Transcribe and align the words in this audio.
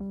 Er 0.00 0.04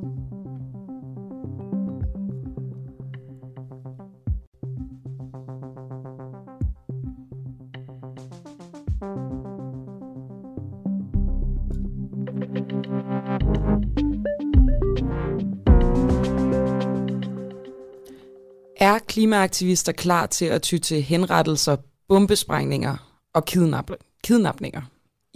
klimaaktivister 19.08 19.92
klar 19.92 20.26
til 20.26 20.46
at 20.46 20.62
ty 20.62 20.78
til 20.78 21.02
henrettelser, 21.02 21.78
bombesprængninger 22.08 23.20
og 23.34 23.44
kidnap- 23.50 24.20
kidnapninger? 24.24 24.82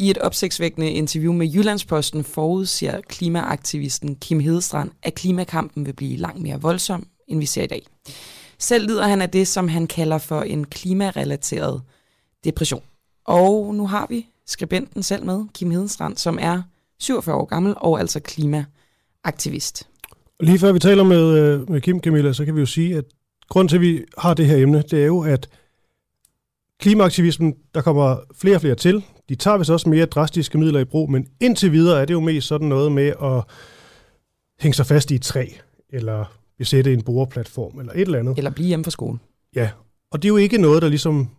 I 0.04 0.10
et 0.10 0.18
opsigtsvækkende 0.18 0.92
interview 0.92 1.34
med 1.34 1.48
Jyllandsposten 1.48 2.24
forudsiger 2.24 3.02
klimaaktivisten 3.02 4.16
Kim 4.16 4.40
Hedestrand, 4.40 4.92
at 5.04 5.16
klimakampen 5.16 5.86
vil 5.86 5.94
blive 5.94 6.18
langt 6.18 6.42
mere 6.42 6.62
voldsom, 6.62 7.08
end 7.28 7.40
vi 7.40 7.46
ser 7.46 7.64
i 7.64 7.68
dag. 7.68 7.86
Selv 8.60 8.88
lider 8.88 9.08
han 9.08 9.22
af 9.22 9.30
det, 9.30 9.48
som 9.48 9.68
han 9.68 9.88
kalder 9.88 10.18
for 10.18 10.42
en 10.42 10.66
klimarelateret 10.66 11.82
depression. 12.44 12.84
Og 13.26 13.76
nu 13.76 13.88
har 13.88 14.08
vi 14.10 14.28
skribenten 14.48 15.04
selv 15.04 15.26
med, 15.26 15.46
Kim 15.54 15.72
Hedestrand, 15.72 16.18
som 16.18 16.38
er 16.42 16.62
47 17.00 17.36
år 17.36 17.46
gammel 17.46 17.74
og 17.78 18.00
altså 18.00 18.20
klimaaktivist. 18.20 19.88
Lige 20.40 20.60
før 20.60 20.72
vi 20.72 20.80
taler 20.80 21.04
med, 21.04 21.38
øh, 21.38 21.70
med 21.70 21.82
Kim 21.82 22.00
Camilla, 22.00 22.34
så 22.34 22.46
kan 22.46 22.56
vi 22.56 22.60
jo 22.60 22.66
sige, 22.66 22.98
at 22.98 23.06
grund 23.50 23.70
til, 23.70 23.76
at 23.76 23.82
vi 23.82 24.04
har 24.18 24.34
det 24.34 24.46
her 24.46 24.58
emne, 24.58 24.82
det 24.92 25.02
er 25.02 25.06
jo, 25.06 25.20
at 25.22 25.50
klimaaktivismen, 26.80 27.54
der 27.76 27.82
kommer 27.82 28.18
flere 28.36 28.56
og 28.56 28.62
flere 28.62 28.76
til. 28.76 29.04
De 29.30 29.36
tager 29.36 29.58
vist 29.58 29.70
også 29.70 29.90
mere 29.90 30.06
drastiske 30.06 30.58
midler 30.58 30.80
i 30.80 30.86
brug, 30.86 31.12
men 31.12 31.28
indtil 31.40 31.72
videre 31.72 32.02
er 32.02 32.06
det 32.06 32.14
jo 32.14 32.20
mest 32.20 32.48
sådan 32.48 32.68
noget 32.68 32.92
med 32.92 33.14
at 33.24 33.44
hænge 34.60 34.74
sig 34.74 34.86
fast 34.86 35.12
i 35.12 35.16
et 35.16 35.22
træ, 35.22 35.48
eller 35.90 36.26
besætte 36.58 36.94
en 36.94 37.02
boreplatform, 37.02 37.80
eller 37.80 37.94
et 37.94 38.02
eller 38.02 38.20
andet. 38.20 38.38
Eller 38.38 38.52
blive 38.52 38.68
hjemme 38.68 38.84
fra 38.84 38.92
skole. 38.92 39.20
Ja, 39.56 39.70
og 40.12 40.22
det 40.22 40.28
er 40.28 40.30
jo 40.30 40.38
ikke 40.38 40.58
noget, 40.58 40.82
der 40.82 40.90
ligesom, 40.90 41.30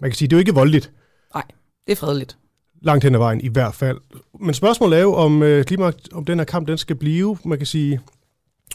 man 0.00 0.10
kan 0.10 0.16
sige, 0.16 0.28
det 0.28 0.32
er 0.32 0.38
jo 0.38 0.40
ikke 0.40 0.54
voldeligt. 0.54 0.92
Nej, 1.34 1.44
det 1.86 1.92
er 1.92 1.96
fredeligt. 1.96 2.38
Langt 2.82 3.04
hen 3.04 3.14
ad 3.14 3.18
vejen 3.18 3.40
i 3.40 3.48
hvert 3.48 3.74
fald. 3.74 3.98
Men 4.40 4.54
spørgsmålet 4.54 4.98
er 4.98 5.02
jo, 5.02 5.14
om, 5.14 5.42
øh, 5.42 5.64
klima, 5.64 5.92
om 6.12 6.24
den 6.24 6.38
her 6.38 6.44
kamp, 6.44 6.68
den 6.68 6.78
skal 6.78 6.96
blive, 6.96 7.38
man 7.44 7.58
kan 7.58 7.66
sige, 7.66 8.00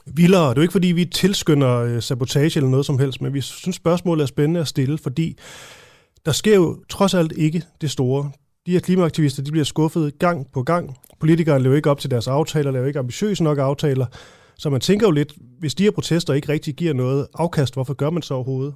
vildere. 0.05 0.49
Det 0.49 0.49
er 0.49 0.55
jo 0.55 0.61
ikke, 0.61 0.71
fordi 0.71 0.87
vi 0.87 1.05
tilskynder 1.05 1.77
øh, 1.77 2.01
sabotage 2.01 2.57
eller 2.57 2.69
noget 2.69 2.85
som 2.85 2.99
helst, 2.99 3.21
men 3.21 3.33
vi 3.33 3.41
synes, 3.41 3.75
spørgsmålet 3.75 4.23
er 4.23 4.27
spændende 4.27 4.59
at 4.59 4.67
stille, 4.67 4.97
fordi 4.97 5.37
der 6.25 6.31
sker 6.31 6.55
jo 6.55 6.83
trods 6.89 7.13
alt 7.13 7.33
ikke 7.37 7.63
det 7.81 7.91
store. 7.91 8.31
De 8.65 8.71
her 8.71 8.79
klimaaktivister, 8.79 9.43
de 9.43 9.51
bliver 9.51 9.65
skuffet 9.65 10.19
gang 10.19 10.51
på 10.51 10.63
gang. 10.63 10.97
Politikere 11.19 11.61
lever 11.61 11.75
ikke 11.75 11.89
op 11.89 11.99
til 11.99 12.11
deres 12.11 12.27
aftaler, 12.27 12.71
laver 12.71 12.87
ikke 12.87 12.99
ambitiøse 12.99 13.43
nok 13.43 13.57
aftaler. 13.57 14.05
Så 14.57 14.69
man 14.69 14.81
tænker 14.81 15.07
jo 15.07 15.11
lidt, 15.11 15.33
hvis 15.59 15.75
de 15.75 15.83
her 15.83 15.91
protester 15.91 16.33
ikke 16.33 16.49
rigtig 16.49 16.75
giver 16.75 16.93
noget 16.93 17.27
afkast, 17.33 17.73
hvorfor 17.73 17.93
gør 17.93 18.09
man 18.09 18.21
så 18.21 18.33
overhovedet? 18.33 18.73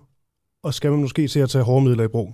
Og 0.63 0.73
skal 0.73 0.91
man 0.91 1.02
måske 1.02 1.28
se 1.28 1.41
at 1.41 1.50
tage 1.50 1.63
hårde 1.63 1.86
midler 1.86 2.03
i 2.03 2.08
brug? 2.08 2.33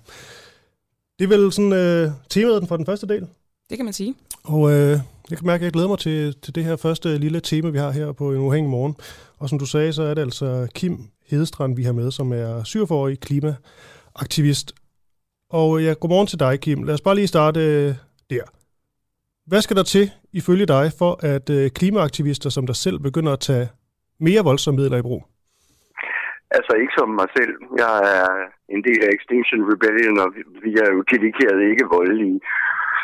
Det 1.20 1.26
er 1.26 1.38
vel 1.38 1.52
sådan 1.52 1.74
øh, 1.74 2.12
temaet 2.30 2.68
for 2.68 2.78
den 2.78 2.86
første 2.86 3.08
del. 3.08 3.28
Det 3.70 3.78
kan 3.78 3.86
man 3.86 3.94
sige. 3.94 4.16
Og 4.44 4.72
øh, 4.72 5.00
jeg 5.30 5.38
kan 5.38 5.48
mærke, 5.48 5.62
at 5.62 5.66
jeg 5.66 5.72
glæder 5.72 5.88
mig 5.88 6.00
til, 6.00 6.36
til 6.42 6.56
det 6.56 6.64
her 6.64 6.76
første 6.76 7.18
lille 7.18 7.40
tema, 7.40 7.70
vi 7.70 7.78
har 7.78 7.92
her 7.92 8.12
på 8.12 8.32
en 8.32 8.38
uafhængig 8.38 8.70
morgen. 8.70 8.96
Og 9.38 9.50
som 9.50 9.60
du 9.60 9.66
sagde, 9.66 9.94
så 9.94 10.04
er 10.04 10.14
det 10.14 10.22
altså 10.22 10.68
Kim 10.76 11.08
Hedestrand, 11.28 11.76
vi 11.76 11.84
har 11.84 11.92
med, 11.92 12.12
som 12.12 12.34
er 12.34 12.64
47-årig 12.64 13.20
klimaaktivist. 13.20 14.74
Og 15.60 15.70
ja, 15.86 15.92
godmorgen 16.02 16.28
til 16.28 16.40
dig, 16.40 16.54
Kim. 16.64 16.84
Lad 16.84 16.94
os 16.94 17.08
bare 17.08 17.16
lige 17.16 17.34
starte 17.36 17.60
øh, 17.60 17.90
der. 18.30 18.46
Hvad 19.50 19.62
skal 19.62 19.78
der 19.78 19.84
til, 19.84 20.06
ifølge 20.34 20.66
dig, 20.66 20.86
for 21.00 21.12
at 21.34 21.48
øh, 21.58 21.66
klimaaktivister 21.78 22.50
som 22.50 22.66
dig 22.70 22.76
selv 22.76 22.98
begynder 23.08 23.34
at 23.34 23.40
tage 23.50 23.68
mere 24.20 24.44
voldsomme 24.50 24.78
midler 24.82 24.98
i 24.98 25.08
brug? 25.10 25.22
Altså 26.58 26.72
ikke 26.82 26.94
som 26.98 27.10
mig 27.22 27.30
selv. 27.38 27.54
Jeg 27.84 27.96
er 28.20 28.30
en 28.76 28.82
del 28.88 29.00
af 29.06 29.12
Extinction 29.18 29.62
Rebellion, 29.72 30.18
og 30.24 30.30
vi 30.66 30.72
er 30.84 30.90
jo 30.96 31.02
dedikeret 31.12 31.60
ikke 31.72 31.86
voldelige. 31.98 32.40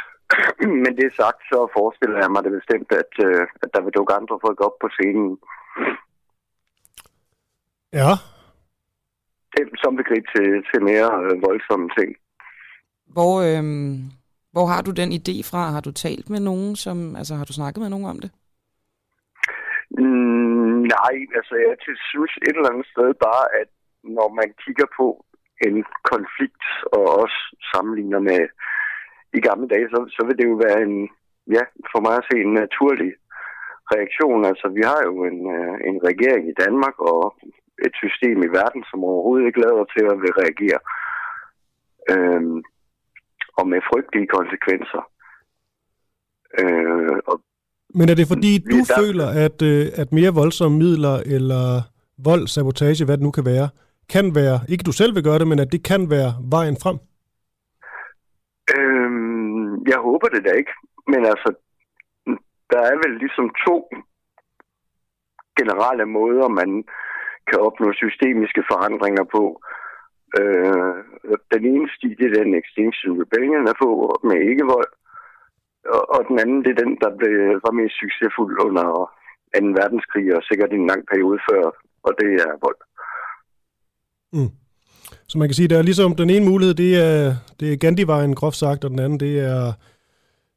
Men 0.83 0.91
det 0.99 1.19
sagt, 1.21 1.41
så 1.51 1.59
forestiller 1.77 2.17
jeg 2.23 2.31
mig 2.31 2.43
det 2.43 2.53
bestemt, 2.59 2.89
at, 3.01 3.11
øh, 3.27 3.43
at 3.63 3.69
der 3.73 3.81
vil 3.83 3.95
dukke 3.97 4.13
andre 4.19 4.37
folk 4.45 4.59
op 4.67 4.75
på 4.81 4.87
scenen. 4.95 5.29
Ja. 7.99 8.11
Som 9.83 9.95
begreb 10.01 10.25
til, 10.35 10.47
til 10.69 10.79
mere 10.89 11.09
øh, 11.25 11.35
voldsomme 11.47 11.89
ting. 11.99 12.11
Hvor, 13.15 13.33
øhm, 13.47 13.95
hvor 14.53 14.65
har 14.65 14.81
du 14.81 14.91
den 14.91 15.09
idé 15.19 15.35
fra? 15.49 15.61
Har 15.75 15.81
du 15.81 15.91
talt 15.91 16.29
med 16.29 16.39
nogen, 16.39 16.75
som, 16.75 17.15
altså 17.15 17.33
har 17.35 17.45
du 17.45 17.53
snakket 17.53 17.81
med 17.81 17.89
nogen 17.89 18.05
om 18.13 18.19
det? 18.19 18.31
Mm, 19.99 20.77
nej, 20.95 21.15
altså 21.37 21.53
jeg 21.67 21.75
synes 22.11 22.33
et 22.47 22.55
eller 22.57 22.71
andet 22.71 22.87
sted 22.93 23.09
bare, 23.27 23.45
at 23.61 23.69
når 24.17 24.29
man 24.39 24.49
kigger 24.63 24.87
på 24.99 25.07
en 25.67 25.77
konflikt 26.11 26.65
og 26.95 27.03
også 27.23 27.39
sammenligner 27.71 28.19
med 28.19 28.41
i 29.37 29.39
gamle 29.47 29.67
dage, 29.73 29.87
så, 29.93 29.99
så 30.15 30.21
vil 30.27 30.37
det 30.37 30.47
jo 30.51 30.55
være 30.65 30.79
en, 30.87 30.97
ja, 31.55 31.63
for 31.91 31.99
mig 32.05 32.15
at 32.17 32.27
se 32.29 32.35
en 32.41 32.53
naturlig 32.63 33.11
reaktion. 33.95 34.45
Altså 34.51 34.67
vi 34.77 34.81
har 34.91 34.99
jo 35.09 35.15
en, 35.29 35.39
øh, 35.57 35.75
en 35.89 35.97
regering 36.09 36.43
i 36.49 36.59
Danmark 36.63 36.97
og 37.11 37.21
et 37.85 37.95
system 38.03 38.37
i 38.47 38.53
verden, 38.59 38.83
som 38.89 39.03
overhovedet 39.09 39.47
ikke 39.47 39.63
lader 39.65 39.85
til 39.95 40.03
at 40.11 40.17
vil 40.23 40.33
reagere. 40.43 40.79
Øhm, 42.13 42.57
og 43.59 43.67
med 43.71 43.79
frygtelige 43.89 44.27
konsekvenser. 44.37 45.01
Øh, 46.61 47.17
og 47.29 47.35
Men 47.99 48.09
er 48.09 48.15
det 48.15 48.27
fordi, 48.33 48.51
du 48.73 48.77
der... 48.77 48.95
føler, 49.01 49.27
at, 49.45 49.57
øh, 49.71 49.85
at 50.01 50.09
mere 50.11 50.33
voldsomme 50.41 50.77
midler 50.77 51.15
eller 51.35 51.63
vold, 52.29 52.47
sabotage, 52.47 53.05
hvad 53.05 53.17
det 53.17 53.23
nu 53.27 53.31
kan 53.31 53.45
være, 53.45 53.69
kan 54.15 54.35
være, 54.35 54.57
ikke 54.71 54.87
du 54.89 54.91
selv 54.91 55.15
vil 55.15 55.23
gøre 55.23 55.39
det, 55.39 55.47
men 55.47 55.59
at 55.59 55.71
det 55.71 55.81
kan 55.91 56.01
være 56.09 56.31
vejen 56.55 56.77
frem? 56.83 56.97
Øhm, 58.75 59.71
jeg 59.91 59.99
håber 60.07 60.27
det 60.27 60.41
da 60.45 60.51
ikke. 60.61 60.73
Men 61.11 61.21
altså, 61.31 61.49
der 62.71 62.81
er 62.91 62.95
vel 63.03 63.13
ligesom 63.23 63.45
to 63.67 63.75
generelle 65.59 66.05
måder, 66.05 66.47
man 66.61 66.69
kan 67.49 67.59
opnå 67.67 67.87
systemiske 68.03 68.63
forandringer 68.71 69.25
på. 69.35 69.43
Øh, 70.39 70.95
den 71.53 71.63
ene 71.71 71.87
sti, 71.95 72.07
det 72.19 72.25
er 72.27 72.43
den 72.43 72.53
Extinction 72.61 73.11
Rebellion 73.21 73.67
er 73.71 73.77
på 73.83 73.89
med 74.29 74.39
ikke-vold. 74.51 74.91
Og, 75.95 76.03
og 76.15 76.21
den 76.29 76.39
anden, 76.43 76.59
det 76.63 76.71
er 76.71 76.83
den, 76.83 76.93
der 77.03 77.11
blev, 77.19 77.33
var 77.65 77.73
mest 77.79 77.95
succesfuld 78.03 78.53
under 78.65 78.87
2. 79.59 79.65
verdenskrig, 79.79 80.27
og 80.35 80.41
sikkert 80.43 80.71
en 80.73 80.87
lang 80.91 81.01
periode 81.11 81.39
før, 81.49 81.63
og 82.05 82.11
det 82.19 82.29
er 82.45 82.51
vold. 82.65 82.79
Mm. 84.35 84.51
Så 85.29 85.37
man 85.37 85.47
kan 85.47 85.55
sige, 85.55 85.67
der 85.67 85.77
er 85.77 85.89
ligesom 85.89 86.15
den 86.15 86.29
ene 86.29 86.45
mulighed, 86.45 86.73
det 86.75 86.91
er, 87.07 87.35
det 87.59 87.73
er 87.73 87.77
Gandhi-vejen, 87.77 88.35
groft 88.35 88.57
sagt, 88.57 88.83
og 88.85 88.89
den 88.89 88.99
anden, 88.99 89.19
det 89.19 89.39
er 89.39 89.73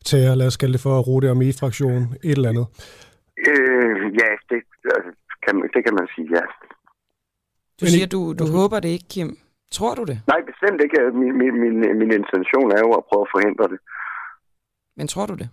terror, 0.04 0.34
lad 0.34 0.46
os 0.46 0.56
kalde 0.56 0.72
det 0.72 0.80
for 0.80 0.98
Rode 0.98 1.30
Armee-fraktion, 1.30 2.02
et 2.24 2.36
eller 2.36 2.48
andet. 2.48 2.66
Øh, 3.48 3.96
ja, 4.20 4.28
det, 4.50 4.60
altså, 4.94 5.10
kan, 5.44 5.54
det 5.74 5.80
kan 5.84 5.94
man 5.94 6.08
sige, 6.14 6.28
ja. 6.36 6.44
Du 7.80 7.86
siger, 7.86 8.06
du, 8.06 8.34
du 8.38 8.46
håber 8.46 8.80
det 8.80 8.88
ikke, 8.88 9.08
Kim. 9.10 9.38
Tror 9.76 9.94
du 9.94 10.04
det? 10.04 10.18
Nej, 10.26 10.40
bestemt 10.50 10.80
ikke. 10.84 10.98
Min, 11.20 11.38
min, 11.38 11.54
min, 11.60 11.76
min 11.98 12.12
intention 12.20 12.72
er 12.76 12.80
jo 12.86 12.90
at 12.98 13.04
prøve 13.08 13.24
at 13.26 13.32
forhindre 13.34 13.68
det. 13.72 13.78
Men 14.96 15.06
tror 15.08 15.26
du 15.26 15.34
det? 15.34 15.48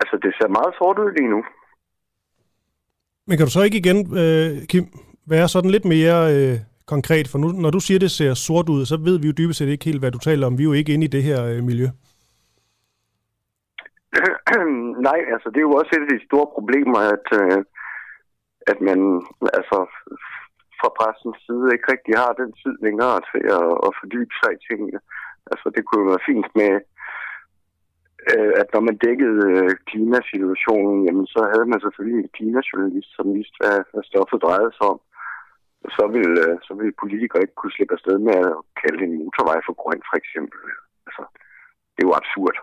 Altså, 0.00 0.18
det 0.24 0.32
ser 0.38 0.48
meget 0.48 0.74
sort 0.78 0.98
ud 0.98 1.10
lige 1.18 1.30
nu. 1.34 1.40
Men 3.26 3.36
kan 3.36 3.46
du 3.46 3.52
så 3.52 3.62
ikke 3.62 3.78
igen, 3.82 3.98
øh, 4.22 4.66
Kim, 4.70 4.84
være 5.26 5.48
sådan 5.48 5.70
lidt 5.70 5.84
mere 5.84 6.18
øh, 6.34 6.56
konkret? 6.86 7.28
For 7.28 7.38
nu, 7.38 7.48
når 7.48 7.70
du 7.70 7.80
siger, 7.80 7.98
det 7.98 8.10
ser 8.10 8.34
sort 8.34 8.68
ud, 8.68 8.86
så 8.86 8.96
ved 8.96 9.18
vi 9.20 9.26
jo 9.26 9.38
dybest 9.38 9.58
set 9.58 9.68
ikke 9.68 9.84
helt, 9.84 10.00
hvad 10.00 10.12
du 10.12 10.18
taler 10.18 10.46
om. 10.46 10.58
Vi 10.58 10.62
er 10.62 10.70
jo 10.70 10.72
ikke 10.72 10.94
inde 10.94 11.04
i 11.04 11.14
det 11.16 11.22
her 11.22 11.44
øh, 11.44 11.62
miljø. 11.70 11.86
Nej, 15.08 15.20
altså 15.34 15.48
det 15.50 15.58
er 15.58 15.68
jo 15.68 15.78
også 15.80 15.90
et 15.92 16.06
af 16.06 16.10
de 16.18 16.26
store 16.28 16.48
problemer, 16.56 16.98
at, 17.14 17.26
øh, 17.40 17.58
at 18.72 18.78
man 18.88 18.98
altså 19.58 19.78
fra 20.80 20.90
pressens 20.98 21.38
side 21.46 21.66
ikke 21.74 21.90
rigtig 21.94 22.14
har 22.22 22.32
den 22.40 22.50
tid 22.62 22.74
længere 22.86 23.16
til 23.30 23.42
at, 23.58 23.68
at 23.86 23.90
fordybe 24.00 24.34
sig 24.40 24.50
i 24.54 24.62
tingene. 24.68 24.98
Altså 25.52 25.66
det 25.74 25.82
kunne 25.82 26.02
jo 26.02 26.10
være 26.12 26.26
fint 26.30 26.50
med, 26.60 26.74
øh, 28.30 28.52
at 28.60 28.68
når 28.74 28.82
man 28.88 28.96
dækkede 29.06 29.40
øh, 29.52 29.70
klimasituationen, 29.90 30.98
jamen 31.06 31.26
så 31.34 31.40
havde 31.52 31.66
man 31.72 31.80
selvfølgelig 31.84 32.20
en 32.20 32.34
klimajournalist, 32.36 33.10
som 33.16 33.26
viste, 33.36 33.56
hvad, 33.60 33.78
hvad 33.92 34.04
stoffet 34.10 34.44
drejede 34.46 34.72
sig 34.76 34.86
om. 34.92 35.00
Så 35.96 36.02
ville, 36.14 36.36
øh, 36.46 36.56
så 36.66 36.72
ville 36.78 37.00
politikere 37.02 37.42
ikke 37.42 37.58
kunne 37.58 37.74
slippe 37.76 37.94
afsted 37.96 38.16
med 38.28 38.36
at 38.48 38.56
kalde 38.82 39.00
en 39.06 39.14
motorvej 39.20 39.58
for 39.66 39.74
grøn, 39.82 40.00
for 40.10 40.16
eksempel. 40.22 40.60
Altså, 41.06 41.22
det 41.94 42.00
er 42.02 42.08
jo 42.10 42.18
absurd. 42.20 42.56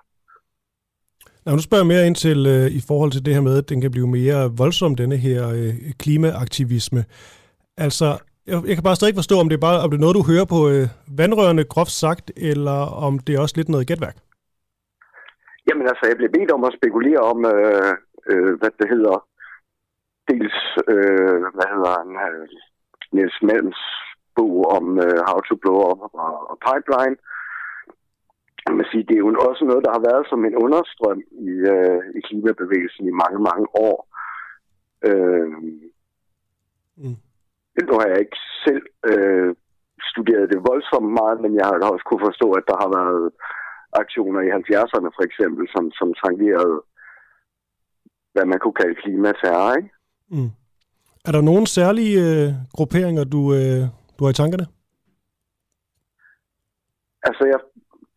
Nå, 1.46 1.52
nu 1.52 1.62
spørger 1.62 1.84
jeg 1.84 1.94
mere 1.94 2.08
ind 2.08 2.16
til, 2.16 2.40
øh, 2.56 2.68
i 2.80 2.82
forhold 2.88 3.12
til 3.12 3.26
det 3.26 3.34
her 3.34 3.42
med, 3.42 3.58
at 3.58 3.70
den 3.70 3.82
kan 3.82 3.92
blive 3.92 4.08
mere 4.08 4.52
voldsom, 4.58 4.96
denne 4.96 5.18
her 5.18 5.50
øh, 5.50 5.74
klimaaktivisme. 6.00 7.02
Altså, 7.78 8.06
jeg, 8.48 8.58
jeg 8.68 8.76
kan 8.76 8.84
bare 8.84 8.96
stadig 8.96 9.12
ikke 9.12 9.24
forstå, 9.24 9.36
om 9.40 9.50
det 9.50 9.58
er 9.58 9.68
bare 9.68 9.84
om 9.84 9.90
det 9.90 9.98
er 9.98 10.06
noget, 10.06 10.20
du 10.20 10.32
hører 10.32 10.48
på 10.56 10.60
øh, 10.74 10.86
vandrørene, 11.22 11.72
groft 11.74 11.96
sagt, 12.04 12.32
eller 12.52 12.80
om 13.08 13.14
det 13.20 13.32
er 13.36 13.42
også 13.42 13.58
lidt 13.58 13.70
noget 13.70 13.88
gætværk. 13.88 14.18
Jamen 15.68 15.88
altså, 15.92 16.04
jeg 16.10 16.18
blev 16.18 16.30
bedt 16.38 16.52
om 16.52 16.64
at 16.64 16.76
spekulere 16.80 17.22
om, 17.32 17.40
øh, 17.54 17.94
øh, 18.32 18.52
hvad 18.60 18.72
det 18.80 18.88
hedder, 18.94 19.16
dels, 20.30 20.58
øh, 20.94 21.42
hvad 21.56 21.68
hedder 21.74 21.92
han, 22.00 22.10
øh, 22.28 22.48
Niels 23.14 23.40
Melms 23.48 23.82
bog 24.36 24.56
om 24.78 24.86
øh, 25.06 25.20
How 25.28 25.40
to 25.48 25.56
Blow 25.62 25.78
Up 25.90 26.02
og, 26.26 26.36
og 26.52 26.56
Pipeline. 26.68 27.18
Man 28.68 28.78
kan 28.78 28.92
sige, 28.92 29.08
det 29.08 29.16
er 29.16 29.24
jo 29.24 29.30
også 29.50 29.64
noget, 29.66 29.86
der 29.86 29.92
har 29.96 30.04
været 30.10 30.24
som 30.32 30.46
en 30.46 30.56
understrøm 30.66 31.22
i, 31.50 31.52
øh, 31.74 32.02
i 32.18 32.20
klimabevægelsen 32.28 33.06
i 33.08 33.20
mange, 33.24 33.40
mange 33.50 33.66
år. 33.88 33.98
Øh, 35.10 35.48
mm. 37.02 37.18
Nu 37.84 37.94
har 38.00 38.08
jeg 38.12 38.20
ikke 38.20 38.40
selv 38.66 38.86
øh, 39.12 39.50
studeret 40.12 40.52
det 40.52 40.68
voldsomt 40.70 41.12
meget, 41.20 41.38
men 41.44 41.52
jeg 41.60 41.66
har 41.66 41.92
også 41.94 42.06
kunne 42.08 42.26
forstå, 42.30 42.48
at 42.60 42.66
der 42.70 42.78
har 42.84 42.90
været 43.00 43.32
aktioner 44.02 44.42
i 44.48 44.50
70'erne 44.60 45.10
for 45.18 45.24
eksempel, 45.30 45.64
som, 45.74 45.84
som 46.00 46.10
tangerede, 46.24 46.78
hvad 48.34 48.46
man 48.46 48.60
kunne 48.60 48.80
kalde 48.82 48.96
klimaterror, 49.02 49.76
ikke? 49.80 49.92
Mm. 50.36 50.52
Er 51.28 51.32
der 51.32 51.42
nogle 51.42 51.68
særlige 51.68 52.16
øh, 52.28 52.50
grupperinger, 52.78 53.24
du, 53.24 53.42
øh, 53.60 53.82
du 54.16 54.22
har 54.24 54.32
i 54.32 54.40
tankerne? 54.42 54.66
Altså, 57.28 57.44
jeg 57.54 57.60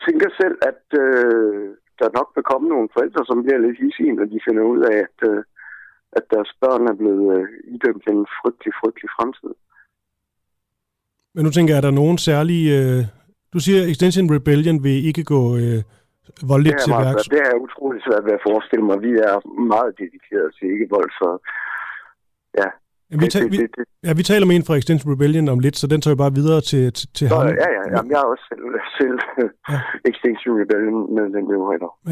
tænker 0.06 0.28
selv, 0.40 0.56
at 0.70 0.82
øh, 1.02 1.68
der 2.00 2.16
nok 2.18 2.28
vil 2.34 2.48
komme 2.50 2.68
nogle 2.68 2.88
forældre, 2.94 3.22
som 3.26 3.42
bliver 3.42 3.58
lidt 3.58 3.78
hissige, 3.82 4.12
når 4.12 4.26
de 4.32 4.40
finder 4.46 4.64
ud 4.72 4.80
af, 4.92 4.96
at, 5.06 5.18
øh, 5.30 5.38
at 6.12 6.24
deres 6.30 6.50
børn 6.60 6.82
er 6.90 6.96
blevet 7.00 7.26
øh, 7.36 7.46
idømt 7.74 8.04
en 8.12 8.26
frygtelig, 8.38 8.72
frygtelig 8.80 9.10
fremtid. 9.16 9.54
Men 11.34 11.44
nu 11.44 11.50
tænker 11.50 11.72
jeg, 11.72 11.80
er 11.80 11.86
der 11.88 12.00
nogen 12.02 12.18
særlige... 12.18 12.68
Øh, 12.78 13.04
du 13.52 13.58
siger, 13.58 13.80
Extension 13.92 14.34
Rebellion 14.34 14.84
vil 14.84 15.06
ikke 15.10 15.24
gå 15.24 15.42
øh, 15.56 15.80
voldeligt 16.50 16.78
til 16.84 16.92
værks. 16.92 17.28
Det 17.36 17.42
er 17.50 17.54
utroligt 17.66 18.04
svært 18.06 18.24
ved 18.24 18.32
at 18.38 18.44
forestille 18.48 18.84
mig. 18.88 18.96
Vi 19.08 19.12
er 19.30 19.36
meget 19.74 19.92
dedikeret 20.02 20.48
til 20.56 20.66
ikke 20.74 20.86
vold, 20.96 21.10
så 21.20 21.28
ja. 22.60 22.68
Vi, 23.22 23.26
ta- 23.34 23.40
det, 23.40 23.52
det, 23.52 23.70
det, 23.76 23.84
ja, 24.06 24.12
vi 24.20 24.22
taler 24.22 24.46
med 24.46 24.56
en 24.56 24.66
fra 24.68 24.76
Extension 24.80 25.12
Rebellion 25.12 25.48
om 25.48 25.58
lidt, 25.58 25.76
så 25.76 25.86
den 25.86 26.00
tager 26.00 26.14
vi 26.14 26.22
bare 26.24 26.34
videre 26.40 26.60
til, 26.60 26.92
til, 26.92 27.08
til 27.18 27.26
Nå, 27.28 27.34
ham. 27.36 27.46
Ja, 27.46 27.52
ja, 27.52 27.82
ja. 27.86 27.96
Jamen, 27.96 28.10
jeg 28.12 28.20
er 28.24 28.28
også 28.34 28.44
selv, 28.50 28.64
selv 28.98 29.18
ja. 29.70 29.78
Extinction 30.10 30.52
Rebellion 30.60 31.14
med 31.16 31.24
den 31.36 31.44
jo 31.54 31.58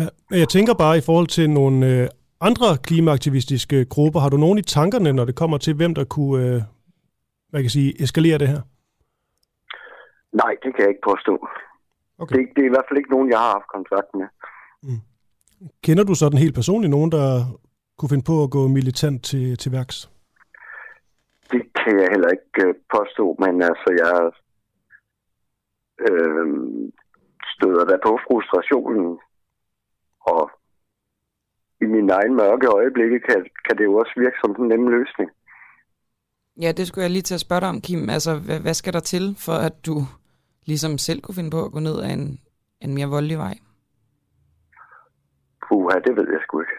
Ja, 0.01 0.39
jeg 0.43 0.49
tænker 0.49 0.75
bare 0.85 0.99
i 0.99 1.05
forhold 1.09 1.27
til 1.27 1.51
nogle 1.51 1.79
øh, 1.93 2.09
andre 2.41 2.67
klimaaktivistiske 2.83 3.85
grupper, 3.85 4.21
har 4.21 4.29
du 4.29 4.37
nogen 4.37 4.59
i 4.59 4.63
tankerne, 4.63 5.13
når 5.13 5.25
det 5.25 5.37
kommer 5.37 5.59
til, 5.59 5.75
hvem 5.75 5.95
der 5.95 6.05
kunne, 6.05 6.47
øh, 6.47 6.63
hvad 7.51 7.61
kan 7.61 7.71
sige, 7.71 8.03
eskalere 8.03 8.39
det 8.39 8.49
her? 8.49 8.61
Nej, 10.33 10.53
det 10.63 10.75
kan 10.75 10.83
jeg 10.85 10.89
ikke 10.89 11.09
påstå. 11.11 11.49
Okay. 12.19 12.37
Det, 12.37 12.49
det 12.57 12.63
er 12.63 12.67
i 12.67 12.75
hvert 12.75 12.89
fald 12.89 12.99
ikke 12.99 13.11
nogen, 13.11 13.31
jeg 13.31 13.39
har 13.39 13.53
haft 13.53 13.71
kontakt 13.77 14.11
med. 14.15 14.27
Mm. 14.83 15.01
Kender 15.85 16.05
du 16.05 16.15
sådan 16.15 16.39
helt 16.39 16.55
personligt 16.55 16.91
nogen, 16.91 17.13
der 17.13 17.27
kunne 17.99 18.09
finde 18.09 18.31
på 18.31 18.43
at 18.43 18.51
gå 18.51 18.69
militant 18.69 19.25
til, 19.25 19.59
til 19.59 19.73
værks? 19.73 20.11
Det 21.53 21.63
kan 21.81 22.01
jeg 22.01 22.09
heller 22.15 22.31
ikke 22.37 22.69
øh, 22.69 22.75
påstå, 22.95 23.37
men 23.39 23.63
altså, 23.71 23.89
jeg 24.03 24.17
øh, 26.09 26.47
støder 27.55 27.85
der 27.91 27.99
på 28.07 28.13
frustrationen, 28.27 29.19
og 30.21 30.51
i 31.81 31.85
min 31.85 32.11
egen 32.11 32.35
mørke 32.35 32.67
øjeblikke 32.67 33.21
kan, 33.21 33.47
kan 33.69 33.79
det 33.79 33.85
jo 33.85 33.95
også 33.97 34.13
virke 34.17 34.37
som 34.41 34.55
den 34.55 34.69
nemme 34.69 34.91
løsning. 34.91 35.31
Ja, 36.61 36.73
det 36.73 36.87
skulle 36.87 37.03
jeg 37.03 37.11
lige 37.11 37.23
til 37.23 37.35
at 37.35 37.41
spørge 37.41 37.61
dig 37.61 37.69
om, 37.69 37.81
Kim. 37.81 38.11
Altså, 38.11 38.39
hvad, 38.39 38.61
hvad 38.61 38.75
skal 38.75 38.93
der 38.93 39.01
til, 39.01 39.37
for 39.39 39.53
at 39.53 39.87
du 39.87 39.97
ligesom 40.67 40.99
selv 40.99 41.21
kunne 41.21 41.35
finde 41.35 41.51
på 41.51 41.65
at 41.65 41.73
gå 41.73 41.79
ned 41.79 42.03
ad 42.03 42.11
en, 42.11 42.41
en 42.81 42.95
mere 42.95 43.07
voldelig 43.07 43.39
vej? 43.39 43.55
Puh, 45.69 45.91
det 46.05 46.17
ved 46.17 46.29
jeg 46.33 46.41
sgu 46.43 46.61
ikke. 46.61 46.79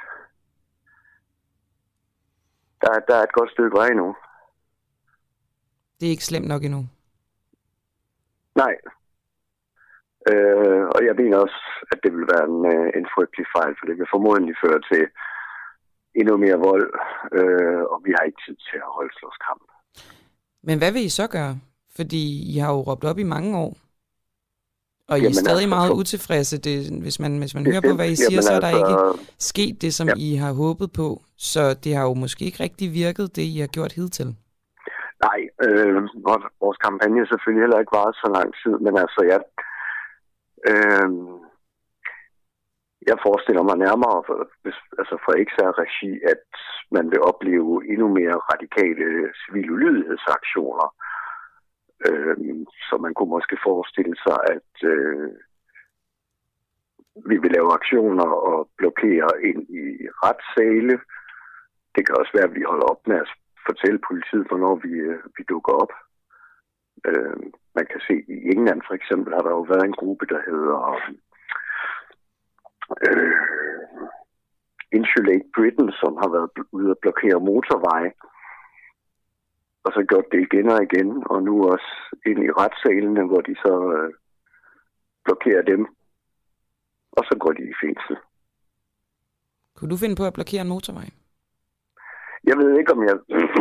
Der, 2.81 2.99
der 3.07 3.15
er 3.15 3.23
et 3.23 3.33
godt 3.33 3.51
stykke 3.51 3.77
vej 3.77 3.89
nu. 3.93 4.15
Det 5.99 6.05
er 6.05 6.11
ikke 6.11 6.25
slemt 6.25 6.47
nok 6.47 6.63
endnu? 6.63 6.85
Nej. 8.55 8.75
Øh, 10.29 10.83
og 10.95 10.99
jeg 11.07 11.15
mener 11.21 11.37
også, 11.45 11.59
at 11.91 11.97
det 12.03 12.11
vil 12.15 12.25
være 12.33 12.45
en, 12.51 12.59
øh, 12.73 12.87
en 12.99 13.07
frygtelig 13.15 13.45
fejl, 13.55 13.73
for 13.77 13.85
det 13.87 13.95
vil 13.99 14.13
formodentlig 14.15 14.55
føre 14.63 14.79
til 14.91 15.03
endnu 16.19 16.37
mere 16.45 16.59
vold, 16.69 16.87
øh, 17.37 17.81
og 17.91 17.97
vi 18.05 18.11
har 18.15 18.23
ikke 18.25 18.41
tid 18.45 18.55
til 18.67 18.77
at 18.85 18.93
holde 18.97 19.13
slåskamp. 19.17 19.65
Men 20.67 20.77
hvad 20.77 20.91
vil 20.91 21.05
I 21.09 21.09
så 21.09 21.27
gøre? 21.27 21.55
Fordi 21.97 22.23
I 22.53 22.57
har 22.57 22.71
jo 22.75 22.81
råbt 22.87 23.05
op 23.09 23.19
i 23.19 23.31
mange 23.35 23.51
år. 23.57 23.73
Og 25.09 25.19
I 25.19 25.25
er 25.25 25.31
stadig 25.31 25.67
altså, 25.67 25.75
meget 25.77 25.91
utilfredse. 25.99 26.57
Det, 26.67 27.01
hvis 27.01 27.19
man, 27.19 27.37
hvis 27.37 27.53
man 27.55 27.65
hører 27.65 27.81
på, 27.89 27.93
hvad 27.95 28.09
I 28.09 28.15
siger, 28.15 28.41
så 28.41 28.53
er 28.53 28.59
der 28.59 28.67
altså, 28.67 28.85
ikke 28.87 29.25
sket 29.51 29.81
det, 29.81 29.93
som 29.93 30.07
ja. 30.07 30.13
I 30.17 30.35
har 30.35 30.53
håbet 30.53 30.89
på. 31.01 31.07
Så 31.37 31.63
det 31.83 31.95
har 31.95 32.03
jo 32.03 32.13
måske 32.13 32.45
ikke 32.45 32.63
rigtig 32.63 32.87
virket, 32.93 33.35
det 33.35 33.41
I 33.41 33.57
har 33.59 33.67
gjort 33.67 33.91
hidtil. 33.91 34.29
Nej, 35.27 35.39
øh, 35.65 35.95
vores 36.63 36.77
kampagne 36.85 37.21
er 37.21 37.29
selvfølgelig 37.31 37.63
heller 37.63 37.79
ikke 37.79 37.97
varet 37.99 38.15
så 38.23 38.27
lang 38.37 38.49
tid, 38.61 38.75
men 38.85 38.93
altså, 39.03 39.21
ja, 39.31 39.37
øh, 40.71 41.09
jeg 43.09 43.17
forestiller 43.27 43.63
mig 43.69 43.77
nærmere 43.85 44.19
for, 44.27 44.35
altså 45.01 45.15
for 45.23 45.31
XR 45.49 45.71
regi, 45.83 46.11
at 46.33 46.45
man 46.95 47.05
vil 47.11 47.21
opleve 47.31 47.71
endnu 47.91 48.07
mere 48.19 48.37
radikale 48.51 49.07
civil 49.41 49.71
ulydighedsaktioner. 49.71 50.87
Øh, 52.07 52.37
så 52.87 52.95
man 53.05 53.13
kunne 53.13 53.35
måske 53.37 53.57
forestille 53.67 54.15
sig, 54.25 54.37
at 54.55 54.71
øh, 54.93 55.29
vi 57.29 57.35
vil 57.43 57.51
lave 57.51 57.73
aktioner 57.79 58.29
og 58.51 58.69
blokere 58.77 59.29
ind 59.49 59.61
i 59.83 59.83
retssale. 60.23 60.95
Det 61.95 62.01
kan 62.05 62.17
også 62.19 62.31
være, 62.35 62.49
at 62.49 62.55
vi 62.55 62.63
holder 62.71 62.87
op 62.93 63.01
med 63.07 63.17
at 63.23 63.29
fortælle 63.67 63.99
politiet, 64.09 64.47
hvornår 64.47 64.75
vi, 64.85 64.91
øh, 65.09 65.23
vi 65.37 65.43
dukker 65.51 65.73
op. 65.83 65.93
Øh, 67.09 67.37
man 67.77 67.85
kan 67.91 68.01
se, 68.07 68.15
i 68.35 68.37
England 68.55 68.81
for 68.87 68.93
eksempel 68.99 69.33
har 69.33 69.43
der 69.45 69.53
jo 69.57 69.63
været 69.71 69.85
en 69.85 69.99
gruppe, 70.01 70.25
der 70.33 70.41
hedder 70.49 70.77
øh, 73.07 73.33
Insulate 74.97 75.47
Britain, 75.55 75.89
som 76.01 76.11
har 76.21 76.29
været 76.35 76.49
ude 76.77 76.91
at 76.91 77.01
blokere 77.03 77.39
motorveje. 77.49 78.11
Og 79.85 79.91
så 79.95 80.01
gjort 80.09 80.27
det 80.31 80.39
igen 80.47 80.67
og 80.75 80.79
igen, 80.87 81.09
og 81.31 81.37
nu 81.43 81.53
også 81.73 81.91
ind 82.29 82.39
i 82.43 82.55
retssalene, 82.59 83.23
hvor 83.29 83.41
de 83.47 83.55
så 83.65 83.73
øh, 83.97 84.13
blokerer 85.25 85.63
dem. 85.71 85.81
Og 87.11 87.23
så 87.29 87.33
går 87.39 87.51
de 87.51 87.63
i 87.71 87.73
fængsel. 87.83 88.15
Kunne 89.75 89.91
du 89.91 89.97
finde 89.97 90.15
på 90.15 90.25
at 90.25 90.37
blokere 90.37 90.61
en 90.61 90.73
motorvej? 90.75 91.09
Jeg 92.49 92.57
ved 92.57 92.79
ikke, 92.79 92.93
om 92.95 93.01
jeg, 93.09 93.17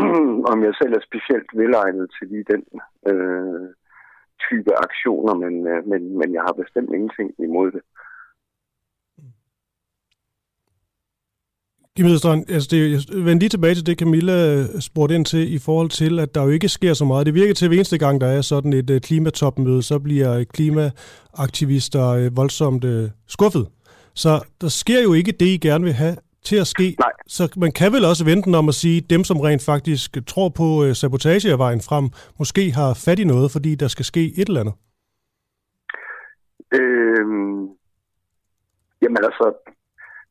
om 0.53 0.59
jeg 0.67 0.75
selv 0.81 0.93
er 0.99 1.09
specielt 1.09 1.51
velegnet 1.55 2.07
til 2.17 2.27
lige 2.29 2.47
den 2.53 2.63
øh, 3.11 3.69
type 4.49 4.71
aktioner, 4.87 5.35
men, 5.35 5.55
øh, 5.73 5.81
men, 5.91 6.19
men 6.19 6.29
jeg 6.35 6.43
har 6.47 6.55
bestemt 6.63 6.91
ingenting 6.97 7.29
imod 7.39 7.71
det. 7.77 7.83
Kim 11.97 12.07
Hedstrand, 12.07 12.51
altså 12.51 12.69
det, 12.71 12.79
jeg 12.93 13.01
vender 13.27 13.41
lige 13.41 13.49
tilbage 13.49 13.75
til 13.75 13.87
det, 13.87 13.99
Camilla 13.99 14.65
spurgte 14.81 15.15
ind 15.15 15.25
til, 15.25 15.55
i 15.55 15.59
forhold 15.59 15.91
til, 15.91 16.19
at 16.19 16.35
der 16.35 16.43
jo 16.43 16.51
ikke 16.51 16.69
sker 16.69 16.95
så 16.95 17.05
meget. 17.05 17.27
Det 17.27 17.35
virker 17.35 17.55
til, 17.55 17.65
at 17.65 17.71
hver 17.71 17.77
eneste 17.77 17.99
gang, 17.99 18.21
der 18.21 18.27
er 18.27 18.41
sådan 18.41 18.73
et 18.73 18.91
uh, 18.91 18.99
klimatopmøde, 18.99 19.83
så 19.83 19.99
bliver 19.99 20.45
klimaaktivister 20.45 22.31
voldsomt 22.31 22.85
skuffet. 23.27 23.67
Så 24.15 24.41
der 24.61 24.69
sker 24.69 25.03
jo 25.03 25.13
ikke 25.13 25.33
det, 25.33 25.47
I 25.47 25.57
gerne 25.57 25.85
vil 25.85 25.93
have 25.93 26.17
til 26.45 26.57
at 26.57 26.67
ske. 26.67 26.97
Nej. 26.99 27.16
Så 27.29 27.43
man 27.57 27.73
kan 27.73 27.93
vel 27.93 28.05
også 28.05 28.25
vente 28.25 28.59
om 28.59 28.69
at 28.69 28.75
sige, 28.75 29.01
dem 29.01 29.25
som 29.25 29.41
rent 29.41 29.65
faktisk 29.65 30.11
tror 30.27 30.49
på 30.49 30.85
øh, 30.85 30.95
sabotage 30.95 31.53
af 31.53 31.59
vejen 31.59 31.81
frem, 31.89 32.07
måske 32.39 32.71
har 32.79 33.01
fat 33.05 33.19
i 33.19 33.25
noget, 33.25 33.51
fordi 33.51 33.75
der 33.75 33.89
skal 33.89 34.05
ske 34.05 34.25
et 34.41 34.49
eller 34.49 34.61
andet. 34.61 34.77
Øhm, 36.79 37.63
jamen 39.03 39.23
altså, 39.29 39.47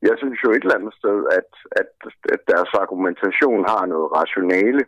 jeg 0.02 0.16
synes 0.18 0.40
jo 0.44 0.50
et 0.52 0.64
eller 0.64 0.80
andet 0.80 0.94
sted, 1.02 1.18
at, 1.40 1.50
at, 1.82 1.92
at 2.34 2.42
deres 2.54 2.72
argumentation 2.84 3.62
har 3.72 3.86
noget 3.86 4.08
rationale. 4.20 4.84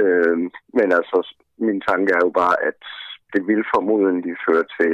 Øhm, 0.00 0.50
men 0.78 0.88
altså, 0.98 1.18
min 1.58 1.80
tanke 1.88 2.12
er 2.12 2.22
jo 2.26 2.30
bare, 2.42 2.56
at 2.70 2.80
det 3.32 3.46
vil 3.46 3.64
formodentlig 3.74 4.34
føre 4.46 4.64
til 4.78 4.92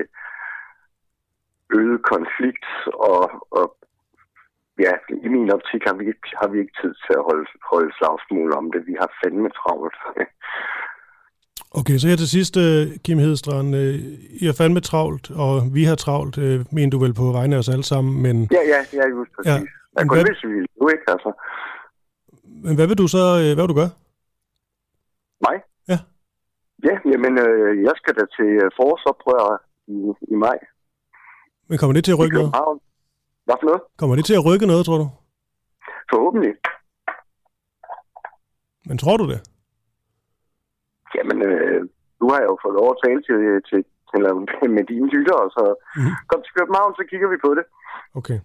øget 1.79 2.03
konflikt, 2.13 2.67
og, 3.11 3.25
og 3.51 3.76
ja, 4.85 4.93
i 5.27 5.29
min 5.35 5.51
optik 5.57 5.83
har 5.89 5.95
vi, 6.01 6.05
ikke, 6.13 6.29
har 6.41 6.49
vi 6.53 6.59
ikke 6.63 6.77
tid 6.83 6.93
til 7.05 7.15
at 7.19 7.25
holde, 7.29 7.47
holde 7.73 7.91
slagsmål 7.99 8.51
om 8.61 8.67
det. 8.73 8.81
Vi 8.91 8.95
har 9.01 9.11
fandme 9.21 9.51
travlt. 9.61 9.99
Okay, 11.81 11.97
så 11.99 12.09
her 12.09 12.17
til 12.17 12.29
sidst, 12.29 12.57
øh, 12.57 12.83
Kim 13.05 13.19
Hedstrand, 13.19 13.77
øh, 13.77 13.95
I 14.43 14.45
har 14.47 14.57
fandme 14.61 14.81
travlt, 14.81 15.31
og 15.31 15.55
vi 15.75 15.85
har 15.85 15.95
travlt, 15.95 16.39
øh, 16.39 16.61
mener 16.73 16.91
du 16.91 16.99
vel 16.99 17.15
på 17.15 17.33
vegne 17.33 17.55
af 17.55 17.59
os 17.59 17.69
alle 17.69 17.85
sammen, 17.85 18.23
men... 18.23 18.37
Ja, 18.53 18.63
ja, 18.73 18.79
er 19.03 19.09
just 19.09 19.31
præcis. 19.37 19.51
Ja. 19.51 19.57
Jeg 19.97 20.09
kunne 20.09 20.23
hvad... 20.23 20.51
vi 20.51 20.67
nu 20.81 20.89
ikke, 20.89 21.07
altså. 21.15 21.31
Men 22.65 22.75
hvad 22.77 22.87
vil 22.87 22.99
du 22.99 23.09
så, 23.09 23.23
hvad 23.55 23.63
vil 23.65 23.73
du 23.75 23.81
gøre? 23.83 23.93
Mig? 25.47 25.57
Ja. 25.89 25.99
Ja, 26.89 26.95
jamen, 27.13 27.33
øh, 27.47 27.83
jeg 27.87 27.95
skal 27.97 28.15
da 28.19 28.25
til 28.37 28.51
forårsoprør 28.77 29.45
i, 29.87 29.99
i 30.33 30.35
maj. 30.35 30.59
Men 31.69 31.79
kommer 31.79 31.95
det 31.95 32.05
til 32.05 32.13
at 32.13 32.19
rykke 32.19 32.37
noget? 32.37 32.53
Hvad 33.47 33.57
for 33.61 33.67
noget? 33.71 33.83
Kommer 34.01 34.15
det 34.17 34.25
til 34.25 34.39
at 34.39 34.47
rykke 34.49 34.67
noget, 34.73 34.87
tror 34.87 34.99
du? 35.03 35.09
Forhåbentlig. 36.13 36.53
Men 38.89 38.97
tror 39.03 39.17
du 39.17 39.27
det? 39.33 39.41
Jamen, 41.17 41.39
øh, 41.51 41.81
nu 42.21 42.25
har 42.31 42.39
jeg 42.43 42.49
jo 42.53 42.57
fået 42.65 42.79
lov 42.81 42.89
at 42.95 43.01
tale 43.05 43.21
til, 43.29 43.39
til, 43.69 43.81
eller 44.17 44.33
med 44.77 44.85
dine 44.93 45.09
lyttere, 45.15 45.45
så 45.57 45.65
mm-hmm. 45.97 46.15
kom 46.31 46.41
til 46.43 46.53
København, 46.59 46.93
så 46.99 47.03
kigger 47.11 47.29
vi 47.35 47.39
på 47.47 47.51
det. 47.59 47.65
Okay. 48.21 48.39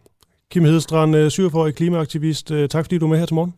Kim 0.52 0.64
Hedestrand, 0.64 1.16
47-årig 1.16 1.76
klimaaktivist. 1.76 2.48
Tak 2.74 2.84
fordi 2.86 2.98
du 2.98 3.06
er 3.06 3.10
med 3.10 3.20
her 3.20 3.30
til 3.30 3.40
morgen. 3.40 3.54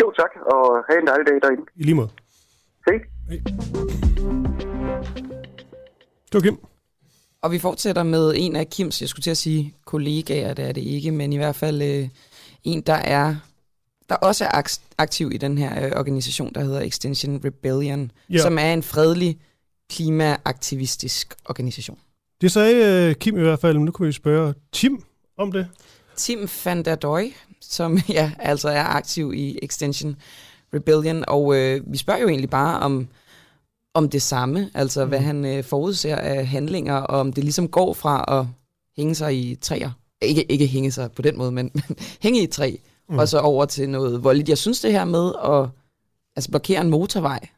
Jo, 0.00 0.06
tak, 0.20 0.32
og 0.54 0.84
have 0.88 1.00
en 1.00 1.06
dejlig 1.06 1.26
dag 1.26 1.38
derinde. 1.42 1.64
I 1.76 1.82
lige 1.82 1.94
måde. 1.94 2.10
Hej. 2.86 2.98
Hej. 3.28 3.38
Det 6.28 6.34
var 6.34 6.40
Kim. 6.40 6.67
Og 7.48 7.52
vi 7.52 7.58
fortsætter 7.58 8.02
med 8.02 8.34
en 8.36 8.56
af 8.56 8.70
Kims, 8.70 9.00
jeg 9.00 9.08
skulle 9.08 9.22
til 9.22 9.30
at 9.30 9.36
sige 9.36 9.74
kollegaer, 9.84 10.54
det 10.54 10.64
er 10.64 10.72
det 10.72 10.80
ikke, 10.80 11.10
men 11.10 11.32
i 11.32 11.36
hvert 11.36 11.56
fald 11.56 11.82
øh, 11.82 12.08
en, 12.64 12.80
der 12.80 12.94
er 12.94 13.36
der 14.08 14.14
også 14.14 14.44
er 14.44 14.78
aktiv 14.98 15.32
i 15.32 15.36
den 15.36 15.58
her 15.58 15.86
øh, 15.86 15.92
organisation, 15.96 16.52
der 16.54 16.60
hedder 16.60 16.80
Extinction 16.80 17.40
Rebellion, 17.44 18.10
ja. 18.30 18.38
som 18.38 18.58
er 18.58 18.72
en 18.72 18.82
fredelig 18.82 19.38
klimaaktivistisk 19.90 21.34
organisation. 21.44 21.98
Det 22.40 22.52
sagde 22.52 23.08
øh, 23.08 23.14
Kim 23.14 23.38
i 23.38 23.42
hvert 23.42 23.60
fald, 23.60 23.76
men 23.76 23.84
nu 23.84 23.90
kan 23.90 24.06
vi 24.06 24.12
spørge 24.12 24.54
Tim 24.72 25.02
om 25.38 25.52
det. 25.52 25.66
Tim 26.16 26.48
van 26.64 26.84
der 26.84 26.94
Døj, 26.94 27.30
som 27.60 27.98
ja, 28.08 28.32
altså 28.38 28.68
er 28.68 28.84
aktiv 28.84 29.32
i 29.34 29.58
Extinction 29.62 30.16
Rebellion, 30.74 31.24
og 31.28 31.56
øh, 31.56 31.80
vi 31.92 31.98
spørger 31.98 32.20
jo 32.20 32.28
egentlig 32.28 32.50
bare 32.50 32.80
om, 32.80 33.08
om 33.94 34.08
det 34.08 34.22
samme, 34.22 34.70
altså 34.74 35.04
mm. 35.04 35.08
hvad 35.08 35.20
han 35.20 35.44
øh, 35.44 35.64
forudser 35.64 36.16
af 36.16 36.46
handlinger, 36.46 36.94
og 36.94 37.20
om 37.20 37.32
det 37.32 37.44
ligesom 37.44 37.68
går 37.68 37.92
fra 37.92 38.38
at 38.38 38.46
hænge 38.96 39.14
sig 39.14 39.36
i 39.36 39.54
træer, 39.54 39.90
ikke, 40.22 40.52
ikke 40.52 40.66
hænge 40.66 40.90
sig 40.90 41.12
på 41.12 41.22
den 41.22 41.38
måde, 41.38 41.52
men, 41.52 41.70
men 41.74 41.96
hænge 42.22 42.42
i 42.42 42.46
træ, 42.46 42.76
mm. 43.08 43.18
og 43.18 43.28
så 43.28 43.38
over 43.38 43.64
til 43.64 43.88
noget 43.88 44.24
voldeligt. 44.24 44.48
Jeg 44.48 44.58
synes 44.58 44.80
det 44.80 44.92
her 44.92 45.04
med 45.04 45.32
at 45.44 45.68
altså 46.36 46.50
blokere 46.50 46.80
en 46.80 46.90
motorvej, 46.90 47.48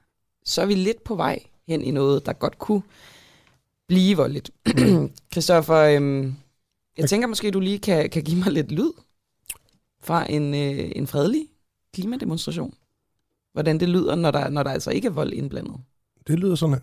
så 0.44 0.62
er 0.62 0.66
vi 0.66 0.74
lidt 0.74 1.04
på 1.04 1.14
vej 1.14 1.38
hen 1.68 1.82
i 1.82 1.90
noget, 1.90 2.26
der 2.26 2.32
godt 2.32 2.58
kunne 2.58 2.82
blive 3.88 4.16
voldeligt. 4.16 4.50
Christoffer, 5.32 5.76
øhm, 5.76 6.34
jeg 6.98 7.08
tænker 7.08 7.28
måske, 7.28 7.50
du 7.50 7.60
lige 7.60 7.78
kan, 7.78 8.10
kan 8.10 8.22
give 8.22 8.38
mig 8.38 8.52
lidt 8.52 8.72
lyd 8.72 8.92
fra 10.02 10.32
en, 10.32 10.54
øh, 10.54 10.92
en 10.96 11.06
fredelig 11.06 11.46
klimademonstration. 11.94 12.74
Hvordan 13.52 13.80
det 13.80 13.88
lyder, 13.88 14.14
når 14.14 14.30
der, 14.30 14.48
når 14.48 14.62
der 14.62 14.70
altså 14.70 14.90
ikke 14.90 15.06
er 15.06 15.12
vold 15.12 15.32
indblandet. 15.32 15.74
Det 16.26 16.38
lyder 16.38 16.54
sådan 16.54 16.74
her. 16.74 16.80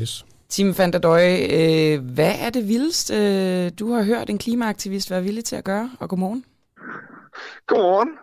Yes. 0.00 0.24
Tim 0.48 0.78
van 0.78 0.92
der 0.92 0.98
Døje, 0.98 1.38
øh, 1.38 2.14
hvad 2.14 2.34
er 2.38 2.50
det 2.50 2.68
vildeste, 2.68 3.14
øh, 3.14 3.70
du 3.78 3.92
har 3.92 4.02
hørt 4.02 4.30
en 4.30 4.38
klimaaktivist 4.38 5.10
være 5.10 5.22
villig 5.22 5.44
til 5.44 5.56
at 5.56 5.64
gøre? 5.64 5.90
Og 6.00 6.08
godmorgen. 6.08 6.44
Godmorgen. 7.66 8.18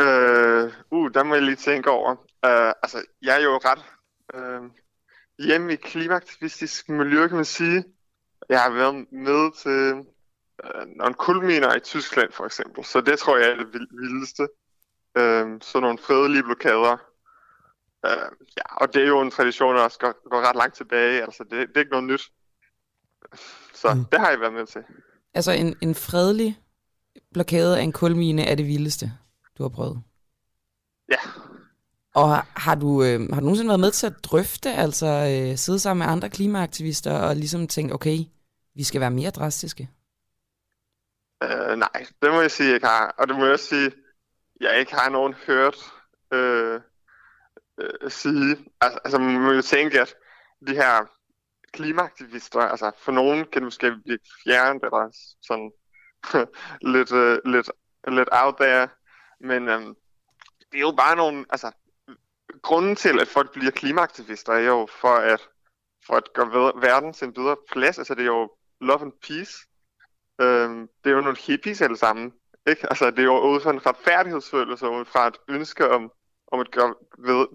Øh, 0.00 0.72
uh, 0.90 1.10
der 1.14 1.22
må 1.22 1.34
jeg 1.34 1.42
lige 1.42 1.56
tænke 1.56 1.90
over. 1.90 2.10
Uh, 2.46 2.72
altså, 2.82 3.04
jeg 3.22 3.36
er 3.36 3.44
jo 3.44 3.60
ret 3.64 3.84
uh, 4.34 4.70
hjemme 5.46 5.72
i 5.72 5.76
klimaaktivistisk 5.76 6.88
miljø, 6.88 7.28
kan 7.28 7.36
man 7.36 7.44
sige. 7.44 7.84
Jeg 8.48 8.60
har 8.60 8.70
været 8.70 9.06
med 9.12 9.50
til 9.62 10.04
uh, 10.64 10.86
nogle 10.96 11.14
kulminer 11.14 11.74
i 11.74 11.80
Tyskland, 11.80 12.32
for 12.32 12.44
eksempel. 12.44 12.84
Så 12.84 13.00
det 13.00 13.18
tror 13.18 13.36
jeg 13.36 13.50
er 13.50 13.56
det 13.56 13.86
vildeste. 13.90 14.42
Uh, 15.18 15.58
sådan 15.60 15.82
nogle 15.82 15.98
fredelige 15.98 16.42
blokader 16.42 16.96
Uh, 18.06 18.32
ja, 18.56 18.76
og 18.76 18.94
det 18.94 19.02
er 19.02 19.06
jo 19.06 19.20
en 19.20 19.30
tradition, 19.30 19.76
der 19.76 19.82
også 19.82 19.98
går, 19.98 20.28
går 20.30 20.48
ret 20.48 20.56
langt 20.56 20.76
tilbage. 20.76 21.22
Altså, 21.22 21.44
det, 21.44 21.68
det 21.68 21.76
er 21.76 21.80
ikke 21.80 21.90
noget 21.90 22.06
nyt. 22.06 22.22
Så 23.74 23.94
mm. 23.94 24.04
det 24.04 24.20
har 24.20 24.30
jeg 24.30 24.40
været 24.40 24.52
med 24.52 24.66
til. 24.66 24.82
Altså 25.34 25.52
en, 25.52 25.76
en 25.80 25.94
fredelig 25.94 26.58
blokade 27.32 27.78
af 27.78 27.82
en 27.82 27.92
kulmine 27.92 28.44
er 28.44 28.54
det 28.54 28.66
vildeste, 28.66 29.12
du 29.58 29.62
har 29.62 29.68
prøvet? 29.68 30.02
Ja. 31.10 31.18
Og 32.14 32.36
har 32.36 32.74
du, 32.74 33.02
øh, 33.04 33.20
har 33.20 33.40
du 33.40 33.44
nogensinde 33.44 33.68
været 33.68 33.80
med 33.80 33.90
til 33.90 34.06
at 34.06 34.24
drøfte, 34.24 34.72
altså 34.72 35.06
øh, 35.06 35.56
sidde 35.58 35.78
sammen 35.78 36.06
med 36.06 36.12
andre 36.12 36.30
klimaaktivister 36.30 37.12
og 37.12 37.36
ligesom 37.36 37.68
tænke, 37.68 37.94
okay, 37.94 38.18
vi 38.74 38.84
skal 38.84 39.00
være 39.00 39.10
mere 39.10 39.30
drastiske? 39.30 39.88
Øh, 41.42 41.76
nej, 41.76 42.06
det 42.22 42.30
må 42.32 42.40
jeg 42.40 42.50
sige, 42.50 42.66
jeg 42.66 42.74
ikke 42.74 42.86
har. 42.86 43.14
Og 43.18 43.28
det 43.28 43.36
må 43.36 43.44
jeg 43.44 43.52
også 43.52 43.66
sige, 43.66 43.92
jeg 44.60 44.80
ikke 44.80 44.94
har 44.94 45.10
nogen 45.10 45.34
hørt 45.34 45.76
øh, 46.32 46.80
øh, 47.80 48.10
sige. 48.10 48.58
Altså, 48.80 48.98
altså 49.04 49.18
man 49.18 49.40
må 49.40 49.52
jo 49.52 49.62
tænke, 49.62 50.00
at 50.00 50.14
de 50.66 50.74
her 50.74 51.06
klimaaktivister, 51.72 52.60
altså 52.60 52.90
for 52.98 53.12
nogen 53.12 53.38
kan 53.38 53.52
det 53.52 53.62
måske 53.62 53.96
blive 54.04 54.18
fjernet 54.44 54.82
eller 54.82 55.10
sådan 55.42 55.72
lidt, 56.94 57.12
øh, 57.12 57.38
lidt, 57.44 57.70
lidt 58.08 58.28
out 58.32 58.54
there, 58.60 58.88
men 59.40 59.68
øh, 59.68 59.80
det 60.72 60.76
er 60.76 60.80
jo 60.80 60.94
bare 60.96 61.16
nogle, 61.16 61.46
altså 61.50 61.72
grunden 62.62 62.96
til, 62.96 63.20
at 63.20 63.28
folk 63.28 63.52
bliver 63.52 63.70
klimaaktivister, 63.70 64.52
er 64.52 64.58
jo 64.58 64.88
for 65.00 65.14
at, 65.14 65.48
for 66.06 66.14
at 66.14 66.32
gøre 66.34 66.72
verden 66.80 67.12
til 67.12 67.26
en 67.26 67.34
bedre 67.34 67.56
plads, 67.72 67.98
altså 67.98 68.14
det 68.14 68.22
er 68.22 68.26
jo 68.26 68.50
love 68.80 69.02
and 69.02 69.12
peace. 69.26 69.66
Øh, 70.40 70.70
det 71.04 71.10
er 71.10 71.14
jo 71.14 71.20
nogle 71.20 71.36
hippies 71.46 71.80
alle 71.80 71.96
sammen, 71.96 72.32
ikke? 72.66 72.86
Altså 72.90 73.10
det 73.10 73.18
er 73.18 73.22
jo 73.22 73.40
ud 73.40 73.60
fra 73.60 73.70
en 73.70 73.86
retfærdighedsfølelse, 73.86 74.88
ud 74.88 75.04
fra 75.04 75.28
et 75.28 75.36
ønske 75.48 75.90
om 75.90 76.10
om 76.52 76.60
at 76.60 76.70
gøre 76.70 76.94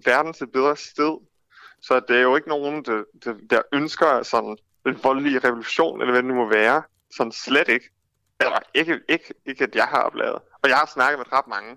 verden 0.04 0.32
til 0.32 0.44
et 0.44 0.52
bedre 0.52 0.76
sted. 0.76 1.18
Så 1.82 2.00
det 2.08 2.16
er 2.16 2.20
jo 2.20 2.36
ikke 2.36 2.48
nogen, 2.48 2.84
der, 2.84 3.02
der, 3.24 3.34
der 3.50 3.60
ønsker 3.72 4.22
sådan 4.22 4.56
en 4.86 4.96
voldelig 5.02 5.44
revolution, 5.44 6.00
eller 6.00 6.12
hvad 6.12 6.22
det 6.22 6.28
nu 6.28 6.34
må 6.34 6.48
være. 6.48 6.82
Sådan 7.16 7.32
slet 7.32 7.68
ikke. 7.68 7.90
Eller 8.40 8.58
ikke, 8.74 8.98
ikke, 9.08 9.34
ikke 9.46 9.64
at 9.64 9.74
jeg 9.74 9.84
har 9.84 10.02
oplevet. 10.02 10.38
Og 10.62 10.68
jeg 10.68 10.76
har 10.76 10.90
snakket 10.94 11.18
med 11.18 11.38
ret 11.38 11.48
mange, 11.48 11.70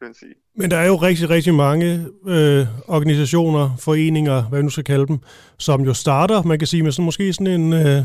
vil 0.00 0.06
jeg 0.06 0.14
sige. 0.14 0.34
Men 0.54 0.70
der 0.70 0.76
er 0.76 0.86
jo 0.86 0.96
rigtig, 0.96 1.30
rigtig 1.30 1.54
mange 1.54 2.08
øh, 2.26 2.66
organisationer, 2.88 3.70
foreninger, 3.80 4.42
hvad 4.42 4.58
vi 4.58 4.62
nu 4.62 4.70
skal 4.70 4.84
kalde 4.84 5.06
dem, 5.06 5.18
som 5.58 5.80
jo 5.80 5.94
starter, 5.94 6.42
man 6.42 6.58
kan 6.58 6.68
sige, 6.68 6.82
med 6.82 6.92
sådan, 6.92 7.04
måske 7.04 7.32
sådan 7.32 7.60
en 7.60 7.72
øh, 7.72 8.02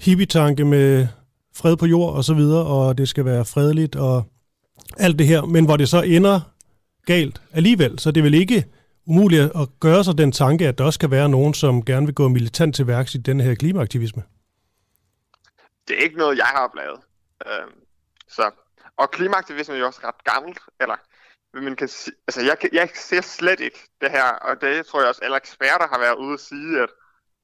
hippie-tanke 0.00 0.64
med 0.64 1.08
fred 1.56 1.76
på 1.76 1.86
jord 1.86 2.14
og 2.14 2.24
så 2.24 2.34
videre, 2.34 2.66
og 2.66 2.98
det 2.98 3.08
skal 3.08 3.24
være 3.24 3.44
fredeligt 3.44 3.96
og 3.96 4.24
alt 4.98 5.18
det 5.18 5.26
her, 5.26 5.42
men 5.44 5.64
hvor 5.64 5.76
det 5.76 5.88
så 5.88 6.02
ender 6.02 6.40
galt 7.06 7.42
alligevel, 7.52 7.98
så 7.98 8.10
det 8.10 8.20
er 8.20 8.22
vel 8.22 8.34
ikke 8.34 8.64
umuligt 9.06 9.42
at 9.42 9.68
gøre 9.80 10.04
sig 10.04 10.18
den 10.18 10.32
tanke, 10.32 10.68
at 10.68 10.78
der 10.78 10.84
også 10.84 10.98
kan 10.98 11.10
være 11.10 11.28
nogen, 11.28 11.54
som 11.54 11.84
gerne 11.84 12.06
vil 12.06 12.14
gå 12.14 12.28
militant 12.28 12.74
til 12.74 12.86
værks 12.86 13.14
i 13.14 13.18
den 13.18 13.40
her 13.40 13.54
klimaaktivisme. 13.54 14.22
Det 15.88 15.98
er 15.98 16.02
ikke 16.02 16.18
noget, 16.18 16.38
jeg 16.38 16.46
har 16.46 16.64
oplevet. 16.64 17.00
Øh, 17.46 17.68
så. 18.28 18.50
Og 18.96 19.10
klimaaktivisme 19.10 19.74
er 19.74 19.78
jo 19.78 19.86
også 19.86 20.00
ret 20.04 20.24
gammelt, 20.24 20.58
eller 20.80 20.96
man 21.54 21.76
kan 21.76 21.88
sige, 21.88 22.14
altså 22.28 22.40
jeg, 22.40 22.56
jeg 22.72 22.88
ser 22.94 23.20
slet 23.20 23.60
ikke 23.60 23.78
det 24.00 24.10
her, 24.10 24.24
og 24.24 24.60
det 24.60 24.86
tror 24.86 25.00
jeg 25.00 25.08
også 25.08 25.20
alle 25.24 25.36
eksperter 25.36 25.88
har 25.92 25.98
været 25.98 26.16
ude 26.24 26.34
at 26.34 26.40
sige, 26.40 26.82
at, 26.82 26.88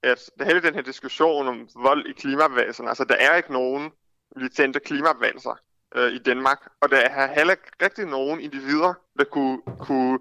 at 0.07 0.31
det 0.39 0.47
hele 0.47 0.63
den 0.63 0.75
her 0.75 0.83
diskussion 0.83 1.49
om 1.49 1.69
vold 1.75 2.07
i 2.07 2.13
klimabevægelsen, 2.13 2.89
altså 2.89 3.05
der 3.05 3.15
er 3.15 3.37
ikke 3.37 3.53
nogen 3.53 3.93
militante 4.37 4.81
klimabevægelser 4.81 5.55
øh, 5.95 6.13
i 6.13 6.19
Danmark, 6.19 6.73
og 6.81 6.91
der 6.91 6.97
er 6.97 7.35
heller 7.35 7.53
ikke 7.53 7.71
rigtig 7.83 8.07
nogen 8.07 8.41
individer, 8.41 8.95
der 9.19 9.25
kunne, 9.25 9.63
kunne 9.79 10.19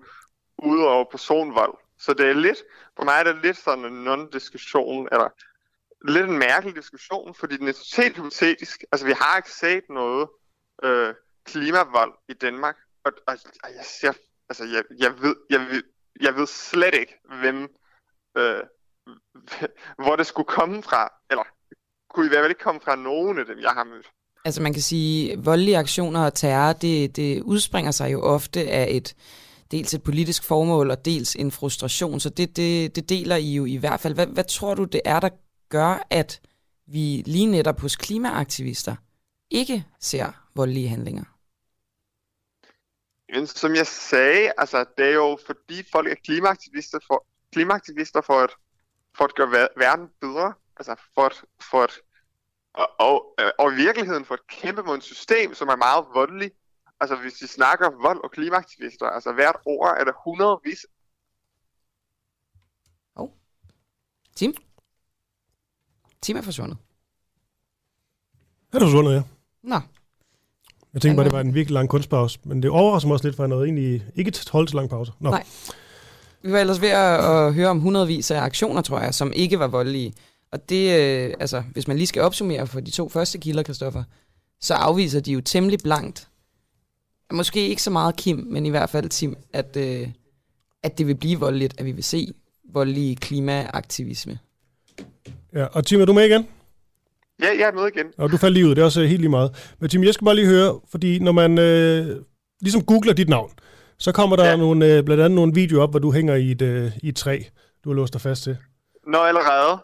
udøve 0.58 1.06
personvold. 1.12 1.74
Så 2.00 2.14
det 2.14 2.30
er 2.30 2.34
lidt, 2.34 2.58
for 2.98 3.04
mig 3.04 3.20
er 3.20 3.24
det 3.24 3.42
lidt 3.44 3.58
sådan 3.58 3.86
en 3.86 4.04
non-diskussion, 4.08 5.08
eller 5.12 5.30
lidt 6.08 6.30
en 6.30 6.38
mærkelig 6.38 6.76
diskussion, 6.76 7.36
fordi 7.36 7.58
den 7.58 7.68
er 7.68 7.72
totalt 7.72 8.18
hypotetisk. 8.18 8.84
Altså, 8.92 9.06
vi 9.06 9.12
har 9.12 9.38
ikke 9.38 9.52
set 9.52 9.84
noget 9.90 10.28
øh, 10.84 11.14
klimavold 11.46 12.14
i 12.30 12.34
Danmark, 12.34 12.78
og, 13.04 13.12
og, 13.28 13.38
og 13.64 13.70
jeg 13.76 13.86
ser, 13.86 14.14
altså, 14.50 14.64
jeg, 14.64 14.84
jeg, 15.00 15.22
ved, 15.22 15.36
jeg, 15.50 15.60
ved, 15.60 15.84
jeg 16.22 16.36
ved 16.36 16.48
slet 16.48 16.94
ikke, 16.94 17.20
hvem, 17.40 17.68
øh, 18.38 18.64
hvor 20.04 20.16
det 20.16 20.28
skulle 20.28 20.48
komme 20.48 20.84
fra, 20.84 21.14
eller 21.32 21.44
kunne 22.10 22.26
i 22.26 22.30
hvert 22.30 22.42
fald 22.44 22.52
ikke 22.52 22.64
komme 22.64 22.82
fra 22.82 22.96
nogen 22.96 23.40
af 23.40 23.46
dem, 23.46 23.60
jeg 23.60 23.72
har 23.72 23.84
mødt. 23.84 24.08
Altså 24.46 24.62
man 24.62 24.74
kan 24.74 24.82
sige, 24.82 25.44
voldelige 25.44 25.78
aktioner 25.78 26.26
og 26.26 26.34
terror, 26.34 26.74
det, 26.74 27.16
det 27.16 27.42
udspringer 27.42 27.92
sig 27.92 28.12
jo 28.12 28.22
ofte 28.22 28.68
af 28.68 28.88
et 28.90 29.16
dels 29.72 29.94
et 29.94 30.04
politisk 30.04 30.44
formål 30.44 30.92
og 30.92 31.06
dels 31.06 31.36
en 31.36 31.52
frustration, 31.52 32.20
så 32.20 32.30
det, 32.30 32.58
det, 32.58 32.96
det 32.96 33.10
deler 33.10 33.36
I 33.36 33.54
jo 33.54 33.66
i 33.66 33.76
hvert 33.76 34.00
fald. 34.00 34.14
Hvad, 34.14 34.28
hvad 34.28 34.44
tror 34.44 34.74
du, 34.76 34.84
det 34.84 35.02
er, 35.06 35.20
der 35.20 35.30
gør, 35.70 36.08
at 36.10 36.42
vi 36.88 37.24
lige 37.26 37.46
netop 37.46 37.80
hos 37.80 37.96
klimaaktivister 37.96 38.96
ikke 39.52 39.86
ser 40.00 40.32
voldelige 40.56 40.90
handlinger? 40.90 41.24
Men 43.34 43.48
som 43.48 43.76
jeg 43.76 43.88
sagde, 43.88 44.52
altså 44.58 44.86
det 44.98 45.06
er 45.06 45.14
jo 45.14 45.40
fordi 45.46 45.84
folk 45.92 46.08
er 46.12 46.16
klimaaktivister 46.26 47.00
for, 47.08 47.26
klimaaktivister 47.54 48.22
for 48.22 48.40
at, 48.40 48.50
for 49.18 49.24
at 49.26 49.36
gøre 49.36 49.68
verden 49.78 50.10
bedre, 50.22 50.54
altså 50.78 50.96
for 51.14 51.22
at, 51.26 51.42
for 51.72 51.84
at 51.84 51.92
og, 52.74 52.88
og, 53.00 53.36
øh, 53.40 53.52
og 53.60 53.74
i 53.74 53.76
virkeligheden 53.76 54.26
for 54.26 54.34
at 54.34 54.48
kæmpe 54.48 54.84
mod 54.84 54.98
et 54.98 55.04
system, 55.04 55.54
som 55.54 55.68
er 55.68 55.76
meget 55.76 56.06
voldelig. 56.14 56.52
Altså 57.00 57.16
hvis 57.16 57.42
vi 57.42 57.48
snakker 57.48 57.90
vold 58.02 58.24
og 58.24 58.32
klimaaktivister, 58.32 59.06
altså 59.06 59.32
hvert 59.34 59.56
år 59.66 59.88
er 59.88 60.04
der 60.04 60.12
hundredvis 60.24 60.86
Tim? 64.36 64.54
Tim 66.22 66.38
er 66.38 66.42
forsvundet. 66.42 66.78
Er 68.74 68.80
du 68.80 68.86
forsvundet, 68.86 69.14
ja? 69.14 69.24
Nå, 69.62 69.76
Jeg 70.94 71.02
tænkte 71.02 71.08
Han 71.08 71.16
bare, 71.16 71.26
det 71.26 71.32
var- 71.34 71.40
en 71.40 71.54
virkelig 71.54 71.74
lang 71.74 71.90
kunstpause, 71.90 72.40
men 72.44 72.64
det 72.64 72.72
overrasker 72.72 73.08
mig 73.08 73.14
også 73.14 73.28
lidt, 73.28 73.36
for 73.36 73.44
jeg 73.44 73.50
nåede 73.50 73.66
egentlig 73.66 74.06
ikke 74.16 74.30
et 74.30 74.50
holdt 74.50 74.70
så 74.70 74.76
lang 74.76 74.90
pause. 74.90 75.12
Nå. 75.20 75.30
Nej. 75.30 75.46
Vi 76.46 76.52
var 76.52 76.60
ellers 76.60 76.82
ved 76.82 76.90
at, 76.90 77.26
at 77.26 77.54
høre 77.54 77.68
om 77.68 77.80
hundredvis 77.80 78.32
af 78.32 78.42
aktioner, 78.42 78.82
tror 78.82 79.00
jeg, 79.00 79.14
som 79.14 79.34
ikke 79.36 79.60
var 79.60 79.68
voldelige. 79.68 80.14
Og 80.52 80.70
det, 80.70 81.00
øh, 81.00 81.34
altså, 81.40 81.64
hvis 81.72 81.88
man 81.88 81.98
lige 81.98 82.08
skal 82.08 82.22
opsummere 82.22 82.68
for 82.68 82.80
de 82.80 82.92
to 82.92 83.10
første 83.10 83.38
kilder, 83.38 83.64
Kristoffer, 83.64 84.04
så 84.62 84.74
afviser 84.74 85.20
de 85.20 85.32
jo 85.32 85.42
temmelig 85.42 85.80
blankt, 85.84 86.28
måske 87.34 87.68
ikke 87.68 87.82
så 87.82 87.92
meget 87.92 88.16
Kim, 88.16 88.48
men 88.50 88.66
i 88.66 88.70
hvert 88.70 88.90
fald 88.90 89.10
Tim, 89.10 89.38
at, 89.54 89.78
øh, 89.78 90.08
at 90.84 90.98
det 90.98 91.08
vil 91.08 91.16
blive 91.16 91.40
voldeligt, 91.40 91.74
at 91.78 91.86
vi 91.86 91.92
vil 91.92 92.04
se 92.04 92.34
voldelig 92.74 93.18
klimaaktivisme. 93.18 94.40
Ja, 95.54 95.66
og 95.66 95.86
Tim, 95.86 96.02
er 96.02 96.06
du 96.06 96.14
med 96.14 96.26
igen? 96.26 96.48
Ja, 97.42 97.48
jeg 97.60 97.68
er 97.68 97.72
med 97.72 97.88
igen. 97.96 98.06
Og 98.18 98.32
du 98.32 98.38
faldt 98.38 98.54
lige 98.54 98.66
ud, 98.66 98.70
det 98.76 98.82
er 98.82 98.86
også 98.86 99.02
øh, 99.02 99.08
helt 99.08 99.22
lige 99.22 99.30
meget. 99.30 99.74
Men 99.80 99.90
Tim, 99.90 100.04
jeg 100.04 100.14
skal 100.14 100.26
bare 100.26 100.36
lige 100.36 100.48
høre, 100.48 100.80
fordi 100.90 101.20
når 101.20 101.32
man 101.32 101.58
øh, 101.60 102.22
ligesom 102.62 102.84
googler 102.84 103.14
dit 103.14 103.30
navn, 103.30 103.52
så 104.00 104.12
kommer 104.12 104.36
der 104.36 104.46
ja. 104.46 104.56
Nogle, 104.56 104.86
øh, 104.86 105.04
blandt 105.04 105.24
andet 105.24 105.36
nogle 105.36 105.54
videoer 105.54 105.84
op, 105.84 105.90
hvor 105.90 106.00
du 106.00 106.12
hænger 106.12 106.36
i 106.36 106.52
et, 106.52 106.62
øh, 106.62 106.92
i 107.04 107.10
et 107.10 107.16
træ, 107.16 107.40
du 107.84 107.90
har 107.90 107.96
låst 107.96 108.14
dig 108.14 108.22
fast 108.22 108.44
til. 108.44 108.58
Nå, 109.08 109.18
allerede. 109.18 109.80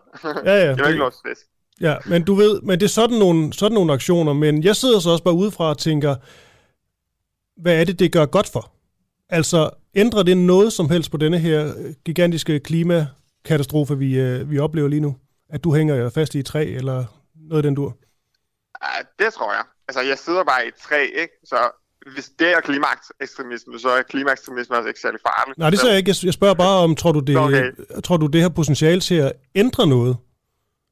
Ja, 0.45 0.55
ja. 0.55 0.65
Jeg 0.67 0.77
var 0.79 0.87
ikke 0.87 0.99
låst 0.99 1.17
fast. 1.27 1.41
Ja, 1.81 1.95
men 2.05 2.23
du 2.23 2.33
ved, 2.33 2.61
men 2.61 2.79
det 2.79 2.85
er 2.85 2.89
sådan 2.89 3.17
nogle, 3.17 3.53
sådan 3.53 3.75
nogle 3.75 3.93
aktioner, 3.93 4.33
men 4.33 4.63
jeg 4.63 4.75
sidder 4.75 4.99
så 4.99 5.09
også 5.09 5.23
bare 5.23 5.33
udefra 5.33 5.69
og 5.69 5.77
tænker, 5.77 6.15
hvad 7.61 7.79
er 7.79 7.83
det, 7.83 7.99
det 7.99 8.11
gør 8.11 8.25
godt 8.25 8.49
for? 8.49 8.71
Altså, 9.29 9.69
ændrer 9.95 10.23
det 10.23 10.37
noget 10.37 10.73
som 10.73 10.89
helst 10.89 11.11
på 11.11 11.17
denne 11.17 11.39
her 11.39 11.73
øh, 11.77 11.93
gigantiske 12.05 12.59
klimakatastrofe, 12.59 13.97
vi, 13.97 14.19
øh, 14.19 14.51
vi 14.51 14.59
oplever 14.59 14.87
lige 14.87 14.99
nu? 14.99 15.15
At 15.49 15.63
du 15.63 15.75
hænger 15.75 16.09
fast 16.09 16.35
i 16.35 16.39
et 16.39 16.45
træ, 16.45 16.65
eller 16.65 17.05
noget 17.35 17.59
af 17.59 17.63
den 17.63 17.75
dur? 17.75 17.97
Ja, 18.83 19.25
det 19.25 19.33
tror 19.33 19.53
jeg. 19.53 19.63
Altså, 19.87 20.01
jeg 20.01 20.17
sidder 20.17 20.43
bare 20.43 20.65
i 20.65 20.67
et 20.67 20.75
træ, 20.75 21.01
ikke? 21.03 21.33
Så 21.43 21.55
hvis 22.13 22.29
det 22.39 22.51
er 22.51 22.59
klimaekstremisme, 22.61 23.79
så 23.79 23.89
er 23.89 24.01
klimaekstremisme 24.01 24.75
altså 24.75 24.87
ikke 24.87 24.99
særlig 24.99 25.19
farligt. 25.27 25.57
Nej, 25.57 25.69
det 25.69 25.79
Så- 25.79 25.81
sagde 25.83 25.93
jeg 25.93 25.99
ikke. 26.09 26.15
Jeg- 26.23 26.33
spørger 26.33 26.53
bare 26.53 26.77
om, 26.83 26.95
tror 26.95 27.11
du, 27.11 27.19
det, 27.19 27.37
Okay. 27.37 27.71
tror 28.03 28.17
du, 28.17 28.27
det 28.27 28.41
har 28.41 28.49
potentiale 28.49 29.01
til 29.01 29.15
at 29.15 29.33
ændre 29.55 29.87
noget? 29.87 30.17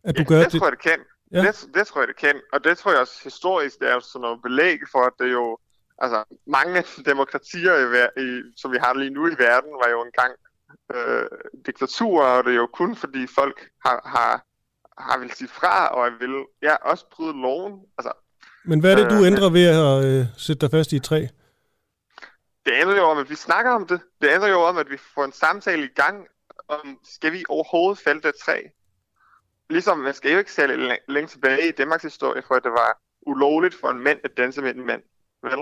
At 0.03 0.17
du 0.17 0.21
ja, 0.21 0.27
gør 0.27 0.39
det, 0.43 0.51
tror 0.51 0.65
jeg, 0.65 0.71
det 0.71 0.81
kan. 0.81 0.99
Ja. 1.31 1.41
Det, 1.41 1.65
det 1.73 1.87
tror 1.87 2.01
jeg, 2.01 2.07
det 2.07 2.17
kan. 2.17 2.35
Og 2.53 2.63
det 2.63 2.77
tror 2.77 2.91
jeg 2.91 2.99
også 3.01 3.19
historisk, 3.23 3.79
det 3.79 3.89
er 3.89 3.93
jo 3.93 3.99
sådan 3.99 4.21
noget 4.21 4.39
belæg 4.41 4.79
for, 4.91 5.01
at 5.01 5.13
det 5.19 5.31
jo... 5.31 5.57
Altså, 6.01 6.23
mange 6.47 6.83
demokratier, 7.11 7.73
i, 7.75 7.85
i, 8.25 8.41
som 8.57 8.71
vi 8.71 8.77
har 8.83 8.93
lige 8.93 9.09
nu 9.09 9.27
i 9.27 9.35
verden, 9.37 9.71
var 9.83 9.89
jo 9.89 9.99
engang 10.09 10.33
øh, 10.95 11.27
diktaturer, 11.65 12.25
og 12.27 12.43
det 12.43 12.51
er 12.51 12.55
jo 12.55 12.69
kun 12.73 12.95
fordi 12.95 13.27
folk 13.27 13.57
har, 13.85 14.01
har, 14.15 14.43
har 14.97 15.19
vil 15.19 15.31
sige 15.31 15.47
fra, 15.47 15.87
og 15.87 16.11
vil 16.19 16.45
ja, 16.61 16.75
også 16.75 17.05
bryde 17.15 17.41
loven. 17.41 17.73
Altså, 17.97 18.11
Men 18.65 18.79
hvad 18.79 18.91
er 18.91 18.95
det, 18.95 19.09
du 19.09 19.15
Øh, 19.15 19.27
ændrer 19.27 19.49
ved 19.49 19.65
at 19.65 20.05
øh, 20.05 20.25
sætte 20.37 20.61
dig 20.61 20.71
fast 20.71 20.93
i 20.93 20.95
et 20.95 21.03
træ? 21.03 21.27
Det 22.65 22.75
handler 22.77 22.95
jo 22.95 23.03
om, 23.03 23.17
at 23.17 23.29
vi 23.29 23.35
snakker 23.35 23.71
om 23.71 23.87
det. 23.87 24.01
Det 24.21 24.29
handler 24.31 24.49
jo 24.49 24.61
om, 24.61 24.77
at 24.77 24.89
vi 24.89 24.97
får 25.15 25.25
en 25.25 25.31
samtale 25.31 25.83
i 25.85 25.93
gang 25.95 26.27
om, 26.67 26.99
skal 27.03 27.31
vi 27.31 27.43
overhovedet 27.49 27.99
fælde 27.99 28.21
det 28.21 28.33
træ? 28.45 28.61
Ligesom, 29.69 29.97
man 29.97 30.13
skal 30.13 30.31
jo 30.31 30.37
ikke 30.37 30.53
særlig 30.53 30.77
læ- 30.77 31.05
længe 31.13 31.27
tilbage 31.27 31.67
i 31.69 31.71
Danmarks 31.71 32.03
historie, 32.03 32.41
for 32.47 32.55
at 32.55 32.63
det 32.63 32.71
var 32.71 32.97
ulovligt 33.27 33.75
for 33.81 33.89
en 33.89 33.99
mand 33.99 34.19
at 34.23 34.31
danse 34.37 34.61
med 34.61 34.75
en 34.75 34.85
mand. 34.85 35.01
Vel? 35.43 35.59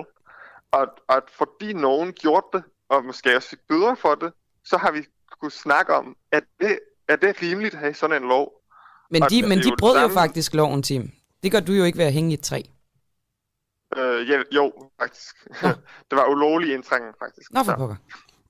Og, 0.72 0.88
og 1.08 1.16
at 1.18 1.24
fordi 1.38 1.74
nogen 1.74 2.14
gjorde 2.14 2.48
det, 2.54 2.64
og 2.90 3.06
måske 3.06 3.36
også 3.36 3.50
fik 3.50 3.60
bøder 3.70 3.96
for 3.96 4.16
det, 4.16 4.34
så 4.66 4.78
har 4.78 4.92
vi 4.92 5.06
kunne 5.42 5.52
snakke 5.52 5.94
om, 5.94 6.16
at 6.32 6.44
det, 6.60 6.80
er 7.08 7.16
det 7.16 7.42
rimeligt 7.42 7.74
at 7.74 7.80
have 7.80 7.94
sådan 7.94 8.24
en 8.24 8.30
lov? 8.30 8.52
Men 9.12 9.24
Og 9.24 9.30
de, 9.30 9.40
er 9.40 9.48
men 9.48 9.60
jo 9.60 9.70
de 9.70 9.76
brød 9.80 10.02
jo 10.02 10.08
faktisk 10.08 10.54
loven, 10.54 10.84
Tim. 10.84 11.12
Det 11.44 11.52
gør 11.52 11.60
du 11.60 11.72
jo 11.72 11.84
ikke 11.84 11.98
ved 11.98 12.06
at 12.06 12.14
hænge 12.14 12.32
i 12.32 12.34
et 12.34 12.42
træ. 12.42 12.62
Øh, 13.98 14.30
ja, 14.30 14.42
jo, 14.56 14.90
faktisk. 15.02 15.36
det 16.10 16.16
var 16.20 16.26
ulovlig 16.30 16.74
indtrængen, 16.74 17.14
faktisk. 17.24 17.54
Nå 17.54 17.64
for 17.64 17.72
Så- 17.72 17.78
pokker. 17.78 17.96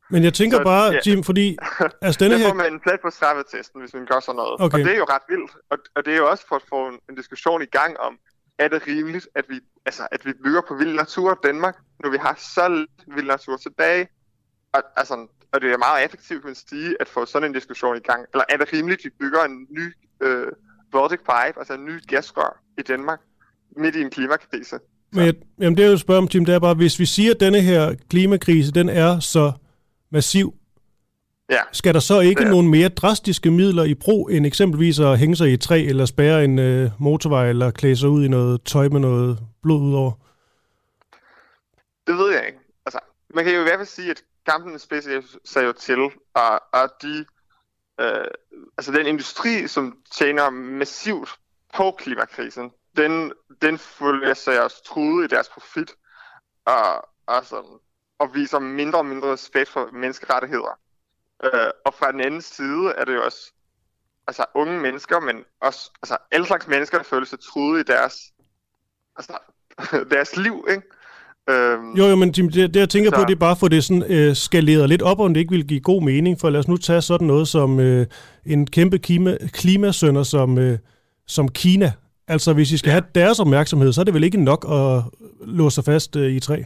Men 0.09 0.23
jeg 0.23 0.33
tænker 0.33 0.57
Så, 0.57 0.63
bare, 0.63 0.91
ja. 0.93 0.99
Jim, 1.05 1.23
fordi 1.23 1.57
altså 2.01 2.19
denne 2.19 2.33
det 2.35 2.41
her... 2.41 2.49
får 2.49 2.55
man 2.55 2.73
en 2.73 2.79
plet 2.79 2.99
på 3.01 3.09
straffetesten, 3.09 3.81
hvis 3.81 3.93
man 3.93 4.05
gør 4.05 4.19
sådan 4.19 4.35
noget. 4.35 4.61
Okay. 4.61 4.77
Og 4.79 4.85
det 4.85 4.93
er 4.93 4.97
jo 4.97 5.03
ret 5.03 5.21
vildt. 5.29 5.51
Og, 5.69 5.77
og 5.95 6.05
det 6.05 6.13
er 6.13 6.17
jo 6.17 6.29
også 6.29 6.45
for 6.47 6.55
at 6.55 6.61
få 6.69 6.87
en, 6.87 6.99
en 7.09 7.15
diskussion 7.15 7.61
i 7.61 7.65
gang 7.65 7.97
om, 7.99 8.17
er 8.59 8.67
det 8.67 8.87
rimeligt, 8.87 9.27
at 9.35 9.45
vi, 9.49 9.59
altså, 9.85 10.07
at 10.11 10.25
vi 10.25 10.33
bygger 10.43 10.61
på 10.67 10.75
vild 10.75 10.93
natur 10.95 11.31
i 11.31 11.35
Danmark, 11.47 11.75
når 11.99 12.09
vi 12.09 12.17
har 12.17 12.35
så 12.55 12.67
lidt 12.67 13.15
vild 13.15 13.27
natur 13.27 13.57
tilbage? 13.57 14.07
Og, 14.73 14.83
altså, 14.95 15.27
og 15.53 15.61
det 15.61 15.71
er 15.71 15.77
meget 15.77 16.05
effektivt, 16.05 16.41
kan 16.41 16.47
man 16.49 16.55
sige, 16.69 16.95
at 16.99 17.07
få 17.09 17.25
sådan 17.25 17.49
en 17.49 17.53
diskussion 17.53 17.97
i 17.97 17.99
gang. 17.99 18.25
Eller 18.33 18.45
er 18.49 18.57
det 18.57 18.73
rimeligt, 18.73 18.99
at 18.99 19.05
vi 19.05 19.09
bygger 19.19 19.43
en 19.43 19.67
ny 19.69 19.93
øh, 20.21 20.47
Baltic 20.91 21.19
Pipe, 21.19 21.59
altså 21.59 21.73
en 21.73 21.85
ny 21.85 22.07
gasrør 22.07 22.59
i 22.77 22.81
Danmark, 22.81 23.19
midt 23.77 23.95
i 23.95 24.01
en 24.01 24.09
klimakrise? 24.09 24.79
Men 25.11 25.25
jeg, 25.25 25.33
jamen 25.59 25.77
det 25.77 25.83
jeg 25.83 25.89
vil 25.91 25.99
spørge 25.99 26.17
om, 26.17 26.27
Tim, 26.27 26.45
det 26.45 26.55
er 26.55 26.59
bare, 26.59 26.73
hvis 26.73 26.99
vi 26.99 27.05
siger, 27.05 27.31
at 27.33 27.39
denne 27.39 27.61
her 27.61 27.95
klimakrise, 28.09 28.71
den 28.71 28.89
er 28.89 29.19
så 29.19 29.51
massiv, 30.11 30.53
Ja. 31.49 31.61
skal 31.71 31.93
der 31.93 31.99
så 31.99 32.19
ikke 32.19 32.43
er- 32.43 32.49
nogle 32.49 32.69
mere 32.69 32.89
drastiske 32.89 33.51
midler 33.51 33.83
i 33.83 33.93
brug, 33.93 34.29
end 34.31 34.45
eksempelvis 34.45 34.99
at 34.99 35.19
hænge 35.19 35.35
sig 35.35 35.49
i 35.49 35.53
et 35.53 35.61
træ, 35.61 35.85
eller 35.85 36.05
spærre 36.05 36.43
en 36.45 36.59
øh, 36.59 36.89
motorvej, 36.99 37.49
eller 37.49 37.71
klæde 37.71 37.95
sig 37.97 38.09
ud 38.09 38.25
i 38.25 38.27
noget 38.27 38.61
tøj 38.63 38.87
med 38.89 38.99
noget 38.99 39.39
blod 39.63 39.81
udover? 39.81 40.11
Det 42.07 42.17
ved 42.17 42.31
jeg 42.33 42.45
ikke. 42.47 42.59
Altså, 42.85 42.99
man 43.35 43.43
kan 43.45 43.53
jo 43.53 43.59
i 43.59 43.63
hvert 43.63 43.79
fald 43.79 43.87
sige, 43.87 44.11
at 44.11 44.23
kampen 44.49 44.79
spidser 44.79 45.61
jo 45.61 45.71
til, 45.71 45.99
og, 46.35 46.61
og 46.73 46.89
de, 47.01 47.25
øh, 48.01 48.25
altså 48.77 48.91
den 48.91 49.05
industri, 49.07 49.67
som 49.67 49.97
tjener 50.17 50.49
massivt 50.49 51.29
på 51.75 51.91
klimakrisen, 51.97 52.71
den, 52.97 53.31
den 53.61 53.77
føler 53.77 54.33
sig 54.33 54.63
også 54.63 54.83
truet 54.83 55.23
i 55.25 55.35
deres 55.35 55.49
profit, 55.49 55.91
og, 56.65 57.07
og, 57.27 57.45
sådan, 57.45 57.77
og 58.19 58.29
viser 58.33 58.59
mindre 58.59 58.99
og 58.99 59.05
mindre 59.05 59.33
respekt 59.33 59.69
for 59.69 59.89
menneskerettigheder. 59.93 60.79
Øh, 61.43 61.69
og 61.85 61.93
fra 61.93 62.11
den 62.11 62.21
anden 62.21 62.41
side 62.41 62.93
er 62.97 63.05
det 63.05 63.15
jo 63.15 63.23
også 63.25 63.53
altså, 64.27 64.45
unge 64.55 64.79
mennesker, 64.81 65.19
men 65.19 65.35
også 65.61 65.91
altså, 66.03 66.17
alle 66.31 66.47
slags 66.47 66.67
mennesker, 66.67 66.97
der 66.97 67.03
føler 67.03 67.25
sig 67.25 67.39
truet 67.39 67.79
i 67.79 67.83
deres, 67.83 68.15
altså, 69.15 69.37
deres 70.15 70.37
liv, 70.37 70.65
ikke? 70.69 70.81
Øhm, 71.49 71.93
Jo, 71.93 72.05
jo, 72.05 72.15
men 72.15 72.33
Tim, 72.33 72.51
det, 72.51 72.73
det 72.73 72.79
jeg 72.79 72.89
tænker 72.89 73.09
Så- 73.09 73.15
på, 73.15 73.21
det 73.21 73.31
er 73.35 73.39
bare 73.39 73.55
få 73.55 73.67
det 73.67 73.83
sådan 73.83 74.03
øh, 74.11 74.35
skaleret 74.35 74.89
lidt 74.89 75.01
op, 75.01 75.19
om 75.19 75.33
det 75.33 75.41
ikke 75.41 75.51
vil 75.51 75.67
give 75.67 75.79
god 75.79 76.01
mening, 76.03 76.39
for 76.39 76.49
lad 76.49 76.59
os 76.59 76.67
nu 76.67 76.77
tage 76.77 77.01
sådan 77.01 77.27
noget 77.27 77.47
som 77.47 77.79
øh, 77.79 78.05
en 78.45 78.67
kæmpe 78.67 78.99
klima, 78.99 79.37
klimasønder 79.53 80.23
som, 80.23 80.57
øh, 80.57 80.79
som 81.27 81.47
Kina. 81.49 81.91
Altså, 82.27 82.53
hvis 82.53 82.71
I 82.71 82.77
skal 82.77 82.91
have 82.91 83.03
deres 83.15 83.39
opmærksomhed, 83.39 83.93
så 83.93 84.01
er 84.01 84.05
det 84.05 84.13
vel 84.13 84.23
ikke 84.23 84.43
nok 84.43 84.65
at 84.69 85.03
låse 85.47 85.75
sig 85.75 85.83
fast 85.83 86.15
øh, 86.15 86.31
i 86.31 86.39
træ? 86.39 86.63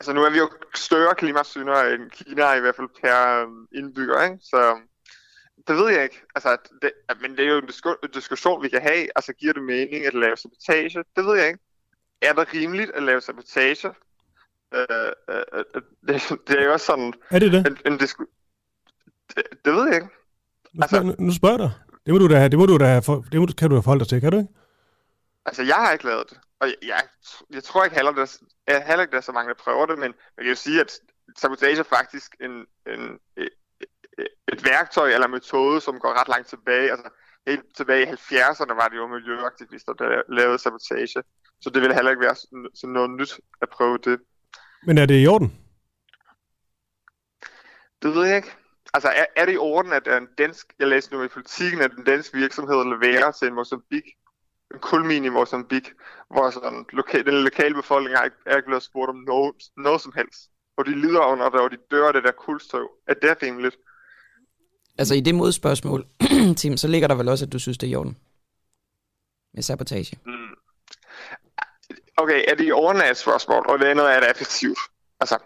Altså 0.00 0.12
nu 0.12 0.22
er 0.22 0.30
vi 0.30 0.38
jo 0.38 0.50
større 0.74 1.14
klimasyndere 1.14 1.94
end 1.94 2.10
Kina, 2.10 2.52
i 2.52 2.60
hvert 2.60 2.76
fald 2.76 2.88
per 3.02 3.42
øhm, 3.42 3.66
indbygger, 3.74 4.22
ikke? 4.22 4.36
Så 4.42 4.76
det 5.68 5.76
ved 5.76 5.88
jeg 5.94 6.02
ikke. 6.02 6.22
Altså, 6.34 6.56
det, 6.82 6.90
men 7.20 7.30
det 7.30 7.40
er 7.40 7.48
jo 7.48 7.58
en 7.58 7.64
disku- 7.70 7.98
en 8.04 8.10
diskussion, 8.14 8.62
vi 8.62 8.68
kan 8.68 8.82
have. 8.82 9.08
Altså, 9.16 9.32
giver 9.32 9.52
det 9.52 9.62
mening 9.62 10.06
at 10.06 10.14
lave 10.14 10.36
sabotage? 10.36 11.04
Det 11.16 11.24
ved 11.24 11.38
jeg 11.38 11.46
ikke. 11.46 11.58
Er 12.22 12.32
det 12.32 12.54
rimeligt 12.54 12.90
at 12.94 13.02
lave 13.02 13.20
sabotage? 13.20 13.88
Øh, 14.74 14.84
øh, 15.30 15.42
øh, 15.54 15.82
det, 16.08 16.22
det 16.48 16.58
er 16.60 16.64
jo 16.64 16.72
også 16.72 16.86
sådan 16.86 17.12
Er 17.30 17.38
det 17.38 17.52
det? 17.52 17.66
en, 17.66 17.92
en 17.92 17.98
disku... 17.98 18.24
Det, 19.36 19.42
det 19.64 19.72
ved 19.74 19.86
jeg 19.86 19.94
ikke. 19.94 20.08
Nu, 20.74 20.82
altså- 20.82 20.96
spørger, 20.96 21.14
nu 21.18 21.32
spørger 21.34 21.58
jeg 21.58 21.68
dig. 21.68 21.72
Det 22.06 22.12
må 22.14 22.18
du 22.18 22.28
da 22.28 22.36
have, 22.38 22.48
det 22.48 22.58
må 22.58 22.66
du 22.66 22.78
da 22.78 22.86
have, 22.86 23.02
for, 23.02 23.24
det 23.32 23.40
må, 23.40 23.46
kan 23.46 23.68
du 23.70 23.74
have 23.74 23.82
forholdt 23.82 24.00
dig 24.00 24.08
til, 24.08 24.20
kan 24.20 24.32
du 24.32 24.38
ikke? 24.38 24.52
Altså, 25.46 25.62
jeg 25.62 25.74
har 25.74 25.92
ikke 25.92 26.04
lavet 26.04 26.30
det. 26.30 26.38
Og 26.60 26.66
jeg, 26.68 26.76
jeg, 26.82 27.02
jeg 27.50 27.64
tror 27.64 27.84
ikke 27.84 27.96
heller, 27.96 28.12
der, 28.12 28.38
jeg 28.68 28.84
heller 28.86 29.02
ikke, 29.02 29.12
der 29.12 29.16
er 29.16 29.28
så 29.28 29.32
mange, 29.32 29.48
der 29.48 29.62
prøver 29.64 29.86
det, 29.86 29.98
men 29.98 30.14
jeg 30.36 30.44
kan 30.44 30.52
jo 30.52 30.54
sige, 30.54 30.80
at 30.80 30.90
sabotage 31.36 31.78
er 31.78 31.82
faktisk 31.82 32.36
en, 32.40 32.50
en, 32.92 33.18
et, 33.36 33.48
et 34.52 34.64
værktøj 34.64 35.10
eller 35.10 35.26
metode, 35.26 35.80
som 35.80 35.98
går 35.98 36.20
ret 36.20 36.28
langt 36.28 36.48
tilbage. 36.48 36.90
Altså, 36.90 37.08
helt 37.46 37.76
tilbage 37.76 38.02
i 38.02 38.10
70'erne 38.10 38.74
var 38.74 38.88
det 38.88 38.96
jo 38.96 39.06
miljøaktivister, 39.06 39.92
der 39.92 40.22
lavede 40.28 40.58
sabotage. 40.58 41.22
Så 41.60 41.70
det 41.70 41.82
vil 41.82 41.94
heller 41.94 42.10
ikke 42.10 42.22
være 42.22 42.34
sådan 42.74 42.92
noget 42.92 43.10
nyt 43.10 43.40
at 43.62 43.68
prøve 43.68 43.98
det. 43.98 44.20
Men 44.86 44.98
er 44.98 45.06
det 45.06 45.22
i 45.22 45.26
orden? 45.26 45.58
Det 48.02 48.14
ved 48.14 48.26
jeg 48.26 48.36
ikke. 48.36 48.52
Altså, 48.94 49.08
er, 49.08 49.24
er 49.36 49.46
det 49.46 49.54
i 49.54 49.56
orden, 49.56 49.92
at 49.92 50.08
en 50.08 50.28
dansk, 50.38 50.74
jeg 50.78 50.88
læste 50.88 51.14
nu 51.14 51.22
i 51.22 51.28
politikken, 51.28 51.80
at 51.80 51.92
en 51.92 52.04
dansk 52.04 52.34
virksomhed 52.34 52.84
leverer 52.84 53.30
til 53.30 53.48
en 53.48 53.54
Mozambique, 53.54 54.12
en 54.74 54.80
kulmin 54.80 55.24
i 55.24 55.28
Mozambique, 55.28 55.92
hvor 56.30 56.50
sådan, 56.50 56.86
loka- 56.92 57.22
den 57.22 57.44
lokale 57.44 57.74
befolkning 57.74 58.16
er 58.16 58.24
ikke, 58.24 58.36
er 58.46 58.56
ikke 58.56 58.66
blevet 58.66 58.82
spurgt 58.82 59.08
om 59.08 59.16
noget, 59.16 59.54
noget 59.76 60.00
som 60.00 60.12
helst. 60.16 60.50
Og 60.76 60.86
de 60.86 61.00
lider 61.00 61.20
under 61.20 61.50
det, 61.50 61.60
og 61.60 61.70
de 61.70 61.76
dør 61.90 62.06
af 62.06 62.12
det 62.12 62.24
der 62.24 62.32
kulstøv. 62.32 62.90
Er 63.06 63.14
det 63.14 63.42
rimeligt? 63.42 63.76
Altså 64.98 65.14
i 65.14 65.20
det 65.20 65.34
modspørgsmål, 65.34 66.06
Tim, 66.60 66.76
så 66.76 66.88
ligger 66.88 67.08
der 67.08 67.14
vel 67.14 67.28
også, 67.28 67.44
at 67.44 67.52
du 67.52 67.58
synes, 67.58 67.78
det 67.78 67.86
er 67.86 67.90
i 67.90 67.94
orden. 67.94 68.18
Med 69.54 69.62
sabotage. 69.62 70.18
Mm. 70.26 70.54
Okay, 72.16 72.44
er 72.48 72.54
det 72.54 72.66
i 72.66 72.72
orden 72.72 73.02
af 73.02 73.10
et 73.10 73.16
spørgsmål, 73.16 73.66
og 73.68 73.78
det 73.78 73.86
andet 73.86 74.14
er 74.14 74.20
det 74.20 74.30
effektivt? 74.30 74.78
Altså, 75.20 75.38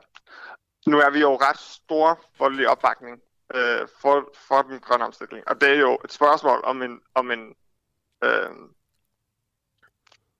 nu 0.87 0.98
er 0.98 1.11
vi 1.11 1.20
jo 1.20 1.37
ret 1.37 1.59
stor 1.59 2.20
voldelig 2.38 2.68
opbakning 2.68 3.20
øh, 3.55 3.88
for, 4.01 4.31
for 4.49 4.62
den 4.62 4.79
grønne 4.81 5.05
omstilling. 5.05 5.49
Og 5.49 5.61
det 5.61 5.69
er 5.69 5.81
jo 5.81 5.99
et 6.05 6.12
spørgsmål 6.12 6.61
om 6.64 6.83
en, 6.83 7.01
om 7.14 7.31
en 7.31 7.55
øh, 8.25 8.51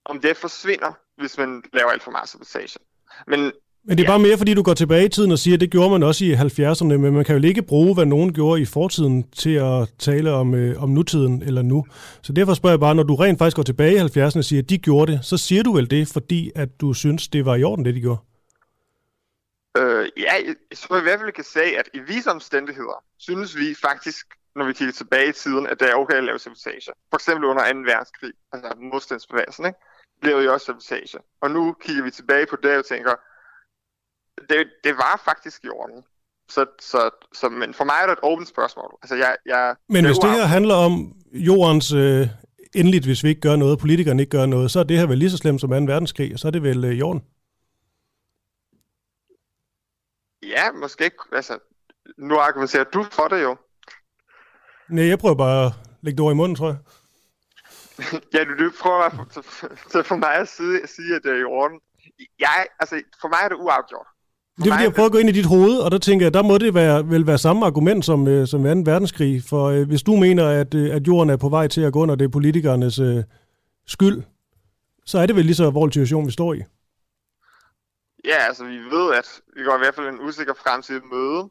om 0.05 0.19
det 0.21 0.37
forsvinder, 0.37 0.91
hvis 1.17 1.37
man 1.37 1.63
laver 1.73 1.89
alt 1.89 2.03
for 2.03 2.11
meget 2.11 2.29
sabotage. 2.29 2.79
Men 3.27 3.51
men 3.87 3.97
det 3.97 4.03
er 4.03 4.07
ja. 4.07 4.11
bare 4.11 4.27
mere, 4.27 4.37
fordi 4.37 4.53
du 4.53 4.63
går 4.63 4.73
tilbage 4.73 5.05
i 5.05 5.09
tiden 5.09 5.31
og 5.31 5.39
siger, 5.39 5.55
at 5.55 5.61
det 5.61 5.71
gjorde 5.71 5.89
man 5.89 6.03
også 6.03 6.25
i 6.25 6.33
70'erne, 6.33 6.83
men 6.83 7.13
man 7.13 7.25
kan 7.25 7.37
jo 7.37 7.47
ikke 7.47 7.61
bruge, 7.61 7.93
hvad 7.93 8.05
nogen 8.05 8.33
gjorde 8.33 8.61
i 8.61 8.65
fortiden 8.65 9.23
til 9.23 9.53
at 9.53 9.89
tale 9.99 10.31
om, 10.31 10.55
øh, 10.55 10.83
om 10.83 10.89
nutiden 10.89 11.43
eller 11.43 11.61
nu. 11.61 11.85
Så 12.21 12.33
derfor 12.33 12.53
spørger 12.53 12.73
jeg 12.73 12.79
bare, 12.79 12.95
når 12.95 13.03
du 13.03 13.15
rent 13.15 13.37
faktisk 13.39 13.55
går 13.55 13.63
tilbage 13.63 13.95
i 13.95 13.99
70'erne 13.99 14.37
og 14.37 14.43
siger, 14.43 14.61
at 14.61 14.69
de 14.69 14.77
gjorde 14.77 15.11
det, 15.11 15.19
så 15.25 15.37
siger 15.37 15.63
du 15.63 15.73
vel 15.73 15.91
det, 15.91 16.07
fordi 16.07 16.51
at 16.55 16.81
du 16.81 16.93
synes, 16.93 17.27
det 17.27 17.45
var 17.45 17.55
i 17.55 17.63
orden, 17.63 17.85
det 17.85 17.95
de 17.95 18.01
gjorde? 18.01 18.19
Øh, 19.77 20.09
ja, 20.17 20.33
jeg 20.69 20.77
tror 20.77 20.97
i 20.97 21.01
hvert 21.01 21.19
fald, 21.19 21.31
kan 21.31 21.43
sige, 21.43 21.79
at 21.79 21.89
i 21.93 21.99
visse 21.99 22.31
omstændigheder, 22.31 23.03
synes 23.17 23.55
vi 23.55 23.75
faktisk, 23.81 24.25
når 24.55 24.65
vi 24.65 24.73
kigger 24.73 24.93
tilbage 24.93 25.29
i 25.29 25.31
tiden, 25.31 25.67
at 25.67 25.79
det 25.79 25.89
er 25.89 25.95
okay 25.95 26.17
at 26.17 26.23
lave 26.23 26.39
sabotage. 26.39 26.91
For 27.09 27.17
eksempel 27.17 27.45
under 27.45 27.73
2. 27.73 27.79
verdenskrig, 27.79 28.33
altså 28.53 28.73
modstandsbevægelsen, 28.77 29.65
ikke? 29.65 29.79
blev 30.21 30.35
jo 30.37 30.53
også 30.53 30.65
sabotage. 30.65 31.17
Og 31.41 31.51
nu 31.51 31.75
kigger 31.81 32.03
vi 32.03 32.11
tilbage 32.11 32.45
på 32.45 32.55
det 32.63 32.77
og 32.77 32.85
tænker, 32.85 33.13
det, 34.49 34.67
det 34.83 34.93
var 34.97 35.21
faktisk 35.25 35.63
i 35.63 35.69
orden. 35.69 36.03
Så, 36.49 36.65
så, 36.81 37.09
så, 37.33 37.49
men 37.49 37.73
for 37.73 37.83
mig 37.83 37.95
er 38.01 38.05
det 38.05 38.13
et 38.13 38.19
åbent 38.23 38.47
spørgsmål. 38.47 38.97
Altså, 39.01 39.15
jeg, 39.15 39.35
jeg, 39.45 39.75
men 39.89 40.03
det 40.03 40.09
hvis 40.09 40.17
det 40.17 40.31
her 40.31 40.45
handler 40.45 40.75
om 40.75 41.15
jordens 41.33 41.93
øh, 41.93 42.27
endeligt, 42.75 43.05
hvis 43.05 43.23
vi 43.23 43.29
ikke 43.29 43.41
gør 43.41 43.55
noget, 43.55 43.79
politikerne 43.79 44.21
ikke 44.21 44.37
gør 44.37 44.45
noget, 44.45 44.71
så 44.71 44.79
er 44.79 44.83
det 44.83 44.97
her 44.97 45.05
vel 45.05 45.17
lige 45.17 45.31
så 45.31 45.37
slemt 45.37 45.61
som 45.61 45.69
2. 45.69 45.75
verdenskrig, 45.75 46.33
og 46.33 46.39
så 46.39 46.47
er 46.47 46.51
det 46.51 46.63
vel 46.63 46.85
øh, 46.85 46.93
i 46.93 47.01
orden? 47.01 47.23
Ja, 50.49 50.71
måske 50.71 51.03
ikke. 51.03 51.17
Altså, 51.31 51.59
nu 52.17 52.37
argumenterer 52.37 52.83
du 52.83 53.05
for 53.11 53.27
det 53.27 53.43
jo. 53.43 53.57
Nej, 54.89 55.07
jeg 55.07 55.19
prøver 55.19 55.35
bare 55.35 55.65
at 55.65 55.71
lægge 56.01 56.17
det 56.17 56.23
over 56.23 56.31
i 56.31 56.35
munden, 56.35 56.55
tror 56.55 56.67
jeg. 56.67 56.77
ja, 58.33 58.43
du, 58.43 58.65
du 58.65 58.71
prøver 58.81 59.03
at 59.03 60.05
for 60.05 60.15
mig 60.15 60.33
at 60.33 60.47
sige, 60.47 60.83
at 60.83 60.89
sige, 60.89 61.15
at 61.15 61.21
det 61.23 61.31
er 61.31 61.39
i 61.39 61.43
orden. 61.43 61.79
Jeg, 62.39 62.65
altså, 62.79 63.01
for 63.21 63.27
mig 63.27 63.39
er 63.43 63.49
det 63.49 63.55
uafgjort. 63.55 64.07
For 64.57 64.63
det 64.63 64.69
er 64.69 64.75
fordi, 64.75 64.83
jeg 64.83 64.93
prøver 64.93 65.05
at 65.05 65.11
gå 65.11 65.17
ind 65.17 65.29
i 65.29 65.31
dit 65.31 65.45
hoved, 65.45 65.77
og 65.77 65.91
der 65.91 65.97
tænker 65.97 66.25
jeg, 66.25 66.33
der 66.33 66.43
må 66.43 66.57
det 66.57 66.73
være, 66.73 67.09
vel 67.09 67.27
være 67.27 67.37
samme 67.37 67.65
argument 67.65 68.05
som, 68.05 68.27
øh, 68.27 68.47
som 68.47 68.63
2. 68.63 68.67
verdenskrig. 68.67 69.43
For 69.43 69.65
øh, 69.65 69.87
hvis 69.87 70.03
du 70.03 70.15
mener, 70.15 70.47
at, 70.47 70.73
øh, 70.73 70.95
at 70.95 71.07
jorden 71.07 71.29
er 71.29 71.37
på 71.37 71.49
vej 71.49 71.67
til 71.67 71.81
at 71.81 71.93
gå 71.93 71.99
under, 71.99 72.15
det 72.15 72.25
er 72.25 72.29
politikernes 72.29 72.99
øh, 72.99 73.23
skyld, 73.87 74.23
så 75.05 75.19
er 75.19 75.25
det 75.25 75.35
vel 75.35 75.45
lige 75.45 75.55
så 75.55 75.65
alvorlig 75.65 75.93
situation, 75.93 76.27
vi 76.27 76.31
står 76.31 76.53
i. 76.53 76.61
Ja, 78.25 78.37
altså 78.37 78.65
vi 78.65 78.77
ved, 78.77 79.13
at 79.13 79.41
vi 79.55 79.63
går 79.63 79.75
i 79.75 79.77
hvert 79.77 79.95
fald 79.95 80.07
en 80.07 80.21
usikker 80.21 80.53
fremtid 80.53 81.01
møde, 81.01 81.49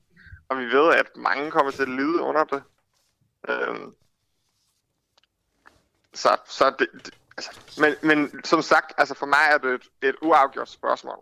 og 0.48 0.58
vi 0.58 0.64
ved, 0.64 0.94
at 0.94 1.16
mange 1.16 1.50
kommer 1.50 1.72
til 1.72 1.82
at 1.82 1.88
lide 1.88 2.20
under 2.20 2.44
det. 2.44 2.62
Øhm, 3.48 3.94
så 6.14 6.36
så 6.46 6.74
det, 6.78 6.88
det 6.92 7.14
altså, 7.36 7.50
men, 7.80 7.94
men 8.02 8.44
som 8.44 8.62
sagt, 8.62 8.92
altså 8.98 9.14
for 9.14 9.26
mig 9.26 9.44
er 9.50 9.58
det 9.58 9.74
et, 9.74 10.08
et 10.08 10.16
uafgjort 10.22 10.68
spørgsmål. 10.68 11.18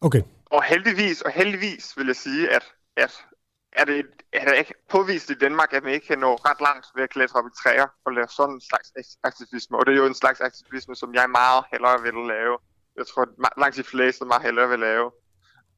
Okay. 0.00 0.22
Og 0.50 0.64
heldigvis, 0.64 1.22
og 1.22 1.30
heldigvis 1.30 1.96
vil 1.96 2.06
jeg 2.06 2.16
sige, 2.16 2.50
at, 2.50 2.64
at 2.96 3.26
er 3.72 3.84
det, 3.84 4.06
er 4.32 4.44
det 4.44 4.58
ikke 4.58 4.74
påvist 4.88 5.30
i 5.30 5.34
Danmark, 5.34 5.72
at 5.72 5.82
man 5.82 5.92
ikke 5.92 6.06
kan 6.06 6.18
nå 6.18 6.34
ret 6.34 6.60
langt 6.60 6.86
ved 6.94 7.02
at 7.02 7.10
klatre 7.10 7.38
op 7.38 7.46
i 7.46 7.56
træer 7.62 7.86
og 8.04 8.12
lave 8.12 8.28
sådan 8.28 8.54
en 8.54 8.60
slags 8.60 8.92
aktivisme. 9.22 9.78
Og 9.78 9.86
det 9.86 9.92
er 9.92 9.96
jo 9.96 10.06
en 10.06 10.14
slags 10.14 10.40
aktivisme, 10.40 10.96
som 10.96 11.14
jeg 11.14 11.30
meget 11.30 11.64
hellere 11.72 12.02
vil 12.02 12.14
lave. 12.14 12.58
Jeg 12.98 13.06
tror, 13.06 13.22
at 13.22 13.28
langt 13.56 13.76
de 13.76 13.82
fleste 13.82 14.24
meget 14.24 14.42
hellere 14.42 14.68
vil 14.68 14.78
lave. 14.78 15.10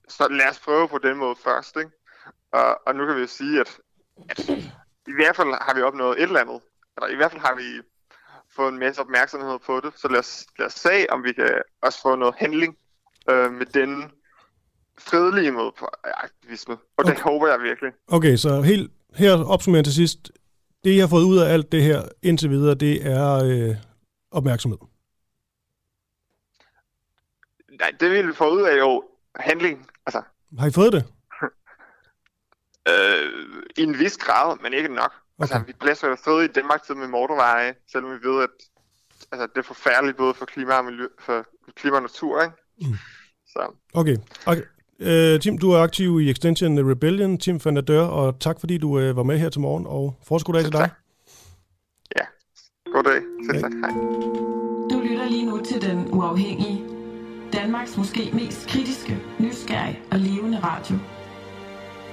Så 0.09 0.29
lad 0.29 0.49
os 0.51 0.59
prøve 0.59 0.89
på 0.89 0.99
den 0.99 1.17
måde 1.17 1.37
først, 1.45 1.77
ikke? 1.77 1.91
Og, 2.53 2.81
og 2.87 2.95
nu 2.95 3.07
kan 3.07 3.17
vi 3.17 3.21
jo 3.21 3.27
sige, 3.27 3.61
at, 3.61 3.79
at 4.31 4.39
i 5.09 5.15
hvert 5.19 5.37
fald 5.37 5.49
har 5.49 5.75
vi 5.75 5.83
opnået 5.83 6.17
et 6.17 6.23
eller 6.23 6.41
andet. 6.41 6.61
Eller 6.97 7.09
i 7.09 7.17
hvert 7.17 7.33
fald 7.33 7.43
har 7.43 7.55
vi 7.55 7.83
fået 8.57 8.73
en 8.73 8.79
masse 8.79 9.01
opmærksomhed 9.01 9.59
på 9.67 9.81
det. 9.81 9.93
Så 9.97 10.09
lad 10.09 10.19
os, 10.19 10.47
lad 10.59 10.67
os 10.67 10.73
se, 10.73 11.07
om 11.11 11.25
vi 11.25 11.33
kan 11.33 11.63
også 11.83 11.99
få 12.03 12.17
noget 12.17 12.35
handling 12.39 12.77
øh, 13.31 13.53
med 13.53 13.67
den 13.67 14.11
fredelige 14.99 15.53
måde 15.53 15.73
på 15.79 15.87
aktivisme. 16.05 16.75
Og 16.75 16.81
okay. 16.99 17.11
det 17.11 17.21
håber 17.21 17.49
jeg 17.49 17.61
virkelig. 17.63 17.93
Okay, 18.09 18.37
så 18.37 18.63
helt 18.63 18.93
her 19.15 19.45
opsummerende 19.45 19.89
til 19.89 19.95
sidst. 19.95 20.33
Det, 20.85 20.97
jeg 20.97 21.03
har 21.03 21.09
fået 21.09 21.25
ud 21.25 21.39
af 21.39 21.53
alt 21.53 21.73
det 21.73 21.83
her 21.83 22.03
indtil 22.23 22.51
videre, 22.51 22.75
det 22.75 23.07
er 23.07 23.45
øh, 23.45 23.77
opmærksomhed. 24.31 24.79
Nej, 27.79 27.93
det 28.01 28.27
vi 28.27 28.33
få 28.33 28.51
ud 28.55 28.63
af 28.63 28.79
jo 28.79 29.05
handling. 29.37 29.87
Altså, 30.07 30.23
har 30.59 30.67
I 30.67 30.71
fået 30.71 30.93
det? 30.93 31.05
øh, 32.91 33.63
I 33.77 33.83
en 33.83 33.99
vis 33.99 34.17
grad, 34.17 34.59
men 34.63 34.73
ikke 34.73 34.89
nok. 34.89 35.13
Altså, 35.39 35.55
okay. 35.55 35.61
Altså, 35.61 35.67
vi 35.67 35.73
blæser 35.81 36.09
jo 36.09 36.17
stadig 36.17 36.45
i 36.45 36.53
Danmark 36.53 36.83
til 36.83 36.97
med 36.97 37.09
motorveje, 37.09 37.75
selvom 37.93 38.11
vi 38.11 38.29
ved, 38.29 38.43
at 38.43 38.51
altså, 39.33 39.47
det 39.47 39.59
er 39.59 39.63
forfærdeligt 39.63 40.17
både 40.17 40.35
for 40.35 40.45
klima 40.45 40.75
og, 40.75 40.85
miljø, 40.85 41.07
for 41.21 41.47
klima 41.77 41.97
og 41.97 42.03
natur, 42.03 42.43
ikke? 42.43 42.55
Mm. 42.81 42.97
Så. 43.47 43.75
Okay. 43.95 44.17
okay. 44.47 44.63
Uh, 45.01 45.41
Tim, 45.41 45.59
du 45.59 45.71
er 45.71 45.79
aktiv 45.79 46.21
i 46.21 46.31
Extension 46.31 46.91
Rebellion, 46.91 47.39
Tim 47.39 47.61
van 47.65 47.77
der 47.77 47.83
Dør, 47.83 48.03
og 48.03 48.41
tak 48.41 48.61
fordi 48.61 48.79
du 48.79 48.89
uh, 48.89 49.17
var 49.17 49.23
med 49.23 49.39
her 49.39 49.49
til 49.49 49.61
morgen, 49.61 49.87
og 49.87 50.19
forskud 50.23 50.55
dag 50.55 50.63
til 50.63 50.73
dig. 50.73 50.91
Ja, 52.17 52.25
god 52.93 53.03
dag. 53.03 53.23
Selv 53.47 53.63
tak. 53.63 53.73
Hej. 53.73 53.91
Du 54.91 55.01
lytter 55.01 55.29
lige 55.29 55.47
nu 55.47 55.61
til 55.65 55.83
Den 55.83 56.09
Uafhængige. 56.13 56.88
Danmarks 57.63 57.97
måske 57.97 58.31
mest 58.33 58.69
kritiske, 58.69 59.19
nysgerrige 59.41 59.99
og 60.13 60.19
levende 60.19 60.59
radio. 60.59 60.97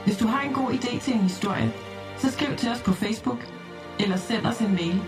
Hvis 0.06 0.18
du 0.18 0.28
har 0.28 0.42
en 0.48 0.54
god 0.54 0.70
idé 0.72 1.02
til 1.02 1.14
en 1.14 1.20
historie, 1.20 1.72
så 2.18 2.32
skriv 2.32 2.56
til 2.58 2.70
os 2.70 2.82
på 2.86 2.92
Facebook 2.92 3.38
eller 4.00 4.18
send 4.18 4.46
os 4.46 4.60
en 4.60 4.72
mail. 4.72 5.02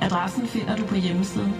Adressen 0.00 0.46
finder 0.46 0.76
du 0.76 0.86
på 0.86 0.94
hjemmesiden. 0.94 1.52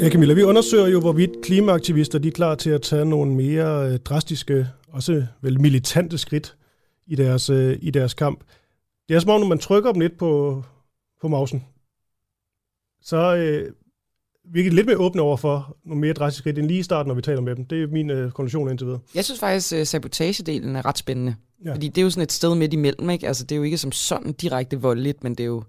Ja, 0.00 0.10
Camilla, 0.10 0.34
vi 0.34 0.42
undersøger 0.42 0.86
jo, 0.86 1.00
hvorvidt 1.00 1.30
klimaaktivister 1.42 2.18
de 2.18 2.28
er 2.28 2.32
klar 2.32 2.54
til 2.54 2.70
at 2.70 2.82
tage 2.82 3.04
nogle 3.04 3.34
mere 3.34 3.92
øh, 3.92 3.98
drastiske, 3.98 4.66
også 4.92 5.26
vel 5.42 5.60
militante 5.60 6.18
skridt 6.18 6.56
i 7.06 7.14
deres, 7.14 7.50
øh, 7.50 7.78
i 7.82 7.90
deres 7.90 8.14
kamp. 8.14 8.40
Det 9.08 9.16
er 9.16 9.20
som 9.20 9.30
om, 9.30 9.40
når 9.40 9.48
man 9.48 9.58
trykker 9.58 9.92
dem 9.92 10.00
lidt 10.00 10.18
på, 10.18 10.62
på 11.20 11.28
mausen, 11.28 11.64
så 13.06 13.36
øh, 13.36 13.72
virker 14.52 14.70
lidt 14.70 14.86
mere 14.86 14.96
åbne 14.98 15.22
over 15.22 15.36
for 15.36 15.76
nogle 15.84 16.00
mere 16.00 16.12
drastiske 16.12 16.42
skridt 16.42 16.58
end 16.58 16.66
lige 16.66 16.80
i 16.80 16.82
starten, 16.82 17.08
når 17.08 17.14
vi 17.14 17.22
taler 17.22 17.40
med 17.40 17.56
dem. 17.56 17.64
Det 17.64 17.82
er 17.82 17.86
min 17.86 18.10
øh, 18.10 18.30
konklusion 18.30 18.70
indtil 18.70 18.86
videre. 18.86 19.00
Jeg 19.14 19.24
synes 19.24 19.40
faktisk, 19.40 19.72
at 19.72 19.80
øh, 19.80 19.86
sabotagedelen 19.86 20.76
er 20.76 20.86
ret 20.86 20.98
spændende. 20.98 21.34
Ja. 21.64 21.74
Fordi 21.74 21.88
det 21.88 21.98
er 21.98 22.02
jo 22.02 22.10
sådan 22.10 22.22
et 22.22 22.32
sted 22.32 22.54
midt 22.54 22.72
imellem. 22.72 23.10
Ikke? 23.10 23.26
Altså, 23.26 23.44
det 23.44 23.52
er 23.52 23.56
jo 23.56 23.62
ikke 23.62 23.78
som 23.78 23.92
sådan 23.92 24.32
direkte 24.32 24.80
voldeligt, 24.80 25.24
men 25.24 25.34
det 25.34 25.40
er 25.40 25.46
jo 25.46 25.62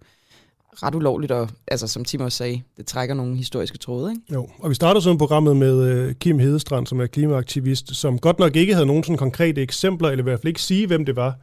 ret 0.84 0.95
ulovligt, 0.95 1.32
og 1.32 1.50
altså, 1.67 1.88
som 1.88 2.06
Tim 2.06 2.21
også 2.21 2.38
sagde, 2.38 2.62
det 2.78 2.86
trækker 2.86 3.15
nogle 3.15 3.36
historiske 3.36 3.78
tråde. 3.78 4.12
Ikke? 4.12 4.34
Jo, 4.34 4.50
og 4.60 4.69
vi 4.69 4.76
starter 4.76 5.02
sådan 5.02 5.17
programmet 5.17 5.58
med 5.58 5.84
øh, 5.84 6.15
Kim 6.15 6.39
Hedestrand, 6.39 6.88
som 6.88 7.00
er 7.00 7.08
klimaaktivist, 7.08 7.95
som 7.95 8.19
godt 8.19 8.39
nok 8.39 8.56
ikke 8.56 8.73
havde 8.73 8.86
nogen 8.86 9.04
sådan 9.04 9.17
konkrete 9.17 9.62
eksempler, 9.62 10.10
eller 10.10 10.21
i 10.21 10.23
hvert 10.23 10.39
fald 10.39 10.47
ikke 10.47 10.62
sige, 10.62 10.88
hvem 10.88 11.06
det 11.06 11.15
var, 11.15 11.36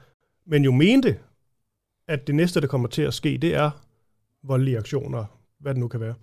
men 0.46 0.64
jo 0.64 0.72
mente, 0.72 1.16
at 2.09 2.26
det 2.26 2.35
næste, 2.35 2.61
der 2.61 2.66
kommer 2.66 2.88
til 2.88 3.02
at 3.02 3.14
ske, 3.14 3.38
det 3.42 3.54
er 3.54 3.70
voldelige 4.46 4.78
aktioner, 4.78 5.24
hvad 5.64 5.74
det 5.74 5.81
nu 5.81 5.88
kan 5.88 6.00
være. 6.00 6.14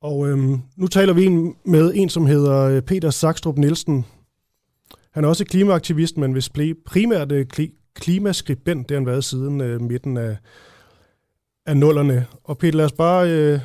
Og 0.00 0.28
øhm, 0.28 0.60
nu 0.76 0.86
taler 0.86 1.12
vi 1.12 1.28
med 1.64 1.92
en, 1.94 2.08
som 2.08 2.26
hedder 2.26 2.62
øh, 2.62 2.82
Peter 2.82 3.10
Sakstrup 3.10 3.58
Nielsen. 3.58 4.04
Han 5.10 5.24
er 5.24 5.28
også 5.28 5.44
klimaaktivist, 5.44 6.16
men 6.16 6.32
hvis 6.32 6.50
primært 6.86 7.32
øh, 7.32 7.46
kli- 7.54 7.92
klimaskribent, 7.94 8.88
det 8.88 8.94
har 8.94 9.00
han 9.00 9.06
været 9.06 9.24
siden 9.24 9.60
øh, 9.60 9.80
midten 9.80 10.16
af, 10.16 10.36
af 11.66 11.76
nullerne. 11.76 12.26
Og 12.44 12.58
Peter, 12.58 12.76
lad 12.76 12.84
os 12.84 12.92
bare 12.92 13.30
øh, 13.30 13.60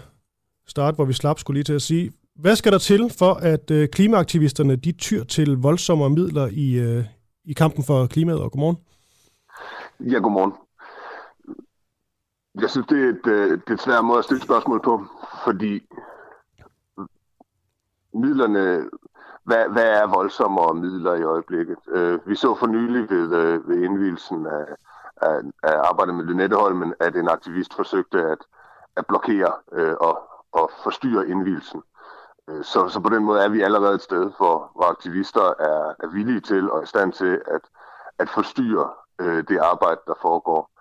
starte, 0.67 0.95
hvor 0.95 1.05
vi 1.05 1.13
slap 1.13 1.39
skulle 1.39 1.57
lige 1.57 1.63
til 1.63 1.73
at 1.73 1.81
sige. 1.81 2.11
Hvad 2.35 2.55
skal 2.55 2.71
der 2.71 2.77
til 2.77 3.09
for, 3.09 3.33
at 3.33 3.71
øh, 3.71 3.87
klimaaktivisterne 3.87 4.75
de 4.75 4.91
tyr 4.91 5.23
til 5.23 5.49
voldsomme 5.57 6.09
midler 6.09 6.49
i, 6.51 6.73
øh, 6.73 7.03
i 7.45 7.53
kampen 7.53 7.83
for 7.83 8.07
klimaet? 8.07 8.39
Og 8.39 8.51
godmorgen. 8.51 8.77
Ja, 10.11 10.17
godmorgen. 10.17 10.51
Jeg 12.61 12.69
synes, 12.69 12.87
det 12.87 13.05
er 13.05 13.09
et, 13.09 13.27
øh, 13.27 13.51
det 13.51 13.69
er 13.69 13.73
et 13.73 13.81
svært 13.81 14.05
måde 14.05 14.19
at 14.19 14.25
stille 14.25 14.43
spørgsmål 14.43 14.81
på, 14.81 15.05
fordi 15.43 15.89
midlerne, 18.13 18.89
hvad, 19.43 19.69
hvad 19.69 19.89
er 20.01 20.07
voldsommere 20.07 20.73
midler 20.73 21.13
i 21.13 21.23
øjeblikket? 21.23 21.77
Øh, 21.87 22.19
vi 22.27 22.35
så 22.35 22.55
for 22.55 22.67
nylig 22.67 23.09
ved, 23.09 23.33
øh, 23.35 23.69
ved 23.69 23.83
indvielsen 23.83 24.47
af, 24.47 24.65
af, 25.21 25.39
af 25.63 25.77
arbejdet 25.89 26.15
med 26.15 26.25
Lynetteholmen, 26.25 26.93
at 26.99 27.15
en 27.15 27.29
aktivist 27.29 27.73
forsøgte 27.73 28.21
at, 28.21 28.37
at 28.95 29.05
blokere 29.07 29.53
øh, 29.71 29.93
og, 29.99 30.21
og 30.51 30.71
forstyrre 30.83 31.27
indvielsen. 31.27 31.83
Øh, 32.49 32.63
så, 32.63 32.89
så 32.89 32.99
på 32.99 33.09
den 33.09 33.23
måde 33.23 33.43
er 33.43 33.49
vi 33.49 33.61
allerede 33.61 33.95
et 33.95 34.01
sted, 34.01 34.31
hvor, 34.37 34.71
hvor 34.75 34.85
aktivister 34.89 35.53
er, 35.59 35.93
er 35.99 36.07
villige 36.13 36.41
til 36.41 36.71
og 36.71 36.83
i 36.83 36.85
stand 36.85 37.13
til 37.13 37.41
at, 37.47 37.61
at 38.19 38.29
forstyrre 38.29 38.89
øh, 39.21 39.43
det 39.47 39.57
arbejde, 39.57 40.01
der 40.07 40.13
foregår. 40.21 40.72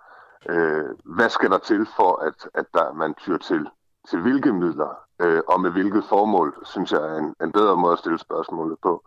Øh, 0.49 0.85
hvad 1.03 1.29
skal 1.29 1.51
der 1.51 1.57
til 1.57 1.87
for, 1.95 2.15
at, 2.15 2.49
at 2.53 2.65
der, 2.73 2.93
man 2.93 3.13
tyr 3.13 3.37
til 3.37 3.67
til 4.09 4.21
hvilke 4.21 4.53
midler 4.53 5.03
øh, 5.19 5.41
og 5.47 5.61
med 5.61 5.71
hvilket 5.71 6.03
formål, 6.09 6.55
synes 6.63 6.91
jeg 6.91 7.01
er 7.01 7.17
en, 7.17 7.35
en 7.41 7.51
bedre 7.51 7.77
måde 7.77 7.93
at 7.93 7.99
stille 7.99 8.19
spørgsmålet 8.19 8.77
på. 8.81 9.03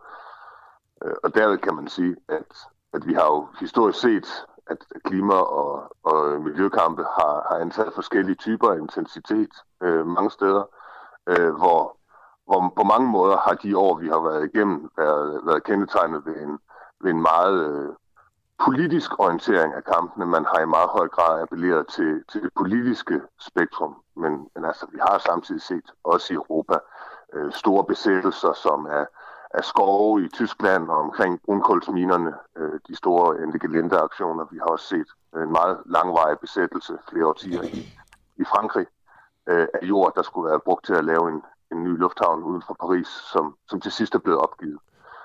Øh, 1.05 1.13
og 1.23 1.35
derved 1.35 1.57
kan 1.57 1.75
man 1.75 1.87
sige, 1.87 2.15
at, 2.29 2.51
at 2.93 3.07
vi 3.07 3.13
har 3.13 3.25
jo 3.25 3.47
historisk 3.59 3.99
set, 3.99 4.45
at 4.67 4.77
klima- 5.05 5.47
og, 5.61 5.95
og 6.03 6.41
miljøkampe 6.41 7.03
har, 7.03 7.45
har 7.49 7.57
antaget 7.61 7.93
forskellige 7.93 8.35
typer 8.35 8.71
af 8.71 8.77
intensitet 8.77 9.53
øh, 9.83 10.07
mange 10.07 10.31
steder, 10.31 10.63
øh, 11.27 11.53
hvor, 11.55 11.97
hvor 12.45 12.73
på 12.75 12.83
mange 12.83 13.07
måder 13.11 13.37
har 13.37 13.53
de 13.53 13.77
år, 13.77 13.97
vi 13.97 14.07
har 14.07 14.19
været 14.19 14.49
igennem, 14.53 14.89
været, 14.97 15.41
været 15.45 15.63
kendetegnet 15.63 16.25
ved 16.25 16.35
en, 16.35 16.59
ved 17.01 17.11
en 17.11 17.21
meget 17.21 17.57
øh, 17.67 17.89
politisk 18.65 19.19
orientering 19.19 19.73
af 19.73 19.83
kampene. 19.83 20.25
Man 20.25 20.45
har 20.45 20.59
i 20.61 20.65
meget 20.65 20.89
høj 20.89 21.07
grad 21.07 21.41
appelleret 21.41 21.87
til, 21.87 22.23
til 22.31 22.41
det 22.41 22.51
politiske 22.57 23.21
spektrum. 23.39 23.95
Men, 24.15 24.47
men 24.55 24.65
altså, 24.65 24.85
vi 24.91 24.99
har 25.07 25.17
samtidig 25.17 25.61
set, 25.61 25.91
også 26.03 26.33
i 26.33 26.35
Europa, 26.35 26.77
øh, 27.33 27.53
store 27.53 27.83
besættelser, 27.83 28.53
som 28.53 28.85
er, 28.85 29.05
er 29.51 29.61
skove 29.61 30.25
i 30.25 30.27
Tyskland 30.27 30.89
og 30.89 30.97
omkring 30.97 31.41
brunkulsminerne, 31.45 32.33
øh, 32.57 32.79
de 32.87 32.95
store 32.95 33.37
Endegelinde-aktioner. 33.43 34.45
Vi 34.51 34.57
har 34.57 34.65
også 34.65 34.87
set 34.87 35.07
en 35.35 35.51
meget 35.51 35.77
langvarig 35.85 36.39
besættelse 36.39 36.93
flere 37.09 37.27
årtier 37.27 37.61
i, 37.63 37.93
i 38.37 38.43
Frankrig 38.43 38.87
øh, 39.49 39.67
af 39.73 39.87
jord, 39.87 40.13
der 40.15 40.21
skulle 40.21 40.49
være 40.49 40.59
brugt 40.59 40.85
til 40.85 40.93
at 40.93 41.05
lave 41.05 41.29
en, 41.29 41.43
en 41.71 41.83
ny 41.83 41.97
lufthavn 41.99 42.43
uden 42.43 42.63
for 42.67 42.75
Paris, 42.79 43.07
som, 43.07 43.55
som 43.69 43.81
til 43.81 43.91
sidst 43.91 44.15
er 44.15 44.19
blevet 44.19 44.39
opgivet. 44.41 44.79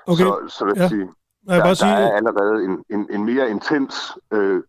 Okay. 0.06 0.24
Så, 0.24 0.44
så 0.48 0.64
vil 0.64 0.72
jeg 0.76 0.82
Ja. 0.82 0.88
sige, 0.88 1.10
Jeg 1.46 1.56
der, 1.56 1.64
bare 1.64 1.74
sige, 1.74 1.90
der 1.90 1.96
er 1.96 2.16
allerede 2.16 2.64
en, 2.64 2.84
en, 2.90 3.06
en 3.10 3.24
mere 3.24 3.50
intens 3.50 3.94
øh, 4.32 4.62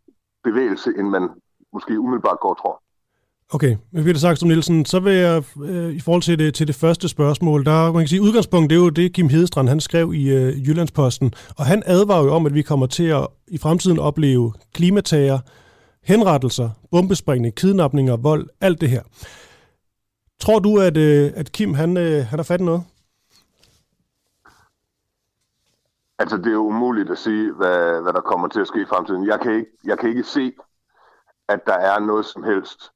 bevægelse, 0.43 0.89
end 0.97 1.07
man 1.07 1.29
måske 1.73 1.99
umiddelbart 1.99 2.39
går 2.39 2.53
tror. 2.53 2.83
Okay, 3.49 3.75
men 3.91 4.03
Peter 4.03 4.19
Saxton 4.19 4.47
Nielsen, 4.47 4.85
så 4.85 4.99
vil 4.99 5.13
jeg 5.13 5.43
øh, 5.63 5.93
i 5.93 5.99
forhold 5.99 6.21
til 6.21 6.39
det, 6.39 6.53
til 6.53 6.67
det 6.67 6.75
første 6.75 7.07
spørgsmål, 7.07 7.65
der 7.65 7.91
man 7.91 8.01
kan 8.01 8.07
sige, 8.07 8.21
udgangspunkt 8.21 8.69
det 8.69 8.75
er 8.75 8.79
jo 8.79 8.89
det, 8.89 9.13
Kim 9.13 9.29
Hedestrand 9.29 9.69
han 9.69 9.79
skrev 9.79 10.13
i 10.13 10.29
øh, 10.35 10.67
Jyllandsposten, 10.67 11.33
og 11.57 11.65
han 11.65 11.83
advarer 11.85 12.23
jo 12.23 12.33
om, 12.33 12.45
at 12.45 12.53
vi 12.53 12.61
kommer 12.61 12.85
til 12.87 13.03
at 13.03 13.27
i 13.47 13.57
fremtiden 13.57 13.99
opleve 13.99 14.53
klimatager, 14.73 15.39
henrettelser, 16.03 16.69
bombesprængning, 16.91 17.55
kidnapninger, 17.55 18.17
vold, 18.17 18.47
alt 18.61 18.81
det 18.81 18.89
her. 18.89 19.01
Tror 20.41 20.59
du, 20.59 20.79
at, 20.79 20.97
øh, 20.97 21.31
at 21.35 21.51
Kim 21.51 21.73
han, 21.73 21.97
øh, 21.97 22.25
han 22.25 22.39
har 22.39 22.43
fat 22.43 22.61
i 22.61 22.63
noget? 22.63 22.83
Altså, 26.23 26.37
det 26.37 26.53
er 26.53 26.57
umuligt 26.57 27.09
at 27.09 27.17
sige, 27.17 27.51
hvad, 27.51 28.01
hvad 28.01 28.13
der 28.13 28.21
kommer 28.21 28.47
til 28.47 28.61
at 28.61 28.67
ske 28.67 28.81
i 28.81 28.85
fremtiden. 28.85 29.27
Jeg 29.27 29.39
kan, 29.39 29.51
ikke, 29.51 29.71
jeg 29.83 29.99
kan 29.99 30.09
ikke 30.09 30.23
se, 30.23 30.53
at 31.47 31.65
der 31.65 31.73
er 31.73 31.99
noget 31.99 32.25
som 32.25 32.43
helst, 32.43 32.91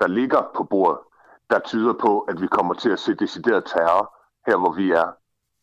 der 0.00 0.06
ligger 0.06 0.42
på 0.56 0.64
bordet, 0.64 0.98
der 1.50 1.58
tyder 1.58 1.92
på, 1.92 2.20
at 2.20 2.40
vi 2.40 2.46
kommer 2.46 2.74
til 2.74 2.90
at 2.90 2.98
se 2.98 3.14
decideret 3.14 3.64
terror 3.64 4.14
her, 4.46 4.56
hvor 4.56 4.72
vi 4.72 4.90
er 4.90 5.08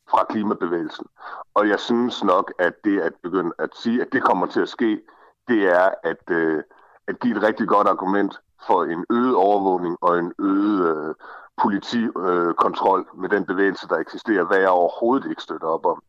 fra 0.10 0.26
klimabevægelsen. 0.30 1.06
Og 1.54 1.69
jeg 1.69 1.80
synes 1.80 2.24
nok, 2.24 2.54
at 2.60 2.74
det 2.84 3.02
at 3.02 3.13
begynde 3.24 3.52
at 3.60 3.69
sige, 3.74 4.02
at 4.02 4.08
det 4.12 4.24
kommer 4.24 4.45
til 4.45 4.62
at 4.62 4.69
ske, 4.69 5.02
det 5.48 5.67
er 5.67 5.89
at, 6.04 6.30
øh, 6.30 6.63
at 7.08 7.19
give 7.19 7.38
et 7.38 7.43
rigtig 7.43 7.67
godt 7.67 7.88
argument 7.88 8.39
for 8.67 8.84
en 8.84 9.06
øget 9.10 9.36
overvågning 9.36 9.98
og 10.02 10.19
en 10.19 10.34
øget 10.39 10.98
øh, 10.98 11.15
politikontrol 11.62 13.00
øh, 13.00 13.22
med 13.22 13.30
den 13.30 13.45
bevægelse, 13.45 13.88
der 13.88 13.98
eksisterer, 13.98 14.43
hvad 14.43 14.58
jeg 14.58 14.69
overhovedet 14.69 15.30
ikke 15.30 15.41
støtter 15.41 15.67
op 15.67 15.86
om. 15.86 16.04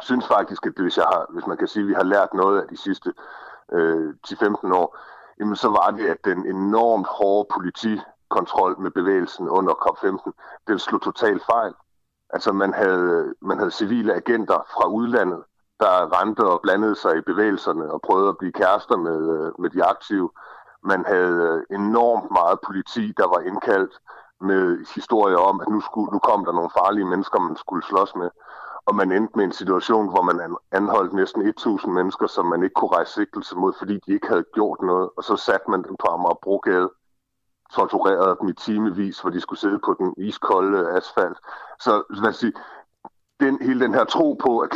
Jeg 0.00 0.04
synes 0.04 0.26
faktisk, 0.26 0.66
at 0.66 0.72
hvis, 0.76 0.96
jeg 0.96 1.04
har, 1.04 1.26
hvis 1.28 1.46
man 1.46 1.56
kan 1.56 1.68
sige, 1.68 1.82
at 1.82 1.88
vi 1.88 1.94
har 1.94 2.02
lært 2.02 2.34
noget 2.34 2.60
af 2.60 2.68
de 2.68 2.76
sidste 2.76 3.12
øh, 3.72 4.14
10-15 4.28 4.74
år, 4.74 4.96
jamen 5.40 5.56
så 5.56 5.68
var 5.68 5.90
det, 5.90 6.06
at 6.06 6.24
den 6.24 6.46
enormt 6.46 7.06
hårde 7.06 7.48
politikontrol 7.54 8.80
med 8.80 8.90
bevægelsen 8.90 9.48
under 9.48 9.72
COP15, 9.72 10.30
den 10.68 10.78
slog 10.78 11.02
totalt 11.02 11.42
fejl. 11.52 11.74
Altså 12.30 12.52
man 12.52 12.74
havde, 12.74 13.34
man 13.40 13.58
havde 13.58 13.70
civile 13.70 14.14
agenter 14.14 14.58
fra 14.74 14.88
udlandet, 14.88 15.42
der 15.80 16.20
rendte 16.20 16.40
og 16.40 16.60
blandede 16.60 16.96
sig 16.96 17.16
i 17.16 17.20
bevægelserne 17.20 17.92
og 17.92 18.02
prøvede 18.02 18.28
at 18.28 18.38
blive 18.38 18.52
kærester 18.52 18.96
med, 18.96 19.20
øh, 19.36 19.52
med 19.58 19.70
de 19.70 19.84
aktive. 19.84 20.30
Man 20.82 21.04
havde 21.06 21.64
øh, 21.70 21.76
enormt 21.78 22.30
meget 22.30 22.58
politi, 22.66 23.12
der 23.16 23.26
var 23.26 23.40
indkaldt 23.40 23.94
med 24.40 24.94
historier 24.94 25.38
om, 25.38 25.60
at 25.60 25.68
nu, 25.68 25.80
skulle, 25.80 26.12
nu 26.12 26.18
kom 26.18 26.44
der 26.44 26.52
nogle 26.52 26.70
farlige 26.78 27.06
mennesker, 27.12 27.38
man 27.40 27.56
skulle 27.56 27.84
slås 27.86 28.14
med. 28.16 28.30
Og 28.90 28.96
man 28.96 29.12
endte 29.12 29.36
med 29.36 29.44
en 29.44 29.52
situation, 29.52 30.10
hvor 30.10 30.22
man 30.22 30.40
an- 30.40 30.64
anholdt 30.72 31.12
næsten 31.12 31.42
1000 31.42 31.92
mennesker, 31.92 32.26
som 32.26 32.46
man 32.46 32.62
ikke 32.62 32.74
kunne 32.74 32.96
rejse 32.96 33.12
sigtelse 33.12 33.56
mod, 33.56 33.72
fordi 33.78 33.94
de 34.06 34.12
ikke 34.14 34.28
havde 34.28 34.44
gjort 34.54 34.78
noget. 34.82 35.08
Og 35.16 35.24
så 35.24 35.36
satte 35.36 35.70
man 35.70 35.82
dem 35.82 35.96
på 36.02 36.06
Amagerbrogade, 36.14 36.88
torturerede 37.74 38.36
dem 38.40 38.48
i 38.48 38.52
timevis, 38.52 39.20
hvor 39.20 39.30
de 39.30 39.40
skulle 39.40 39.60
sidde 39.60 39.80
på 39.86 39.96
den 39.98 40.14
iskolde 40.16 40.78
asfalt. 40.98 41.38
Så 41.80 41.92
hvad 42.22 42.32
sige, 42.32 42.52
den, 43.40 43.62
hele 43.62 43.80
den 43.84 43.94
her 43.94 44.04
tro 44.04 44.36
på, 44.44 44.58
at 44.58 44.70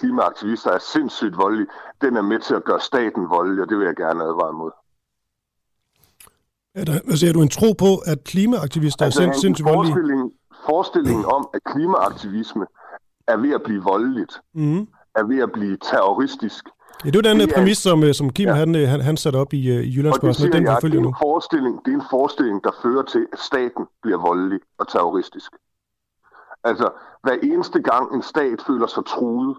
klimaaktivister 0.00 0.70
er 0.70 0.78
sindssygt 0.78 1.36
voldelige, 1.38 1.68
den 2.00 2.16
er 2.16 2.22
med 2.22 2.38
til 2.38 2.54
at 2.54 2.64
gøre 2.64 2.80
staten 2.80 3.30
voldelig, 3.30 3.62
og 3.62 3.68
det 3.68 3.78
vil 3.78 3.86
jeg 3.86 3.96
gerne 3.96 4.24
advare 4.24 4.52
mod. 4.52 4.70
Er 6.74 6.84
der, 6.84 6.94
altså, 6.94 7.26
er 7.28 7.32
du 7.32 7.42
en 7.42 7.54
tro 7.58 7.72
på, 7.72 7.90
at 8.12 8.24
klimaaktivister 8.24 9.04
altså, 9.04 9.22
er 9.22 9.24
sind, 9.24 9.34
sindssygt 9.34 9.68
voldelige? 9.68 9.94
forestilling, 9.94 10.32
forestillingen 10.66 11.24
om, 11.24 11.48
at 11.54 11.60
klimaaktivisme 11.72 12.66
er 13.28 13.36
ved 13.36 13.52
at 13.54 13.62
blive 13.62 13.82
voldeligt, 13.82 14.40
Mm. 14.54 14.86
er 15.14 15.24
ved 15.24 15.38
at 15.38 15.52
blive 15.52 15.76
terroristisk, 15.76 16.64
Ja, 17.04 17.10
det 17.10 17.16
er 17.16 17.22
den 17.30 17.40
Det 17.40 17.50
er- 17.50 17.54
præmis, 17.54 17.78
som, 17.78 18.02
øh, 18.04 18.14
som 18.14 18.30
Kim 18.30 18.48
Ja. 18.48 18.54
han, 18.54 18.74
øh, 18.74 18.88
han, 18.88 19.00
han 19.00 19.16
satte 19.16 19.36
op 19.36 19.52
i, 19.52 19.68
øh, 19.68 19.84
i 19.84 19.98
Og 20.06 20.22
det 20.22 20.36
siger 20.36 20.50
den 20.50 20.64
jeg, 20.64 20.78
det 20.82 20.94
er, 20.94 20.98
en 20.98 21.14
forestilling, 21.22 21.84
det 21.84 21.90
er 21.92 21.96
en 21.96 22.06
forestilling, 22.10 22.64
der 22.64 22.70
fører 22.82 23.02
til, 23.02 23.26
at 23.32 23.38
staten 23.38 23.86
bliver 24.02 24.18
voldelig 24.18 24.60
og 24.78 24.88
terroristisk. 24.88 25.50
Altså, 26.64 26.88
hver 27.22 27.36
eneste 27.42 27.82
gang 27.82 28.14
en 28.14 28.22
stat 28.22 28.62
føler 28.66 28.86
sig 28.86 29.04
truet 29.04 29.56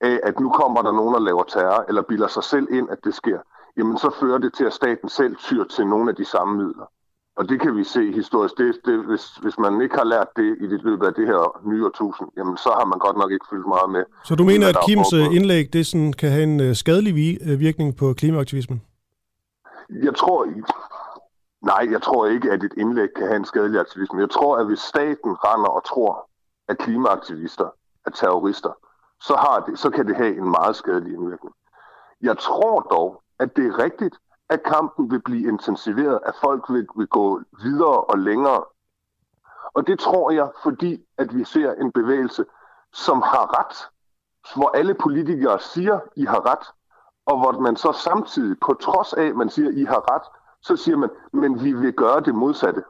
af, 0.00 0.20
at 0.22 0.40
nu 0.40 0.48
kommer 0.50 0.82
der 0.82 0.92
nogen, 0.92 1.14
der 1.14 1.20
laver 1.20 1.42
terror, 1.42 1.84
eller 1.88 2.02
bilder 2.02 2.28
sig 2.28 2.44
selv 2.44 2.66
ind, 2.70 2.90
at 2.90 2.98
det 3.04 3.14
sker, 3.14 3.38
jamen 3.76 3.98
så 3.98 4.10
fører 4.20 4.38
det 4.38 4.54
til, 4.54 4.64
at 4.64 4.72
staten 4.72 5.08
selv 5.08 5.36
tyr 5.36 5.64
til 5.64 5.86
nogle 5.86 6.10
af 6.10 6.16
de 6.16 6.24
samme 6.24 6.56
midler. 6.56 6.86
Og 7.36 7.48
det 7.48 7.60
kan 7.60 7.76
vi 7.76 7.84
se 7.84 8.12
historisk. 8.12 8.58
Det, 8.58 8.76
det, 8.84 9.04
hvis, 9.04 9.36
hvis 9.42 9.58
man 9.58 9.80
ikke 9.80 9.96
har 9.96 10.04
lært 10.04 10.28
det 10.36 10.56
i 10.60 10.66
det 10.66 10.82
løbet 10.82 11.06
af 11.06 11.14
det 11.14 11.26
her 11.26 11.60
nye 11.64 11.84
årtusind, 11.86 12.28
jamen 12.36 12.56
så 12.56 12.70
har 12.78 12.84
man 12.84 12.98
godt 12.98 13.16
nok 13.16 13.30
ikke 13.32 13.46
fyldt 13.50 13.68
meget 13.68 13.90
med. 13.90 14.04
Så 14.24 14.34
du 14.34 14.44
mener, 14.44 14.68
at 14.68 14.76
Kims 14.86 15.12
øh, 15.12 15.36
indlæg 15.36 15.72
det 15.72 15.86
sådan, 15.86 16.12
kan 16.12 16.30
have 16.30 16.42
en 16.42 16.60
øh, 16.60 16.74
skadelig 16.74 17.38
øh, 17.46 17.60
virkning 17.60 17.96
på 17.96 18.12
klimaaktivismen? 18.12 18.82
Jeg 19.90 20.14
tror 20.14 20.44
ikke... 20.44 20.72
Nej, 21.62 21.88
jeg 21.90 22.02
tror 22.02 22.26
ikke, 22.26 22.52
at 22.52 22.64
et 22.64 22.74
indlæg 22.76 23.08
kan 23.16 23.26
have 23.26 23.36
en 23.36 23.44
skadelig 23.44 23.80
aktivisme. 23.80 24.20
Jeg 24.20 24.30
tror, 24.30 24.56
at 24.56 24.66
hvis 24.66 24.78
staten 24.78 25.30
render 25.46 25.68
og 25.68 25.84
tror, 25.84 26.28
at 26.68 26.78
klimaaktivister 26.78 27.68
er 28.06 28.10
terrorister, 28.10 28.72
så, 29.20 29.34
har 29.34 29.64
det, 29.66 29.78
så 29.78 29.90
kan 29.90 30.06
det 30.06 30.16
have 30.16 30.36
en 30.36 30.50
meget 30.50 30.76
skadelig 30.76 31.12
indvirkning. 31.12 31.54
Jeg 32.22 32.38
tror 32.38 32.80
dog, 32.80 33.22
at 33.38 33.56
det 33.56 33.66
er 33.66 33.78
rigtigt, 33.84 34.16
at 34.48 34.62
kampen 34.62 35.10
vil 35.10 35.22
blive 35.22 35.48
intensiveret, 35.48 36.20
at 36.26 36.34
folk 36.40 36.64
vil, 36.68 36.86
vil 36.96 37.06
gå 37.06 37.40
videre 37.62 38.00
og 38.00 38.18
længere. 38.18 38.64
Og 39.74 39.86
det 39.86 39.98
tror 39.98 40.30
jeg, 40.30 40.50
fordi 40.62 41.04
at 41.18 41.36
vi 41.36 41.44
ser 41.44 41.72
en 41.72 41.92
bevægelse, 41.92 42.44
som 42.92 43.22
har 43.22 43.60
ret, 43.60 43.88
hvor 44.56 44.70
alle 44.70 44.94
politikere 44.94 45.60
siger, 45.60 46.00
I 46.16 46.24
har 46.24 46.50
ret, 46.50 46.72
og 47.26 47.38
hvor 47.38 47.60
man 47.60 47.76
så 47.76 47.92
samtidig, 47.92 48.56
på 48.60 48.74
trods 48.74 49.12
af, 49.12 49.24
at 49.24 49.36
man 49.36 49.50
siger, 49.50 49.70
I 49.70 49.84
har 49.84 50.14
ret, 50.14 50.22
så 50.62 50.76
siger 50.76 50.96
man, 50.96 51.10
men 51.32 51.64
vi 51.64 51.72
vil 51.72 51.92
gøre 51.92 52.20
det 52.20 52.34
modsatte. 52.34 52.82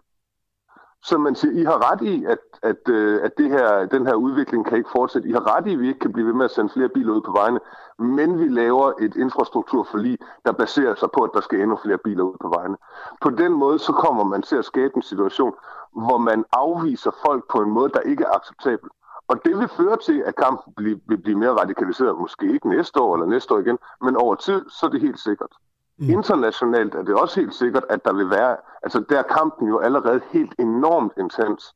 Så 1.08 1.18
man 1.18 1.34
siger, 1.34 1.60
I 1.60 1.64
har 1.64 1.92
ret 1.92 2.02
i, 2.02 2.24
at, 2.24 2.38
at, 2.62 2.88
øh, 2.88 3.20
at 3.22 3.38
det 3.38 3.50
her, 3.50 3.86
den 3.86 4.06
her 4.06 4.14
udvikling 4.14 4.66
kan 4.66 4.78
ikke 4.78 4.90
fortsætte. 4.92 5.28
I 5.28 5.32
har 5.32 5.56
ret 5.56 5.66
i, 5.66 5.72
at 5.72 5.80
vi 5.80 5.88
ikke 5.88 6.00
kan 6.00 6.12
blive 6.12 6.26
ved 6.26 6.34
med 6.34 6.44
at 6.44 6.50
sende 6.50 6.72
flere 6.72 6.88
biler 6.88 7.12
ud 7.12 7.20
på 7.20 7.32
vejene, 7.32 7.60
men 7.98 8.38
vi 8.40 8.48
laver 8.48 8.92
et 9.00 9.16
infrastrukturforlig, 9.16 10.18
der 10.44 10.52
baserer 10.52 10.94
sig 10.94 11.08
på, 11.14 11.20
at 11.22 11.30
der 11.34 11.40
skal 11.40 11.60
endnu 11.60 11.78
flere 11.84 11.98
biler 11.98 12.24
ud 12.24 12.36
på 12.40 12.48
vejene. 12.48 12.76
På 13.20 13.30
den 13.30 13.52
måde, 13.52 13.78
så 13.78 13.92
kommer 13.92 14.24
man 14.24 14.42
til 14.42 14.56
at 14.56 14.64
skabe 14.64 14.96
en 14.96 15.02
situation, 15.02 15.54
hvor 15.92 16.18
man 16.18 16.44
afviser 16.52 17.10
folk 17.26 17.44
på 17.52 17.58
en 17.58 17.70
måde, 17.70 17.88
der 17.88 18.00
ikke 18.00 18.24
er 18.24 18.36
acceptabel. 18.38 18.90
Og 19.28 19.36
det 19.44 19.58
vil 19.58 19.68
føre 19.68 19.96
til, 19.96 20.22
at 20.26 20.36
kampen 20.36 20.72
vil, 20.84 21.00
vil 21.08 21.18
blive 21.18 21.38
mere 21.38 21.60
radikaliseret. 21.60 22.18
Måske 22.18 22.52
ikke 22.52 22.68
næste 22.68 23.00
år 23.00 23.14
eller 23.14 23.26
næste 23.26 23.54
år 23.54 23.58
igen, 23.58 23.78
men 24.02 24.16
over 24.16 24.34
tid, 24.34 24.64
så 24.68 24.86
er 24.86 24.90
det 24.90 25.00
helt 25.00 25.20
sikkert. 25.20 25.52
Mm. 25.98 26.10
Internationalt 26.10 26.94
er 26.94 27.02
det 27.02 27.14
også 27.14 27.40
helt 27.40 27.54
sikkert, 27.54 27.84
at 27.88 28.04
der 28.04 28.12
vil 28.12 28.30
være, 28.30 28.56
altså 28.86 29.00
der 29.10 29.18
er 29.18 29.34
kampen 29.38 29.68
jo 29.68 29.78
allerede 29.78 30.20
helt 30.30 30.54
enormt 30.58 31.12
intens. 31.18 31.74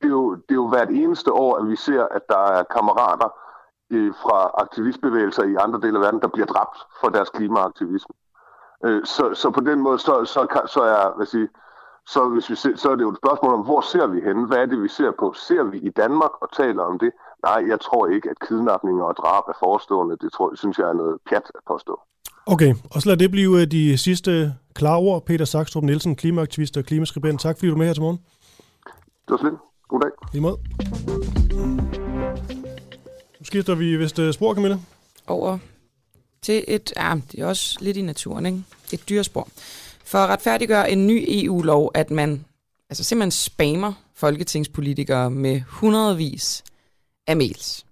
Det 0.00 0.06
er 0.06 0.16
jo, 0.20 0.34
det 0.34 0.50
er 0.50 0.60
jo 0.64 0.68
hvert 0.68 0.90
eneste 0.90 1.32
år, 1.32 1.56
at 1.56 1.68
vi 1.68 1.76
ser, 1.76 2.04
at 2.10 2.22
der 2.28 2.38
er 2.38 2.62
kammerater 2.62 3.28
øh, 3.90 4.14
fra 4.22 4.50
aktivistbevægelser 4.54 5.42
i 5.42 5.54
andre 5.54 5.80
dele 5.80 5.98
af 5.98 6.02
verden, 6.02 6.20
der 6.20 6.28
bliver 6.28 6.46
dræbt 6.46 6.78
for 7.00 7.08
deres 7.08 7.30
klimaaktivisme. 7.30 8.14
Øh, 8.84 9.04
så, 9.04 9.34
så 9.34 9.50
på 9.50 9.60
den 9.60 9.80
måde, 9.80 9.98
så, 9.98 10.24
så, 10.24 10.40
så 10.66 10.80
er, 10.80 11.16
hvad 11.16 11.26
sige, 11.26 11.48
så, 12.06 12.28
hvis 12.28 12.50
vi 12.50 12.54
ser, 12.54 12.76
så 12.76 12.90
er 12.90 12.96
det 12.96 13.02
jo 13.02 13.10
et 13.10 13.22
spørgsmål 13.24 13.54
om, 13.54 13.64
hvor 13.64 13.80
ser 13.80 14.06
vi 14.06 14.20
henne? 14.20 14.46
Hvad 14.46 14.58
er 14.58 14.66
det, 14.66 14.82
vi 14.82 14.88
ser 14.88 15.10
på? 15.10 15.32
Ser 15.32 15.62
vi 15.62 15.78
i 15.78 15.90
Danmark 15.90 16.30
og 16.40 16.52
taler 16.52 16.82
om 16.82 16.98
det? 16.98 17.12
Nej, 17.44 17.64
jeg 17.68 17.80
tror 17.80 18.06
ikke, 18.06 18.30
at 18.30 18.40
kidnapninger 18.48 19.04
og 19.04 19.16
drab 19.16 19.44
er 19.48 19.58
forestående. 19.58 20.16
Det 20.16 20.32
tror, 20.32 20.54
synes 20.54 20.78
jeg 20.78 20.88
er 20.88 20.92
noget 20.92 21.18
pjat 21.28 21.50
at 21.54 21.60
påstå. 21.66 22.00
Okay, 22.50 22.74
og 22.90 23.02
så 23.02 23.08
lad 23.08 23.16
det 23.16 23.30
blive 23.30 23.60
øh, 23.60 23.66
de 23.66 23.98
sidste 23.98 24.54
klare 24.74 24.98
ord. 24.98 25.24
Peter 25.26 25.44
Saxtrup 25.44 25.84
Nielsen, 25.84 26.16
klimaaktivist 26.16 26.76
og 26.76 26.84
klimaskribent. 26.84 27.40
Tak 27.40 27.56
fordi 27.58 27.66
du 27.66 27.74
er 27.74 27.78
med 27.78 27.86
her 27.86 27.92
til 27.92 28.02
morgen. 28.02 28.18
Det 28.86 29.30
var 29.30 29.36
slet. 29.36 29.52
God 29.88 30.00
dag. 30.00 30.38
I 30.38 30.40
måde. 30.40 30.58
Nu 33.38 33.44
skifter 33.44 33.74
vi 33.74 33.96
vist 33.96 34.18
uh, 34.18 34.32
spor, 34.32 34.54
Camilla. 34.54 34.78
Over 35.26 35.58
til 36.42 36.64
et, 36.68 36.92
ja, 36.96 37.14
det 37.32 37.40
er 37.40 37.46
også 37.46 37.78
lidt 37.80 37.96
i 37.96 38.02
naturen, 38.02 38.46
ikke? 38.46 38.62
Et 38.92 39.08
dyrespor. 39.08 39.48
For 40.04 40.18
at 40.18 40.28
retfærdiggøre 40.28 40.90
en 40.90 41.06
ny 41.06 41.24
EU-lov, 41.28 41.90
at 41.94 42.10
man 42.10 42.44
altså 42.90 43.04
simpelthen 43.04 43.30
spammer 43.30 43.92
folketingspolitikere 44.14 45.30
med 45.30 45.60
hundredvis 45.60 46.64
af 47.26 47.36
mails. 47.36 47.86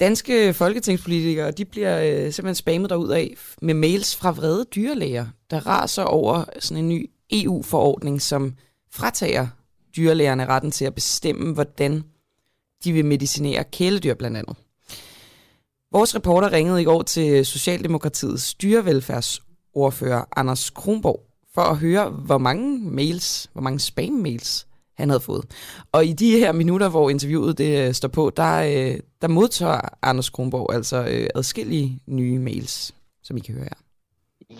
Danske 0.00 0.54
folketingspolitikere, 0.54 1.50
de 1.50 1.64
bliver 1.64 2.00
øh, 2.00 2.32
simpelthen 2.32 2.54
spammet 2.54 2.90
derud 2.90 3.10
af 3.10 3.34
med 3.62 3.74
mails 3.74 4.16
fra 4.16 4.30
vrede 4.30 4.64
dyrlæger, 4.64 5.26
der 5.50 5.66
raser 5.66 6.02
over 6.02 6.44
sådan 6.58 6.84
en 6.84 6.88
ny 6.88 7.10
EU-forordning, 7.30 8.22
som 8.22 8.54
fratager 8.92 9.46
dyrlægerne 9.96 10.46
retten 10.46 10.70
til 10.70 10.84
at 10.84 10.94
bestemme, 10.94 11.54
hvordan 11.54 12.04
de 12.84 12.92
vil 12.92 13.04
medicinere 13.04 13.64
kæledyr 13.64 14.14
blandt 14.14 14.36
andet. 14.36 14.56
Vores 15.92 16.14
reporter 16.14 16.52
ringede 16.52 16.82
i 16.82 16.84
går 16.84 17.02
til 17.02 17.46
Socialdemokratiets 17.46 18.54
dyrevelfærdsordfører 18.54 20.24
Anders 20.36 20.70
Kronborg 20.70 21.20
for 21.54 21.62
at 21.62 21.76
høre, 21.76 22.10
hvor 22.10 22.38
mange 22.38 22.78
mails, 22.90 23.50
hvor 23.52 23.62
mange 23.62 23.78
spam-mails 23.80 24.66
han 25.00 25.10
havde 25.10 25.20
fået. 25.20 25.44
Og 25.92 26.04
i 26.04 26.12
de 26.12 26.38
her 26.38 26.52
minutter, 26.52 26.90
hvor 26.90 27.10
interviewet 27.10 27.58
det 27.58 27.86
øh, 27.86 27.94
står 27.94 28.08
på, 28.08 28.30
der, 28.36 28.62
øh, 28.62 29.00
der 29.22 29.28
modtager 29.28 29.80
Anders 30.02 30.30
Kronborg 30.30 30.74
altså 30.74 30.96
øh, 30.96 31.28
adskillige 31.34 32.00
nye 32.06 32.38
mails, 32.38 32.94
som 33.22 33.36
I 33.36 33.40
kan 33.40 33.54
høre 33.54 33.64
her. 33.64 33.80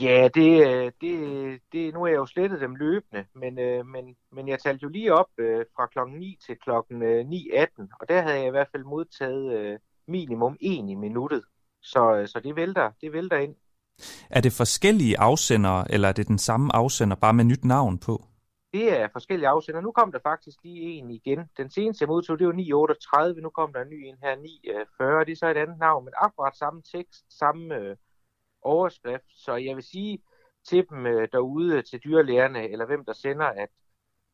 Ja, 0.01 0.29
det, 0.35 0.93
det, 1.01 1.61
det, 1.73 1.95
nu 1.95 2.03
er 2.03 2.07
jeg 2.07 2.17
jo 2.17 2.27
slettet 2.27 2.61
dem 2.61 2.75
løbende, 2.75 3.25
men, 3.35 3.55
men, 3.87 4.17
men 4.33 4.49
jeg 4.49 4.59
talte 4.59 4.83
jo 4.83 4.89
lige 4.89 5.15
op 5.15 5.27
fra 5.77 5.87
klokken 5.87 6.19
9 6.19 6.39
til 6.47 6.57
klokken 6.65 7.03
9.18, 7.03 7.97
og 8.01 8.09
der 8.09 8.23
havde 8.23 8.39
jeg 8.39 8.47
i 8.47 8.51
hvert 8.51 8.69
fald 8.73 8.85
modtaget 8.85 9.79
minimum 10.09 10.57
en 10.61 10.89
i 10.89 10.95
minuttet. 10.95 11.43
Så, 11.83 12.23
så 12.27 12.41
det, 12.45 12.57
vælter, 12.57 12.91
det 13.01 13.13
vælter 13.13 13.37
ind. 13.37 13.55
Er 14.31 14.41
det 14.41 14.53
forskellige 14.53 15.21
afsendere, 15.21 15.93
eller 15.93 16.09
er 16.09 16.13
det 16.13 16.29
den 16.29 16.39
samme 16.39 16.77
afsender, 16.77 17.17
bare 17.17 17.33
med 17.33 17.45
nyt 17.45 17.65
navn 17.65 17.99
på? 17.99 18.25
Det 18.73 19.01
er 19.01 19.09
forskellige 19.13 19.49
afsender. 19.49 19.81
Nu 19.81 19.93
kom 19.93 20.13
der 20.13 20.19
faktisk 20.23 20.59
lige 20.65 20.81
en 20.81 21.11
igen. 21.11 21.51
Den 21.57 21.71
seneste 21.71 22.03
jeg 22.03 22.09
modtog, 22.09 22.39
det 22.39 22.47
var 22.47 22.53
938. 22.53 23.41
Nu 23.41 23.51
kom 23.51 23.73
der 23.73 23.83
en 23.83 23.89
ny 23.89 23.95
en 23.95 24.17
her, 24.23 24.37
940. 24.37 25.21
Øh, 25.21 25.27
det 25.27 25.33
er 25.33 25.37
så 25.37 25.49
et 25.49 25.57
andet 25.57 25.79
navn, 25.79 26.05
men 26.05 26.15
akkurat 26.17 26.57
samme 26.57 26.83
tekst, 26.83 27.39
samme 27.39 27.75
øh, 27.75 27.97
overskrift. 28.63 29.25
Så 29.45 29.57
jeg 29.57 29.77
vil 29.77 29.85
sige 29.85 30.23
til 30.69 30.87
dem 30.91 31.07
øh, 31.07 31.29
derude, 31.33 31.77
øh, 31.77 31.85
til 31.85 32.01
dyrlægerne, 32.05 32.69
eller 32.69 32.87
hvem 32.87 33.05
der 33.05 33.13
sender, 33.13 33.47
at 33.47 33.69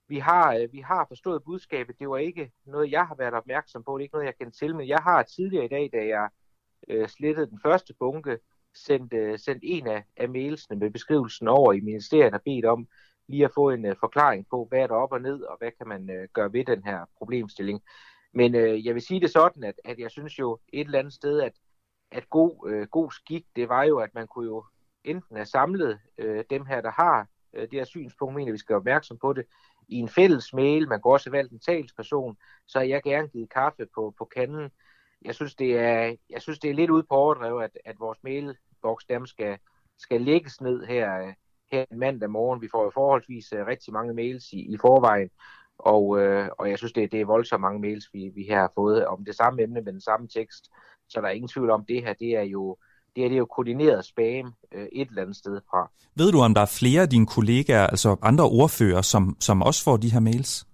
vi 0.08 0.18
har, 0.18 0.54
øh, 0.54 0.72
vi 0.72 0.80
har 0.80 1.04
forstået 1.08 1.44
budskabet. 1.44 1.98
Det 1.98 2.08
var 2.08 2.16
ikke 2.16 2.52
noget, 2.66 2.90
jeg 2.90 3.06
har 3.06 3.14
været 3.14 3.34
opmærksom 3.34 3.84
på. 3.84 3.98
Det 3.98 4.02
er 4.02 4.04
ikke 4.04 4.14
noget, 4.14 4.26
jeg 4.26 4.36
kendte 4.36 4.58
til, 4.58 4.76
men 4.76 4.88
jeg 4.88 4.98
har 5.02 5.22
tidligere 5.22 5.64
i 5.64 5.68
dag, 5.68 5.90
da 5.92 6.06
jeg 6.06 6.28
øh, 6.88 7.08
slettede 7.08 7.50
den 7.50 7.60
første 7.62 7.94
bunke, 7.98 8.38
sendt, 8.74 9.12
øh, 9.12 9.38
sendt 9.38 9.62
en 9.66 9.86
af, 9.86 10.04
af 10.16 10.28
mailsene 10.28 10.78
med 10.78 10.90
beskrivelsen 10.90 11.48
over 11.48 11.72
i 11.72 11.80
ministeriet 11.80 12.34
og 12.34 12.42
bedt 12.42 12.64
om 12.64 12.88
lige 13.28 13.44
at 13.44 13.52
få 13.54 13.70
en 13.70 13.86
øh, 13.86 13.96
forklaring 14.00 14.46
på, 14.50 14.66
hvad 14.68 14.78
er 14.78 14.86
der 14.86 14.94
op 14.94 15.12
og 15.12 15.20
ned, 15.20 15.42
og 15.42 15.58
hvad 15.58 15.70
kan 15.78 15.88
man 15.88 16.10
øh, 16.10 16.28
gøre 16.32 16.52
ved 16.52 16.64
den 16.64 16.82
her 16.84 17.04
problemstilling. 17.18 17.82
Men 18.34 18.54
øh, 18.54 18.86
jeg 18.86 18.94
vil 18.94 19.02
sige 19.02 19.20
det 19.20 19.30
sådan, 19.30 19.64
at, 19.64 19.74
at 19.84 19.98
jeg 19.98 20.10
synes 20.10 20.38
jo 20.38 20.58
et 20.72 20.84
eller 20.84 20.98
andet 20.98 21.12
sted, 21.12 21.40
at, 21.40 21.52
at 22.10 22.30
god, 22.30 22.70
øh, 22.70 22.86
god 22.86 23.10
skik, 23.10 23.44
det 23.56 23.68
var 23.68 23.82
jo, 23.82 23.98
at 23.98 24.14
man 24.14 24.26
kunne 24.26 24.46
jo 24.46 24.64
enten 25.04 25.36
have 25.36 25.46
samlet 25.46 25.98
øh, 26.18 26.44
dem 26.50 26.66
her, 26.66 26.80
der 26.80 26.90
har 26.90 27.26
øh, 27.54 27.62
det 27.62 27.72
her 27.72 27.84
synspunkt, 27.84 28.34
mener 28.34 28.52
vi 28.52 28.58
skal 28.58 28.72
være 28.72 28.80
opmærksom 28.80 29.18
på 29.18 29.32
det, 29.32 29.46
i 29.88 29.96
en 29.96 30.08
fælles 30.08 30.52
mail, 30.52 30.88
man 30.88 31.02
kan 31.02 31.10
også 31.10 31.30
have 31.30 31.36
valgt 31.36 31.52
en 31.52 31.60
talsperson, 31.60 32.36
så 32.66 32.78
har 32.78 32.86
jeg 32.86 33.02
gerne 33.02 33.28
givet 33.28 33.50
kaffe 33.50 33.86
på, 33.94 34.14
på 34.18 34.24
kanden. 34.24 34.70
Jeg 35.22 35.34
synes, 35.34 35.54
det 35.54 35.78
er, 35.78 36.16
jeg 36.30 36.42
synes, 36.42 36.58
det 36.58 36.70
er 36.70 36.74
lidt 36.74 36.90
ude 36.90 37.02
på 37.02 37.14
overdrevet, 37.14 37.64
at, 37.64 37.78
at 37.84 38.00
vores 38.00 38.18
mailboks 38.22 39.04
dem 39.04 39.26
skal, 39.26 39.58
skal 39.98 40.20
lægges 40.20 40.60
ned 40.60 40.86
her, 40.86 41.26
øh, 41.26 41.32
her 41.72 41.84
mandag 41.96 42.30
morgen. 42.30 42.62
Vi 42.62 42.68
får 42.72 42.84
jo 42.84 42.90
forholdsvis 42.94 43.52
uh, 43.52 43.66
rigtig 43.66 43.92
mange 43.92 44.14
mails 44.14 44.52
i, 44.52 44.60
i 44.74 44.76
forvejen, 44.80 45.30
og, 45.78 46.04
uh, 46.08 46.46
og 46.58 46.70
jeg 46.70 46.78
synes, 46.78 46.92
det, 46.92 47.12
det 47.12 47.20
er 47.20 47.24
voldsomt 47.24 47.60
mange 47.60 47.80
mails, 47.80 48.04
vi, 48.12 48.30
vi 48.34 48.42
her 48.42 48.60
har 48.60 48.72
fået 48.74 49.06
om 49.06 49.24
det 49.24 49.34
samme 49.34 49.62
emne 49.62 49.80
med 49.80 49.92
den 49.92 50.00
samme 50.00 50.28
tekst. 50.28 50.64
Så 51.08 51.20
der 51.20 51.26
er 51.26 51.32
ingen 51.32 51.48
tvivl 51.48 51.70
om, 51.70 51.84
det 51.88 52.02
her 52.02 52.12
det 52.12 52.36
er 52.36 52.42
jo 52.42 52.76
det 53.16 53.24
er, 53.24 53.28
det 53.28 53.34
er 53.34 53.38
jo 53.38 53.46
koordineret 53.46 54.04
spam 54.04 54.54
øh, 54.72 54.86
et 54.92 55.08
eller 55.08 55.22
andet 55.22 55.36
sted 55.36 55.60
fra. 55.70 55.90
Ved 56.16 56.32
du, 56.32 56.40
om 56.40 56.54
der 56.54 56.60
er 56.60 56.76
flere 56.80 57.02
af 57.02 57.08
dine 57.08 57.26
kollegaer, 57.26 57.86
altså 57.86 58.16
andre 58.22 58.44
ordfører, 58.44 59.02
som, 59.02 59.36
som 59.40 59.62
også 59.62 59.84
får 59.84 59.96
de 59.96 60.12
her 60.12 60.20
mails? 60.20 60.66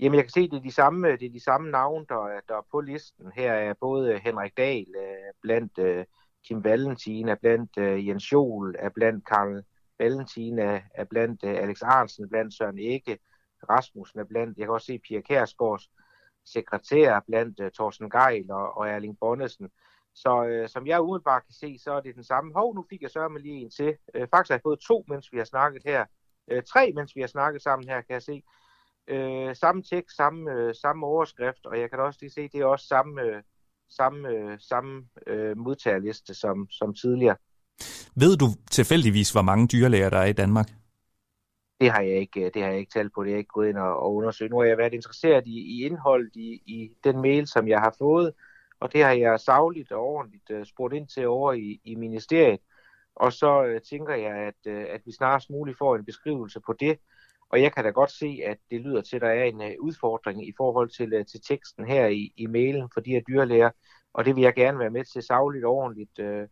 Jamen, 0.00 0.16
jeg 0.16 0.24
kan 0.24 0.30
se, 0.30 0.50
det 0.50 0.56
er 0.56 0.62
de 0.62 0.72
samme, 0.72 1.12
det 1.12 1.26
er 1.26 1.32
de 1.32 1.44
samme 1.44 1.70
navne, 1.70 2.06
der, 2.08 2.40
der 2.48 2.54
er 2.54 2.66
på 2.70 2.80
listen. 2.80 3.26
Her 3.34 3.52
er 3.52 3.74
både 3.80 4.20
Henrik 4.24 4.56
Dahl 4.56 4.86
øh, 4.96 5.32
blandt 5.42 5.78
øh, 5.78 6.04
Kim 6.48 6.64
Valentin, 6.64 7.28
er 7.28 7.34
blandt 7.34 7.70
øh, 7.78 8.08
Jens 8.08 8.32
Jol, 8.32 8.74
er 8.78 8.88
blandt 8.88 9.26
Karl 9.26 9.62
Valentin, 10.04 10.58
er, 10.58 10.80
er 10.94 11.04
blandt 11.04 11.44
øh, 11.44 11.50
Alex 11.50 11.82
Arnsen, 11.82 12.28
blandt 12.28 12.54
Søren 12.54 12.78
Ikke, 12.78 13.18
Rasmussen 13.70 14.20
er 14.20 14.24
blandt, 14.24 14.58
jeg 14.58 14.66
kan 14.66 14.74
også 14.74 14.86
se 14.86 14.98
Pia 14.98 15.20
Kærsgaards 15.20 15.90
sekretær 16.44 17.20
blandt 17.26 17.60
øh, 17.60 17.66
uh, 17.66 17.72
Thorsten 17.72 18.10
Geil 18.10 18.50
og, 18.50 18.76
og 18.76 18.88
Erling 18.88 19.18
Bonnesen. 19.18 19.70
Så 20.14 20.44
øh, 20.44 20.68
som 20.68 20.86
jeg 20.86 21.00
umiddelbart 21.00 21.42
kan 21.46 21.54
se, 21.54 21.78
så 21.78 21.92
er 21.92 22.00
det 22.00 22.14
den 22.14 22.24
samme. 22.24 22.52
Hov, 22.54 22.74
nu 22.74 22.84
fik 22.90 23.02
jeg 23.02 23.10
sørge 23.10 23.30
med 23.30 23.40
lige 23.40 23.60
en 23.60 23.70
til. 23.70 23.96
Øh, 24.14 24.28
faktisk 24.30 24.50
har 24.50 24.54
jeg 24.54 24.62
fået 24.62 24.80
to, 24.80 25.04
mens 25.08 25.32
vi 25.32 25.38
har 25.38 25.44
snakket 25.44 25.82
her. 25.84 26.04
Øh, 26.50 26.62
tre, 26.62 26.92
mens 26.94 27.16
vi 27.16 27.20
har 27.20 27.28
snakket 27.28 27.62
sammen 27.62 27.88
her, 27.88 28.00
kan 28.00 28.14
jeg 28.14 28.22
se. 28.22 28.42
Øh, 29.08 29.56
samme 29.56 29.82
tekst, 29.82 30.16
samme, 30.16 30.52
øh, 30.52 30.74
samme 30.74 31.06
overskrift, 31.06 31.66
og 31.66 31.80
jeg 31.80 31.90
kan 31.90 32.00
også 32.00 32.18
lige 32.22 32.30
se, 32.30 32.48
det 32.48 32.60
er 32.60 32.64
også 32.64 32.86
samme, 32.86 33.22
øh, 33.22 33.42
samme, 33.88 34.28
øh, 34.28 34.58
samme 34.60 35.08
øh, 35.26 35.56
modtagerliste 35.56 36.34
som, 36.34 36.70
som 36.70 36.94
tidligere. 36.94 37.36
Ved 38.16 38.36
du 38.36 38.46
tilfældigvis, 38.70 39.32
hvor 39.32 39.42
mange 39.42 39.66
dyrlæger 39.66 40.10
der 40.10 40.18
er 40.18 40.24
i 40.24 40.32
Danmark? 40.32 40.68
Det 41.80 41.90
har 41.90 42.00
jeg 42.00 42.16
ikke, 42.16 42.40
øh, 42.40 42.50
det 42.54 42.62
har 42.62 42.70
jeg 42.70 42.78
ikke 42.78 42.92
talt 42.92 43.12
på. 43.14 43.22
Det 43.22 43.30
har 43.30 43.34
jeg 43.34 43.38
ikke 43.38 43.48
gået 43.48 43.68
ind 43.68 43.78
og, 43.78 43.96
og 43.96 44.14
undersøgt. 44.14 44.50
Nu 44.50 44.58
har 44.58 44.64
jeg 44.64 44.78
været 44.78 44.94
interesseret 44.94 45.46
i, 45.46 45.58
i 45.58 45.84
indholdet 45.86 46.36
i, 46.36 46.62
i 46.66 46.90
den 47.04 47.20
mail, 47.22 47.46
som 47.46 47.68
jeg 47.68 47.80
har 47.80 47.94
fået, 47.98 48.32
og 48.80 48.92
det 48.92 49.04
har 49.04 49.12
jeg 49.12 49.40
savligt 49.40 49.92
og 49.92 50.02
ordentligt 50.02 50.50
uh, 50.50 50.64
spurgt 50.64 50.94
ind 50.94 51.08
til 51.08 51.26
over 51.26 51.52
i, 51.52 51.80
i 51.84 51.94
ministeriet. 51.94 52.60
Og 53.16 53.32
så 53.32 53.62
uh, 53.62 53.80
tænker 53.90 54.14
jeg, 54.14 54.36
at, 54.36 54.72
uh, 54.72 54.84
at 54.94 55.00
vi 55.06 55.12
snarest 55.12 55.50
muligt 55.50 55.78
får 55.78 55.96
en 55.96 56.04
beskrivelse 56.04 56.60
på 56.60 56.72
det. 56.80 56.98
Og 57.48 57.62
jeg 57.62 57.72
kan 57.72 57.84
da 57.84 57.90
godt 57.90 58.10
se, 58.10 58.40
at 58.46 58.58
det 58.70 58.80
lyder 58.80 59.00
til, 59.02 59.16
at 59.16 59.22
der 59.22 59.28
er 59.28 59.44
en 59.44 59.60
uh, 59.60 59.86
udfordring 59.86 60.48
i 60.48 60.52
forhold 60.56 60.88
til, 60.88 61.14
uh, 61.14 61.26
til 61.26 61.40
teksten 61.48 61.86
her 61.86 62.06
i, 62.06 62.32
i 62.36 62.46
mailen 62.46 62.88
for 62.94 63.00
de 63.00 63.10
her 63.10 63.20
dyrlæger. 63.28 63.70
Og 64.12 64.24
det 64.24 64.36
vil 64.36 64.42
jeg 64.42 64.54
gerne 64.54 64.78
være 64.78 64.90
med 64.90 65.04
til 65.04 65.22
savligt 65.22 65.64
og 65.64 65.72
ordentligt 65.72 66.18
uh, 66.18 66.48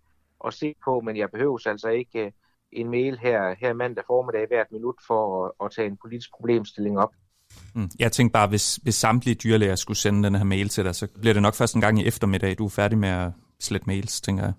at 0.47 0.55
se 0.55 0.75
på, 0.85 1.01
men 1.01 1.17
jeg 1.17 1.31
behøver 1.31 1.69
altså 1.69 1.89
ikke 1.89 2.27
uh, 2.27 2.33
en 2.73 2.91
mail 2.91 3.19
her, 3.19 3.55
her 3.59 3.73
mandag 3.73 4.05
formiddag 4.07 4.47
hvert 4.49 4.73
minut 4.73 4.95
for 5.07 5.47
at, 5.47 5.53
at 5.65 5.71
tage 5.71 5.87
en 5.87 5.97
politisk 5.97 6.31
problemstilling 6.37 6.99
op. 6.99 7.11
Mm. 7.75 7.91
Jeg 7.99 8.13
tænkte 8.13 8.33
bare, 8.33 8.49
hvis, 8.49 8.77
hvis 8.77 8.95
samtlige 8.95 9.35
dyrlæger 9.35 9.75
skulle 9.75 9.99
sende 9.99 10.23
den 10.23 10.35
her 10.35 10.45
mail 10.45 10.69
til 10.69 10.85
dig, 10.85 10.95
så 10.95 11.09
bliver 11.21 11.33
det 11.33 11.43
nok 11.43 11.55
først 11.55 11.75
en 11.75 11.81
gang 11.81 11.99
i 11.99 12.07
eftermiddag, 12.07 12.59
du 12.59 12.65
er 12.65 12.71
færdig 12.71 12.99
med 12.99 13.09
at 13.09 13.33
slette 13.61 13.87
mails, 13.87 14.21
tænker 14.21 14.45
jeg. 14.45 14.53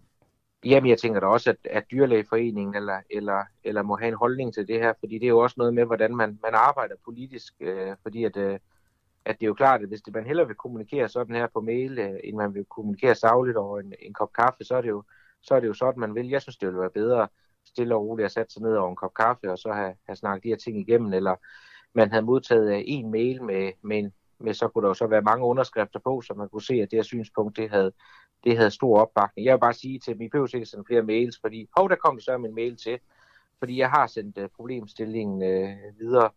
Jamen, 0.65 0.89
jeg 0.89 0.97
tænker 0.97 1.19
da 1.19 1.25
også, 1.25 1.49
at, 1.49 1.57
at 1.71 1.83
dyrlægeforeningen 1.91 2.75
eller, 2.75 2.99
eller, 3.09 3.43
eller 3.63 3.81
må 3.81 3.95
have 3.95 4.07
en 4.07 4.17
holdning 4.17 4.53
til 4.53 4.67
det 4.67 4.79
her, 4.79 4.93
fordi 4.99 5.13
det 5.13 5.23
er 5.23 5.29
jo 5.29 5.39
også 5.39 5.55
noget 5.57 5.73
med, 5.73 5.85
hvordan 5.85 6.15
man, 6.15 6.39
man 6.43 6.53
arbejder 6.53 6.95
politisk, 7.05 7.53
øh, 7.59 7.95
fordi 8.03 8.23
at, 8.23 8.37
øh, 8.37 8.59
at 9.25 9.39
det 9.39 9.45
er 9.45 9.47
jo 9.47 9.53
klart, 9.53 9.81
at 9.81 9.87
hvis 9.87 10.01
det, 10.01 10.13
man 10.13 10.25
hellere 10.25 10.47
vil 10.47 10.55
kommunikere 10.55 11.09
sådan 11.09 11.35
her 11.35 11.47
på 11.53 11.61
mail, 11.61 11.99
øh, 11.99 12.19
end 12.23 12.37
man 12.37 12.53
vil 12.53 12.65
kommunikere 12.65 13.15
savligt 13.15 13.57
over 13.57 13.79
en, 13.79 13.93
en 14.01 14.13
kop 14.13 14.33
kaffe, 14.33 14.63
så 14.63 14.75
er, 14.75 14.81
det 14.81 14.89
jo, 14.89 15.03
så 15.43 15.55
er 15.55 15.59
det 15.59 15.67
jo 15.67 15.73
sådan, 15.73 15.99
man 15.99 16.15
vil. 16.15 16.29
Jeg 16.29 16.41
synes, 16.41 16.57
det 16.57 16.67
ville 16.67 16.81
være 16.81 16.89
bedre 16.89 17.27
stille 17.65 17.95
og 17.95 18.01
roligt 18.01 18.25
at 18.25 18.31
sætte 18.31 18.53
sig 18.53 18.61
ned 18.61 18.75
over 18.75 18.89
en 18.89 18.95
kop 18.95 19.13
kaffe, 19.13 19.51
og 19.51 19.57
så 19.57 19.71
have, 19.71 19.95
have 20.05 20.15
snakket 20.15 20.43
de 20.43 20.49
her 20.49 20.55
ting 20.55 20.77
igennem, 20.77 21.13
eller 21.13 21.35
man 21.93 22.09
havde 22.09 22.25
modtaget 22.25 22.83
en 22.85 23.11
mail 23.11 23.43
med, 23.43 23.71
med, 23.81 23.97
en, 23.97 24.13
med, 24.39 24.53
så 24.53 24.67
kunne 24.67 24.81
der 24.81 24.87
jo 24.87 24.93
så 24.93 25.07
være 25.07 25.21
mange 25.21 25.45
underskrifter 25.45 25.99
på, 25.99 26.21
så 26.21 26.33
man 26.33 26.49
kunne 26.49 26.61
se, 26.61 26.73
at 26.73 26.91
det 26.91 26.97
her 26.97 27.03
synspunkt, 27.03 27.57
det 27.57 27.69
havde, 27.69 27.91
det 28.43 28.57
havde 28.57 28.71
stor 28.71 28.99
opbakning. 28.99 29.45
Jeg 29.45 29.53
vil 29.53 29.59
bare 29.59 29.73
sige 29.73 29.99
til 29.99 30.13
dem, 30.13 30.21
I 30.21 30.29
behøver 30.29 30.55
ikke 30.55 30.65
sende 30.65 30.85
flere 30.87 31.03
mails, 31.03 31.39
fordi, 31.41 31.69
hov, 31.77 31.89
der 31.89 31.95
kom 31.95 32.19
så 32.19 32.35
en 32.35 32.55
mail 32.55 32.77
til, 32.77 32.99
fordi 33.59 33.77
jeg 33.77 33.89
har 33.89 34.07
sendt 34.07 34.37
uh, 34.37 34.45
problemstillingen 34.55 35.35
uh, 35.35 35.99
videre, 35.99 36.29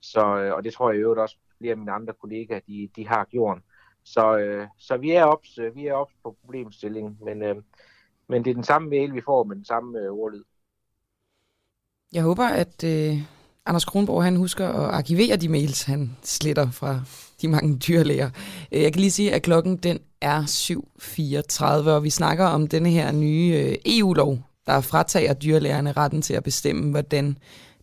så, 0.00 0.20
uh, 0.20 0.56
og 0.56 0.64
det 0.64 0.72
tror 0.72 0.90
jeg 0.90 0.98
i 0.98 1.02
øvrigt 1.02 1.20
også 1.20 1.36
flere 1.58 1.70
af 1.70 1.78
mine 1.78 1.92
andre 1.92 2.12
kollegaer, 2.12 2.60
de, 2.66 2.90
de 2.96 3.08
har 3.08 3.24
gjort. 3.24 3.58
Så, 4.04 4.58
uh, 4.60 4.68
så 4.78 4.96
vi 4.96 5.10
er 5.10 5.24
ops, 5.24 5.58
uh, 5.58 5.76
vi 5.76 5.86
er 5.86 5.94
ops 5.94 6.12
på 6.22 6.36
problemstillingen, 6.40 7.18
men, 7.22 7.42
uh, 7.42 7.62
men 8.28 8.44
det 8.44 8.50
er 8.50 8.54
den 8.54 8.64
samme 8.64 8.88
mail, 8.88 9.14
vi 9.14 9.20
får 9.24 9.44
med 9.44 9.56
den 9.56 9.64
samme 9.64 9.98
øh, 9.98 10.12
ordlyd. 10.12 10.42
Jeg 12.12 12.22
håber, 12.22 12.44
at 12.44 12.84
øh, 12.84 13.18
Anders 13.66 13.84
Kronborg 13.84 14.24
han 14.24 14.36
husker 14.36 14.68
at 14.68 14.94
arkivere 14.94 15.36
de 15.36 15.48
mails, 15.48 15.82
han 15.82 16.16
sletter 16.22 16.70
fra 16.70 17.00
de 17.42 17.48
mange 17.48 17.78
dyrlæger. 17.78 18.30
Øh, 18.72 18.82
jeg 18.82 18.92
kan 18.92 19.00
lige 19.00 19.10
sige, 19.10 19.34
at 19.34 19.42
klokken 19.42 19.76
den 19.76 19.98
er 20.20 20.42
7.34, 20.42 21.64
og 21.90 22.04
vi 22.04 22.10
snakker 22.10 22.46
om 22.46 22.66
denne 22.66 22.90
her 22.90 23.12
nye 23.12 23.64
øh, 23.66 23.74
EU-lov, 23.86 24.38
der 24.66 24.80
fratager 24.80 25.34
dyrlægerne 25.34 25.92
retten 25.92 26.22
til 26.22 26.34
at 26.34 26.44
bestemme, 26.44 26.90
hvordan 26.90 27.38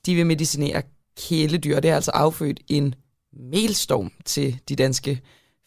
de 0.06 0.16
vil 0.16 0.26
medicinere 0.26 0.82
kæledyr. 1.18 1.80
Det 1.80 1.92
er 1.92 1.96
altså 1.96 2.12
affødt 2.12 2.60
en 2.68 2.96
mailstorm 3.34 4.12
til 4.26 4.60
de 4.70 4.76
danske 4.76 5.22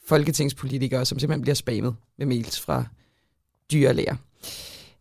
folketingspolitikere, 0.06 1.04
som 1.04 1.18
simpelthen 1.18 1.42
bliver 1.42 1.54
spammet 1.54 1.96
med 2.18 2.26
mails 2.26 2.60
fra 2.60 2.84
dyrlæger. 3.72 4.16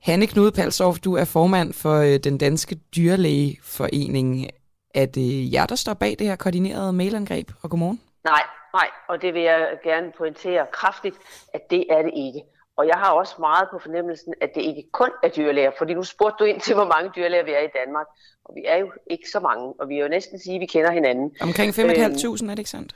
Hanne 0.01 0.27
Knude 0.27 0.51
Palsov, 0.51 0.95
du 0.95 1.15
er 1.15 1.25
formand 1.25 1.73
for 1.73 1.95
øh, 1.95 2.17
den 2.17 2.37
danske 2.37 2.75
dyrlægeforening. 2.95 4.47
Er 4.95 5.05
det 5.05 5.53
jer, 5.53 5.65
der 5.65 5.75
står 5.75 5.93
bag 5.93 6.15
det 6.19 6.27
her 6.27 6.35
koordinerede 6.35 6.93
mailangreb? 6.93 7.51
Og 7.61 7.69
godmorgen. 7.69 8.01
Nej, 8.23 8.43
nej, 8.73 8.87
og 9.09 9.21
det 9.21 9.33
vil 9.33 9.41
jeg 9.41 9.67
gerne 9.83 10.11
pointere 10.17 10.65
kraftigt, 10.73 11.15
at 11.53 11.61
det 11.69 11.85
er 11.89 12.01
det 12.01 12.11
ikke. 12.15 12.41
Og 12.77 12.87
jeg 12.87 12.95
har 12.95 13.11
også 13.11 13.35
meget 13.39 13.67
på 13.71 13.79
fornemmelsen, 13.79 14.33
at 14.41 14.49
det 14.55 14.61
ikke 14.61 14.83
kun 14.91 15.09
er 15.23 15.29
dyrlæger, 15.29 15.71
fordi 15.77 15.93
nu 15.93 16.03
spurgte 16.03 16.35
du 16.39 16.43
ind 16.43 16.61
til, 16.61 16.75
hvor 16.75 16.85
mange 16.85 17.11
dyrlæger 17.15 17.43
vi 17.43 17.51
er 17.51 17.63
i 17.69 17.71
Danmark. 17.79 18.07
Og 18.45 18.55
vi 18.55 18.61
er 18.67 18.77
jo 18.77 18.91
ikke 19.09 19.29
så 19.31 19.39
mange, 19.39 19.73
og 19.79 19.89
vi 19.89 19.95
er 19.97 20.03
jo 20.03 20.07
næsten 20.07 20.39
sige, 20.39 20.55
at 20.55 20.61
vi 20.61 20.65
kender 20.65 20.91
hinanden. 20.91 21.35
Omkring 21.41 21.69
5.500 21.73 21.81
øhm, 21.81 22.49
er 22.49 22.55
det 22.55 22.59
ikke 22.59 22.69
sandt? 22.69 22.95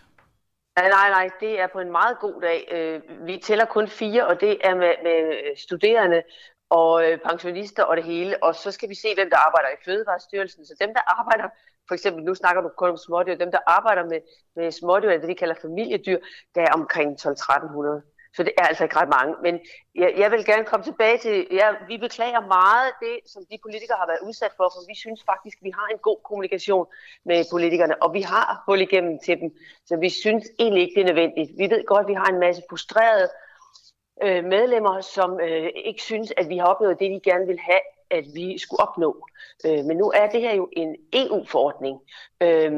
Nej, 0.78 0.90
nej, 0.90 1.10
nej, 1.10 1.30
det 1.40 1.60
er 1.60 1.68
på 1.68 1.80
en 1.80 1.92
meget 1.92 2.20
god 2.20 2.42
dag. 2.42 2.68
Øh, 2.72 3.28
vi 3.28 3.38
tæller 3.38 3.66
kun 3.66 3.88
fire, 3.88 4.28
og 4.28 4.42
det 4.42 4.58
er 4.68 4.76
med, 4.76 4.94
med 5.04 5.56
studerende 5.58 6.24
og 6.70 6.92
øh, 7.06 7.20
pensionister 7.20 7.84
og 7.84 7.98
det 7.98 8.04
hele. 8.04 8.44
Og 8.44 8.56
så 8.56 8.72
skal 8.72 8.90
vi 8.90 8.96
se, 8.96 9.08
hvem 9.16 9.30
der 9.30 9.38
arbejder 9.38 9.70
i 9.70 9.84
Fødevarestyrelsen. 9.86 10.66
Så 10.66 10.76
dem, 10.82 10.94
der 10.94 11.20
arbejder, 11.20 11.50
for 11.88 11.94
eksempel 11.94 12.24
nu 12.24 12.36
snakker 12.36 12.62
du 12.62 12.70
kun 12.78 12.90
om 12.90 12.98
smådyr, 12.98 13.36
dem, 13.36 13.52
der 13.52 13.60
arbejder 13.68 14.04
med, 14.06 14.20
med 14.56 14.72
smådyr, 14.72 15.10
det 15.10 15.30
de 15.30 15.36
kalder 15.36 15.56
familiedyr, 15.62 16.20
der 16.56 16.62
er 16.62 16.74
omkring 16.74 17.10
12-1300. 17.22 18.17
Så 18.38 18.44
det 18.44 18.54
er 18.58 18.66
altså 18.72 18.84
ikke 18.84 19.00
ret 19.02 19.10
mange. 19.18 19.36
Men 19.46 19.54
jeg, 19.96 20.14
jeg 20.18 20.32
vil 20.32 20.46
gerne 20.46 20.66
komme 20.66 20.84
tilbage 20.84 21.18
til, 21.18 21.48
ja, 21.52 21.68
vi 21.88 21.98
beklager 21.98 22.42
meget 22.58 22.90
det, 23.06 23.16
som 23.34 23.42
de 23.52 23.58
politikere 23.66 23.98
har 23.98 24.08
været 24.08 24.28
udsat 24.28 24.52
for, 24.58 24.66
for 24.74 24.82
vi 24.92 24.96
synes 24.96 25.22
faktisk, 25.32 25.58
vi 25.62 25.72
har 25.80 25.88
en 25.92 25.98
god 25.98 26.18
kommunikation 26.28 26.86
med 27.26 27.46
politikerne, 27.52 28.04
og 28.04 28.14
vi 28.14 28.22
har 28.22 28.64
hul 28.68 28.82
igennem 28.82 29.20
til 29.26 29.40
dem. 29.42 29.50
Så 29.86 29.98
vi 29.98 30.10
synes 30.10 30.46
egentlig 30.60 30.82
ikke, 30.84 30.96
det 30.96 31.02
er 31.02 31.14
nødvendigt. 31.14 31.52
Vi 31.58 31.70
ved 31.74 31.86
godt, 31.86 32.06
at 32.06 32.08
vi 32.08 32.14
har 32.14 32.26
en 32.26 32.40
masse 32.40 32.62
frustrerede 32.70 33.30
øh, 34.24 34.44
medlemmer, 34.46 35.02
som 35.02 35.40
øh, 35.40 35.70
ikke 35.76 36.02
synes, 36.02 36.34
at 36.38 36.50
vi 36.50 36.58
har 36.58 36.66
opnået 36.66 37.00
det, 37.00 37.10
vi 37.12 37.20
gerne 37.30 37.48
vil 37.48 37.60
have, 37.60 37.84
at 38.10 38.26
vi 38.36 38.58
skulle 38.58 38.82
opnå. 38.88 39.28
Øh, 39.66 39.86
men 39.86 39.98
nu 39.98 40.12
er 40.16 40.28
det 40.30 40.42
her 40.42 40.56
jo 40.56 40.70
en 40.72 40.96
EU-forordning, 41.14 41.96
øh, 42.42 42.72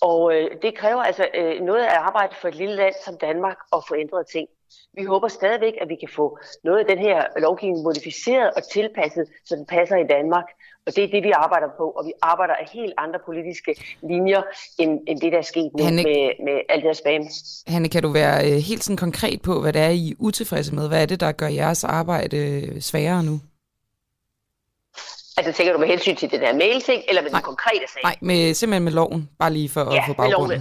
og 0.00 0.34
øh, 0.34 0.62
det 0.62 0.74
kræver 0.74 1.02
altså 1.02 1.28
øh, 1.34 1.60
noget 1.60 1.82
af 1.84 1.98
arbejde 1.98 2.34
for 2.40 2.48
et 2.48 2.54
lille 2.54 2.74
land 2.74 2.94
som 3.04 3.18
Danmark 3.18 3.58
at 3.72 3.82
få 3.88 3.94
ændret 3.94 4.26
ting. 4.26 4.48
Vi 4.94 5.04
håber 5.04 5.28
stadigvæk, 5.28 5.74
at 5.80 5.88
vi 5.88 5.96
kan 5.96 6.08
få 6.08 6.38
noget 6.64 6.78
af 6.78 6.86
den 6.86 6.98
her 6.98 7.24
lovgivning 7.36 7.82
modificeret 7.82 8.50
og 8.56 8.62
tilpasset, 8.72 9.26
så 9.46 9.56
den 9.56 9.66
passer 9.66 9.96
i 9.96 10.06
Danmark. 10.06 10.44
Og 10.86 10.96
det 10.96 11.04
er 11.04 11.08
det, 11.08 11.22
vi 11.22 11.30
arbejder 11.30 11.66
på, 11.76 11.84
og 11.84 12.06
vi 12.06 12.12
arbejder 12.22 12.54
af 12.54 12.68
helt 12.72 12.94
andre 12.98 13.18
politiske 13.26 13.74
linjer, 14.02 14.42
end, 14.78 15.00
end 15.06 15.20
det, 15.20 15.32
der 15.32 15.38
er 15.38 15.42
sket 15.42 15.70
nu 15.78 15.84
Hanne, 15.84 16.02
med, 16.02 16.44
med 16.44 16.60
alt 16.68 16.82
det 16.82 16.88
her 16.88 16.92
spam. 16.92 17.22
Hanne, 17.66 17.88
kan 17.88 18.02
du 18.02 18.08
være 18.12 18.46
øh, 18.46 18.56
helt 18.56 18.84
sådan 18.84 18.96
konkret 18.96 19.42
på, 19.42 19.60
hvad 19.60 19.72
det 19.72 19.82
er, 19.82 19.88
I 19.88 20.10
er 20.10 20.14
utilfredse 20.18 20.74
med? 20.74 20.88
Hvad 20.88 21.02
er 21.02 21.06
det, 21.06 21.20
der 21.20 21.32
gør 21.32 21.46
jeres 21.46 21.84
arbejde 21.84 22.36
øh, 22.36 22.80
sværere 22.80 23.22
nu? 23.22 23.40
Altså 25.36 25.52
tænker 25.52 25.72
du 25.72 25.78
med 25.78 25.88
hensyn 25.88 26.16
til 26.16 26.30
den 26.30 26.40
her 26.40 26.54
mail-ting, 26.54 27.02
eller 27.08 27.22
med 27.22 27.30
nej, 27.30 27.40
den 27.40 27.44
konkrete 27.44 27.84
sag? 27.92 28.02
Nej, 28.02 28.16
med, 28.20 28.54
simpelthen 28.54 28.84
med 28.84 28.92
loven, 28.92 29.28
bare 29.38 29.52
lige 29.52 29.68
for 29.68 29.94
ja, 29.94 29.98
at 29.98 30.04
få 30.06 30.12
baggrunden. 30.12 30.60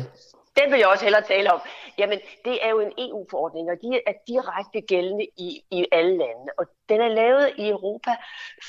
Den 0.58 0.72
vil 0.72 0.80
jeg 0.80 0.88
også 0.88 1.04
hellere 1.04 1.22
tale 1.22 1.54
om. 1.54 1.62
Jamen, 1.98 2.20
det 2.46 2.66
er 2.66 2.70
jo 2.70 2.80
en 2.80 2.94
EU-forordning, 2.98 3.70
og 3.72 3.78
de 3.82 4.02
er 4.08 4.14
direkte 4.28 4.82
gældende 4.82 5.26
i, 5.38 5.62
i 5.72 5.86
alle 5.92 6.18
lande. 6.18 6.52
Og 6.58 6.66
den 6.90 7.02
er 7.02 7.08
lavet 7.08 7.54
i 7.58 7.70
Europa 7.70 8.12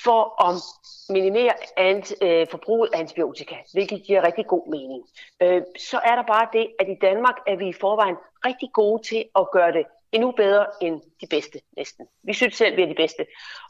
for 0.05 0.45
at 0.49 0.55
minimere 1.09 1.53
ant, 1.76 2.12
øh, 2.22 2.47
forbruget 2.51 2.91
af 2.95 2.99
antibiotika, 2.99 3.57
hvilket 3.72 4.03
giver 4.07 4.26
rigtig 4.26 4.47
god 4.47 4.70
mening. 4.70 5.03
Øh, 5.43 5.62
så 5.78 5.99
er 6.05 6.14
der 6.14 6.22
bare 6.22 6.49
det, 6.53 6.66
at 6.80 6.89
i 6.89 6.97
Danmark 7.01 7.34
er 7.47 7.57
vi 7.57 7.68
i 7.68 7.80
forvejen 7.80 8.16
rigtig 8.47 8.70
gode 8.72 9.03
til 9.03 9.24
at 9.39 9.51
gøre 9.53 9.72
det 9.72 9.84
endnu 10.12 10.30
bedre 10.30 10.66
end 10.80 11.01
de 11.20 11.26
bedste 11.30 11.61
næsten. 11.76 12.07
Vi 12.22 12.32
synes 12.32 12.55
selv, 12.55 12.76
vi 12.76 12.82
er 12.82 12.86
de 12.86 12.95
bedste. 12.95 13.26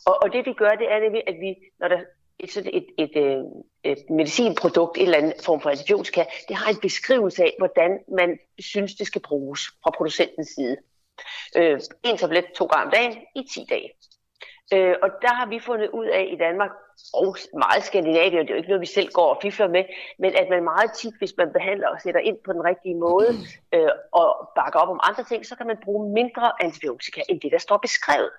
Og, 0.06 0.22
og 0.22 0.32
det 0.32 0.46
vi 0.46 0.52
gør, 0.52 0.68
det 0.68 0.92
er 0.92 1.00
nemlig, 1.00 1.22
at 1.26 1.34
vi, 1.40 1.54
når 1.80 1.88
der 1.88 2.00
et, 2.38 2.52
sådan 2.52 2.70
et, 2.74 2.86
et, 2.98 3.10
et, 3.16 3.22
øh, 3.22 3.44
et 3.84 4.10
medicinprodukt, 4.10 4.96
en 4.96 5.04
eller 5.04 5.18
anden 5.18 5.32
form 5.44 5.60
for 5.60 5.70
antibiotika, 5.70 6.24
det 6.48 6.56
har 6.56 6.70
en 6.70 6.80
beskrivelse 6.80 7.42
af, 7.42 7.54
hvordan 7.58 7.98
man 8.16 8.38
synes, 8.58 8.94
det 8.94 9.06
skal 9.06 9.22
bruges 9.22 9.60
fra 9.82 9.90
producentens 9.90 10.48
side. 10.48 10.76
Øh, 11.56 11.80
en 12.04 12.16
tablet 12.16 12.44
to 12.56 12.66
gange 12.66 12.84
om 12.84 12.90
dagen 12.90 13.16
i 13.36 13.42
10 13.54 13.66
dage. 13.70 13.90
Øh, 14.72 14.94
og 15.02 15.10
der 15.22 15.34
har 15.34 15.46
vi 15.46 15.58
fundet 15.58 15.88
ud 15.88 16.06
af 16.06 16.28
i 16.32 16.36
Danmark, 16.36 16.70
og 17.14 17.36
meget 17.58 17.84
Skandinavien, 17.84 18.42
det 18.42 18.50
er 18.50 18.54
jo 18.54 18.56
ikke 18.56 18.68
noget, 18.68 18.80
vi 18.80 18.86
selv 18.86 19.08
går 19.12 19.34
og 19.34 19.38
fifler 19.42 19.68
med, 19.68 19.84
men 20.18 20.36
at 20.36 20.46
man 20.50 20.64
meget 20.64 20.90
tit, 20.92 21.14
hvis 21.18 21.34
man 21.38 21.52
behandler 21.52 21.88
og 21.88 22.00
sætter 22.00 22.20
ind 22.20 22.36
på 22.44 22.52
den 22.52 22.64
rigtige 22.64 22.94
måde, 22.94 23.30
øh, 23.74 23.90
og 24.12 24.28
bakker 24.56 24.78
op 24.80 24.88
om 24.88 25.00
andre 25.02 25.24
ting, 25.24 25.46
så 25.46 25.56
kan 25.56 25.66
man 25.66 25.76
bruge 25.84 26.12
mindre 26.12 26.52
antibiotika, 26.60 27.20
end 27.28 27.40
det, 27.40 27.52
der 27.52 27.58
står 27.58 27.76
beskrevet. 27.76 28.30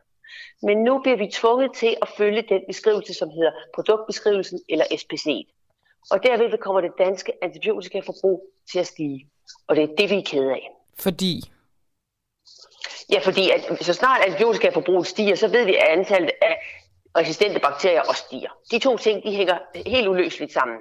Men 0.61 0.83
nu 0.83 0.99
bliver 0.99 1.17
vi 1.17 1.27
tvunget 1.31 1.71
til 1.73 1.97
at 2.01 2.09
følge 2.17 2.41
den 2.41 2.61
beskrivelse, 2.67 3.13
som 3.13 3.29
hedder 3.29 3.51
produktbeskrivelsen 3.75 4.59
eller 4.69 4.85
SPC. 4.97 5.47
Og 6.11 6.23
derved 6.23 6.57
kommer 6.57 6.81
det 6.81 6.91
danske 6.97 7.33
antibiotikaforbrug 7.41 8.53
til 8.71 8.79
at 8.79 8.87
stige. 8.87 9.29
Og 9.67 9.75
det 9.75 9.83
er 9.83 9.95
det, 9.97 10.09
vi 10.09 10.15
er 10.15 10.23
kede 10.25 10.51
af. 10.51 10.71
Fordi? 10.99 11.51
Ja, 13.13 13.19
fordi 13.19 13.49
at 13.49 13.85
så 13.85 13.93
snart 13.93 14.21
antibiotikaforbruget 14.25 15.07
stiger, 15.07 15.35
så 15.35 15.47
ved 15.47 15.65
vi, 15.65 15.75
at 15.75 15.87
antallet 15.87 16.31
af 16.41 16.57
resistente 17.17 17.59
bakterier 17.59 18.01
også 18.01 18.23
stiger. 18.27 18.49
De 18.71 18.79
to 18.79 18.97
ting, 18.97 19.23
de 19.23 19.35
hænger 19.35 19.57
helt 19.85 20.07
uløseligt 20.07 20.53
sammen. 20.53 20.77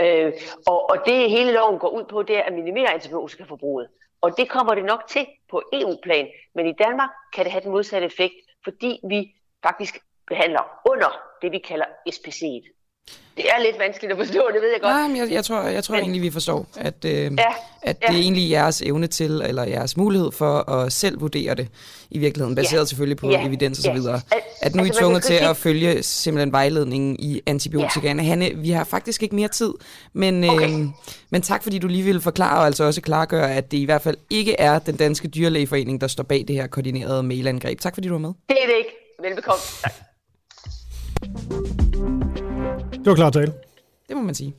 Øh, 0.00 0.32
og, 0.66 0.90
og 0.90 0.96
det 1.06 1.30
hele 1.30 1.52
loven 1.52 1.78
går 1.78 1.88
ud 1.88 2.04
på, 2.10 2.22
det 2.22 2.36
er 2.36 2.42
at 2.42 2.52
minimere 2.52 2.94
antibiotikaforbruget. 2.94 3.88
Og 4.20 4.36
det 4.36 4.48
kommer 4.48 4.74
det 4.74 4.84
nok 4.84 5.06
til 5.08 5.26
på 5.50 5.62
EU-plan, 5.72 6.28
men 6.54 6.66
i 6.66 6.72
Danmark 6.72 7.10
kan 7.34 7.44
det 7.44 7.52
have 7.52 7.64
den 7.64 7.70
modsatte 7.70 8.06
effekt, 8.06 8.34
fordi 8.64 9.00
vi 9.08 9.34
faktisk 9.62 9.98
behandler 10.26 10.80
under 10.90 11.10
det, 11.42 11.52
vi 11.52 11.58
kalder 11.58 11.86
SPC'et. 12.08 12.77
Det 13.38 13.46
er 13.46 13.62
lidt 13.62 13.78
vanskeligt 13.78 14.12
at 14.12 14.18
forstå, 14.18 14.42
det 14.54 14.62
ved 14.62 14.70
jeg 14.72 14.80
godt. 14.80 14.92
Nej, 14.92 15.08
men 15.08 15.16
jeg, 15.16 15.30
jeg 15.30 15.44
tror, 15.44 15.62
jeg 15.62 15.84
tror 15.84 15.94
men, 15.94 16.02
egentlig, 16.02 16.22
vi 16.22 16.30
forstår, 16.30 16.66
at, 16.76 17.04
øh, 17.04 17.12
ja, 17.12 17.28
at 17.82 17.96
ja. 18.02 18.08
det 18.08 18.16
er 18.16 18.20
egentlig 18.20 18.50
jeres 18.50 18.82
evne 18.82 19.06
til, 19.06 19.42
eller 19.44 19.64
jeres 19.64 19.96
mulighed 19.96 20.32
for 20.32 20.70
at 20.70 20.92
selv 20.92 21.20
vurdere 21.20 21.54
det 21.54 21.68
i 22.10 22.18
virkeligheden, 22.18 22.54
baseret 22.54 22.80
ja. 22.80 22.84
selvfølgelig 22.84 23.16
på 23.16 23.30
ja. 23.30 23.46
evidens 23.46 23.78
og 23.78 23.84
så 23.84 23.92
videre. 23.92 24.20
Ja. 24.32 24.36
At 24.62 24.74
nu 24.74 24.82
altså, 24.82 24.94
er 24.94 24.98
I 24.98 25.02
tvunget 25.02 25.22
til 25.22 25.34
at 25.34 25.56
følge 25.56 26.02
simpelthen 26.02 26.52
vejledningen 26.52 27.16
i 27.18 27.40
antibiotika. 27.46 28.08
Ja. 28.08 28.22
Hanne, 28.22 28.50
vi 28.54 28.70
har 28.70 28.84
faktisk 28.84 29.22
ikke 29.22 29.34
mere 29.34 29.48
tid, 29.48 29.72
men, 30.12 30.44
øh, 30.44 30.50
okay. 30.50 30.86
men 31.30 31.42
tak 31.42 31.62
fordi 31.62 31.78
du 31.78 31.86
lige 31.86 32.02
ville 32.02 32.20
forklare, 32.20 32.58
og 32.58 32.66
altså 32.66 32.84
også 32.84 33.00
klargøre, 33.00 33.54
at 33.54 33.70
det 33.70 33.78
i 33.78 33.84
hvert 33.84 34.02
fald 34.02 34.16
ikke 34.30 34.60
er 34.60 34.78
den 34.78 34.96
danske 34.96 35.28
dyrlægeforening, 35.28 36.00
der 36.00 36.06
står 36.06 36.24
bag 36.24 36.44
det 36.48 36.56
her 36.56 36.66
koordinerede 36.66 37.22
mailangreb. 37.22 37.80
Tak 37.80 37.94
fordi 37.94 38.08
du 38.08 38.14
var 38.14 38.18
med. 38.18 38.32
Det 38.48 38.56
er 38.62 38.66
det 38.66 38.74
ikke. 38.78 38.90
Velbekomme. 39.22 39.62
Tak. 39.82 39.92
Det 43.08 43.10
var 43.10 43.16
klart 43.16 43.32
tale. 43.32 43.52
Det 44.08 44.16
må 44.16 44.22
man 44.22 44.34
sige. 44.34 44.54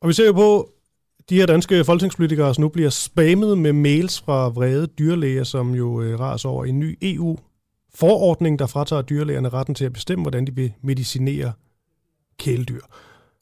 Og 0.00 0.08
vi 0.08 0.12
ser 0.12 0.26
jo 0.26 0.32
på, 0.32 0.70
de 1.28 1.34
her 1.34 1.46
danske 1.46 1.84
folketingspolitikere 1.84 2.54
nu 2.58 2.68
bliver 2.68 2.90
spammet 2.90 3.58
med 3.58 3.72
mails 3.72 4.20
fra 4.20 4.48
vrede 4.48 4.86
dyrlæger, 4.86 5.44
som 5.44 5.74
jo 5.74 6.02
øh, 6.02 6.20
raser 6.20 6.48
over 6.48 6.64
en 6.64 6.78
ny 6.78 6.98
EU-forordning, 7.02 8.58
der 8.58 8.66
fratager 8.66 9.02
dyrlægerne 9.02 9.48
retten 9.48 9.74
til 9.74 9.84
at 9.84 9.92
bestemme, 9.92 10.22
hvordan 10.22 10.46
de 10.46 10.54
vil 10.54 10.72
medicinere 10.82 11.52
kæledyr. 12.38 12.80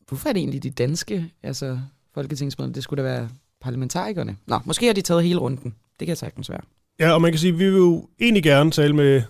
Hvorfor 0.08 0.28
er 0.28 0.32
det 0.32 0.40
egentlig 0.40 0.62
de 0.62 0.70
danske 0.70 1.30
altså, 1.42 1.78
folketingsmedlemmer? 2.14 2.74
Det 2.74 2.82
skulle 2.82 3.02
da 3.02 3.08
være 3.08 3.28
parlamentarikerne. 3.60 4.36
Nå, 4.46 4.58
måske 4.64 4.86
har 4.86 4.92
de 4.92 5.00
taget 5.00 5.24
hele 5.24 5.38
runden. 5.38 5.74
Det 5.98 6.06
kan 6.06 6.16
sagtens 6.16 6.50
være. 6.50 6.60
Ja, 7.00 7.12
og 7.12 7.22
man 7.22 7.32
kan 7.32 7.38
sige, 7.38 7.52
at 7.52 7.58
vi 7.58 7.64
vil 7.64 7.76
jo 7.76 8.08
egentlig 8.20 8.42
gerne 8.42 8.70
tale 8.70 8.96
med 8.96 9.22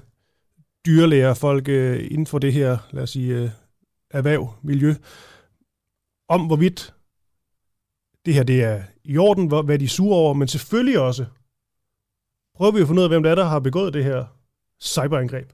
dyrlæger, 0.86 1.34
folk 1.34 1.68
øh, 1.68 2.06
inden 2.10 2.26
for 2.26 2.38
det 2.38 2.52
her, 2.52 2.78
lad 2.90 3.02
os 3.02 3.10
sige, 3.10 3.34
øh, 3.34 3.50
erhverv, 4.10 4.54
miljø, 4.62 4.94
om 6.28 6.46
hvorvidt 6.46 6.94
det 8.26 8.34
her 8.34 8.42
det 8.42 8.62
er 8.62 8.82
i 9.04 9.18
orden, 9.18 9.46
hvad 9.46 9.78
de 9.78 9.84
er 9.84 9.88
sure 9.88 10.16
over, 10.16 10.34
men 10.34 10.48
selvfølgelig 10.48 10.98
også 10.98 11.24
prøver 12.56 12.72
vi 12.72 12.80
at 12.80 12.86
finde 12.86 13.00
ud 13.00 13.04
af, 13.04 13.10
hvem 13.10 13.22
det 13.22 13.30
er, 13.30 13.34
der 13.34 13.44
har 13.44 13.60
begået 13.60 13.94
det 13.94 14.04
her 14.04 14.24
cyberangreb. 14.82 15.52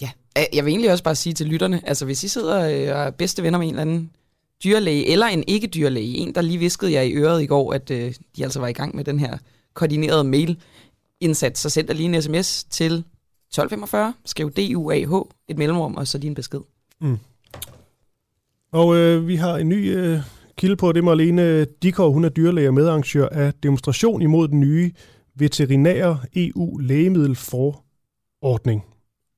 Ja, 0.00 0.10
jeg 0.52 0.64
vil 0.64 0.70
egentlig 0.70 0.90
også 0.90 1.04
bare 1.04 1.14
sige 1.14 1.32
til 1.32 1.46
lytterne, 1.46 1.88
altså 1.88 2.04
hvis 2.04 2.24
I 2.24 2.28
sidder 2.28 2.58
og 2.58 2.72
er 2.72 3.10
bedste 3.10 3.42
venner 3.42 3.58
med 3.58 3.66
en 3.66 3.72
eller 3.72 3.82
anden 3.82 4.10
dyrlæge, 4.64 5.06
eller 5.06 5.26
en 5.26 5.44
ikke-dyrlæge, 5.46 6.16
en 6.16 6.34
der 6.34 6.40
lige 6.40 6.58
viskede 6.58 6.92
jer 6.92 7.02
i 7.02 7.12
øret 7.12 7.42
i 7.42 7.46
går, 7.46 7.72
at 7.72 7.90
øh, 7.90 8.14
de 8.36 8.44
altså 8.44 8.60
var 8.60 8.68
i 8.68 8.72
gang 8.72 8.96
med 8.96 9.04
den 9.04 9.20
her 9.20 9.38
koordinerede 9.74 10.24
mail-indsats, 10.24 11.60
så 11.60 11.70
send 11.70 11.86
dig 11.86 11.96
lige 11.96 12.16
en 12.16 12.22
sms 12.22 12.64
til 12.64 12.92
1245, 12.92 14.14
skriv 14.24 14.50
DUAH, 14.50 15.24
et 15.48 15.58
mellemrum, 15.58 15.94
og 15.94 16.06
så 16.06 16.18
din 16.18 16.34
besked. 16.34 16.60
Mm. 17.00 17.18
Og 18.72 18.96
øh, 18.96 19.28
vi 19.28 19.36
har 19.36 19.56
en 19.56 19.68
ny 19.68 19.96
øh, 19.96 20.18
kilde 20.56 20.76
på, 20.76 20.92
det 20.92 20.98
er 20.98 21.04
Marlene 21.04 21.64
Dikov, 21.64 22.12
hun 22.12 22.24
er 22.24 22.28
dyrlæge 22.28 22.68
og 22.68 22.74
medarrangør 22.74 23.28
af 23.28 23.54
demonstration 23.54 24.22
imod 24.22 24.48
den 24.48 24.60
nye 24.60 24.92
veterinære 25.34 26.18
EU-lægemiddelforordning. 26.36 28.84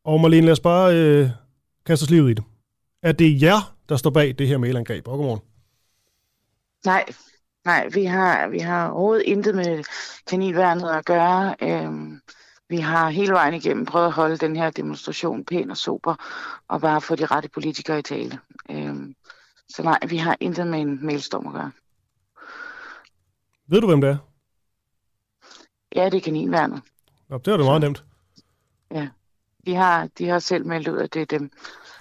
Og 0.04 0.20
Marlene, 0.20 0.46
lad 0.46 0.52
os 0.52 0.60
bare 0.60 0.96
øh, 0.96 1.28
kaste 1.86 2.04
os 2.04 2.10
livet 2.10 2.30
i 2.30 2.34
det. 2.34 2.44
Er 3.02 3.12
det 3.12 3.42
jer, 3.42 3.74
der 3.88 3.96
står 3.96 4.10
bag 4.10 4.34
det 4.38 4.48
her 4.48 4.58
mailangreb? 4.58 5.08
Og 5.08 5.16
godmorgen. 5.16 5.40
Nej, 6.84 7.04
nej, 7.64 7.88
vi 7.94 8.04
har, 8.04 8.48
vi 8.48 8.58
har 8.58 8.88
overhovedet 8.88 9.22
intet 9.22 9.54
med 9.54 9.84
kaninværnet 10.26 10.90
at 10.90 11.04
gøre. 11.04 11.54
Øhm, 11.62 12.20
vi 12.68 12.76
har 12.76 13.10
hele 13.10 13.32
vejen 13.32 13.54
igennem 13.54 13.86
prøvet 13.86 14.06
at 14.06 14.12
holde 14.12 14.36
den 14.36 14.56
her 14.56 14.70
demonstration 14.70 15.44
pæn 15.44 15.70
og 15.70 15.76
sober, 15.76 16.14
og 16.68 16.80
bare 16.80 17.00
få 17.00 17.14
de 17.14 17.26
rette 17.26 17.48
politikere 17.48 17.98
i 17.98 18.02
tale. 18.02 18.38
Øhm, 18.70 19.14
så 19.74 19.82
nej, 19.82 19.98
vi 20.08 20.16
har 20.16 20.36
intet 20.40 20.66
med 20.66 20.80
en 20.80 21.06
mailstorm 21.06 21.46
at 21.46 21.52
gøre. 21.52 21.70
Ved 23.68 23.80
du, 23.80 23.86
hvem 23.86 24.00
det 24.00 24.10
er? 24.10 24.16
Ja, 25.96 26.04
det 26.04 26.14
er 26.14 26.20
kaninværnet. 26.20 26.80
Nå, 27.28 27.38
det 27.38 27.50
var 27.50 27.56
det 27.56 27.66
meget 27.66 27.80
nemt. 27.80 28.04
Ja, 28.90 29.08
de 29.66 29.74
har, 29.74 30.08
de 30.18 30.28
har 30.28 30.38
selv 30.38 30.66
meldt 30.66 30.88
ud, 30.88 30.98
at 30.98 31.14
det 31.14 31.22
er 31.22 31.26
dem. 31.38 31.50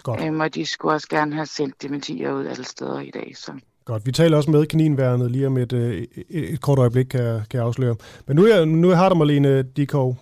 Godt. 0.03 0.21
Øhm, 0.23 0.39
og 0.39 0.55
de 0.55 0.65
skulle 0.65 0.93
også 0.93 1.07
gerne 1.09 1.35
have 1.35 1.45
sendt 1.45 1.81
dementier 1.81 2.31
ud 2.33 2.45
alle 2.45 2.63
steder 2.65 2.99
i 2.99 3.11
dag. 3.11 3.33
Så. 3.37 3.59
Godt, 3.85 4.05
vi 4.05 4.11
taler 4.11 4.37
også 4.37 4.51
med 4.51 4.65
kaninværnet 4.65 5.31
lige 5.31 5.47
om 5.47 5.57
et, 5.57 5.73
øh, 5.73 5.93
et, 6.29 6.53
et 6.53 6.61
kort 6.61 6.79
øjeblik, 6.79 7.05
kan, 7.05 7.23
jeg- 7.23 7.43
kan 7.49 7.57
jeg 7.57 7.65
afsløre. 7.67 7.95
Men 8.27 8.35
nu 8.35 8.43
er, 8.45 8.65
nu 8.65 8.89
har 8.89 9.09
dig, 9.09 9.17
Marlene 9.17 9.63
Dikov. 9.63 10.17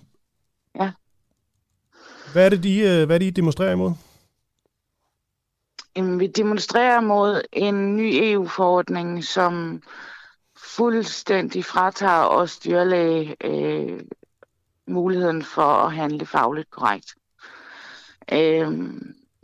Ja. 0.76 0.92
Hvad 2.34 2.46
er 2.46 2.50
det, 2.50 2.64
de, 2.64 2.80
øh, 2.80 3.06
hvad 3.06 3.16
er 3.16 3.20
det, 3.20 3.26
I 3.26 3.30
demonstrerer 3.30 3.72
imod? 3.72 3.92
Jamen, 5.98 6.20
vi 6.20 6.28
demonstrerer 6.28 7.02
mod 7.02 7.42
en 7.54 7.96
ny 7.96 8.12
EU-forordning, 8.14 9.24
som 9.24 9.82
fuldstændig 10.58 11.66
fratager 11.66 12.24
os 12.24 12.60
dyrlæge 12.60 13.36
øh, 13.44 14.00
muligheden 14.88 15.44
for 15.44 15.62
at 15.62 15.94
handle 15.94 16.26
fagligt 16.26 16.70
korrekt. 16.70 17.16
Øh, 18.32 18.72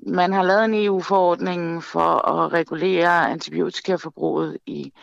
man 0.08 0.34
har 0.34 0.44
lavet 0.44 0.66
en 0.66 0.86
EU-forordning 0.86 1.84
for 1.84 2.30
at 2.30 2.54
regulere 2.54 3.30
antibiotikaforbruget 3.32 4.58
i 4.66 4.94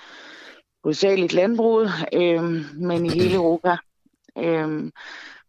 hovedsageligt 0.85 1.33
landbruget, 1.33 1.91
øh, 2.13 2.43
men 2.75 3.07
i 3.07 3.09
hele 3.09 3.35
Europa. 3.35 3.77
Øh, 4.39 4.91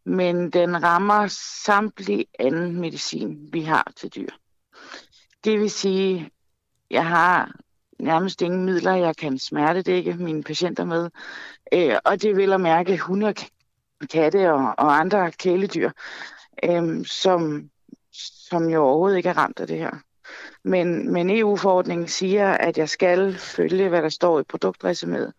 men 0.05 0.49
den 0.49 0.83
rammer 0.83 1.27
samtlig 1.65 2.25
anden 2.39 2.79
medicin, 2.81 3.49
vi 3.53 3.61
har 3.61 3.91
til 3.95 4.09
dyr. 4.15 4.40
Det 5.43 5.59
vil 5.59 5.71
sige, 5.71 6.31
jeg 6.89 7.05
har 7.05 7.55
nærmest 7.99 8.41
ingen 8.41 8.65
midler, 8.65 8.95
jeg 8.95 9.15
kan 9.17 9.39
smertedække 9.39 10.13
mine 10.13 10.43
patienter 10.43 10.85
med. 10.85 11.09
Øh, 11.73 11.95
og 12.05 12.21
det 12.21 12.35
vil 12.35 12.53
at 12.53 12.61
mærke 12.61 12.97
hunde 12.97 13.27
og 13.27 13.35
katte 14.11 14.51
og, 14.51 14.75
og 14.77 14.99
andre 14.99 15.31
kæledyr, 15.31 15.91
øh, 16.63 17.05
som, 17.05 17.69
som 18.49 18.69
jo 18.69 18.83
overhovedet 18.83 19.17
ikke 19.17 19.29
er 19.29 19.37
ramt 19.37 19.59
af 19.59 19.67
det 19.67 19.77
her. 19.77 19.91
Men, 20.63 21.13
men 21.13 21.29
EU-forordningen 21.29 22.07
siger, 22.07 22.51
at 22.51 22.77
jeg 22.77 22.89
skal 22.89 23.35
følge, 23.37 23.89
hvad 23.89 24.01
der 24.01 24.09
står 24.09 24.39
i 24.39 24.43
produktresumet. 24.43 25.33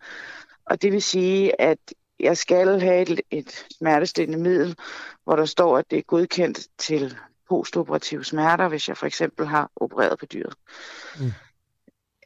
Og 0.65 0.81
det 0.81 0.91
vil 0.91 1.01
sige, 1.01 1.61
at 1.61 1.77
jeg 2.19 2.37
skal 2.37 2.79
have 2.79 3.01
et, 3.01 3.21
et 3.31 3.65
smertestillende 3.77 4.43
middel, 4.43 4.77
hvor 5.23 5.35
der 5.35 5.45
står, 5.45 5.77
at 5.77 5.85
det 5.91 5.97
er 5.97 6.03
godkendt 6.03 6.67
til 6.77 7.17
postoperative 7.53 8.23
smerter, 8.23 8.67
hvis 8.67 8.87
jeg 8.87 8.97
for 8.97 9.05
eksempel 9.05 9.45
har 9.47 9.71
opereret 9.75 10.19
på 10.19 10.25
dyret. 10.25 10.53
Mm. 11.19 11.31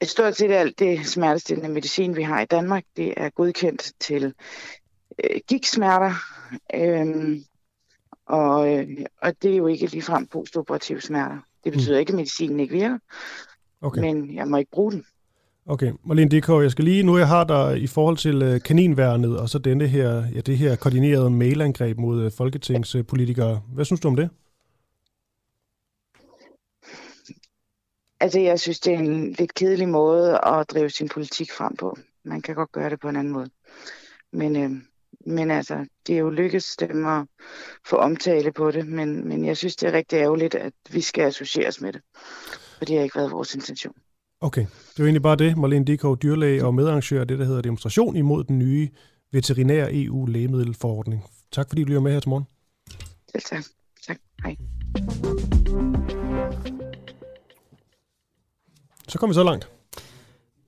Stort 0.03 0.35
set 0.35 0.51
alt 0.51 0.79
det 0.79 1.07
smertestillende 1.07 1.69
medicin, 1.69 2.15
vi 2.15 2.23
har 2.23 2.41
i 2.41 2.45
Danmark, 2.45 2.83
det 2.97 3.13
er 3.17 3.29
godkendt 3.29 3.91
til 3.99 4.33
øh, 5.23 5.39
gigtsmerter, 5.47 6.13
øhm, 6.75 7.43
og, 8.25 8.77
øh, 8.77 8.87
og 9.21 9.33
det 9.41 9.51
er 9.51 9.57
jo 9.57 9.67
ikke 9.67 9.85
ligefrem 9.85 10.27
postoperative 10.27 11.01
smerter. 11.01 11.37
Det 11.63 11.73
betyder 11.73 11.95
mm. 11.95 11.99
ikke, 11.99 12.09
at 12.09 12.15
medicinen 12.15 12.59
ikke 12.59 12.73
virker, 12.73 12.97
Okay. 13.81 14.01
men 14.01 14.35
jeg 14.35 14.47
må 14.47 14.57
ikke 14.57 14.71
bruge 14.71 14.91
den. 14.91 15.05
Okay, 15.69 15.91
Marlene 16.03 16.29
Dikov, 16.29 16.61
jeg 16.61 16.71
skal 16.71 16.85
lige, 16.85 17.03
nu 17.03 17.17
jeg 17.17 17.27
har 17.27 17.43
dig 17.43 17.81
i 17.81 17.87
forhold 17.87 18.17
til 18.17 18.41
øh, 18.41 18.61
kaninværnet, 18.61 19.39
og 19.39 19.49
så 19.49 19.59
denne 19.59 19.87
her, 19.87 20.23
ja, 20.35 20.39
det 20.39 20.57
her 20.57 20.75
koordinerede 20.75 21.29
mailangreb 21.29 21.97
mod 21.97 22.23
øh, 22.23 22.31
folketingspolitikere. 22.31 23.61
Hvad 23.73 23.85
synes 23.85 23.99
du 23.99 24.07
om 24.07 24.15
det? 24.15 24.29
Altså, 28.19 28.39
jeg 28.39 28.59
synes, 28.59 28.79
det 28.79 28.93
er 28.93 28.97
en 28.97 29.31
lidt 29.31 29.53
kedelig 29.53 29.89
måde 29.89 30.39
at 30.45 30.69
drive 30.69 30.89
sin 30.89 31.09
politik 31.09 31.51
frem 31.51 31.75
på. 31.75 31.97
Man 32.25 32.41
kan 32.41 32.55
godt 32.55 32.71
gøre 32.71 32.89
det 32.89 32.99
på 32.99 33.09
en 33.09 33.15
anden 33.15 33.33
måde. 33.33 33.49
Men, 34.33 34.55
øh, 34.55 34.71
men 35.25 35.51
altså, 35.51 35.85
det 36.07 36.15
er 36.15 36.19
jo 36.19 36.29
lykkedes 36.29 36.75
dem 36.75 37.05
at 37.05 37.25
få 37.85 37.95
omtale 37.95 38.51
på 38.51 38.71
det, 38.71 38.87
men, 38.87 39.27
men 39.27 39.45
jeg 39.45 39.57
synes, 39.57 39.75
det 39.75 39.89
er 39.89 39.93
rigtig 39.93 40.17
ærgerligt, 40.17 40.55
at 40.55 40.73
vi 40.89 41.01
skal 41.01 41.23
associeres 41.23 41.81
med 41.81 41.93
det. 41.93 42.01
For 42.77 42.85
det 42.85 42.95
har 42.95 43.03
ikke 43.03 43.15
været 43.15 43.31
vores 43.31 43.55
intention. 43.55 43.93
Okay, 44.41 44.61
det 44.61 44.99
var 44.99 45.05
egentlig 45.05 45.21
bare 45.21 45.35
det. 45.35 45.57
Marlene 45.57 45.85
Dikov, 45.85 46.17
dyrlæge 46.17 46.65
og 46.65 46.73
medarrangør 46.73 47.21
af 47.21 47.27
det, 47.27 47.39
der 47.39 47.45
hedder 47.45 47.61
demonstration 47.61 48.15
imod 48.15 48.43
den 48.43 48.59
nye 48.59 48.89
veterinær 49.31 49.87
EU-lægemiddelforordning. 49.91 51.23
Tak 51.51 51.69
fordi 51.69 51.81
du 51.81 51.87
lytter 51.87 52.01
med 52.01 52.11
her 52.11 52.19
til 52.19 52.29
morgen. 52.29 52.45
Selv 53.31 53.43
tak. 53.43 53.63
Tak. 54.07 54.17
Hej. 54.43 54.55
Så 59.07 59.19
kom 59.19 59.29
vi 59.29 59.33
så 59.33 59.43
langt. 59.43 59.69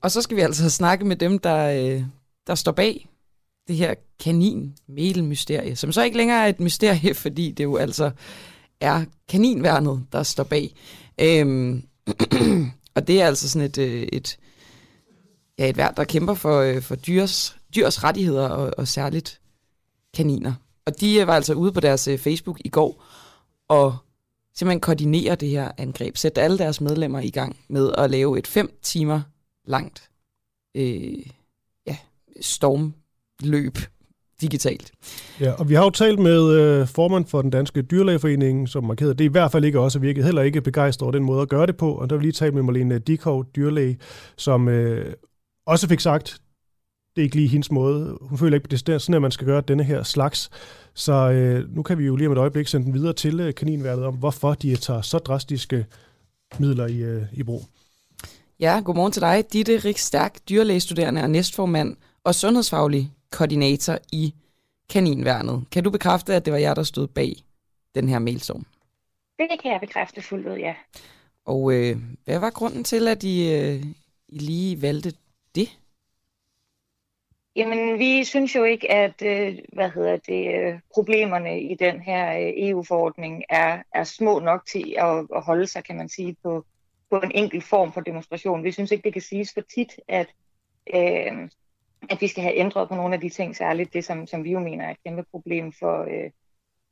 Og 0.02 0.12
så 0.12 0.22
skal 0.22 0.38
vi 0.38 0.42
altså 0.42 0.70
snakke 0.70 1.06
med 1.06 1.16
dem, 1.16 1.40
der, 1.40 1.96
øh, 1.96 2.04
der 2.48 2.56
står 2.56 2.72
bag 2.72 3.10
det 3.68 3.76
her 3.76 3.94
kanin-mail-mysterie, 4.20 5.76
som 5.76 5.92
så 5.92 6.04
ikke 6.04 6.18
længere 6.18 6.44
er 6.44 6.48
et 6.48 6.60
mysterie, 6.60 7.14
fordi 7.24 7.52
det 7.52 7.64
jo 7.64 7.78
altså 7.78 8.12
er 8.82 9.06
kaninværnet, 9.28 10.06
der 10.12 10.24
står 10.24 10.44
bag. 10.44 10.76
Øhm, 11.22 11.84
og 12.96 13.08
det 13.08 13.22
er 13.22 13.28
altså 13.28 13.50
sådan 13.50 13.66
et, 13.66 13.78
øh, 13.78 14.02
et, 14.02 14.38
ja, 15.60 15.70
et 15.70 15.78
værn, 15.78 15.94
der 15.98 16.04
kæmper 16.04 16.34
for, 16.34 16.60
øh, 16.60 16.82
for 16.82 16.96
dyrs, 16.96 17.58
dyrs 17.76 18.04
rettigheder 18.04 18.50
og, 18.50 18.74
og 18.78 18.88
særligt 18.88 19.40
kaniner. 20.14 20.54
Og 20.86 21.02
de 21.02 21.28
var 21.28 21.36
altså 21.36 21.54
ude 21.54 21.72
på 21.72 21.80
deres 21.80 22.08
øh, 22.08 22.20
Facebook 22.20 22.62
i 22.66 22.70
går 22.70 23.04
og 23.68 23.98
simpelthen 24.56 24.80
koordinere 24.80 25.36
det 25.36 25.50
her 25.50 25.72
angreb. 25.78 26.18
Sætte 26.18 26.42
alle 26.42 26.58
deres 26.58 26.82
medlemmer 26.82 27.20
i 27.20 27.30
gang 27.30 27.58
med 27.70 27.92
at 27.98 28.12
lave 28.12 28.40
et 28.40 28.48
fem 28.48 28.80
timer 28.82 29.22
langt 29.66 30.10
øh, 30.76 31.18
ja, 31.88 31.98
stormløb 32.42 33.78
digitalt. 34.42 34.92
Ja, 35.40 35.52
og 35.52 35.70
vi 35.70 35.74
har 35.74 35.84
jo 35.84 35.90
talt 35.90 36.20
med 36.20 36.52
øh, 36.52 36.88
formand 36.88 37.26
for 37.26 37.42
den 37.42 37.52
danske 37.52 37.82
dyrlægeforening, 37.82 38.70
som 38.70 38.84
markerede, 38.84 39.14
det 39.14 39.24
i 39.24 39.28
hvert 39.28 39.52
fald 39.52 39.66
ikke 39.66 39.80
også 39.80 40.00
virket 40.00 40.26
heller 40.26 40.42
ikke 40.42 40.62
begejstret 40.62 41.02
over 41.02 41.12
den 41.12 41.24
måde 41.24 41.42
at 41.42 41.50
gøre 41.50 41.66
det 41.66 41.78
på. 41.78 41.94
Og 41.94 42.10
der 42.10 42.16
har 42.16 42.20
vi 42.20 42.26
lige 42.26 42.32
talt 42.32 42.54
med 42.54 42.64
Marlene 42.64 43.00
Dikov, 43.00 43.46
dyrlæge, 43.56 43.98
som 44.38 44.68
øh, 44.68 45.14
også 45.66 45.88
fik 45.88 46.00
sagt, 46.00 46.42
det 47.16 47.22
er 47.22 47.24
ikke 47.24 47.36
lige 47.36 47.48
hendes 47.48 47.72
måde. 47.72 48.18
Hun 48.22 48.38
føler 48.38 48.56
ikke, 48.56 48.68
det 48.68 48.90
er 48.90 48.98
sådan, 48.98 49.16
at 49.16 49.22
man 49.22 49.32
skal 49.32 49.48
gøre 49.48 49.62
denne 49.62 49.84
her 49.84 50.04
slags. 50.04 50.50
Så 50.94 51.14
øh, 51.14 51.76
nu 51.76 51.84
kan 51.84 51.98
vi 51.98 52.06
jo 52.06 52.16
lige 52.16 52.28
om 52.28 52.34
et 52.34 52.38
øjeblik 52.38 52.68
sende 52.68 52.86
den 52.86 52.94
videre 52.94 53.14
til 53.14 53.40
øh, 53.40 53.54
kaninværdet 53.54 54.06
om, 54.06 54.16
hvorfor 54.16 54.54
de 54.54 54.76
tager 54.76 55.02
så 55.02 55.18
drastiske 55.18 55.86
midler 56.60 56.88
i, 56.88 56.98
øh, 56.98 57.24
i 57.34 57.44
brug. 57.44 57.62
Ja, 58.60 58.82
godmorgen 58.86 59.12
til 59.12 59.22
dig, 59.22 59.54
Ditte 59.54 59.78
Rik 59.78 59.98
Stærk, 59.98 60.38
dyrlægestuderende 60.50 61.22
og 61.22 61.30
næstformand 61.30 61.96
og 62.24 62.36
sundhedsfaglig 62.36 63.12
koordinator 63.32 63.98
i 64.12 64.34
Kaninværnet. 64.90 65.64
Kan 65.72 65.84
du 65.84 65.90
bekræfte, 65.90 66.36
at 66.36 66.46
det 66.46 66.54
var 66.54 66.60
jer, 66.60 66.74
der 66.74 66.84
stod 66.84 67.08
bag 67.08 67.34
den 67.96 68.10
her 68.10 68.20
mailstorm? 68.20 68.66
Det 69.40 69.48
kan 69.62 69.72
jeg 69.72 69.80
bekræfte 69.80 70.22
fuldt 70.22 70.48
ud, 70.48 70.58
ja. 70.58 70.74
Og 71.46 71.74
øh, 71.74 71.98
hvad 72.26 72.40
var 72.40 72.50
grunden 72.50 72.84
til, 72.84 73.08
at 73.08 73.24
I, 73.24 73.54
øh, 73.54 73.84
I 74.28 74.40
lige 74.40 74.82
valgte 74.82 75.14
det? 75.56 75.70
Jamen, 77.56 78.00
vi 78.00 78.24
synes 78.24 78.56
jo 78.56 78.64
ikke, 78.64 78.92
at 78.92 79.22
øh, 79.22 79.58
hvad 79.74 79.90
hedder 79.90 80.18
det, 80.18 80.56
øh, 80.56 80.80
problemerne 80.94 81.62
i 81.62 81.76
den 81.76 82.02
her 82.02 82.40
øh, 82.40 82.54
EU-forordning 82.70 83.44
er, 83.50 83.84
er 83.94 84.04
små 84.04 84.40
nok 84.40 84.66
til 84.66 84.96
at, 84.98 85.28
at 85.36 85.42
holde 85.44 85.68
sig, 85.68 85.84
kan 85.84 85.98
man 85.98 86.10
sige, 86.10 86.36
på, 86.44 86.66
på 87.10 87.18
en 87.18 87.32
enkelt 87.36 87.64
form 87.64 87.94
for 87.94 88.02
demonstration. 88.02 88.64
Vi 88.64 88.72
synes 88.72 88.92
ikke, 88.92 89.04
det 89.04 89.14
kan 89.14 89.22
siges 89.22 89.54
for 89.54 89.62
tit, 89.62 90.00
at, 90.08 90.28
øh, 90.94 91.50
at 92.10 92.22
vi 92.22 92.28
skal 92.28 92.44
have 92.44 92.56
ændret 92.58 92.90
på 92.90 92.96
nogle 92.96 93.16
af 93.16 93.22
de 93.22 93.30
ting, 93.30 93.56
særligt 93.56 93.94
det, 93.94 94.06
som, 94.06 94.28
som 94.28 94.44
vi 94.44 94.52
jo 94.52 94.60
mener 94.60 94.86
er 94.86 94.92
et 94.92 95.04
kæmpe 95.04 95.24
problem 95.32 95.74
for, 95.74 96.02
øh, 96.02 96.32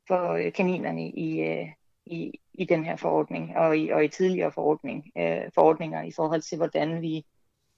for 0.08 0.32
øh, 0.32 0.52
kaninerne 0.52 1.10
i, 1.10 1.40
øh, 1.40 1.68
i, 2.06 2.40
i 2.54 2.64
den 2.64 2.84
her 2.84 2.96
forordning, 2.96 3.56
og 3.56 3.78
i, 3.78 3.88
og 3.88 4.04
i 4.04 4.08
tidligere 4.08 4.52
forordning, 4.52 5.10
øh, 5.18 5.50
forordninger 5.54 6.02
i 6.02 6.12
forhold 6.12 6.42
til, 6.42 6.56
hvordan 6.56 7.02
vi, 7.02 7.24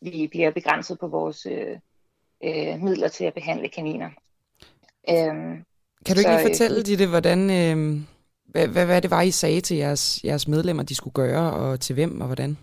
vi 0.01 0.29
bliver 0.31 0.51
begrænset 0.51 0.99
på 0.99 1.09
vores 1.09 1.47
øh, 1.47 1.79
øh, 2.45 2.83
midler 2.83 3.09
til 3.09 3.25
at 3.25 3.35
behandle 3.35 3.69
kaniner. 3.69 4.11
Øhm, 5.11 5.65
Kan 6.07 6.15
du 6.15 6.21
ikke 6.21 6.23
så, 6.23 6.29
lige 6.29 6.41
øh, 6.41 6.47
fortælle, 6.47 6.83
Ditte, 6.83 7.07
hvordan, 7.07 7.41
øh, 7.51 8.01
hvad, 8.45 8.69
hvad, 8.69 8.87
hvad 8.87 9.03
det 9.03 9.11
var, 9.11 9.23
I 9.23 9.31
sagde 9.31 9.61
til 9.61 9.77
jeres, 9.77 10.21
jeres 10.25 10.49
medlemmer, 10.49 10.83
de 10.83 10.95
skulle 10.95 11.15
gøre, 11.15 11.53
og 11.53 11.81
til 11.81 11.95
hvem 11.95 12.21
og 12.21 12.27
hvordan? 12.27 12.59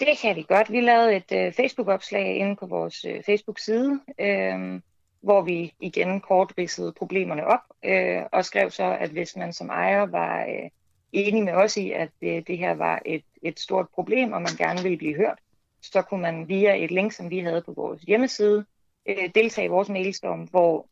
Det 0.00 0.18
kan 0.22 0.36
vi 0.36 0.42
godt. 0.48 0.72
Vi 0.72 0.80
lavede 0.80 1.16
et 1.16 1.32
øh, 1.32 1.52
Facebook-opslag 1.52 2.36
inde 2.36 2.56
på 2.56 2.66
vores 2.66 3.04
øh, 3.04 3.22
Facebook-side, 3.26 4.00
øh, 4.20 4.80
hvor 5.20 5.42
vi 5.42 5.74
igen 5.80 6.20
kort 6.20 6.52
ridsede 6.58 6.92
problemerne 6.92 7.46
op, 7.46 7.60
øh, 7.84 8.22
og 8.32 8.44
skrev 8.44 8.70
så, 8.70 8.96
at 9.00 9.10
hvis 9.10 9.36
man 9.36 9.52
som 9.52 9.68
ejer 9.68 10.06
var, 10.06 10.40
øh, 10.40 10.70
enige 11.12 11.44
med 11.44 11.52
os 11.52 11.76
i, 11.76 11.90
at 11.92 12.10
det, 12.20 12.48
det 12.48 12.58
her 12.58 12.74
var 12.74 13.02
et, 13.06 13.24
et 13.42 13.60
stort 13.60 13.88
problem, 13.94 14.32
og 14.32 14.42
man 14.42 14.56
gerne 14.58 14.82
ville 14.82 14.98
blive 14.98 15.16
hørt, 15.16 15.38
så 15.82 16.02
kunne 16.02 16.22
man 16.22 16.48
via 16.48 16.84
et 16.84 16.90
link, 16.90 17.12
som 17.12 17.30
vi 17.30 17.38
havde 17.38 17.62
på 17.62 17.72
vores 17.72 18.02
hjemmeside, 18.02 18.64
øh, 19.08 19.30
deltage 19.34 19.64
i 19.64 19.68
vores 19.68 19.88
mailstorm, 19.88 20.40
hvor 20.40 20.86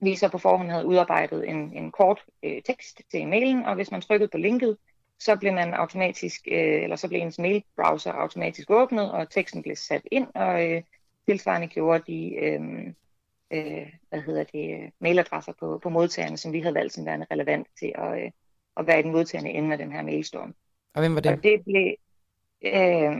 vi 0.00 0.16
så 0.16 0.28
på 0.28 0.38
forhånd 0.38 0.70
havde 0.70 0.86
udarbejdet 0.86 1.48
en, 1.48 1.72
en 1.72 1.92
kort 1.92 2.24
øh, 2.42 2.62
tekst 2.62 3.00
til 3.10 3.28
mailen, 3.28 3.64
og 3.64 3.74
hvis 3.74 3.90
man 3.90 4.00
trykkede 4.00 4.28
på 4.28 4.38
linket, 4.38 4.76
så 5.18 5.36
blev 5.36 5.52
man 5.52 5.74
automatisk, 5.74 6.48
øh, 6.50 6.82
eller 6.82 6.96
så 6.96 7.08
blev 7.08 7.20
ens 7.20 7.38
mailbrowser 7.38 8.12
automatisk 8.12 8.70
åbnet, 8.70 9.12
og 9.12 9.30
teksten 9.30 9.62
blev 9.62 9.76
sat 9.76 10.02
ind, 10.10 10.26
og 10.34 10.70
øh, 10.70 10.82
tilsvarende 11.28 11.66
gjorde 11.66 12.12
de 12.12 12.34
øh, 12.34 12.60
øh, 13.50 13.92
hvad 14.08 14.20
hedder 14.20 14.44
det, 14.44 14.92
mailadresser 14.98 15.52
på, 15.60 15.78
på 15.82 15.88
modtagerne, 15.88 16.36
som 16.36 16.52
vi 16.52 16.60
havde 16.60 16.74
valgt 16.74 16.92
som 16.92 17.06
værende 17.06 17.26
relevant 17.30 17.66
til 17.78 17.92
at, 17.94 18.22
øh, 18.24 18.30
at 18.76 18.86
være 18.86 19.00
i 19.00 19.02
den 19.02 19.12
modtagende 19.12 19.50
ende 19.50 19.72
af 19.72 19.78
den 19.78 19.92
her 19.92 20.02
mailstorm. 20.02 20.54
Og 20.94 21.00
hvem 21.00 21.14
var 21.14 21.20
det? 21.20 21.32
Og 21.32 21.42
det 21.42 21.64
blev, 21.64 21.94
øh, 22.62 23.12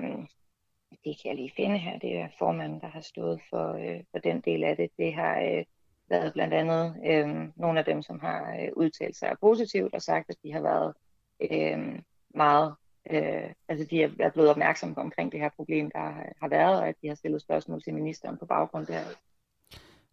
det 0.90 1.16
kan 1.22 1.28
jeg 1.28 1.36
lige 1.36 1.52
finde 1.56 1.78
her, 1.78 1.98
det 1.98 2.16
er 2.18 2.28
formanden, 2.38 2.80
der 2.80 2.86
har 2.86 3.00
stået 3.00 3.40
for, 3.50 3.72
øh, 3.72 4.04
for 4.10 4.18
den 4.18 4.40
del 4.40 4.64
af 4.64 4.76
det. 4.76 4.90
Det 4.98 5.14
har 5.14 5.40
øh, 5.40 5.64
været 6.08 6.32
blandt 6.32 6.54
andet 6.54 6.96
øh, 7.06 7.48
nogle 7.56 7.78
af 7.78 7.84
dem, 7.84 8.02
som 8.02 8.20
har 8.20 8.56
øh, 8.60 8.68
udtalt 8.76 9.16
sig 9.16 9.36
positivt 9.40 9.94
og 9.94 10.02
sagt, 10.02 10.30
at 10.30 10.36
de 10.42 10.52
har 10.52 10.60
været 10.60 10.94
øh, 11.40 11.98
meget, 12.34 12.74
øh, 13.10 13.50
altså 13.68 13.86
de 13.90 14.02
er 14.02 14.30
blevet 14.30 14.50
opmærksomme 14.50 14.94
på 14.94 15.00
omkring 15.00 15.32
det 15.32 15.40
her 15.40 15.50
problem, 15.56 15.90
der 15.90 16.06
øh, 16.06 16.32
har 16.40 16.48
været, 16.48 16.80
og 16.80 16.88
at 16.88 16.94
de 17.02 17.08
har 17.08 17.14
stillet 17.14 17.42
spørgsmål 17.42 17.82
til 17.82 17.94
ministeren 17.94 18.38
på 18.38 18.46
baggrund 18.46 18.86
der. 18.86 19.00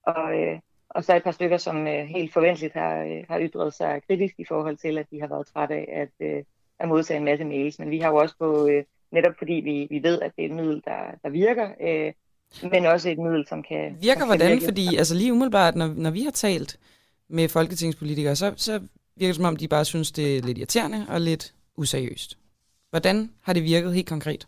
Og, 0.03 0.39
øh, 0.39 0.59
og 0.89 1.03
så 1.03 1.15
et 1.15 1.23
par 1.23 1.31
stykker, 1.31 1.57
som 1.57 1.87
øh, 1.87 2.05
helt 2.05 2.33
forventeligt 2.33 2.73
har, 2.73 3.03
øh, 3.03 3.25
har 3.29 3.39
ytret 3.39 3.73
sig 3.73 4.01
kritisk 4.07 4.35
i 4.37 4.45
forhold 4.45 4.77
til, 4.77 4.97
at 4.97 5.11
de 5.11 5.21
har 5.21 5.27
været 5.27 5.47
trætte 5.47 5.75
af 5.75 6.01
at, 6.01 6.27
øh, 6.27 6.43
at 6.79 6.87
modtage 6.87 7.17
en 7.17 7.25
masse 7.25 7.45
mails. 7.45 7.79
Men 7.79 7.89
vi 7.89 7.99
har 7.99 8.09
jo 8.09 8.15
også 8.15 8.37
på, 8.37 8.67
øh, 8.67 8.83
netop 9.13 9.33
fordi 9.37 9.53
vi, 9.53 9.87
vi 9.89 10.03
ved, 10.03 10.21
at 10.21 10.31
det 10.35 10.45
er 10.45 10.49
et 10.49 10.55
middel, 10.55 10.81
der, 10.85 11.01
der 11.23 11.29
virker, 11.29 11.69
øh, 11.81 12.13
men 12.71 12.85
også 12.85 13.09
et 13.09 13.17
middel, 13.17 13.47
som 13.47 13.63
kan... 13.63 13.97
Virker 14.01 14.19
som 14.19 14.27
hvordan? 14.27 14.47
Kan 14.47 14.55
virke. 14.55 14.65
Fordi 14.65 14.95
altså 14.95 15.15
lige 15.15 15.33
umiddelbart, 15.33 15.75
når, 15.75 15.87
når 15.87 16.11
vi 16.11 16.21
har 16.21 16.31
talt 16.31 16.79
med 17.27 17.49
folketingspolitikere, 17.49 18.35
så, 18.35 18.53
så 18.57 18.71
virker 19.15 19.29
det 19.29 19.35
som 19.35 19.45
om, 19.45 19.55
de 19.55 19.67
bare 19.67 19.85
synes, 19.85 20.11
det 20.11 20.37
er 20.37 20.41
lidt 20.41 20.57
irriterende 20.57 21.05
og 21.09 21.21
lidt 21.21 21.53
useriøst. 21.77 22.37
Hvordan 22.89 23.29
har 23.41 23.53
det 23.53 23.63
virket 23.63 23.93
helt 23.93 24.09
konkret? 24.09 24.47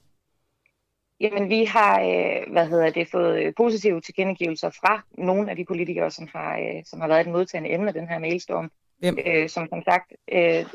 Jamen, 1.19 1.49
vi 1.49 1.63
har 1.63 2.01
øh, 2.01 2.51
hvad 2.51 2.67
hedder 2.67 2.89
det, 2.89 3.07
fået 3.11 3.55
positive 3.57 4.01
tilkendegivelser 4.01 4.69
fra 4.69 5.05
nogle 5.17 5.49
af 5.49 5.55
de 5.55 5.65
politikere, 5.65 6.11
som 6.11 6.27
har, 6.33 6.57
øh, 6.57 6.83
som 6.85 7.01
har 7.01 7.07
været 7.07 7.21
et 7.21 7.31
modtagende 7.31 7.73
emne 7.73 7.87
af 7.87 7.93
den 7.93 8.07
her 8.07 8.19
mailstorm. 8.19 8.71
Hvem? 8.99 9.17
Øh, 9.25 9.49
som 9.49 9.67
som 9.69 9.83
sagt, 9.83 10.13
øh, 10.31 10.65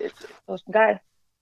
Thorsten 0.46 0.72
Geil, 0.72 0.98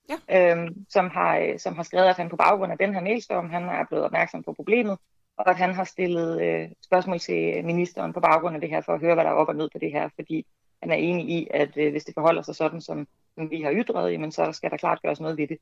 ja. 0.08 0.54
øh, 0.56 0.70
som, 0.88 1.10
har, 1.10 1.38
øh, 1.38 1.58
som 1.58 1.76
har 1.76 1.82
skrevet, 1.82 2.06
at 2.06 2.16
han 2.16 2.28
på 2.28 2.36
baggrund 2.36 2.72
af 2.72 2.78
den 2.78 2.94
her 2.94 3.00
mailstorm, 3.00 3.50
han 3.50 3.62
er 3.62 3.84
blevet 3.88 4.04
opmærksom 4.04 4.42
på 4.42 4.52
problemet, 4.52 4.98
og 5.36 5.50
at 5.50 5.56
han 5.56 5.74
har 5.74 5.84
stillet 5.84 6.42
øh, 6.42 6.68
spørgsmål 6.84 7.18
til 7.18 7.64
ministeren 7.64 8.12
på 8.12 8.20
baggrund 8.20 8.54
af 8.54 8.60
det 8.60 8.70
her, 8.70 8.80
for 8.80 8.92
at 8.94 9.00
høre, 9.00 9.14
hvad 9.14 9.24
der 9.24 9.30
er 9.30 9.34
op 9.34 9.48
og 9.48 9.56
ned 9.56 9.68
på 9.72 9.78
det 9.78 9.92
her, 9.92 10.08
fordi 10.14 10.46
han 10.82 10.90
er 10.90 10.96
enig 10.96 11.28
i, 11.28 11.48
at 11.50 11.76
øh, 11.76 11.90
hvis 11.90 12.04
det 12.04 12.14
forholder 12.14 12.42
sig 12.42 12.54
sådan, 12.54 12.80
som, 12.80 13.06
som 13.34 13.50
vi 13.50 13.62
har 13.62 13.72
ytret, 13.72 14.12
jamen, 14.12 14.32
så 14.32 14.52
skal 14.52 14.70
der 14.70 14.76
klart 14.76 15.02
gøres 15.02 15.20
noget 15.20 15.38
ved 15.38 15.48
det. 15.48 15.58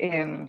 Øhm, 0.00 0.48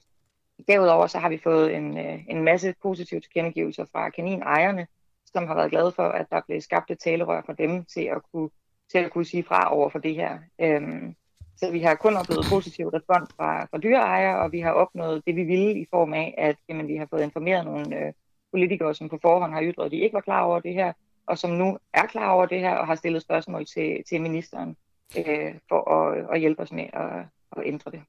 Derudover 0.67 1.07
så 1.07 1.19
har 1.19 1.29
vi 1.29 1.37
fået 1.37 1.75
en, 1.75 1.97
øh, 1.97 2.19
en 2.27 2.43
masse 2.43 2.75
positive 2.81 3.19
tilkendegivelser 3.19 3.85
fra 3.91 4.09
kaninejerne, 4.09 4.87
som 5.25 5.47
har 5.47 5.55
været 5.55 5.71
glade 5.71 5.91
for, 5.91 6.03
at 6.03 6.25
der 6.31 6.41
blev 6.47 6.61
skabt 6.61 6.91
et 6.91 6.99
talerør 6.99 7.41
for 7.45 7.53
dem 7.53 7.85
til 7.85 8.01
at 8.01 8.21
kunne, 8.31 8.49
til 8.91 8.97
at 8.97 9.11
kunne 9.11 9.25
sige 9.25 9.43
fra 9.43 9.75
over 9.75 9.89
for 9.89 9.99
det 9.99 10.15
her. 10.15 10.39
Øhm, 10.61 11.15
så 11.57 11.71
vi 11.71 11.79
har 11.79 11.95
kun 11.95 12.17
oplevet 12.17 12.45
positiv 12.49 12.87
respons 12.87 13.29
fra, 13.37 13.65
fra 13.65 13.77
dyreejere, 13.77 14.39
og 14.39 14.51
vi 14.51 14.59
har 14.59 14.71
opnået 14.71 15.21
det, 15.27 15.35
vi 15.35 15.43
ville 15.43 15.81
i 15.81 15.85
form 15.89 16.13
af, 16.13 16.35
at 16.37 16.55
jamen, 16.69 16.87
vi 16.87 16.95
har 16.95 17.07
fået 17.09 17.21
informeret 17.21 17.65
nogle 17.65 17.99
øh, 17.99 18.13
politikere, 18.51 18.95
som 18.95 19.09
på 19.09 19.19
forhånd 19.21 19.53
har 19.53 19.63
ytret, 19.63 19.85
at 19.85 19.91
de 19.91 19.97
ikke 19.97 20.13
var 20.13 20.21
klar 20.21 20.41
over 20.41 20.59
det 20.59 20.73
her, 20.73 20.93
og 21.27 21.37
som 21.37 21.51
nu 21.51 21.77
er 21.93 22.05
klar 22.05 22.29
over 22.29 22.45
det 22.45 22.59
her 22.59 22.75
og 22.75 22.87
har 22.87 22.95
stillet 22.95 23.21
spørgsmål 23.21 23.65
til, 23.65 24.03
til 24.09 24.21
ministeren 24.21 24.75
øh, 25.17 25.53
for 25.69 25.91
at, 25.91 26.25
at 26.33 26.39
hjælpe 26.39 26.61
os 26.61 26.71
med 26.71 26.85
at, 26.93 27.25
at 27.57 27.63
ændre 27.65 27.91
det 27.91 28.01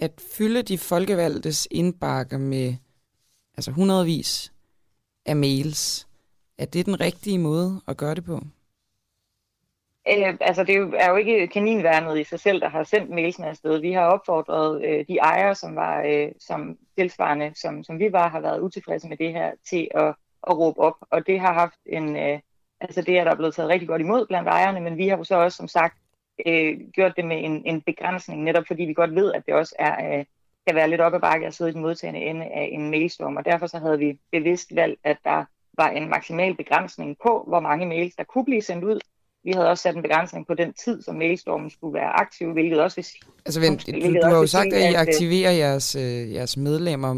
at 0.00 0.20
fylde 0.36 0.62
de 0.62 0.78
folkevalgtes 0.78 1.68
indbakker 1.70 2.38
med 2.38 2.74
altså 3.56 3.70
hundredvis 3.70 4.52
af 5.26 5.36
mails, 5.36 6.08
er 6.58 6.64
det 6.64 6.86
den 6.86 7.00
rigtige 7.00 7.38
måde 7.38 7.80
at 7.88 7.96
gøre 7.96 8.14
det 8.14 8.24
på? 8.24 8.40
Øh, 10.10 10.36
altså 10.40 10.64
det 10.64 10.74
er 10.74 10.78
jo, 10.78 10.92
er 10.96 11.10
jo 11.10 11.16
ikke 11.16 11.46
kaninværnet 11.46 12.18
i 12.18 12.24
sig 12.24 12.40
selv, 12.40 12.60
der 12.60 12.68
har 12.68 12.84
sendt 12.84 13.10
mailsene 13.10 13.46
afsted. 13.46 13.78
Vi 13.78 13.92
har 13.92 14.06
opfordret 14.06 14.84
øh, 14.84 15.04
de 15.08 15.16
ejere, 15.16 15.54
som 15.54 15.76
var 15.76 16.02
øh, 16.02 16.28
som 16.40 16.78
tilsvarende, 16.98 17.52
som, 17.54 17.84
som 17.84 17.98
vi 17.98 18.12
var, 18.12 18.28
har 18.28 18.40
været 18.40 18.60
utilfredse 18.60 19.08
med 19.08 19.16
det 19.16 19.32
her, 19.32 19.52
til 19.70 19.88
at, 19.94 20.14
at 20.48 20.58
råbe 20.58 20.80
op. 20.80 20.96
Og 21.00 21.26
det 21.26 21.40
har 21.40 21.52
haft 21.52 21.78
en, 21.86 22.16
øh, 22.16 22.38
altså 22.80 23.02
det 23.02 23.18
er 23.18 23.24
der 23.24 23.34
blevet 23.34 23.54
taget 23.54 23.68
rigtig 23.68 23.88
godt 23.88 24.02
imod 24.02 24.26
blandt 24.26 24.48
ejerne, 24.48 24.80
men 24.80 24.96
vi 24.96 25.08
har 25.08 25.16
jo 25.16 25.24
så 25.24 25.36
også 25.36 25.56
som 25.56 25.68
sagt 25.68 25.98
øh, 26.46 26.80
gjort 26.92 27.16
det 27.16 27.24
med 27.24 27.44
en, 27.44 27.62
en 27.66 27.80
begrænsning, 27.82 28.42
netop 28.42 28.64
fordi 28.66 28.82
vi 28.84 28.92
godt 28.92 29.14
ved, 29.14 29.32
at 29.32 29.46
det 29.46 29.54
også 29.54 29.74
er, 29.78 30.18
øh, 30.18 30.24
kan 30.66 30.76
være 30.76 30.90
lidt 30.90 31.00
op 31.00 31.14
ad 31.14 31.20
bakke 31.20 31.46
at 31.46 31.54
sidde 31.54 31.70
i 31.70 31.74
den 31.74 31.80
modtagende 31.80 32.20
ende 32.20 32.46
af 32.46 32.68
en 32.72 32.90
mailstorm, 32.90 33.36
og 33.36 33.44
derfor 33.44 33.66
så 33.66 33.78
havde 33.78 33.98
vi 33.98 34.18
bevidst 34.32 34.74
valgt, 34.74 35.00
at 35.04 35.16
der 35.24 35.44
var 35.74 35.88
en 35.88 36.08
maksimal 36.08 36.54
begrænsning 36.54 37.16
på, 37.22 37.44
hvor 37.48 37.60
mange 37.60 37.86
mails, 37.86 38.14
der 38.14 38.24
kunne 38.24 38.44
blive 38.44 38.62
sendt 38.62 38.84
ud. 38.84 39.00
Vi 39.44 39.52
havde 39.52 39.68
også 39.68 39.82
sat 39.82 39.96
en 39.96 40.02
begrænsning 40.02 40.46
på 40.46 40.54
den 40.54 40.72
tid, 40.72 41.02
som 41.02 41.14
mailstormen 41.14 41.70
skulle 41.70 41.94
være 41.94 42.20
aktiv, 42.20 42.52
hvilket 42.52 42.80
også 42.80 42.96
vil 42.96 43.04
sige... 43.04 43.20
Altså 43.46 43.60
vent, 43.60 43.86
du, 43.86 43.92
du 44.22 44.26
har 44.26 44.36
jo 44.36 44.46
sagt, 44.46 44.72
at 44.72 44.90
I 44.90 44.94
øh, 44.94 45.00
aktiverer 45.00 45.50
jeres, 45.50 45.94
øh, 45.94 46.32
jeres 46.32 46.56
medlemmer. 46.56 47.14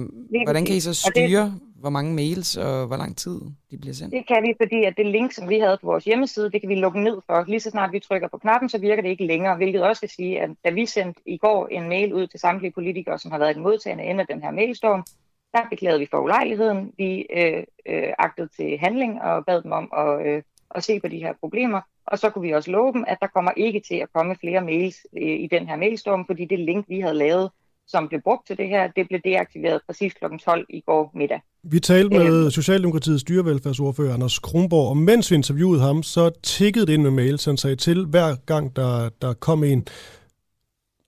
Hvordan 0.47 0.65
kan 0.67 0.77
I 0.77 0.81
så 0.81 0.95
styre, 0.95 1.45
det, 1.45 1.61
hvor 1.81 1.91
mange 1.91 2.15
mails 2.15 2.57
og 2.57 2.87
hvor 2.87 2.97
lang 2.97 3.17
tid 3.17 3.41
de 3.71 3.79
bliver 3.79 3.95
sendt? 3.95 4.13
Det 4.13 4.27
kan 4.29 4.43
vi, 4.43 4.55
fordi 4.63 4.85
at 4.85 4.95
det 4.97 5.07
link, 5.07 5.33
som 5.33 5.49
vi 5.49 5.59
havde 5.59 5.79
på 5.81 5.87
vores 5.87 6.05
hjemmeside, 6.05 6.51
det 6.51 6.61
kan 6.61 6.71
vi 6.71 6.75
lukke 6.75 7.01
ned 7.01 7.17
for. 7.27 7.45
Lige 7.49 7.61
så 7.61 7.71
snart 7.71 7.93
vi 7.93 8.01
trykker 8.01 8.29
på 8.29 8.39
knappen, 8.39 8.69
så 8.69 8.79
virker 8.79 9.03
det 9.03 9.09
ikke 9.09 9.27
længere, 9.27 9.57
hvilket 9.57 9.83
også 9.83 10.01
vil 10.01 10.11
sige, 10.11 10.41
at 10.41 10.51
da 10.65 10.71
vi 10.71 10.87
sendte 10.87 11.21
i 11.27 11.37
går 11.37 11.69
en 11.69 11.89
mail 11.89 12.15
ud 12.15 12.27
til 12.27 12.41
samtlige 12.41 12.73
politikere, 12.73 13.19
som 13.19 13.31
har 13.31 13.39
været 13.39 13.51
i 13.51 13.55
den 13.55 13.63
modtagende 13.63 14.05
ende 14.05 14.21
af 14.21 14.27
den 14.27 14.43
her 14.43 14.51
mailstorm, 14.51 15.05
der 15.53 15.61
beklagede 15.71 16.01
vi 16.01 16.07
for 16.11 16.19
ulejligheden. 16.19 16.93
Vi 16.99 17.27
øh, 17.37 17.63
øh, 17.87 18.13
agtede 18.19 18.49
til 18.57 18.79
handling 18.79 19.23
og 19.23 19.47
bad 19.47 19.63
dem 19.63 19.73
om 19.73 19.93
at, 19.99 20.27
øh, 20.27 20.43
at 20.75 20.85
se 20.85 21.01
på 21.01 21.09
de 21.09 21.19
her 21.19 21.33
problemer. 21.41 21.81
Og 22.07 22.19
så 22.19 22.31
kunne 22.31 22.43
vi 22.43 22.53
også 22.53 22.71
love 22.71 22.93
dem, 22.93 23.05
at 23.09 23.19
der 23.21 23.27
kommer 23.27 23.51
ikke 23.57 23.83
til 23.89 23.95
at 23.95 24.13
komme 24.15 24.37
flere 24.41 24.61
mails 24.61 24.97
øh, 25.17 25.41
i 25.45 25.49
den 25.51 25.69
her 25.69 25.77
mailstorm, 25.77 26.27
fordi 26.27 26.45
det 26.45 26.59
link, 26.59 26.89
vi 26.89 27.01
havde 27.01 27.15
lavet, 27.15 27.51
som 27.87 28.09
blev 28.09 28.21
brugt 28.21 28.47
til 28.47 28.59
det 28.59 28.69
her, 28.69 28.91
det 28.97 29.09
blev 29.09 29.21
deaktiveret 29.25 29.81
præcis 29.87 30.13
kl. 30.15 30.25
12 30.45 30.67
i 30.69 30.81
går 30.81 31.13
middag. 31.15 31.41
Vi 31.63 31.81
talte 31.81 32.19
med 32.19 32.51
Socialdemokratiets 32.51 33.25
dyrevelfærdsordfører 33.25 34.15
Anders 34.15 34.39
Kronborg, 34.39 34.89
og 34.89 34.97
mens 34.97 35.31
vi 35.31 35.37
interviewede 35.37 35.81
ham, 35.81 36.03
så 36.03 36.31
tikkede 36.43 36.87
det 36.87 36.93
ind 36.93 37.03
med 37.03 37.11
mails, 37.11 37.45
han 37.45 37.57
sagde 37.57 37.77
til 37.77 38.07
hver 38.07 38.35
gang, 38.47 38.77
der, 38.77 39.09
der 39.23 39.33
kom 39.33 39.65
en. 39.65 39.87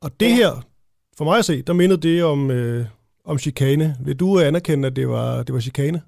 Og 0.01 0.21
det 0.21 0.29
ja. 0.29 0.35
her, 0.35 0.67
for 1.19 1.25
mig 1.25 1.39
at 1.39 1.45
se, 1.45 1.62
der 1.62 1.73
mindede 1.73 2.01
det 2.09 2.25
om, 2.25 2.51
øh, 2.51 2.87
om 3.25 3.39
chikane. 3.39 3.97
Vil 4.01 4.17
du 4.17 4.41
anerkende, 4.41 4.87
at 4.87 4.97
det 4.97 5.09
var, 5.09 5.43
det 5.43 5.55
var 5.55 5.61
chikane? 5.61 6.03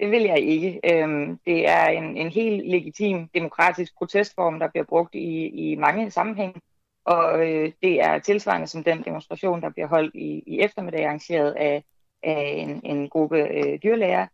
Det 0.00 0.10
vil 0.10 0.22
jeg 0.22 0.38
ikke. 0.38 0.80
Øhm, 0.84 1.38
det 1.46 1.68
er 1.68 1.86
en, 1.86 2.16
en 2.16 2.30
helt 2.30 2.70
legitim 2.70 3.28
demokratisk 3.34 3.92
protestform, 3.98 4.58
der 4.58 4.68
bliver 4.68 4.84
brugt 4.84 5.14
i, 5.14 5.46
i 5.46 5.74
mange 5.74 6.10
sammenhænge. 6.10 6.60
Og 7.04 7.48
øh, 7.48 7.72
det 7.82 8.00
er 8.00 8.18
tilsvarende 8.18 8.66
som 8.66 8.84
den 8.84 9.02
demonstration, 9.02 9.60
der 9.60 9.70
bliver 9.70 9.88
holdt 9.88 10.14
i, 10.14 10.42
i 10.46 10.60
eftermiddag, 10.60 11.04
arrangeret 11.04 11.52
af, 11.52 11.84
af 12.22 12.54
en, 12.58 12.80
en 12.84 13.08
gruppe 13.08 13.38
øh, 13.38 13.78
dyrlæger. 13.82 14.26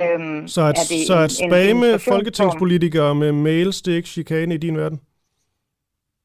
Øhm, 0.00 0.48
så 0.48 0.62
at, 0.62 0.78
så 1.06 1.18
at 1.18 1.32
spamme 1.32 1.98
folketingspolitikere 1.98 3.14
med 3.14 3.32
mails, 3.32 3.82
det 3.82 3.92
er 3.92 3.96
ikke 3.96 4.08
chikane 4.08 4.54
i 4.54 4.58
din 4.58 4.76
verden? 4.76 5.00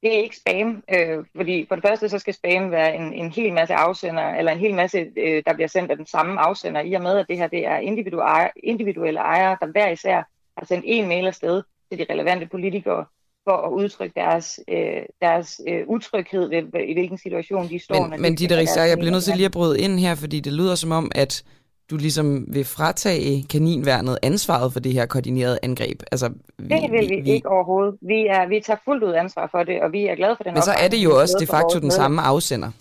Det 0.08 0.18
er 0.18 0.24
ikke 0.24 0.38
spam, 0.38 0.84
øh, 0.96 1.26
fordi 1.36 1.66
for 1.68 1.76
det 1.76 1.84
første 1.84 2.10
så 2.10 2.20
skal 2.20 2.34
spam 2.34 2.72
være 2.72 2.96
en, 2.96 3.14
en 3.14 3.32
hel 3.32 3.54
masse 3.54 3.74
afsender, 3.74 4.24
eller 4.24 4.52
en 4.52 4.60
hel 4.60 4.76
masse, 4.76 4.98
øh, 5.18 5.44
der 5.46 5.54
bliver 5.54 5.68
sendt 5.68 5.92
af 5.92 5.98
den 5.98 6.06
samme 6.06 6.40
afsender, 6.40 6.82
i 6.82 6.94
og 6.94 7.02
med 7.02 7.18
at 7.18 7.26
det 7.30 7.38
her 7.38 7.48
det 7.48 7.68
er 7.68 7.78
individuelle, 7.78 8.50
individuelle 8.64 9.20
ejere, 9.20 9.58
der 9.62 9.68
hver 9.68 9.90
især 9.90 10.18
har 10.58 10.66
sendt 10.66 10.86
en 10.88 11.08
mail 11.08 11.28
afsted 11.28 11.64
til 11.92 12.00
de 12.00 12.06
relevante 12.14 12.46
politikere, 12.46 13.06
for 13.50 13.58
at 13.68 13.72
udtrykke 13.72 14.14
deres, 14.16 14.60
øh, 14.68 15.02
deres 15.22 15.62
øh, 15.68 15.84
utryghed 15.88 16.50
ved, 16.50 16.82
i 16.88 16.94
hvilken 16.94 17.18
situation 17.18 17.70
de 17.70 17.80
står. 17.80 18.08
Men, 18.08 18.22
men 18.22 18.36
Ditte 18.36 18.58
Richter, 18.58 18.84
jeg 18.84 18.98
bliver 18.98 19.12
nødt 19.12 19.24
til 19.24 19.36
lige 19.36 19.46
at 19.46 19.52
bryde 19.52 19.80
ind 19.80 20.00
her, 20.00 20.16
fordi 20.16 20.40
det 20.40 20.54
lyder 20.54 20.76
som 20.76 20.92
om, 20.92 21.12
at 21.16 21.44
du 21.90 21.98
ligesom 21.98 22.46
vil 22.54 22.66
fratage 22.66 23.46
kaninværnet 23.50 24.20
ansvaret 24.22 24.74
for 24.74 24.80
det 24.80 24.94
her 24.94 25.06
koordinerede 25.06 25.60
angreb. 25.64 26.04
Altså, 26.12 26.30
vi, 26.58 26.76
det 26.76 26.92
vil 26.92 27.10
vi, 27.10 27.22
vi 27.22 27.32
ikke 27.32 27.50
overhovedet. 27.50 27.98
Vi, 28.02 28.28
er, 28.28 28.48
vi 28.48 28.60
tager 28.60 28.78
fuldt 28.86 29.04
ud 29.04 29.14
ansvar 29.14 29.48
for 29.52 29.64
det, 29.64 29.82
og 29.82 29.92
vi 29.92 30.08
er 30.08 30.16
glade 30.16 30.36
for 30.36 30.44
den 30.44 30.54
Men 30.54 30.62
så 30.62 30.72
er 30.72 30.88
det 30.88 30.98
jo 30.98 31.20
også 31.20 31.38
de 31.40 31.48
facto 31.48 31.80
den 31.80 31.92
samme 31.92 32.22
afsender. 32.22 32.72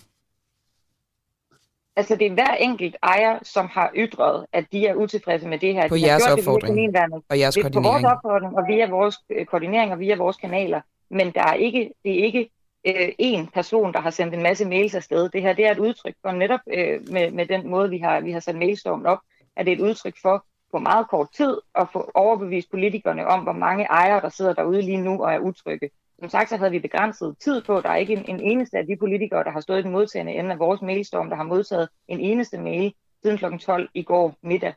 Altså 1.95 2.15
det 2.15 2.27
er 2.27 2.33
hver 2.33 2.53
enkelt 2.53 2.95
ejer, 3.03 3.39
som 3.43 3.67
har 3.71 3.91
ytret, 3.95 4.45
at 4.53 4.65
de 4.71 4.87
er 4.87 4.93
utilfredse 4.93 5.47
med 5.47 5.59
det 5.59 5.73
her. 5.73 5.87
På 5.87 5.95
de 5.95 6.05
jeres 6.05 6.27
opfordring 6.27 6.97
og 7.29 7.39
jeres 7.39 7.55
det 7.55 7.63
koordinering. 7.63 7.73
på 7.73 7.91
vores 7.91 8.03
opfordring 8.03 8.57
og 8.57 8.63
via 8.67 8.89
vores 8.89 9.15
øh, 9.29 9.45
koordinering 9.45 9.91
og 9.91 9.99
via 9.99 10.15
vores 10.15 10.37
kanaler. 10.37 10.81
Men 11.09 11.31
der 11.31 11.41
er 11.41 11.53
ikke, 11.53 11.91
det 12.03 12.19
er 12.19 12.23
ikke 12.23 12.49
øh, 12.87 13.09
en 13.17 13.47
person, 13.47 13.93
der 13.93 14.01
har 14.01 14.09
sendt 14.09 14.33
en 14.33 14.43
masse 14.43 14.65
mails 14.65 14.95
afsted. 14.95 15.29
Det 15.29 15.41
her 15.41 15.53
det 15.53 15.65
er 15.65 15.71
et 15.71 15.79
udtryk 15.79 16.15
for 16.21 16.31
netop 16.31 16.59
øh, 16.73 17.11
med, 17.11 17.31
med 17.31 17.45
den 17.45 17.67
måde, 17.67 17.89
vi 17.89 17.97
har, 17.97 18.21
vi 18.21 18.31
har 18.31 18.39
sat 18.39 18.55
mailstormen 18.55 19.05
op, 19.05 19.19
at 19.55 19.65
det 19.65 19.71
er 19.71 19.75
et 19.75 19.89
udtryk 19.89 20.15
for 20.21 20.45
på 20.71 20.79
meget 20.79 21.09
kort 21.09 21.27
tid 21.37 21.57
at 21.75 21.87
få 21.93 22.11
overbevist 22.13 22.71
politikerne 22.71 23.27
om, 23.27 23.43
hvor 23.43 23.51
mange 23.51 23.85
ejere, 23.85 24.21
der 24.21 24.29
sidder 24.29 24.53
derude 24.53 24.81
lige 24.81 25.01
nu 25.01 25.23
og 25.23 25.33
er 25.33 25.39
utrygge. 25.39 25.89
Som 26.19 26.29
sagt, 26.29 26.49
så 26.49 26.57
havde 26.57 26.71
vi 26.71 26.79
begrænset 26.79 27.35
tid 27.39 27.61
på. 27.61 27.81
Der 27.81 27.89
er 27.89 27.95
ikke 27.95 28.13
en, 28.13 28.25
en 28.27 28.39
eneste 28.39 28.77
af 28.77 28.85
de 28.85 28.95
politikere, 28.95 29.43
der 29.43 29.51
har 29.51 29.59
stået 29.59 29.79
i 29.79 29.81
den 29.81 29.91
modtagende 29.91 30.33
ende 30.33 30.51
af 30.51 30.59
vores 30.59 30.81
mailstorm, 30.81 31.29
der 31.29 31.35
har 31.35 31.43
modtaget 31.43 31.89
en 32.07 32.19
eneste 32.19 32.57
mail 32.57 32.93
siden 33.23 33.37
kl. 33.37 33.45
12 33.57 33.89
i 33.93 34.03
går 34.03 34.35
middag. 34.43 34.73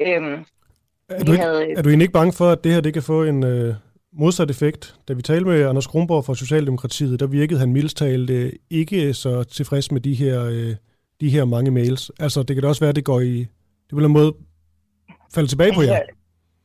Øhm, 0.00 0.44
er, 1.08 1.24
du 1.24 1.32
ikke, 1.32 1.44
havde... 1.44 1.72
er 1.72 1.82
du 1.82 1.88
egentlig 1.88 2.04
ikke 2.04 2.12
bange 2.12 2.32
for, 2.32 2.50
at 2.50 2.64
det 2.64 2.72
her 2.72 2.80
det 2.80 2.92
kan 2.92 3.02
få 3.02 3.24
en 3.24 3.44
øh, 3.44 3.74
modsat 4.18 4.50
effekt? 4.50 4.94
Da 5.08 5.12
vi 5.12 5.22
talte 5.22 5.46
med 5.46 5.66
Anders 5.66 5.86
Kronborg 5.86 6.24
fra 6.24 6.34
Socialdemokratiet, 6.34 7.20
der 7.20 7.26
virkede 7.26 7.60
han 7.60 7.72
mildstalt 7.72 8.30
øh, 8.30 8.52
ikke 8.70 9.14
så 9.14 9.44
tilfreds 9.44 9.92
med 9.92 10.00
de 10.00 10.14
her, 10.14 10.44
øh, 10.44 10.74
de 11.20 11.30
her 11.30 11.44
mange 11.44 11.70
mails. 11.70 12.10
Altså, 12.20 12.42
det 12.42 12.56
kan 12.56 12.62
da 12.62 12.68
også 12.68 12.80
være, 12.80 12.88
at 12.88 12.96
det 12.96 13.04
går 13.04 13.20
i... 13.20 13.38
Det 13.88 13.96
vil 13.96 14.04
en 14.04 14.12
måde 14.12 14.34
falde 15.34 15.48
tilbage 15.48 15.72
på 15.74 15.82
jer. 15.82 15.94
Altså, 15.94 16.12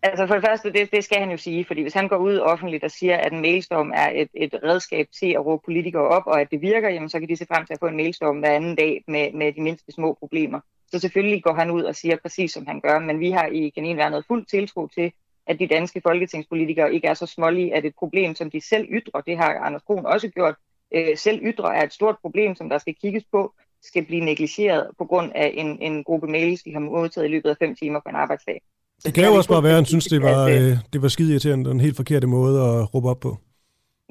altså 0.03 0.27
for 0.27 0.33
det 0.33 0.43
første, 0.47 0.71
det, 0.73 0.91
det 0.91 1.03
skal 1.03 1.17
han 1.17 1.31
jo 1.31 1.37
sige, 1.37 1.65
fordi 1.65 1.81
hvis 1.81 1.93
han 1.93 2.07
går 2.07 2.17
ud 2.17 2.37
offentligt 2.37 2.83
og 2.83 2.91
siger, 2.91 3.17
at 3.17 3.33
en 3.33 3.41
mailstorm 3.41 3.91
er 3.95 4.09
et, 4.15 4.29
et 4.33 4.53
redskab 4.63 5.07
til 5.19 5.31
at 5.31 5.45
råbe 5.45 5.61
politikere 5.65 6.07
op, 6.07 6.23
og 6.25 6.41
at 6.41 6.47
det 6.51 6.61
virker, 6.61 6.89
jamen 6.89 7.09
så 7.09 7.19
kan 7.19 7.29
de 7.29 7.35
se 7.35 7.45
frem 7.45 7.65
til 7.65 7.73
at 7.73 7.79
få 7.79 7.87
en 7.87 7.97
mailstorm 7.97 8.39
hver 8.39 8.51
anden 8.51 8.75
dag 8.75 9.03
med, 9.07 9.33
med 9.33 9.53
de 9.53 9.61
mindste 9.61 9.91
små 9.91 10.13
problemer. 10.13 10.59
Så 10.91 10.99
selvfølgelig 10.99 11.43
går 11.43 11.53
han 11.53 11.71
ud 11.71 11.83
og 11.83 11.95
siger 11.95 12.15
præcis, 12.21 12.51
som 12.51 12.67
han 12.67 12.81
gør, 12.81 12.99
men 12.99 13.19
vi 13.19 13.31
har 13.31 13.45
i 13.45 13.69
kaninværnet 13.69 14.25
fuld 14.27 14.45
tiltro 14.45 14.87
til, 14.87 15.11
at 15.49 15.59
de 15.59 15.67
danske 15.67 16.01
folketingspolitikere 16.01 16.93
ikke 16.93 17.07
er 17.07 17.13
så 17.13 17.25
smålige, 17.25 17.75
at 17.75 17.85
et 17.85 17.93
problem, 17.99 18.35
som 18.35 18.51
de 18.51 18.61
selv 18.61 18.87
ytrer, 18.89 19.21
det 19.21 19.37
har 19.37 19.53
Anders 19.53 19.81
Kron 19.81 20.05
også 20.05 20.27
gjort, 20.27 20.55
øh, 20.95 21.17
selv 21.17 21.39
ytrer 21.43 21.69
er 21.69 21.83
et 21.83 21.93
stort 21.93 22.15
problem, 22.21 22.55
som 22.55 22.69
der 22.69 22.77
skal 22.77 22.95
kigges 23.01 23.23
på, 23.31 23.53
skal 23.83 24.05
blive 24.05 24.25
negligeret 24.25 24.87
på 24.97 25.05
grund 25.05 25.31
af 25.35 25.53
en, 25.53 25.81
en 25.81 26.03
gruppe 26.03 26.27
mails, 26.27 26.63
de 26.63 26.73
har 26.73 26.79
modtaget 26.79 27.27
i 27.27 27.31
løbet 27.31 27.49
af 27.49 27.55
fem 27.59 27.75
timer 27.75 27.99
på 27.99 28.09
en 28.09 28.15
arbejdsdag. 28.15 28.61
Så 28.99 29.07
det 29.07 29.13
kan 29.13 29.25
jo 29.25 29.33
også 29.33 29.49
bare 29.49 29.63
være, 29.63 29.71
at 29.71 29.75
han 29.75 29.85
synes, 29.85 30.05
det 30.05 30.21
var, 30.21 30.45
at, 30.45 30.61
øh, 30.61 30.77
det 30.93 31.01
var 31.01 31.07
skide 31.07 31.31
irriterende, 31.31 31.69
den 31.69 31.79
helt 31.79 31.95
forkerte 31.95 32.27
måde 32.27 32.61
at 32.61 32.93
råbe 32.93 33.09
op 33.09 33.19
på. 33.19 33.37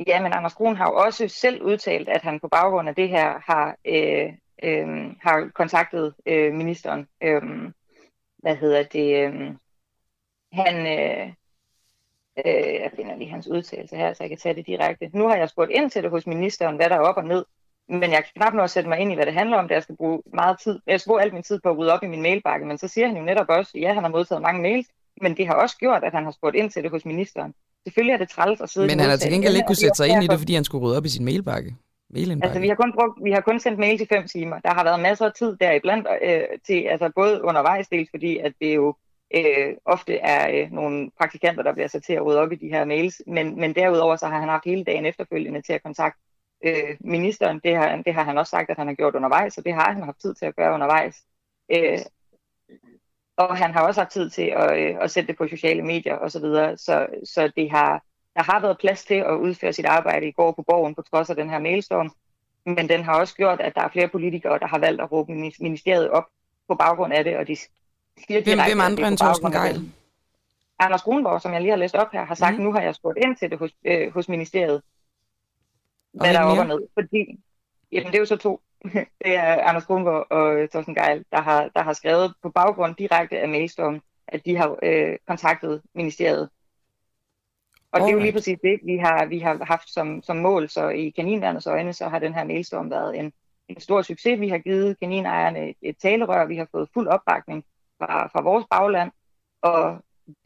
Ja, 0.06 0.22
men 0.22 0.32
Anders 0.32 0.54
Kron 0.54 0.76
har 0.76 0.86
jo 0.90 0.94
også 0.94 1.28
selv 1.28 1.62
udtalt, 1.62 2.08
at 2.08 2.22
han 2.22 2.40
på 2.40 2.48
baggrund 2.48 2.88
af 2.88 2.94
det 2.94 3.08
her 3.08 3.28
har 3.46 3.76
øh, 3.84 4.32
øh, 4.62 4.86
har 5.20 5.50
kontaktet 5.54 6.14
øh, 6.26 6.54
ministeren. 6.54 7.06
Øh, 7.22 7.42
hvad 8.38 8.56
hedder 8.56 8.82
det? 8.82 9.24
Øh, 9.24 9.50
han, 10.52 10.76
øh, 10.86 11.32
øh, 12.46 12.74
jeg 12.82 12.90
finder 12.96 13.16
lige 13.16 13.30
hans 13.30 13.48
udtalelse 13.48 13.96
her, 13.96 14.12
så 14.12 14.22
jeg 14.22 14.28
kan 14.30 14.38
tage 14.38 14.54
det 14.54 14.66
direkte. 14.66 15.10
Nu 15.12 15.28
har 15.28 15.36
jeg 15.36 15.48
spurgt 15.48 15.70
ind 15.70 15.90
til 15.90 16.02
det 16.02 16.10
hos 16.10 16.26
ministeren, 16.26 16.76
hvad 16.76 16.90
der 16.90 16.96
er 16.96 17.00
op 17.00 17.16
og 17.16 17.24
ned, 17.24 17.44
men 17.88 18.10
jeg 18.10 18.24
kan 18.24 18.32
knap 18.36 18.54
nå 18.54 18.62
at 18.62 18.70
sætte 18.70 18.88
mig 18.88 18.98
ind 18.98 19.12
i, 19.12 19.14
hvad 19.14 19.26
det 19.26 19.34
handler 19.34 19.56
om, 19.56 19.68
det 19.68 19.74
jeg 19.74 19.82
skal 19.82 19.96
bruge 19.96 20.22
meget 20.34 20.60
tid. 20.60 20.80
Jeg 20.86 21.00
skal 21.00 21.10
bruge 21.10 21.22
al 21.22 21.34
min 21.34 21.42
tid 21.42 21.60
på 21.60 21.70
at 21.70 21.78
rydde 21.78 21.92
op 21.92 22.02
i 22.02 22.06
min 22.06 22.22
mailbakke, 22.22 22.66
men 22.66 22.78
så 22.78 22.88
siger 22.88 23.06
han 23.06 23.16
jo 23.16 23.22
netop 23.22 23.46
også, 23.48 23.72
ja, 23.74 23.92
han 23.94 24.02
har 24.02 24.10
modtaget 24.10 24.42
mange 24.42 24.62
mails, 24.62 24.88
men 25.22 25.36
det 25.36 25.46
har 25.46 25.54
også 25.54 25.76
gjort, 25.76 26.04
at 26.04 26.12
han 26.12 26.24
har 26.24 26.30
spurgt 26.30 26.56
ind 26.56 26.70
til 26.70 26.82
det 26.82 26.90
hos 26.90 27.04
ministeren. 27.04 27.54
Selvfølgelig 27.84 28.14
er 28.14 28.18
det 28.18 28.28
træls 28.28 28.60
at 28.60 28.70
sidde 28.70 28.86
Men 28.86 29.00
han 29.00 29.10
har 29.10 29.16
til 29.16 29.32
gengæld 29.32 29.56
ikke 29.56 29.66
kunne 29.66 29.76
sætte 29.76 29.96
sig 29.96 30.08
ind 30.08 30.24
i 30.24 30.26
det, 30.26 30.38
fordi 30.38 30.54
han 30.54 30.64
skulle 30.64 30.84
rydde 30.84 30.96
op 30.96 31.04
i 31.04 31.08
sin 31.08 31.24
mailbakke. 31.24 31.74
Altså, 32.42 32.60
vi 32.60 32.68
har 32.68 32.74
kun 32.74 32.92
brugt, 32.92 33.24
vi 33.24 33.30
har 33.30 33.40
kun 33.40 33.60
sendt 33.60 33.78
mail 33.78 33.98
til 33.98 34.08
fem 34.08 34.28
timer. 34.28 34.58
Der 34.58 34.74
har 34.74 34.84
været 34.84 35.00
masser 35.00 35.26
af 35.26 35.32
tid 35.32 35.56
deriblandt 35.60 36.06
øh, 36.22 36.42
til, 36.66 36.82
altså 36.82 37.10
både 37.14 37.42
undervejs 37.44 37.88
dels, 37.88 38.10
fordi 38.10 38.38
at 38.38 38.52
det 38.60 38.74
jo 38.74 38.94
øh, 39.34 39.76
ofte 39.84 40.18
er 40.18 40.62
øh, 40.64 40.72
nogle 40.72 41.10
praktikanter, 41.18 41.62
der 41.62 41.72
bliver 41.72 41.88
sat 41.88 42.02
til 42.02 42.12
at 42.12 42.24
rydde 42.26 42.40
op 42.40 42.52
i 42.52 42.56
de 42.56 42.68
her 42.68 42.84
mails, 42.84 43.22
men, 43.26 43.60
men 43.60 43.74
derudover 43.74 44.16
så 44.16 44.26
har 44.26 44.40
han 44.40 44.48
haft 44.48 44.64
hele 44.64 44.84
dagen 44.84 45.06
efterfølgende 45.06 45.62
til 45.62 45.72
at 45.72 45.82
kontakte 45.82 46.20
øh, 46.64 46.96
ministeren. 47.00 47.60
Det 47.64 47.76
har, 47.76 47.96
det 47.96 48.14
har 48.14 48.24
han 48.24 48.38
også 48.38 48.50
sagt, 48.50 48.70
at 48.70 48.76
han 48.76 48.86
har 48.86 48.94
gjort 48.94 49.14
undervejs, 49.14 49.58
og 49.58 49.64
det 49.64 49.74
har 49.74 49.92
han 49.92 50.02
haft 50.02 50.20
tid 50.20 50.34
til 50.34 50.46
at 50.46 50.56
gøre 50.56 50.74
undervejs. 50.74 51.16
Øh, 51.72 51.98
og 53.36 53.56
han 53.56 53.72
har 53.72 53.86
også 53.86 54.00
haft 54.00 54.12
tid 54.12 54.30
til 54.30 54.42
at, 54.56 54.78
øh, 54.78 54.96
at 55.00 55.10
sætte 55.10 55.28
det 55.28 55.36
på 55.38 55.48
sociale 55.48 55.82
medier 55.82 56.16
osv., 56.18 56.30
så, 56.30 56.40
videre. 56.40 56.76
så, 56.76 57.06
så 57.24 57.52
det 57.56 57.70
har, 57.70 58.04
der 58.34 58.42
har 58.42 58.60
været 58.60 58.78
plads 58.78 59.04
til 59.04 59.14
at 59.14 59.34
udføre 59.36 59.72
sit 59.72 59.86
arbejde 59.86 60.28
i 60.28 60.32
går 60.32 60.52
på 60.52 60.62
borgen 60.62 60.94
på 60.94 61.02
trods 61.02 61.30
af 61.30 61.36
den 61.36 61.50
her 61.50 61.58
mailstorm, 61.58 62.12
men 62.66 62.88
den 62.88 63.02
har 63.02 63.20
også 63.20 63.34
gjort, 63.34 63.60
at 63.60 63.74
der 63.74 63.80
er 63.80 63.88
flere 63.88 64.08
politikere, 64.08 64.58
der 64.58 64.66
har 64.66 64.78
valgt 64.78 65.00
at 65.00 65.12
råbe 65.12 65.32
ministeriet 65.60 66.10
op 66.10 66.24
på 66.68 66.74
baggrund 66.74 67.12
af 67.12 67.24
det, 67.24 67.36
og 67.36 67.48
de 67.48 67.56
siger 68.26 68.42
hvem, 68.44 68.58
hvem 68.66 68.80
andre 68.80 69.08
end 69.08 69.18
Torsten 69.18 69.52
Geil? 69.52 69.92
Anders 70.78 71.02
Grunborg, 71.02 71.42
som 71.42 71.52
jeg 71.52 71.60
lige 71.60 71.70
har 71.70 71.76
læst 71.76 71.94
op 71.94 72.12
her, 72.12 72.24
har 72.24 72.34
sagt, 72.34 72.56
mm. 72.56 72.64
nu 72.64 72.72
har 72.72 72.80
jeg 72.80 72.94
spurgt 72.94 73.18
ind 73.24 73.36
til 73.36 73.50
det 73.50 73.58
hos, 73.58 73.70
øh, 73.84 74.12
hos 74.14 74.28
ministeriet, 74.28 74.82
hvad 76.12 76.34
der 76.34 76.40
er 76.40 76.44
op 76.44 76.58
og 76.58 76.66
ned. 76.66 76.80
Fordi, 76.94 77.40
jamen 77.92 78.06
det 78.06 78.14
er 78.14 78.18
jo 78.18 78.26
så 78.26 78.36
to. 78.36 78.60
det 79.24 79.36
er 79.36 79.62
Anders 79.62 79.86
Grunborg 79.86 80.32
og 80.32 80.70
Torsten 80.70 80.94
Geil, 80.94 81.24
der 81.32 81.40
har, 81.40 81.70
der 81.76 81.82
har 81.82 81.92
skrevet 81.92 82.34
på 82.42 82.50
baggrund 82.50 82.94
direkte 82.94 83.38
af 83.38 83.48
mailstorm, 83.48 84.00
at 84.28 84.44
de 84.44 84.56
har 84.56 84.76
øh, 84.82 85.16
kontaktet 85.26 85.82
ministeriet 85.94 86.48
og 87.92 88.00
det 88.00 88.08
er 88.08 88.12
jo 88.12 88.18
lige 88.18 88.32
præcis 88.32 88.58
det, 88.62 88.80
vi 88.84 88.96
har, 88.96 89.26
vi 89.26 89.38
har 89.38 89.64
haft 89.64 89.92
som, 89.92 90.22
som 90.22 90.36
mål. 90.36 90.68
Så 90.68 90.88
i 90.88 91.10
kaninværnets 91.10 91.66
øjne, 91.66 91.92
så 91.92 92.08
har 92.08 92.18
den 92.18 92.34
her 92.34 92.44
mailstorm 92.44 92.90
været 92.90 93.18
en, 93.18 93.32
en 93.68 93.80
stor 93.80 94.02
succes. 94.02 94.40
Vi 94.40 94.48
har 94.48 94.58
givet 94.58 94.98
kaninejerne 95.00 95.74
et 95.82 95.96
talerør, 95.98 96.46
vi 96.46 96.56
har 96.56 96.68
fået 96.72 96.88
fuld 96.94 97.08
opbakning 97.08 97.64
fra, 97.98 98.26
fra 98.26 98.42
vores 98.42 98.64
bagland, 98.70 99.10
og 99.62 99.98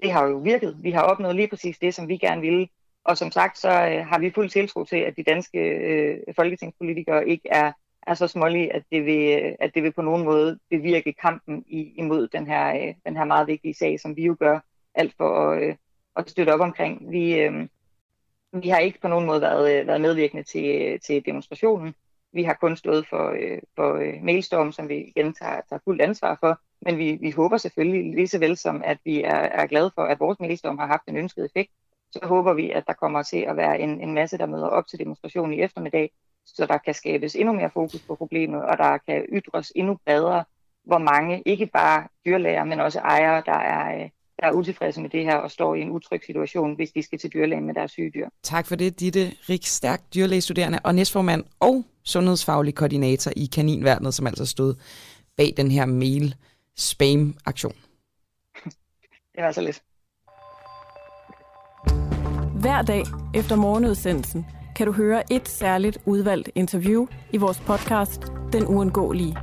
det 0.03 0.13
har 0.13 0.27
jo 0.27 0.37
virket. 0.37 0.77
Vi 0.83 0.91
har 0.91 1.03
opnået 1.03 1.37
lige 1.37 1.49
præcis 1.49 1.79
det, 1.79 1.95
som 1.95 2.09
vi 2.09 2.17
gerne 2.17 2.41
ville. 2.41 2.69
Og 3.05 3.19
som 3.19 3.31
sagt, 3.31 3.59
så 3.59 3.69
øh, 3.69 4.07
har 4.07 4.19
vi 4.19 4.31
fuld 4.31 4.49
tiltro 4.49 4.85
til, 4.85 4.97
at 4.97 5.17
de 5.17 5.23
danske 5.23 5.59
øh, 5.59 6.35
folketingspolitikere 6.37 7.29
ikke 7.29 7.49
er, 7.49 7.73
er 8.07 8.15
så 8.15 8.27
smålige, 8.27 8.73
at 8.73 8.83
det, 8.93 9.07
vil, 9.07 9.57
at 9.61 9.75
det 9.75 9.83
vil 9.83 9.93
på 9.93 10.03
nogen 10.03 10.25
måde 10.25 10.59
bevirke 10.71 11.13
kampen 11.13 11.65
i, 11.67 11.93
imod 11.97 12.29
den 12.29 12.47
her, 12.47 12.75
øh, 12.75 12.95
den 13.07 13.17
her 13.17 13.25
meget 13.25 13.47
vigtige 13.47 13.75
sag, 13.75 14.01
som 14.01 14.17
vi 14.17 14.25
jo 14.25 14.37
gør 14.41 14.61
alt 14.95 15.15
for 15.17 15.51
at, 15.51 15.63
øh, 15.63 15.75
at 16.17 16.31
støtte 16.31 16.55
op 16.55 16.61
omkring. 16.61 17.11
Vi, 17.11 17.41
øh, 17.41 17.69
vi 18.53 18.69
har 18.69 18.79
ikke 18.79 19.01
på 19.01 19.09
nogen 19.09 19.27
måde 19.27 19.41
været, 19.41 19.81
øh, 19.81 19.87
været 19.87 20.01
medvirkende 20.01 20.43
til, 20.43 21.01
til 21.01 21.27
demonstrationen. 21.27 21.95
Vi 22.33 22.43
har 22.43 22.55
kun 22.55 22.77
stået 22.77 23.07
for, 23.09 23.31
øh, 23.31 23.59
for 23.77 23.95
øh, 23.95 24.23
mailstorm, 24.23 24.73
som 24.73 24.89
vi 24.89 24.97
igen 24.97 25.35
tager, 25.35 25.61
tager 25.69 25.81
fuldt 25.85 26.03
ansvar 26.03 26.37
for. 26.41 26.61
Men 26.83 26.99
vi, 26.99 27.19
vi 27.21 27.31
håber 27.31 27.57
selvfølgelig, 27.57 28.15
lige 28.15 28.29
så 28.29 28.39
vel 28.39 28.57
som 28.57 28.83
at 28.85 28.99
vi 29.05 29.23
er, 29.23 29.35
er 29.35 29.67
glade 29.67 29.91
for, 29.95 30.03
at 30.03 30.21
vores 30.21 30.41
mailstorm 30.41 30.79
har 30.79 30.87
haft 30.87 31.03
en 31.09 31.17
ønsket 31.17 31.45
effekt, 31.45 31.71
så 32.13 32.21
håber 32.23 32.53
vi, 32.53 32.71
at 32.71 32.85
der 32.87 32.93
kommer 32.93 33.23
til 33.23 33.37
at 33.37 33.57
være 33.57 33.81
en, 33.81 34.01
en 34.01 34.15
masse, 34.15 34.39
der 34.39 34.47
møder 34.47 34.67
op 34.67 34.87
til 34.87 34.99
demonstrationen 34.99 35.59
i 35.59 35.63
eftermiddag, 35.63 36.11
så 36.47 36.67
der 36.67 36.79
kan 36.79 36.95
skabes 36.95 37.35
endnu 37.35 37.53
mere 37.53 37.71
fokus 37.71 38.01
på 38.01 38.15
problemet, 38.15 38.63
og 38.63 38.79
der 38.79 38.99
kan 38.99 39.25
ytres 39.33 39.73
endnu 39.77 39.99
bredere, 40.07 40.45
hvor 40.85 40.99
mange, 40.99 41.43
ikke 41.47 41.67
bare 41.67 42.09
dyrlæger, 42.27 42.65
men 42.65 42.81
også 42.81 42.99
ejere, 42.99 43.43
der 43.47 43.59
er, 43.59 44.03
øh, 44.03 44.11
der 44.41 44.47
er 44.47 44.53
utilfredse 44.53 45.01
med 45.01 45.11
det 45.11 45.25
her 45.25 45.37
og 45.37 45.51
står 45.51 45.75
i 45.75 45.81
en 45.81 45.91
utryg 45.91 46.23
situation, 46.27 46.75
hvis 46.77 46.91
de 46.91 47.03
skal 47.03 47.19
til 47.19 47.31
dyrlægen 47.33 47.67
med 47.67 47.75
deres 47.75 47.91
syge 47.91 48.11
dyr. 48.15 48.29
Tak 48.43 48.67
for 48.67 48.77
det, 48.77 49.01
Ditte 49.01 49.33
Rik 49.49 49.67
Stærk, 49.67 50.01
dyrlægestuderende 50.15 50.79
og 50.85 50.95
næstformand 50.95 51.45
og 51.61 51.85
sundhedsfaglig 52.05 52.75
koordinator 52.75 53.33
i 53.37 53.49
Kaninværnet, 53.55 54.15
som 54.15 54.27
altså 54.27 54.47
stod 54.47 54.75
bag 55.37 55.55
den 55.57 55.71
her 55.71 55.87
mail 55.87 56.35
mail-spam-aktion. 56.79 57.73
det 59.35 59.45
var 59.45 59.53
så 59.53 59.61
lidt. 59.61 59.83
Hver 62.61 62.83
dag 62.83 63.03
efter 63.35 63.57
morgenudsendelsen 63.57 64.47
kan 64.77 64.87
du 64.87 64.93
høre 64.93 65.33
et 65.33 65.49
særligt 65.49 65.99
udvalgt 66.07 66.51
interview 66.55 67.07
i 67.33 67.37
vores 67.37 67.61
podcast 67.61 68.23
Den 68.53 68.67
Uundgåelige. 68.67 69.37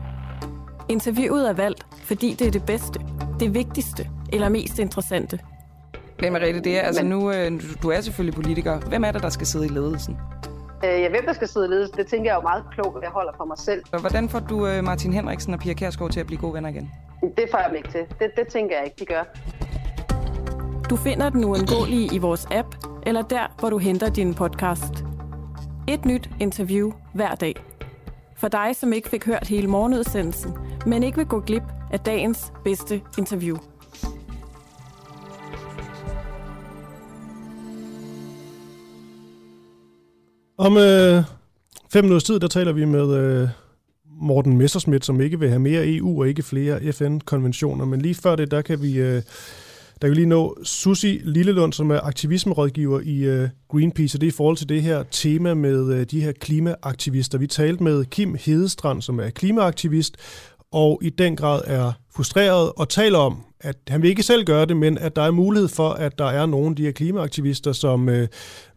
Interviewet 0.89 1.49
er 1.49 1.53
valgt, 1.53 1.85
fordi 2.03 2.33
det 2.33 2.47
er 2.47 2.51
det 2.51 2.65
bedste, 2.65 2.99
det 3.39 3.53
vigtigste 3.53 4.09
eller 4.33 4.49
mest 4.49 4.79
interessante. 4.79 5.39
Men 6.21 6.33
Mariette, 6.33 6.61
det 6.61 6.77
er, 6.77 6.81
altså 6.81 7.03
nu, 7.03 7.31
øh, 7.31 7.61
du 7.83 7.89
er 7.89 8.01
selvfølgelig 8.01 8.35
politiker. 8.35 8.79
Hvem 8.79 9.03
er 9.03 9.11
det, 9.11 9.21
der 9.21 9.29
skal 9.29 9.47
sidde 9.47 9.65
i 9.65 9.69
ledelsen? 9.69 10.17
Øh, 10.83 11.01
ja, 11.01 11.09
hvem 11.09 11.25
der 11.25 11.33
skal 11.33 11.47
sidde 11.47 11.65
i 11.65 11.69
ledelsen, 11.69 11.97
det 11.97 12.07
tænker 12.07 12.31
jeg 12.31 12.35
jo 12.35 12.41
meget 12.41 12.63
klogt, 12.71 12.97
at 12.97 13.03
jeg 13.03 13.11
holder 13.11 13.31
for 13.37 13.45
mig 13.45 13.57
selv. 13.57 13.83
Og 13.91 13.99
hvordan 13.99 14.29
får 14.29 14.39
du 14.39 14.67
øh, 14.67 14.83
Martin 14.83 15.13
Henriksen 15.13 15.53
og 15.53 15.59
Pia 15.59 15.73
Kærsgaard 15.73 16.11
til 16.11 16.19
at 16.19 16.25
blive 16.25 16.39
gode 16.39 16.53
venner 16.53 16.69
igen? 16.69 16.91
Det 17.21 17.45
får 17.51 17.57
jeg 17.57 17.67
dem 17.69 17.75
ikke 17.75 17.91
til. 17.91 18.05
Det, 18.19 18.31
det 18.37 18.47
tænker 18.47 18.75
jeg 18.75 18.85
ikke, 18.85 18.97
de 18.99 19.05
gør. 19.05 19.23
Du 20.89 20.95
finder 20.95 21.29
den 21.29 21.45
uundgåelige 21.45 22.15
i 22.15 22.17
vores 22.17 22.47
app, 22.51 22.67
eller 23.03 23.21
der, 23.21 23.55
hvor 23.59 23.69
du 23.69 23.77
henter 23.77 24.09
din 24.09 24.33
podcast. 24.33 24.93
Et 25.87 26.05
nyt 26.05 26.29
interview 26.39 26.91
hver 27.13 27.35
dag. 27.35 27.55
For 28.37 28.47
dig, 28.47 28.75
som 28.75 28.93
ikke 28.93 29.09
fik 29.09 29.25
hørt 29.25 29.47
hele 29.47 29.67
morgenudsendelsen, 29.67 30.57
men 30.85 31.03
ikke 31.03 31.17
vil 31.17 31.25
gå 31.25 31.39
glip 31.39 31.63
af 31.91 31.99
dagens 31.99 32.53
bedste 32.63 33.01
interview. 33.17 33.57
Om 40.59 40.77
øh, 40.77 41.23
fem 41.93 42.03
minutters 42.03 42.23
tid, 42.23 42.39
der 42.39 42.47
taler 42.47 42.71
vi 42.71 42.85
med 42.85 43.13
øh, 43.17 43.49
Morten 44.21 44.57
Messerschmidt, 44.57 45.05
som 45.05 45.21
ikke 45.21 45.39
vil 45.39 45.49
have 45.49 45.59
mere 45.59 45.87
EU 45.87 46.19
og 46.21 46.27
ikke 46.29 46.43
flere 46.43 46.93
FN-konventioner. 46.93 47.85
Men 47.85 48.01
lige 48.01 48.15
før 48.15 48.35
det, 48.35 48.51
der 48.51 48.61
kan 48.61 48.81
vi... 48.81 48.93
Øh, 48.97 49.21
Der 50.01 50.07
kan 50.07 50.09
vi 50.09 50.15
lige 50.15 50.25
nå 50.25 50.57
Susi 50.63 51.19
Lillelund, 51.23 51.73
som 51.73 51.91
er 51.91 51.99
aktivismerådgiver 51.99 52.99
i 52.99 53.17
øh, 53.19 53.49
Greenpeace, 53.71 54.17
og 54.17 54.21
det 54.21 54.27
er 54.27 54.31
i 54.31 54.35
forhold 54.35 54.57
til 54.57 54.69
det 54.69 54.81
her 54.81 55.03
tema 55.11 55.53
med 55.53 55.93
øh, 55.93 56.05
de 56.11 56.21
her 56.21 56.31
klimaaktivister. 56.31 57.37
Vi 57.37 57.47
talte 57.47 57.83
med 57.83 58.05
Kim 58.05 58.35
Hedestrand, 58.39 59.01
som 59.01 59.19
er 59.19 59.29
klimaaktivist, 59.29 60.17
og 60.71 60.99
i 61.03 61.09
den 61.09 61.35
grad 61.35 61.61
er 61.65 61.91
frustreret 62.15 62.71
og 62.75 62.89
taler 62.89 63.19
om, 63.19 63.37
at 63.61 63.75
han 63.87 64.01
vil 64.01 64.09
ikke 64.09 64.23
selv 64.23 64.45
gøre 64.45 64.65
det, 64.65 64.77
men 64.77 64.97
at 64.97 65.15
der 65.15 65.21
er 65.21 65.31
mulighed 65.31 65.67
for, 65.69 65.89
at 65.89 66.19
der 66.19 66.25
er 66.25 66.45
nogle 66.45 66.69
af 66.69 66.75
de 66.75 66.83
her 66.83 66.91
klimaaktivister, 66.91 67.71
som 67.71 68.09
øh, 68.09 68.27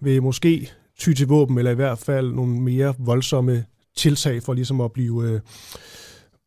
vil 0.00 0.22
måske 0.22 0.70
ty 0.98 1.12
til 1.12 1.26
våben, 1.26 1.58
eller 1.58 1.70
i 1.70 1.74
hvert 1.74 1.98
fald 1.98 2.32
nogle 2.32 2.60
mere 2.60 2.94
voldsomme 2.98 3.64
tiltag 3.96 4.42
for 4.42 4.54
ligesom 4.54 4.80
at 4.80 4.92
blive, 4.92 5.28
øh, 5.28 5.40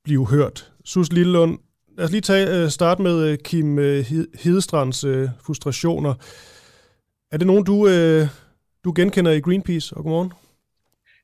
blive 0.04 0.28
hørt. 0.28 0.72
Sus 0.86 1.12
Lillelund, 1.12 1.60
lad 1.98 2.06
os 2.06 2.12
lige 2.12 2.22
tage, 2.22 2.50
øh, 2.50 2.70
starte 2.70 3.02
med 3.02 3.28
øh, 3.28 3.38
Kim 3.38 3.80
øh, 3.80 4.06
Hedestrands 4.44 5.04
øh, 5.04 5.30
frustrationer. 5.46 6.14
Er 7.32 7.38
det 7.38 7.48
nogen, 7.48 7.64
du, 7.64 7.88
øh, 7.88 8.28
du 8.84 8.94
genkender 8.96 9.32
i 9.32 9.40
Greenpeace? 9.40 9.96
Og 9.98 10.04
godmorgen. 10.04 10.34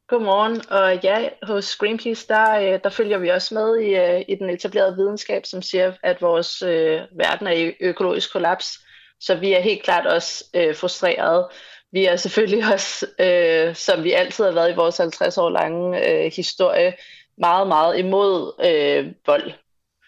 Godmorgen, 0.07 0.61
og 0.69 0.99
ja, 1.03 1.30
hos 1.43 1.76
Greenpeace, 1.76 2.28
der, 2.28 2.59
øh, 2.59 2.80
der 2.84 2.89
følger 2.89 3.17
vi 3.17 3.30
også 3.30 3.53
med 3.53 3.80
i, 3.80 3.95
øh, 3.95 4.26
i 4.28 4.36
den 4.36 4.49
etablerede 4.49 4.95
videnskab, 4.95 5.45
som 5.45 5.61
siger, 5.61 5.93
at 6.03 6.22
vores 6.22 6.61
øh, 6.61 6.99
verden 7.17 7.47
er 7.47 7.51
i 7.51 7.74
økologisk 7.82 8.32
kollaps. 8.34 8.80
Så 9.19 9.36
vi 9.36 9.53
er 9.53 9.61
helt 9.61 9.84
klart 9.84 10.05
også 10.05 10.45
øh, 10.55 10.76
frustrerede. 10.76 11.49
Vi 11.91 12.05
er 12.05 12.15
selvfølgelig 12.15 12.73
også, 12.73 13.07
øh, 13.19 13.75
som 13.75 14.03
vi 14.03 14.11
altid 14.11 14.43
har 14.43 14.51
været 14.51 14.71
i 14.71 14.75
vores 14.75 14.97
50 14.97 15.37
år 15.37 15.49
lange 15.49 16.09
øh, 16.09 16.31
historie, 16.35 16.93
meget, 17.37 17.67
meget 17.67 17.99
imod 17.99 18.53
øh, 18.65 19.13
vold, 19.25 19.51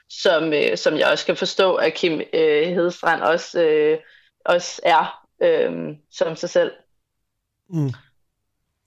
som, 0.09 0.53
øh, 0.53 0.77
som 0.77 0.97
jeg 0.97 1.07
også 1.11 1.25
kan 1.25 1.38
forstå, 1.38 1.75
at 1.75 1.93
Kim 1.93 2.21
øh, 2.34 2.67
Hedestrand 2.67 3.21
også, 3.21 3.61
øh, 3.63 3.97
også 4.45 4.81
er 4.84 5.25
øh, 5.41 5.95
som 6.11 6.36
sig 6.36 6.49
selv. 6.49 6.71
Mm. 7.69 7.91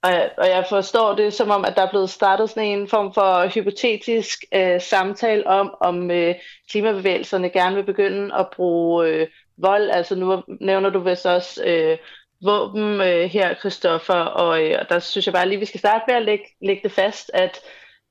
Og, 0.03 0.13
og 0.37 0.47
jeg 0.47 0.65
forstår 0.69 1.15
det 1.15 1.33
som 1.33 1.49
om, 1.49 1.65
at 1.65 1.75
der 1.75 1.81
er 1.81 1.89
blevet 1.89 2.09
startet 2.09 2.49
sådan 2.49 2.79
en 2.79 2.87
form 2.87 3.13
for 3.13 3.47
hypotetisk 3.47 4.43
øh, 4.53 4.81
samtale 4.81 5.47
om, 5.47 5.75
om 5.81 6.11
øh, 6.11 6.35
klimabevægelserne 6.69 7.49
gerne 7.49 7.75
vil 7.75 7.83
begynde 7.83 8.35
at 8.35 8.47
bruge 8.55 9.07
øh, 9.07 9.27
vold. 9.57 9.89
Altså 9.89 10.15
nu 10.15 10.43
nævner 10.61 10.89
du 10.89 10.99
vist 10.99 11.25
også 11.25 11.63
øh, 11.65 11.97
våben 12.41 13.01
øh, 13.01 13.29
her, 13.29 13.55
Christoffer, 13.55 14.13
og, 14.13 14.63
øh, 14.63 14.77
og 14.81 14.89
der 14.89 14.99
synes 14.99 15.25
jeg 15.25 15.33
bare 15.33 15.49
lige, 15.49 15.59
vi 15.59 15.65
skal 15.65 15.79
starte 15.79 16.03
med 16.07 16.15
at 16.15 16.25
lægge, 16.25 16.45
lægge 16.61 16.83
det 16.83 16.91
fast, 16.91 17.31
at 17.33 17.59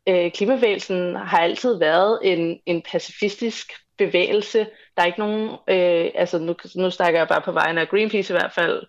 øh, 0.09 0.33
klimabevægelsen 0.33 1.17
har 1.17 1.39
altid 1.39 1.79
været 1.79 2.19
en, 2.23 2.61
en 2.67 2.83
pacifistisk 2.83 3.73
bevægelse. 3.99 4.59
Der 4.97 5.03
er 5.03 5.07
ikke 5.07 5.19
nogen, 5.19 5.51
øh, 5.51 6.11
altså 6.15 6.39
nu, 6.39 6.55
nu 6.77 6.91
snakker 6.91 7.21
jeg 7.21 7.29
bare 7.29 7.43
på 7.43 7.53
vegne 7.53 7.81
af 7.81 7.89
Greenpeace 7.89 8.35
i 8.35 8.37
hvert 8.37 8.53
fald, 8.53 8.87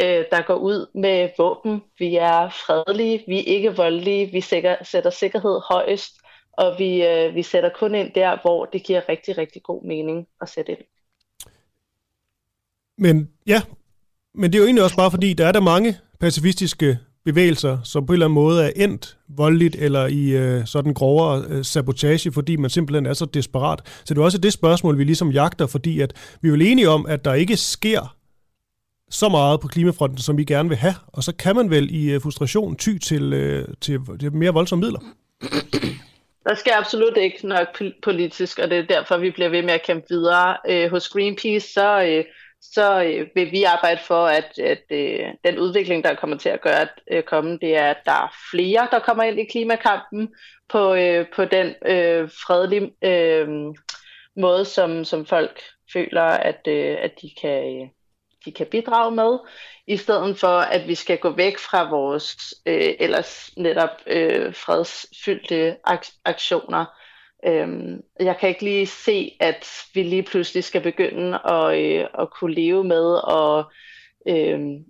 øh, 0.00 0.24
der 0.30 0.42
går 0.46 0.56
ud 0.56 0.86
med 0.94 1.28
våben. 1.38 1.82
Vi 1.98 2.16
er 2.16 2.48
fredelige, 2.48 3.24
vi 3.28 3.38
er 3.38 3.44
ikke 3.44 3.76
voldelige, 3.76 4.26
vi 4.32 4.40
sikker, 4.40 4.76
sætter 4.82 5.10
sikkerhed 5.10 5.60
højest, 5.70 6.12
og 6.52 6.78
vi, 6.78 7.06
øh, 7.06 7.34
vi 7.34 7.42
sætter 7.42 7.70
kun 7.70 7.94
ind 7.94 8.12
der, 8.12 8.38
hvor 8.42 8.64
det 8.64 8.82
giver 8.82 9.08
rigtig, 9.08 9.38
rigtig 9.38 9.62
god 9.62 9.84
mening 9.84 10.28
at 10.40 10.48
sætte 10.48 10.72
ind. 10.72 10.84
Men 12.98 13.30
ja, 13.46 13.62
men 14.34 14.52
det 14.52 14.58
er 14.58 14.62
jo 14.62 14.64
egentlig 14.64 14.84
også 14.84 14.96
bare 14.96 15.10
fordi, 15.10 15.32
der 15.32 15.46
er 15.46 15.52
der 15.52 15.60
mange 15.60 15.96
pacifistiske 16.20 16.98
bevægelser, 17.24 17.78
som 17.84 18.06
på 18.06 18.12
en 18.12 18.14
eller 18.14 18.26
anden 18.26 18.34
måde 18.34 18.64
er 18.64 18.70
endt 18.76 19.16
voldeligt 19.28 19.76
eller 19.76 20.06
i 20.06 20.30
øh, 20.30 20.66
sådan 20.66 20.94
grovere 20.94 21.44
øh, 21.48 21.64
sabotage, 21.64 22.32
fordi 22.32 22.56
man 22.56 22.70
simpelthen 22.70 23.06
er 23.06 23.12
så 23.12 23.24
desperat. 23.24 23.80
Så 24.04 24.14
det 24.14 24.20
er 24.20 24.24
også 24.24 24.38
det 24.38 24.52
spørgsmål, 24.52 24.98
vi 24.98 25.04
ligesom 25.04 25.30
jagter, 25.30 25.66
fordi 25.66 26.00
at 26.00 26.36
vi 26.42 26.48
er 26.48 26.52
vel 26.52 26.62
enige 26.62 26.88
om, 26.88 27.06
at 27.06 27.24
der 27.24 27.34
ikke 27.34 27.56
sker 27.56 28.16
så 29.10 29.28
meget 29.28 29.60
på 29.60 29.68
klimafronten, 29.68 30.18
som 30.18 30.38
vi 30.38 30.44
gerne 30.44 30.68
vil 30.68 30.78
have, 30.78 30.94
og 31.06 31.22
så 31.22 31.34
kan 31.36 31.56
man 31.56 31.70
vel 31.70 31.94
i 31.94 32.10
øh, 32.10 32.20
frustration 32.20 32.76
ty 32.76 32.98
til, 32.98 33.32
øh, 33.32 33.68
til, 33.80 34.00
til 34.20 34.32
mere 34.32 34.52
voldsomme 34.52 34.84
midler. 34.84 35.00
Der 36.48 36.54
sker 36.54 36.76
absolut 36.76 37.16
ikke 37.16 37.48
nok 37.48 37.66
politisk, 38.02 38.58
og 38.58 38.70
det 38.70 38.78
er 38.78 38.86
derfor, 38.86 39.18
vi 39.18 39.30
bliver 39.30 39.48
ved 39.48 39.62
med 39.62 39.70
at 39.70 39.82
kæmpe 39.86 40.06
videre. 40.10 40.56
Øh, 40.68 40.90
hos 40.90 41.08
Greenpeace, 41.08 41.72
så, 41.72 42.02
øh, 42.02 42.24
så 42.72 43.02
øh, 43.04 43.28
vil 43.34 43.52
vi 43.52 43.62
arbejde 43.62 44.00
for, 44.06 44.26
at, 44.26 44.58
at 44.58 44.82
øh, 44.90 45.26
den 45.44 45.58
udvikling, 45.58 46.04
der 46.04 46.14
kommer 46.14 46.36
til 46.36 46.48
at 46.48 46.60
gøre 46.60 46.80
at 46.80 47.00
øh, 47.10 47.22
komme, 47.22 47.58
det 47.58 47.76
er, 47.76 47.90
at 47.90 48.04
der 48.04 48.12
er 48.12 48.34
flere, 48.50 48.88
der 48.90 48.98
kommer 48.98 49.22
ind 49.22 49.40
i 49.40 49.44
klimakampen 49.44 50.34
på, 50.68 50.94
øh, 50.94 51.26
på 51.36 51.44
den 51.44 51.74
øh, 51.86 52.30
fredelige 52.46 52.92
øh, 53.04 53.48
måde, 54.36 54.64
som, 54.64 55.04
som 55.04 55.26
folk 55.26 55.62
føler, 55.92 56.22
at, 56.22 56.60
øh, 56.68 56.96
at 57.00 57.12
de 57.22 57.30
kan 57.40 57.82
øh, 57.82 57.88
de 58.44 58.52
kan 58.52 58.66
bidrage 58.66 59.10
med, 59.10 59.38
i 59.86 59.96
stedet 59.96 60.38
for 60.38 60.58
at 60.58 60.88
vi 60.88 60.94
skal 60.94 61.18
gå 61.18 61.30
væk 61.30 61.58
fra 61.58 61.90
vores 61.90 62.54
øh, 62.66 62.94
ellers 63.00 63.50
netop 63.56 63.90
øh, 64.06 64.54
fredsfyldte 64.54 65.76
ak- 65.90 66.20
aktioner. 66.24 66.84
Øhm, 67.46 68.02
jeg 68.20 68.36
kan 68.40 68.48
ikke 68.48 68.64
lige 68.64 68.86
se, 68.86 69.36
at 69.40 69.66
vi 69.94 70.02
lige 70.02 70.22
pludselig 70.22 70.64
skal 70.64 70.80
begynde 70.80 71.38
at, 71.44 71.78
øh, 71.78 72.06
at 72.18 72.30
kunne 72.30 72.54
leve 72.54 72.84
med 72.84 73.20
at 73.28 73.64
øh, 74.28 74.80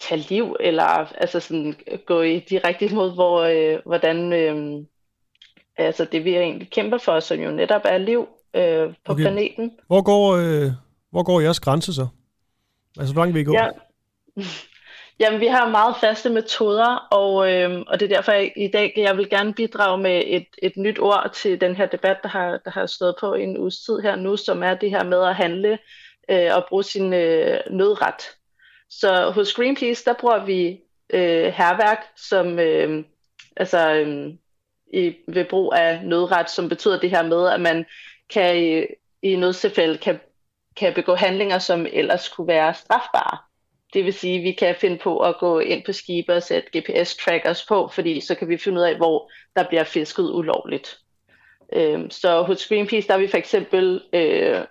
tage 0.00 0.26
liv, 0.28 0.56
eller 0.60 0.84
altså 1.20 1.40
sådan, 1.40 1.74
gå 2.06 2.22
i 2.22 2.38
direkte 2.38 2.94
mod, 2.94 3.14
hvor, 3.14 3.40
øh, 3.40 3.80
hvordan 3.84 4.32
øh, 4.32 4.84
altså 5.76 6.04
det 6.04 6.24
vi 6.24 6.36
egentlig 6.36 6.70
kæmper 6.70 6.98
for, 6.98 7.20
som 7.20 7.40
jo 7.40 7.50
netop 7.50 7.82
er 7.84 7.98
liv 7.98 8.28
øh, 8.54 8.94
på 9.04 9.12
okay. 9.12 9.22
planeten. 9.22 9.72
Hvor 9.86 10.02
går, 10.02 10.36
øh, 10.36 10.72
hvor 11.10 11.22
går 11.22 11.40
jeres 11.40 11.60
grænse 11.60 11.94
så? 11.94 12.06
Altså, 12.98 13.12
hvor 13.14 13.22
langt 13.22 13.34
vil 13.34 13.40
I 13.40 13.44
gå? 13.44 13.52
Ja. 13.52 13.68
Jamen, 15.18 15.40
vi 15.40 15.46
har 15.46 15.70
meget 15.70 15.96
faste 15.96 16.30
metoder, 16.30 17.08
og, 17.10 17.52
øh, 17.52 17.80
og 17.86 18.00
det 18.00 18.12
er 18.12 18.16
derfor, 18.16 18.32
jeg 18.32 18.52
i 18.56 18.68
dag 18.68 18.92
jeg 18.96 19.16
vil 19.16 19.30
gerne 19.30 19.54
bidrage 19.54 19.98
med 19.98 20.22
et, 20.26 20.46
et 20.62 20.76
nyt 20.76 20.98
ord 20.98 21.30
til 21.34 21.60
den 21.60 21.76
her 21.76 21.86
debat, 21.86 22.16
der 22.22 22.28
har, 22.28 22.60
der 22.64 22.70
har 22.70 22.86
stået 22.86 23.14
på 23.20 23.34
en 23.34 23.58
uges 23.58 23.78
tid 23.78 23.98
her 23.98 24.16
nu, 24.16 24.36
som 24.36 24.62
er 24.62 24.74
det 24.74 24.90
her 24.90 25.04
med 25.04 25.22
at 25.22 25.34
handle 25.34 25.78
øh, 26.30 26.50
og 26.54 26.66
bruge 26.68 26.84
sin 26.84 27.12
øh, 27.12 27.60
nødret. 27.70 28.36
Så 28.90 29.30
hos 29.30 29.54
Greenpeace, 29.54 30.04
der 30.04 30.12
bruger 30.12 30.44
vi 30.44 30.80
øh, 31.10 31.52
herværk, 31.52 32.06
som 32.16 32.58
øh, 32.58 33.04
altså, 33.56 33.92
øh, 33.92 34.34
i, 34.92 35.16
ved 35.28 35.44
brug 35.44 35.72
af 35.76 36.00
nødret, 36.04 36.50
som 36.50 36.68
betyder 36.68 37.00
det 37.00 37.10
her 37.10 37.22
med, 37.22 37.48
at 37.48 37.60
man 37.60 37.86
kan 38.30 38.56
i, 38.56 38.84
i 39.22 39.36
nødstilfælde 39.36 39.98
kan 39.98 40.20
kan 40.76 40.94
begå 40.94 41.14
handlinger, 41.14 41.58
som 41.58 41.86
ellers 41.92 42.28
kunne 42.28 42.46
være 42.46 42.74
strafbare. 42.74 43.38
Det 43.94 44.04
vil 44.04 44.12
sige, 44.12 44.38
at 44.38 44.42
vi 44.42 44.52
kan 44.52 44.74
finde 44.80 44.98
på 44.98 45.18
at 45.18 45.38
gå 45.38 45.58
ind 45.58 45.84
på 45.86 45.92
skibe 45.92 46.34
og 46.34 46.42
sætte 46.42 46.78
GPS-trackers 46.78 47.66
på, 47.68 47.88
fordi 47.92 48.20
så 48.20 48.34
kan 48.34 48.48
vi 48.48 48.56
finde 48.56 48.80
ud 48.80 48.84
af, 48.84 48.96
hvor 48.96 49.30
der 49.56 49.68
bliver 49.68 49.84
fisket 49.84 50.30
ulovligt. 50.30 50.98
Øhm, 51.72 52.10
så 52.10 52.42
hos 52.42 52.66
Greenpeace, 52.68 53.08
der 53.08 53.14
er 53.14 53.18
vi 53.18 53.28
for 53.28 53.36
eksempel, 53.36 54.02
øh, 54.12 54.64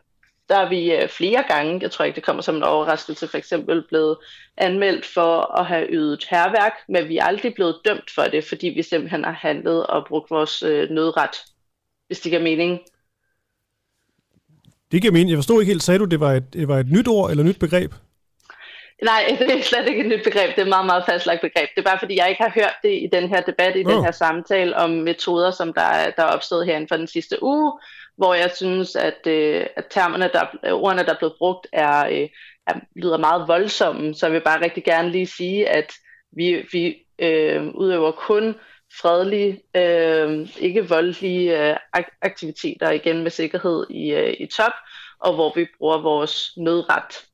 der 0.49 0.57
er 0.57 0.69
vi 0.69 0.93
øh, 0.93 1.09
flere 1.09 1.43
gange, 1.47 1.79
jeg 1.81 1.91
tror 1.91 2.05
ikke, 2.05 2.15
det 2.15 2.23
kommer 2.23 2.41
som 2.41 2.55
en 2.55 2.63
overraskelse, 2.63 3.27
for 3.27 3.37
eksempel 3.37 3.83
blevet 3.87 4.17
anmeldt 4.57 5.05
for 5.05 5.59
at 5.59 5.65
have 5.65 5.87
ydet 5.89 6.25
herværk, 6.29 6.73
men 6.89 7.09
vi 7.09 7.17
er 7.17 7.23
aldrig 7.23 7.53
blevet 7.53 7.75
dømt 7.85 8.11
for 8.15 8.23
det, 8.23 8.43
fordi 8.43 8.67
vi 8.67 8.81
simpelthen 8.81 9.23
har 9.23 9.31
handlet 9.31 9.87
og 9.87 10.05
brugt 10.07 10.31
vores 10.31 10.63
øh, 10.63 10.89
nødret, 10.89 11.35
hvis 12.07 12.19
det 12.19 12.29
giver 12.29 12.43
mening. 12.43 12.79
Det 14.91 15.01
giver 15.01 15.13
mening. 15.13 15.29
Jeg 15.29 15.37
forstod 15.37 15.61
ikke 15.61 15.69
helt, 15.69 15.83
sagde 15.83 15.99
du, 15.99 16.05
det 16.05 16.19
var 16.19 16.33
et, 16.33 16.53
det 16.53 16.67
var 16.67 16.79
et 16.79 16.91
nyt 16.91 17.07
ord 17.07 17.31
eller 17.31 17.43
nyt 17.43 17.59
begreb? 17.59 17.93
Nej, 19.03 19.25
det 19.39 19.51
er 19.51 19.61
slet 19.61 19.87
ikke 19.87 20.01
et 20.01 20.07
nyt 20.07 20.23
begreb. 20.23 20.49
Det 20.49 20.57
er 20.57 20.61
et 20.61 20.69
meget, 20.69 20.85
meget 20.85 21.05
fastlagt 21.05 21.41
begreb. 21.41 21.69
Det 21.75 21.81
er 21.81 21.89
bare, 21.89 21.99
fordi 21.99 22.17
jeg 22.17 22.29
ikke 22.29 22.43
har 22.43 22.51
hørt 22.55 22.75
det 22.83 22.91
i 22.91 23.09
den 23.11 23.29
her 23.29 23.41
debat, 23.41 23.75
i 23.75 23.85
oh. 23.85 23.91
den 23.91 24.03
her 24.03 24.11
samtale 24.11 24.75
om 24.75 24.89
metoder, 24.89 25.51
som 25.51 25.73
der, 25.73 26.11
der 26.17 26.23
er 26.23 26.33
opstået 26.35 26.65
herinde 26.65 26.87
for 26.87 26.97
den 26.97 27.07
sidste 27.07 27.43
uge, 27.43 27.79
hvor 28.17 28.33
jeg 28.33 28.51
synes, 28.55 28.95
at, 28.95 29.27
øh, 29.27 29.65
at 29.75 29.85
termerne, 29.89 30.29
der, 30.33 30.71
ordene, 30.73 31.03
der 31.05 31.13
er 31.13 31.17
blevet 31.17 31.35
brugt, 31.37 31.67
er, 31.73 32.05
øh, 32.05 32.29
er, 32.67 32.73
lyder 32.95 33.17
meget 33.17 33.47
voldsomme. 33.47 34.13
Så 34.13 34.25
jeg 34.25 34.33
vil 34.33 34.41
bare 34.41 34.63
rigtig 34.63 34.83
gerne 34.83 35.11
lige 35.11 35.27
sige, 35.27 35.69
at 35.69 35.93
vi, 36.31 36.67
vi 36.71 36.95
øh, 37.19 37.67
udøver 37.67 38.11
kun 38.11 38.55
fredelige, 39.01 39.61
øh, 39.75 40.49
ikke 40.59 40.89
voldelige 40.89 41.69
øh, 41.69 41.77
aktiviteter, 42.21 42.91
igen 42.91 43.23
med 43.23 43.31
sikkerhed 43.31 43.85
i, 43.89 44.13
øh, 44.13 44.33
i 44.39 44.47
top, 44.47 44.73
og 45.19 45.35
hvor 45.35 45.53
vi 45.55 45.67
bruger 45.79 46.01
vores 46.01 46.53
nødret 46.57 47.25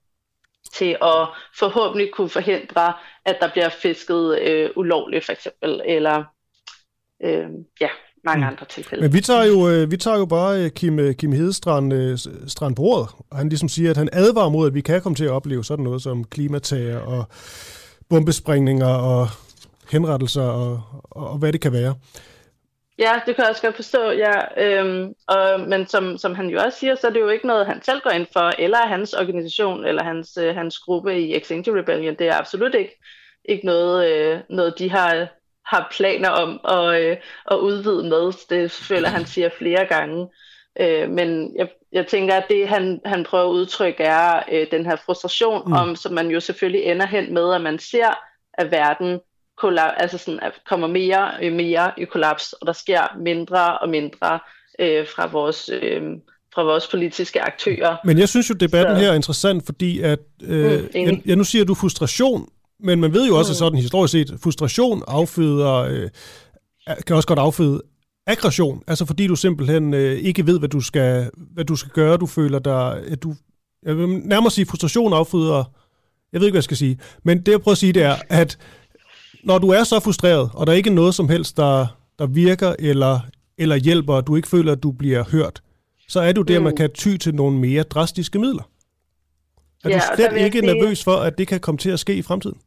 til 0.73 0.97
at 1.01 1.27
forhåbentlig 1.59 2.11
kunne 2.13 2.29
forhindre, 2.29 2.93
at 3.25 3.37
der 3.41 3.51
bliver 3.51 3.69
fisket 3.69 4.39
øh, 4.39 4.69
ulovligt 4.75 5.25
for 5.25 5.31
eksempel, 5.31 5.81
eller 5.85 6.23
øh, 7.23 7.49
ja, 7.81 7.89
mange 8.23 8.45
mm. 8.45 8.47
andre 8.47 8.65
tilfælde. 8.65 9.03
Men 9.03 9.13
vi 9.13 9.21
tager 9.21 9.43
jo, 9.43 9.69
øh, 9.69 9.91
vi 9.91 9.97
tager 9.97 10.17
jo 10.17 10.25
bare 10.25 10.63
øh, 10.63 10.69
Kim, 10.69 10.99
øh, 10.99 11.15
Kim 11.15 11.31
Hedestrand 11.31 12.17
strand 12.47 12.75
på 12.75 12.81
ordet, 12.81 13.09
og 13.31 13.37
han 13.37 13.49
ligesom 13.49 13.69
siger, 13.69 13.89
at 13.89 13.97
han 13.97 14.09
advarer 14.13 14.49
mod, 14.49 14.67
at 14.67 14.73
vi 14.73 14.81
kan 14.81 15.01
komme 15.01 15.15
til 15.15 15.25
at 15.25 15.31
opleve 15.31 15.63
sådan 15.63 15.83
noget 15.83 16.01
som 16.01 16.23
klimatager 16.23 16.99
og 16.99 17.25
bombesprængninger 18.09 18.93
og 18.93 19.27
henrettelser 19.91 20.41
og, 20.41 20.81
og, 21.03 21.29
og 21.29 21.37
hvad 21.37 21.53
det 21.53 21.61
kan 21.61 21.71
være. 21.71 21.95
Ja, 23.01 23.21
det 23.25 23.35
kan 23.35 23.43
jeg 23.43 23.49
også 23.49 23.61
godt 23.61 23.75
forstå, 23.75 24.11
ja. 24.11 24.33
Øhm, 24.57 25.13
og, 25.27 25.59
men 25.59 25.87
som, 25.87 26.17
som 26.17 26.35
han 26.35 26.49
jo 26.49 26.59
også 26.59 26.79
siger, 26.79 26.95
så 26.95 27.07
er 27.07 27.11
det 27.11 27.19
jo 27.19 27.29
ikke 27.29 27.47
noget, 27.47 27.65
han 27.65 27.81
selv 27.83 28.01
går 28.01 28.09
ind 28.09 28.27
for, 28.33 28.51
eller 28.59 28.77
hans 28.77 29.13
organisation, 29.13 29.85
eller 29.85 30.03
hans, 30.03 30.37
øh, 30.37 30.55
hans 30.55 30.79
gruppe 30.79 31.19
i 31.19 31.37
Extinction 31.37 31.77
Rebellion. 31.77 32.15
Det 32.15 32.27
er 32.27 32.37
absolut 32.37 32.75
ikke, 32.75 32.99
ikke 33.45 33.65
noget, 33.65 34.11
øh, 34.11 34.39
noget, 34.49 34.79
de 34.79 34.89
har, 34.89 35.27
har 35.65 35.87
planer 35.91 36.29
om 36.29 36.59
at, 36.63 37.01
øh, 37.01 37.17
at 37.51 37.57
udvide 37.57 38.03
med. 38.03 38.47
Det 38.49 38.71
føler 38.71 39.09
han 39.09 39.25
siger 39.25 39.49
flere 39.57 39.85
gange. 39.85 40.27
Øh, 40.79 41.09
men 41.09 41.55
jeg, 41.55 41.69
jeg 41.91 42.07
tænker, 42.07 42.35
at 42.35 42.45
det 42.49 42.67
han, 42.67 43.01
han 43.05 43.23
prøver 43.23 43.45
at 43.45 43.53
udtrykke 43.53 44.03
er 44.03 44.43
øh, 44.51 44.67
den 44.71 44.85
her 44.85 44.95
frustration 44.95 45.63
mm. 45.65 45.73
om, 45.73 45.95
som 45.95 46.13
man 46.13 46.27
jo 46.27 46.39
selvfølgelig 46.39 46.83
ender 46.83 47.05
hen 47.05 47.33
med, 47.33 47.53
at 47.53 47.61
man 47.61 47.79
ser, 47.79 48.13
at 48.53 48.71
verden 48.71 49.19
kollap, 49.57 49.93
altså 49.97 50.17
sådan, 50.17 50.39
at 50.39 50.51
kommer 50.69 50.87
mere 50.87 51.31
og 51.31 51.53
mere 51.53 51.91
i 51.97 52.05
kollaps, 52.05 52.53
og 52.53 52.67
der 52.67 52.73
sker 52.73 53.17
mindre 53.19 53.77
og 53.77 53.89
mindre 53.89 54.39
øh, 54.79 55.07
fra 55.07 55.27
vores 55.27 55.69
øh, 55.81 56.01
fra 56.55 56.63
vores 56.63 56.87
politiske 56.87 57.41
aktører. 57.41 57.97
Men 58.05 58.17
jeg 58.17 58.29
synes 58.29 58.49
jo, 58.49 58.55
debatten 58.55 58.95
Så. 58.95 59.01
her 59.01 59.11
er 59.11 59.15
interessant, 59.15 59.65
fordi 59.65 59.99
at, 59.99 60.19
øh, 60.43 60.81
mm, 60.81 60.89
jeg, 60.93 61.21
ja, 61.25 61.35
nu 61.35 61.43
siger 61.43 61.65
du 61.65 61.73
frustration, 61.73 62.47
men 62.79 62.99
man 63.01 63.13
ved 63.13 63.27
jo 63.27 63.37
også, 63.37 63.51
mm. 63.51 63.55
sådan 63.55 63.79
historisk 63.79 64.11
set, 64.11 64.39
frustration 64.43 65.03
afføder, 65.07 65.75
øh, 65.75 66.09
kan 67.07 67.15
også 67.15 67.27
godt 67.27 67.39
afføde 67.39 67.81
aggression, 68.27 68.83
altså 68.87 69.05
fordi 69.05 69.27
du 69.27 69.35
simpelthen 69.35 69.93
øh, 69.93 70.17
ikke 70.17 70.47
ved, 70.47 70.59
hvad 70.59 70.69
du 70.69 70.81
skal, 70.81 71.29
hvad 71.53 71.65
du 71.65 71.75
skal 71.75 71.91
gøre, 71.91 72.17
du 72.17 72.25
føler 72.25 72.59
dig, 72.59 73.03
at 73.07 73.23
du, 73.23 73.35
jeg 73.83 73.97
vil 73.97 74.09
nærmere 74.09 74.51
sige, 74.51 74.65
frustration 74.65 75.13
afføder, 75.13 75.63
jeg 76.33 76.41
ved 76.41 76.47
ikke, 76.47 76.53
hvad 76.53 76.59
jeg 76.59 76.63
skal 76.63 76.77
sige, 76.77 76.99
men 77.23 77.37
det 77.37 77.51
jeg 77.51 77.61
prøver 77.61 77.73
at 77.73 77.77
sige, 77.77 77.93
det 77.93 78.03
er, 78.03 78.15
at 78.29 78.57
når 79.43 79.57
du 79.57 79.69
er 79.69 79.83
så 79.83 79.99
frustreret, 79.99 80.49
og 80.53 80.67
der 80.67 80.73
er 80.73 80.77
ikke 80.77 80.89
noget 80.89 81.15
som 81.15 81.29
helst, 81.29 81.57
der, 81.57 81.87
der 82.19 82.27
virker 82.27 82.75
eller, 82.79 83.19
eller 83.57 83.75
hjælper, 83.75 84.13
og 84.13 84.27
du 84.27 84.35
ikke 84.35 84.47
føler, 84.47 84.71
at 84.71 84.83
du 84.83 84.91
bliver 84.91 85.23
hørt, 85.31 85.61
så 86.07 86.19
er 86.19 86.31
du 86.31 86.41
der, 86.41 86.59
mm. 86.59 86.63
man 86.63 86.75
kan 86.75 86.93
ty 86.93 87.17
til 87.17 87.35
nogle 87.35 87.57
mere 87.57 87.83
drastiske 87.83 88.39
midler. 88.39 88.63
Er 89.83 89.89
ja, 89.89 89.95
du 89.95 90.15
slet 90.15 90.45
ikke 90.45 90.59
sige... 90.59 90.73
nervøs 90.73 91.03
for, 91.03 91.15
at 91.15 91.37
det 91.37 91.47
kan 91.47 91.59
komme 91.59 91.77
til 91.77 91.89
at 91.89 91.99
ske 91.99 92.15
i 92.15 92.21
fremtiden? 92.21 92.61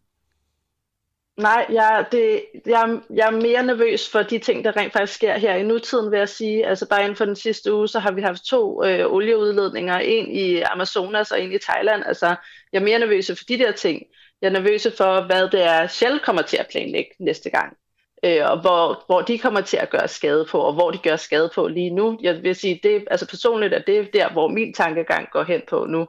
Nej, 1.37 1.67
jeg, 1.73 2.07
det, 2.13 2.45
jeg, 2.67 3.01
jeg 3.15 3.27
er 3.27 3.31
mere 3.31 3.63
nervøs 3.63 4.09
for 4.09 4.23
de 4.23 4.39
ting, 4.39 4.65
der 4.65 4.77
rent 4.77 4.93
faktisk 4.93 5.15
sker 5.15 5.39
her 5.39 5.55
i 5.55 5.63
nutiden, 5.63 6.11
vil 6.11 6.19
jeg 6.19 6.29
sige. 6.29 6.67
Altså 6.67 6.89
bare 6.89 7.03
inden 7.03 7.17
for 7.17 7.25
den 7.25 7.37
sidste 7.37 7.75
uge, 7.75 7.89
så 7.89 7.99
har 7.99 8.13
vi 8.13 8.23
haft 8.23 8.45
to 8.45 8.85
øh, 8.85 9.13
olieudledninger, 9.13 9.99
en 9.99 10.31
i 10.31 10.61
Amazonas 10.61 11.31
og 11.31 11.43
en 11.43 11.53
i 11.53 11.59
Thailand. 11.59 12.03
Altså, 12.07 12.27
jeg 12.73 12.81
er 12.81 12.85
mere 12.85 12.99
nervøs 12.99 13.27
for 13.27 13.45
de 13.49 13.59
der 13.59 13.73
ting. 13.73 14.03
Jeg 14.45 14.51
er 14.51 14.61
nervøs 14.61 14.87
for, 14.97 15.27
hvad 15.27 15.49
det 15.49 15.63
er, 15.63 15.87
Shell 15.87 16.21
kommer 16.21 16.43
til 16.43 16.57
at 16.57 16.67
planlægge 16.71 17.11
næste 17.19 17.51
gang. 17.51 17.77
Øh, 18.25 18.51
og 18.51 18.61
hvor, 18.61 19.05
hvor 19.07 19.21
de 19.21 19.39
kommer 19.39 19.61
til 19.61 19.77
at 19.77 19.91
gøre 19.91 20.09
skade 20.09 20.47
på, 20.51 20.59
og 20.59 20.73
hvor 20.73 20.91
de 20.91 20.99
gør 20.99 21.17
skade 21.17 21.51
på 21.55 21.69
lige 21.69 21.91
nu. 21.91 22.19
Jeg 22.23 22.43
vil 22.43 22.55
sige, 22.55 22.81
det, 22.83 23.05
altså 23.11 23.29
personligt 23.29 23.75
er 23.75 23.79
det 23.79 24.13
der, 24.13 24.33
hvor 24.33 24.49
min 24.49 24.75
tankegang 24.75 25.29
går 25.33 25.43
hen 25.43 25.63
på 25.69 25.85
nu. 25.85 26.07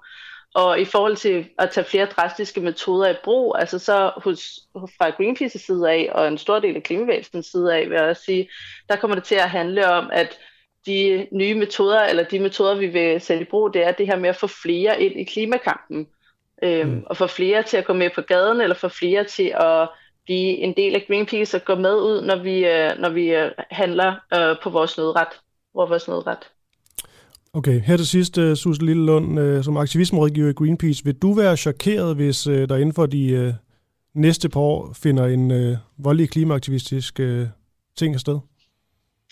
Og 0.55 0.79
i 0.79 0.85
forhold 0.85 1.15
til 1.15 1.45
at 1.59 1.69
tage 1.69 1.85
flere 1.85 2.05
drastiske 2.05 2.61
metoder 2.61 3.09
i 3.09 3.15
brug, 3.23 3.55
altså 3.59 3.79
så 3.79 4.11
hos, 4.17 4.59
fra 4.73 5.09
Greenpeace 5.09 5.59
side 5.59 5.89
af, 5.89 6.09
og 6.11 6.27
en 6.27 6.37
stor 6.37 6.59
del 6.59 6.75
af 6.75 6.83
klimavæsenens 6.83 7.45
side 7.45 7.75
af, 7.75 7.89
vil 7.89 7.95
jeg 7.95 8.03
også 8.03 8.23
sige, 8.23 8.49
der 8.89 8.95
kommer 8.95 9.15
det 9.15 9.23
til 9.23 9.35
at 9.35 9.49
handle 9.49 9.87
om, 9.87 10.09
at 10.13 10.39
de 10.85 11.27
nye 11.31 11.55
metoder, 11.55 12.01
eller 12.01 12.23
de 12.23 12.39
metoder, 12.39 12.75
vi 12.75 12.87
vil 12.87 13.21
sætte 13.21 13.41
i 13.41 13.49
brug, 13.49 13.73
det 13.73 13.83
er 13.83 13.91
det 13.91 14.07
her 14.07 14.15
med 14.15 14.29
at 14.29 14.35
få 14.35 14.47
flere 14.47 15.01
ind 15.01 15.19
i 15.19 15.23
klimakampen. 15.23 16.07
Øhm, 16.63 16.89
mm. 16.89 17.03
Og 17.05 17.17
få 17.17 17.27
flere 17.27 17.63
til 17.63 17.77
at 17.77 17.85
gå 17.85 17.93
med 17.93 18.09
på 18.15 18.21
gaden, 18.21 18.61
eller 18.61 18.75
få 18.75 18.87
flere 18.87 19.23
til 19.23 19.53
at 19.55 19.89
blive 20.25 20.57
en 20.57 20.73
del 20.77 20.95
af 20.95 21.05
Greenpeace 21.07 21.57
og 21.57 21.65
gå 21.65 21.75
med 21.75 21.95
ud, 21.95 22.21
når 22.21 22.35
vi, 22.35 22.65
øh, 22.65 22.91
når 22.99 23.09
vi 23.09 23.35
øh, 23.35 23.51
handler 23.71 24.15
øh, 24.33 24.55
på 24.63 24.69
vores 24.69 24.97
nødret. 24.97 25.27
Vores 25.73 26.07
nødret. 26.07 26.37
Okay, 27.53 27.81
her 27.81 27.97
til 27.97 28.07
sidst, 28.07 28.37
uh, 28.37 28.53
Susse 28.53 28.85
Lillelund, 28.85 29.39
uh, 29.39 29.63
som 29.63 29.77
aktivismerådgiver 29.77 30.49
i 30.49 30.53
Greenpeace, 30.53 31.03
vil 31.03 31.15
du 31.15 31.33
være 31.33 31.57
chokeret, 31.57 32.15
hvis 32.15 32.47
uh, 32.47 32.53
der 32.53 32.75
inden 32.75 32.93
for 32.93 33.05
de 33.05 33.47
uh, 33.47 33.53
næste 34.21 34.49
par 34.49 34.59
år 34.59 34.93
finder 34.93 35.25
en 35.25 35.51
uh, 35.51 35.77
voldelig 35.97 36.29
klimaaktivistisk 36.29 37.19
uh, 37.19 37.47
ting 37.97 38.19
sted? 38.19 38.39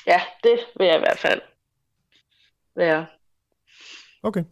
Ja, 0.08 0.22
det 0.44 0.60
vil 0.78 0.88
jeg 0.88 0.96
i 0.96 1.00
hvert 1.00 1.20
fald 1.20 1.42
være. 2.76 3.06
Okay, 4.24 4.44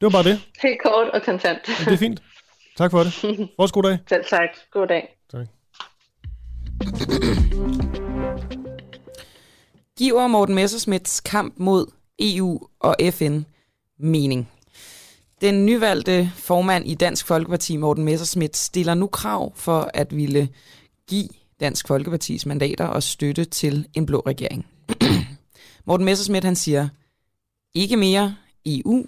det 0.00 0.06
var 0.06 0.10
bare 0.10 0.24
det. 0.24 0.40
Helt 0.62 0.82
kort 0.82 1.08
og 1.08 1.22
kontant. 1.22 1.58
Ja, 1.68 1.84
det 1.84 1.92
er 1.92 1.96
fint. 1.96 2.22
Tak 2.76 2.90
for 2.90 3.02
det. 3.02 3.12
Vores 3.58 3.72
god 3.72 3.82
dag. 3.82 3.98
Selv 4.08 4.24
tak. 4.30 4.48
God 4.70 4.86
dag. 4.86 5.18
Tak. 5.30 5.46
Giver 9.98 10.26
Morten 10.26 10.54
Messersmiths 10.54 11.20
kamp 11.20 11.54
mod 11.56 11.86
EU 12.18 12.60
og 12.80 12.96
FN 13.10 13.40
mening. 13.98 14.48
Den 15.40 15.66
nyvalgte 15.66 16.30
formand 16.34 16.86
i 16.86 16.94
Dansk 16.94 17.26
Folkeparti, 17.26 17.76
Morten 17.76 18.04
Messerschmidt, 18.04 18.56
stiller 18.56 18.94
nu 18.94 19.06
krav 19.06 19.52
for 19.56 19.90
at 19.94 20.16
ville 20.16 20.48
give 21.08 21.28
Dansk 21.60 21.88
Folkepartis 21.88 22.46
mandater 22.46 22.86
og 22.86 23.02
støtte 23.02 23.44
til 23.44 23.88
en 23.94 24.06
blå 24.06 24.22
regering. 24.26 24.66
Morten 25.86 26.04
Messerschmidt 26.04 26.44
han 26.44 26.56
siger, 26.56 26.88
ikke 27.74 27.96
mere 27.96 28.36
EU 28.66 29.06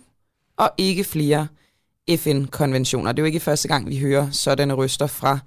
og 0.60 0.70
ikke 0.78 1.04
flere 1.04 1.48
FN-konventioner. 2.16 3.12
Det 3.12 3.18
er 3.18 3.22
jo 3.22 3.26
ikke 3.26 3.40
første 3.40 3.68
gang, 3.68 3.88
vi 3.88 3.98
hører 3.98 4.30
sådanne 4.30 4.74
røster 4.74 5.06
fra 5.06 5.38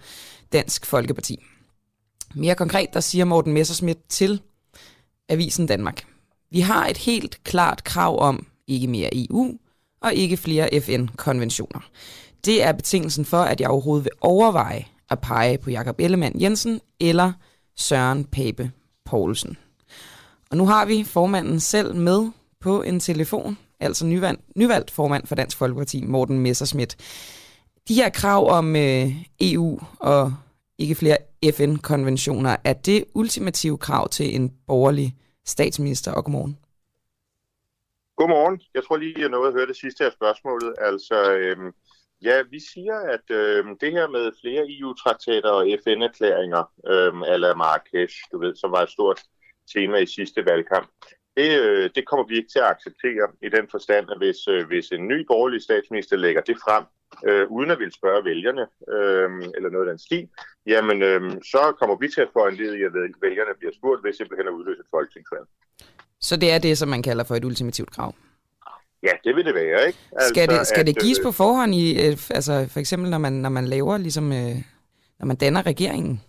Dansk 0.54 0.86
Folkeparti. 0.86 1.44
Mere 2.36 2.56
konkret, 2.56 2.94
der 2.94 3.00
siger 3.00 3.26
Morten 3.26 3.54
Messerschmidt 3.54 4.10
til 4.10 4.42
Avisen 5.30 5.68
Danmark. 5.68 6.06
Vi 6.52 6.60
har 6.60 6.88
et 6.88 6.98
helt 6.98 7.44
klart 7.44 7.84
krav 7.84 8.20
om 8.20 8.48
ikke 8.68 8.88
mere 8.88 9.10
EU 9.14 9.58
og 10.02 10.14
ikke 10.14 10.38
flere 10.38 10.82
FN-konventioner. 10.82 11.80
Det 12.46 12.64
er 12.64 12.72
betingelsen 12.72 13.26
for, 13.26 13.42
at 13.42 13.62
jeg 13.62 13.70
overhovedet 13.70 14.06
vil 14.06 14.12
overveje 14.22 14.86
at 15.10 15.22
pege 15.22 15.58
på 15.58 15.70
Jakob 15.70 16.00
Ellemann 16.00 16.42
Jensen 16.42 16.82
eller 17.00 17.34
Søren 17.76 18.26
Pape 18.26 18.72
Poulsen. 19.06 19.58
Og 20.52 20.58
nu 20.58 20.66
har 20.66 20.86
vi 20.86 21.04
formanden 21.04 21.60
selv 21.60 21.96
med 21.96 22.32
på 22.60 22.82
en 22.82 23.00
telefon, 23.00 23.58
altså 23.84 24.06
nyvalgt, 24.06 24.42
nyvalgt 24.56 24.92
formand 24.92 25.28
for 25.28 25.36
Dansk 25.36 25.58
Folkeparti, 25.58 26.04
Morten 26.06 26.40
Messerschmidt. 26.40 26.96
De 27.88 27.96
her 27.96 28.10
krav 28.10 28.50
om 28.50 28.76
øh, 28.76 29.08
EU 29.42 29.80
og 30.00 30.34
ikke 30.78 30.96
flere 30.96 31.18
FN-konventioner, 31.54 32.56
er 32.64 32.74
det 32.74 33.06
ultimative 33.14 33.78
krav 33.78 34.10
til 34.10 34.36
en 34.36 34.54
borgerlig 34.68 35.16
statsminister, 35.46 36.12
og 36.12 36.24
godmorgen. 36.24 36.58
Godmorgen. 38.16 38.62
Jeg 38.74 38.84
tror 38.84 38.98
lige, 38.98 39.22
jeg 39.22 39.30
nåede 39.30 39.48
at 39.48 39.54
høre 39.54 39.68
det 39.68 39.78
sidste 39.78 40.06
af 40.06 40.12
spørgsmålet. 40.12 40.76
Altså, 40.78 41.34
øhm, 41.34 41.72
ja, 42.22 42.42
vi 42.50 42.60
siger, 42.74 42.98
at 43.16 43.36
øhm, 43.36 43.78
det 43.82 43.92
her 43.92 44.08
med 44.08 44.32
flere 44.42 44.64
EU-traktater 44.80 45.50
og 45.50 45.68
FN-erklæringer, 45.84 46.64
øhm, 46.92 47.22
eller 47.34 47.56
Marrakesh, 47.56 48.16
du 48.32 48.40
ved, 48.40 48.56
som 48.56 48.72
var 48.72 48.82
et 48.84 48.90
stort 48.90 49.20
tema 49.74 49.98
i 49.98 50.06
sidste 50.06 50.46
valgkamp, 50.46 50.90
det, 51.38 51.50
øh, 51.62 51.90
det 51.96 52.08
kommer 52.08 52.26
vi 52.28 52.36
ikke 52.38 52.50
til 52.50 52.60
at 52.60 52.72
acceptere 52.76 53.26
i 53.42 53.50
den 53.50 53.66
forstand, 53.72 54.06
at 54.12 54.18
hvis, 54.18 54.48
øh, 54.48 54.68
hvis 54.68 54.88
en 54.92 55.08
ny 55.08 55.26
borgerlig 55.28 55.62
statsminister 55.62 56.16
lægger 56.18 56.42
det 56.42 56.58
frem, 56.66 56.84
øh, 57.28 57.46
uden 57.52 57.72
at 57.72 57.80
ville 57.80 57.94
spørge 57.94 58.26
vælgerne, 58.26 58.66
øh, 58.96 59.30
eller 59.56 59.70
noget 59.70 59.88
af 59.88 59.92
den 59.92 60.00
stil, 60.00 60.30
jamen 60.66 61.02
øh, 61.02 61.22
så 61.32 61.76
kommer 61.80 61.96
vi 61.96 62.08
til 62.08 62.22
at 62.22 62.34
få 62.34 62.48
en 62.48 62.56
led 62.56 62.74
i, 62.76 62.84
at 62.84 62.94
vælgerne 63.22 63.54
bliver 63.60 63.74
spurgt 63.80 64.04
ved 64.04 64.14
simpelthen 64.14 64.48
at 64.48 64.54
udløse 64.54 64.80
et 64.80 64.92
folketingsvalg. 64.92 65.48
Så 66.22 66.38
det 66.38 66.52
er 66.52 66.58
det, 66.58 66.78
som 66.78 66.90
man 66.90 67.04
kalder 67.04 67.24
for 67.24 67.36
et 67.36 67.46
ultimativt 67.46 67.92
krav? 67.92 68.16
Ja, 69.04 69.12
det 69.24 69.36
vil 69.36 69.46
det 69.46 69.56
være, 69.56 69.88
ikke? 69.88 70.00
Altså, 70.12 70.30
skal 70.30 70.50
det, 70.50 70.68
skal 70.68 70.80
at, 70.80 70.88
det 70.88 71.00
gives 71.00 71.20
øh, 71.20 71.24
på 71.24 71.32
forhånd, 71.32 71.76
i, 71.76 72.08
øh, 72.08 72.18
altså 72.38 72.68
for 72.72 72.80
eksempel 72.80 73.10
når 73.10 73.18
man, 73.18 73.34
når 73.34 73.50
man 73.50 73.66
laver, 73.66 73.98
ligesom, 73.98 74.32
øh, 74.32 74.56
når 75.20 75.26
man 75.26 75.36
danner 75.36 75.66
regeringen? 75.66 76.22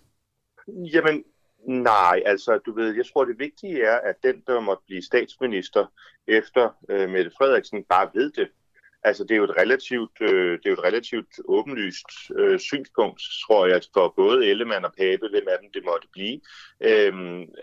Jamen, 0.67 1.23
nej, 1.65 2.21
altså 2.25 2.57
du 2.57 2.73
ved, 2.73 2.95
jeg 2.95 3.05
tror 3.05 3.25
det 3.25 3.39
vigtige 3.39 3.83
er, 3.83 3.97
at 3.97 4.15
den, 4.23 4.43
der 4.47 4.59
måtte 4.59 4.83
blive 4.85 5.01
statsminister 5.01 5.85
efter 6.27 6.69
øh, 6.89 7.09
Mette 7.09 7.31
Frederiksen, 7.37 7.83
bare 7.83 8.09
ved 8.13 8.31
det. 8.31 8.47
Altså, 9.07 9.23
det 9.23 9.31
er 9.31 9.35
jo 9.35 9.43
et 9.43 9.57
relativt, 9.57 10.21
øh, 10.21 10.51
det 10.59 10.65
er 10.65 10.69
jo 10.69 10.73
et 10.73 10.83
relativt 10.83 11.31
åbenlyst 11.45 12.09
øh, 12.39 12.59
synspunkt, 12.59 13.21
tror 13.47 13.65
jeg, 13.67 13.81
for 13.93 14.13
både 14.15 14.47
Ellemann 14.49 14.85
og 14.85 14.93
Pape, 14.97 15.27
hvem 15.31 15.47
af 15.47 15.57
dem 15.61 15.69
det 15.73 15.83
måtte 15.85 16.07
blive, 16.13 16.41
øh, 16.81 17.13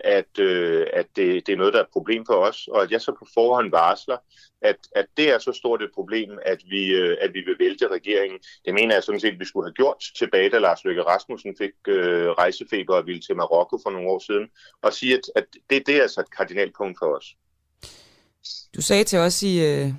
at, 0.03 0.39
øh, 0.39 0.87
at 0.93 1.07
det, 1.15 1.47
det 1.47 1.53
er 1.53 1.57
noget, 1.57 1.73
der 1.73 1.79
er 1.79 1.83
et 1.83 1.97
problem 1.97 2.25
for 2.25 2.33
os, 2.33 2.67
og 2.67 2.83
at 2.83 2.91
jeg 2.91 3.01
så 3.01 3.11
på 3.11 3.25
forhånd 3.33 3.71
varsler, 3.71 4.17
at, 4.61 4.75
at 4.95 5.05
det 5.17 5.31
er 5.33 5.37
så 5.39 5.51
stort 5.51 5.81
et 5.83 5.91
problem, 5.93 6.29
at 6.45 6.61
vi, 6.69 6.83
øh, 6.93 7.17
at 7.21 7.33
vi 7.33 7.41
vil 7.47 7.55
vælte 7.59 7.87
regeringen. 7.87 8.39
Det 8.65 8.73
mener 8.73 8.93
jeg 8.93 9.03
sådan 9.03 9.19
set, 9.19 9.33
at 9.33 9.39
vi 9.39 9.45
skulle 9.45 9.67
have 9.67 9.73
gjort 9.73 10.03
tilbage, 10.17 10.49
da 10.49 10.57
Lars 10.59 10.83
Løkke 10.83 11.03
Rasmussen 11.03 11.55
fik 11.57 11.71
øh, 11.87 12.27
rejsefeber 12.27 12.95
og 12.95 13.05
ville 13.05 13.21
til 13.21 13.35
Marokko 13.35 13.79
for 13.83 13.89
nogle 13.89 14.09
år 14.09 14.19
siden, 14.19 14.47
og 14.81 14.93
sige, 14.93 15.13
at, 15.13 15.21
at 15.35 15.45
det, 15.69 15.87
det 15.87 15.97
er 15.97 16.01
altså 16.01 16.21
et 16.21 16.35
kardinalpunkt 16.37 16.99
for 16.99 17.17
os. 17.17 17.25
Du 18.75 18.81
sagde 18.81 19.03
til 19.03 19.19
os 19.19 19.43
i... 19.43 19.65
Øh 19.65 19.89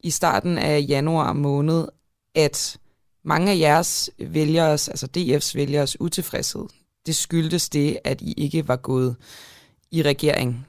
i 0.00 0.10
starten 0.10 0.58
af 0.58 0.84
januar 0.88 1.32
måned, 1.32 1.88
at 2.34 2.78
mange 3.24 3.52
af 3.52 3.58
jeres 3.58 4.10
vælgers, 4.18 4.88
altså 4.88 5.08
DF's 5.16 5.56
vælgers 5.56 6.00
utilfredshed, 6.00 6.66
det 7.06 7.16
skyldtes 7.16 7.68
det, 7.68 7.98
at 8.04 8.20
I 8.20 8.34
ikke 8.36 8.68
var 8.68 8.76
gået 8.76 9.16
i 9.90 10.02
regering. 10.02 10.66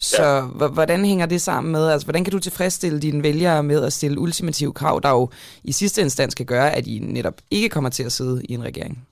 Så 0.00 0.22
ja. 0.22 0.68
hvordan 0.68 1.04
hænger 1.04 1.26
det 1.26 1.40
sammen 1.40 1.72
med, 1.72 1.88
altså 1.88 2.06
hvordan 2.06 2.24
kan 2.24 2.32
du 2.32 2.38
tilfredsstille 2.38 3.00
dine 3.00 3.22
vælgere 3.22 3.62
med 3.62 3.84
at 3.84 3.92
stille 3.92 4.18
ultimative 4.18 4.72
krav, 4.72 5.00
der 5.02 5.10
jo 5.10 5.30
i 5.64 5.72
sidste 5.72 6.00
instans 6.00 6.34
kan 6.34 6.46
gøre, 6.46 6.74
at 6.74 6.86
I 6.86 6.98
netop 6.98 7.34
ikke 7.50 7.68
kommer 7.68 7.90
til 7.90 8.04
at 8.04 8.12
sidde 8.12 8.42
i 8.48 8.52
en 8.54 8.64
regering? 8.64 9.08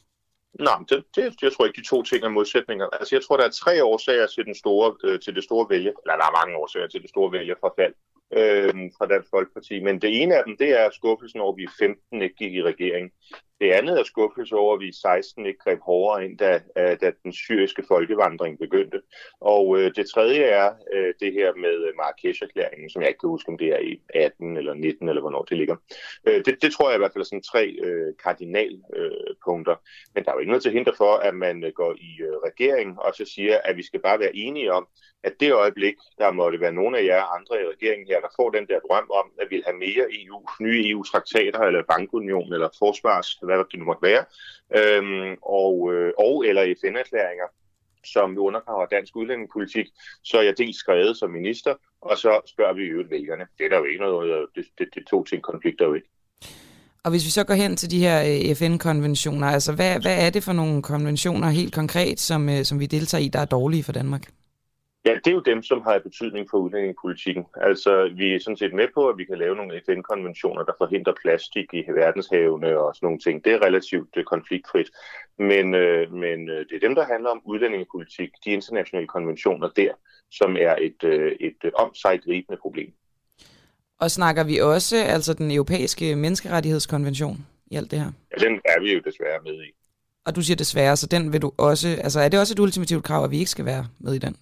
Nej, 0.61 0.79
det, 0.89 1.05
det, 1.17 1.43
jeg 1.43 1.53
tror 1.53 1.67
ikke, 1.67 1.81
de 1.81 1.87
to 1.87 2.03
ting 2.03 2.25
er 2.25 2.29
modsætninger. 2.29 2.87
Altså, 2.87 3.15
jeg 3.17 3.23
tror, 3.25 3.37
der 3.37 3.45
er 3.45 3.51
tre 3.51 3.85
årsager 3.85 4.27
til, 4.27 4.45
den 4.45 4.55
store, 4.55 4.95
øh, 5.05 5.21
til 5.21 5.35
det 5.35 5.45
store 5.45 5.67
vælge, 5.71 5.93
eller 6.03 6.17
der 6.17 6.27
er 6.31 6.39
mange 6.41 6.57
årsager 6.57 6.89
til 6.89 7.03
det 7.03 7.11
store 7.11 7.33
vælgerforfald 7.33 7.95
øh, 8.33 8.75
fra 8.99 9.07
Dansk 9.07 9.31
Folkeparti. 9.31 9.81
Men 9.81 10.01
det 10.01 10.23
ene 10.23 10.37
af 10.37 10.43
dem, 10.47 10.57
det 10.57 10.81
er 10.81 10.91
skuffelsen 10.91 11.41
over, 11.41 11.53
at 11.53 11.57
vi 11.57 11.69
15 11.79 12.23
ikke 12.23 12.37
gik 12.37 12.55
i 12.55 12.63
regering. 12.63 13.11
Det 13.61 13.73
andet 13.73 14.01
er 14.01 14.05
skuffelse 14.05 14.55
over, 14.57 14.75
at 14.75 14.81
vi 14.81 14.89
i 14.89 14.93
16 14.93 15.47
ikke 15.47 15.59
greb 15.59 15.81
hårdere 15.81 16.25
ind, 16.25 16.39
da, 16.39 16.61
øh, 16.79 16.97
da 17.01 17.13
den 17.23 17.33
syriske 17.33 17.83
folkevandring 17.89 18.59
begyndte. 18.59 19.03
Og 19.41 19.79
øh, 19.79 19.95
det 19.97 20.11
tredje 20.11 20.43
er 20.43 20.75
øh, 20.93 21.15
det 21.21 21.33
her 21.33 21.55
med 21.55 21.95
Marrakesh-erklæringen, 21.97 22.91
som 22.91 23.03
jeg 23.03 23.09
ikke 23.09 23.19
kan 23.19 23.29
huske, 23.29 23.49
om 23.49 23.59
det 23.59 23.69
er 23.69 23.79
i 23.79 24.01
18 24.15 24.57
eller 24.57 24.75
19, 24.75 25.09
eller 25.09 25.23
hvornår 25.23 25.43
det 25.43 25.57
ligger. 25.57 25.77
Øh, 26.29 26.45
det, 26.45 26.63
det 26.63 26.73
tror 26.73 26.89
jeg 26.89 26.97
i 26.97 26.99
hvert 26.99 27.13
fald 27.13 27.23
er 27.23 27.27
sådan 27.27 27.43
tre 27.43 27.65
øh, 27.85 28.15
kardinalpunkter. 28.25 29.73
Øh, 29.73 30.13
Men 30.15 30.25
der 30.25 30.31
er 30.31 30.35
jo 30.35 30.41
ikke 30.41 30.53
noget 30.53 30.63
til 30.63 30.73
hinder 30.73 30.93
for, 30.97 31.13
at 31.15 31.35
man 31.35 31.65
øh, 31.65 31.73
går 31.73 31.93
i 31.93 32.11
øh, 32.23 32.37
regering 32.49 33.01
og 33.01 33.15
så 33.15 33.25
siger, 33.35 33.59
at 33.65 33.77
vi 33.77 33.83
skal 33.83 34.01
bare 34.01 34.19
være 34.19 34.37
enige 34.37 34.73
om, 34.73 34.87
at 35.25 35.41
det 35.41 35.53
øjeblik, 35.53 35.97
der 36.19 36.33
måtte 36.33 36.61
være 36.61 36.73
nogle 36.73 36.99
af 36.99 37.05
jer 37.05 37.23
andre 37.37 37.63
i 37.63 37.67
regeringen 37.75 38.07
her, 38.07 38.21
der 38.21 38.29
får 38.37 38.51
den 38.51 38.67
der 38.67 38.81
drøm 38.89 39.11
om, 39.11 39.27
at 39.41 39.47
vi 39.51 39.57
vil 39.57 39.65
have 39.67 39.79
mere 39.79 40.05
EU, 40.21 40.39
nye 40.61 40.89
EU-traktater, 40.91 41.61
eller 41.61 41.83
bankunion, 41.83 42.53
eller 42.53 42.69
forsvars 42.79 43.39
hvad 43.47 43.59
det 43.59 43.79
nu 43.79 43.85
måtte 43.85 44.03
være, 44.03 44.25
øhm, 44.79 45.37
og, 45.43 45.95
øh, 45.95 46.13
og 46.19 46.47
eller 46.47 46.75
FN-erklæringer, 46.81 47.49
som 48.05 48.39
undergraver 48.39 48.87
dansk 48.87 49.17
udlændingepolitik, 49.17 49.87
så 50.25 50.39
er 50.39 50.43
jeg 50.43 50.59
dels 50.59 50.77
skrevet 50.77 51.17
som 51.17 51.31
minister, 51.31 51.75
og 52.01 52.19
så 52.19 52.41
spørger 52.47 52.75
vi 52.75 52.85
jo 52.85 53.05
vælgerne. 53.11 53.47
Det 53.59 53.65
er 53.65 53.69
der 53.69 53.79
jo 53.79 53.85
ikke 53.85 54.01
noget, 54.01 54.29
øh, 54.37 54.49
det, 54.55 54.65
det, 54.79 54.89
det 54.95 55.07
to 55.07 55.25
ting 55.25 55.43
konflikter 55.43 55.85
jo 55.85 55.95
ikke. 55.95 56.09
Og 57.05 57.11
hvis 57.11 57.25
vi 57.25 57.31
så 57.31 57.45
går 57.45 57.55
hen 57.55 57.77
til 57.77 57.91
de 57.91 57.99
her 57.99 58.19
øh, 58.23 58.55
FN-konventioner, 58.57 59.47
altså 59.47 59.73
hvad, 59.73 60.01
hvad 60.01 60.27
er 60.27 60.31
det 60.31 60.43
for 60.43 60.53
nogle 60.53 60.83
konventioner 60.83 61.49
helt 61.49 61.75
konkret, 61.75 62.21
som, 62.21 62.49
øh, 62.49 62.65
som 62.65 62.81
vi 62.81 62.87
deltager 62.87 63.25
i, 63.25 63.29
der 63.29 63.39
er 63.39 63.45
dårlige 63.45 63.85
for 63.85 63.93
Danmark? 63.93 64.23
Ja, 65.07 65.15
det 65.15 65.27
er 65.27 65.35
jo 65.35 65.41
dem, 65.41 65.63
som 65.63 65.83
har 65.83 65.99
betydning 65.99 66.51
for 66.51 66.59
udlændingepolitikken. 66.59 67.45
Altså, 67.57 68.11
vi 68.17 68.35
er 68.35 68.41
sådan 68.41 68.57
set 68.57 68.75
med 68.75 68.89
på, 68.95 69.09
at 69.09 69.19
vi 69.19 69.25
kan 69.25 69.39
lave 69.39 69.57
nogle 69.57 69.81
FN-konventioner, 69.87 70.63
der 70.65 70.73
forhindrer 70.79 71.15
plastik 71.23 71.69
i 71.73 71.83
verdenshavene 72.01 72.79
og 72.79 72.95
sådan 72.95 73.07
nogle 73.07 73.19
ting. 73.19 73.45
Det 73.45 73.53
er 73.53 73.67
relativt 73.67 74.17
uh, 74.17 74.25
konfliktfrit. 74.25 74.89
Men, 75.39 75.67
uh, 75.75 76.13
men 76.23 76.39
uh, 76.55 76.61
det 76.69 76.75
er 76.77 76.87
dem, 76.87 76.95
der 76.95 77.05
handler 77.13 77.31
om 77.31 77.41
udlændingepolitik, 77.45 78.31
de 78.45 78.51
internationale 78.51 79.07
konventioner 79.07 79.69
der, 79.69 79.93
som 80.31 80.57
er 80.57 80.75
et, 80.81 81.01
uh, 81.05 81.47
et 81.49 81.61
om 81.75 81.95
sig 81.95 82.21
gribende 82.25 82.59
problem. 82.61 82.93
Og 84.01 84.11
snakker 84.11 84.45
vi 84.45 84.59
også 84.59 84.97
altså 84.97 85.35
den 85.35 85.51
europæiske 85.51 86.17
menneskerettighedskonvention 86.17 87.47
i 87.67 87.77
alt 87.77 87.91
det 87.91 87.99
her? 87.99 88.11
Ja, 88.33 88.49
den 88.49 88.61
er 88.65 88.81
vi 88.81 88.93
jo 88.95 89.01
desværre 89.05 89.41
med 89.45 89.55
i. 89.55 89.71
Og 90.27 90.37
du 90.37 90.43
siger 90.43 90.57
desværre, 90.57 90.97
så 90.97 91.07
den 91.07 91.33
vil 91.33 91.43
du 91.43 91.53
også... 91.59 91.89
Altså, 91.89 92.21
er 92.21 92.29
det 92.29 92.41
også 92.41 92.55
et 92.55 92.59
ultimativt 92.59 93.05
krav, 93.05 93.25
at 93.25 93.31
vi 93.31 93.39
ikke 93.39 93.51
skal 93.51 93.65
være 93.65 93.87
med 93.99 94.15
i 94.15 94.19
den? 94.19 94.37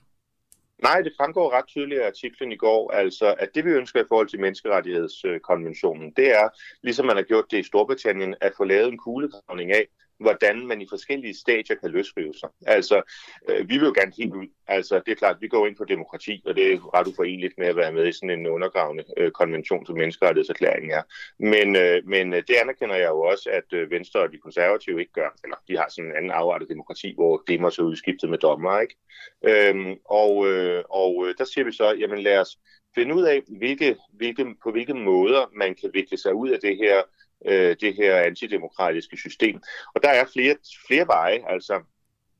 Nej, 0.89 1.01
det 1.03 1.12
fremgår 1.16 1.53
ret 1.57 1.66
tydeligt 1.66 2.01
af 2.01 2.07
artiklen 2.07 2.53
i 2.53 2.57
går, 2.57 2.91
altså 2.91 3.35
at 3.39 3.55
det 3.55 3.64
vi 3.64 3.70
ønsker 3.70 4.01
i 4.01 4.09
forhold 4.09 4.28
til 4.28 4.41
menneskerettighedskonventionen, 4.41 6.12
det 6.16 6.28
er, 6.41 6.49
ligesom 6.82 7.07
man 7.07 7.16
har 7.16 7.22
gjort 7.22 7.51
det 7.51 7.59
i 7.59 7.62
Storbritannien, 7.62 8.35
at 8.41 8.53
få 8.57 8.64
lavet 8.64 8.89
en 8.89 8.99
kuglegravning 8.99 9.72
af, 9.72 9.87
hvordan 10.21 10.67
man 10.67 10.81
i 10.81 10.87
forskellige 10.91 11.35
stadier 11.35 11.77
kan 11.77 11.91
løsrive 11.91 12.35
sig. 12.35 12.49
Altså, 12.67 13.03
øh, 13.49 13.69
vi 13.69 13.79
vil 13.79 13.87
jo 13.87 13.93
gerne 13.97 14.12
helt 14.19 14.35
ud. 14.35 14.47
Altså, 14.67 15.01
det 15.07 15.12
er 15.12 15.17
klart, 15.17 15.37
vi 15.41 15.49
går 15.49 15.67
ind 15.67 15.77
på 15.77 15.85
demokrati, 15.85 16.43
og 16.47 16.57
det 16.57 16.73
er 16.73 16.95
ret 16.95 17.07
uforeneligt 17.07 17.59
med 17.59 17.67
at 17.67 17.77
være 17.77 17.93
med 17.93 18.09
i 18.09 18.12
sådan 18.12 18.31
en 18.31 18.47
undergravende 18.47 19.05
øh, 19.17 19.31
konvention, 19.31 19.87
som 19.87 19.97
menneskerettighedserklæringen 19.97 20.91
er. 20.91 21.03
Men, 21.39 21.77
øh, 21.77 22.07
men 22.07 22.35
øh, 22.35 22.43
det 22.49 22.55
anerkender 22.55 22.97
jeg 22.97 23.09
jo 23.09 23.21
også, 23.21 23.51
at 23.51 23.79
øh, 23.79 23.91
Venstre 23.91 24.21
og 24.21 24.33
de 24.33 24.39
konservative 24.39 25.01
ikke 25.01 25.12
gør. 25.12 25.31
Eller 25.45 25.57
de 25.69 25.77
har 25.77 25.87
sådan 25.91 26.11
en 26.11 26.17
anden 26.17 26.31
afart 26.31 26.62
af 26.62 26.69
demokrati, 26.69 27.15
hvor 27.15 27.43
det 27.49 27.61
må 27.61 27.71
så 27.71 27.83
udskiftet 27.83 28.31
med 28.31 28.39
dommer, 28.39 28.81
ikke? 28.81 28.97
Øhm, 29.45 29.95
og 30.05 30.47
øh, 30.49 30.85
og 30.91 31.27
øh, 31.27 31.35
der 31.39 31.45
siger 31.45 31.65
vi 31.65 31.73
så, 31.73 31.95
jamen 31.99 32.19
lad 32.19 32.39
os 32.39 32.59
finde 32.95 33.15
ud 33.15 33.23
af, 33.23 33.43
hvilke, 33.59 33.97
hvilke, 34.12 34.47
på 34.62 34.71
hvilke 34.71 34.95
måder 34.95 35.51
man 35.57 35.75
kan 35.75 35.91
vikle 35.95 36.19
sig 36.19 36.35
ud 36.35 36.49
af 36.51 36.59
det 36.61 36.77
her 36.77 37.03
øh, 37.47 37.76
det 37.80 37.95
her 37.95 38.16
antidemokratiske 38.16 39.16
system. 39.16 39.61
Og 39.95 40.03
der 40.03 40.09
er 40.09 40.24
flere, 40.34 40.57
flere 40.88 41.07
veje, 41.07 41.42
altså 41.49 41.82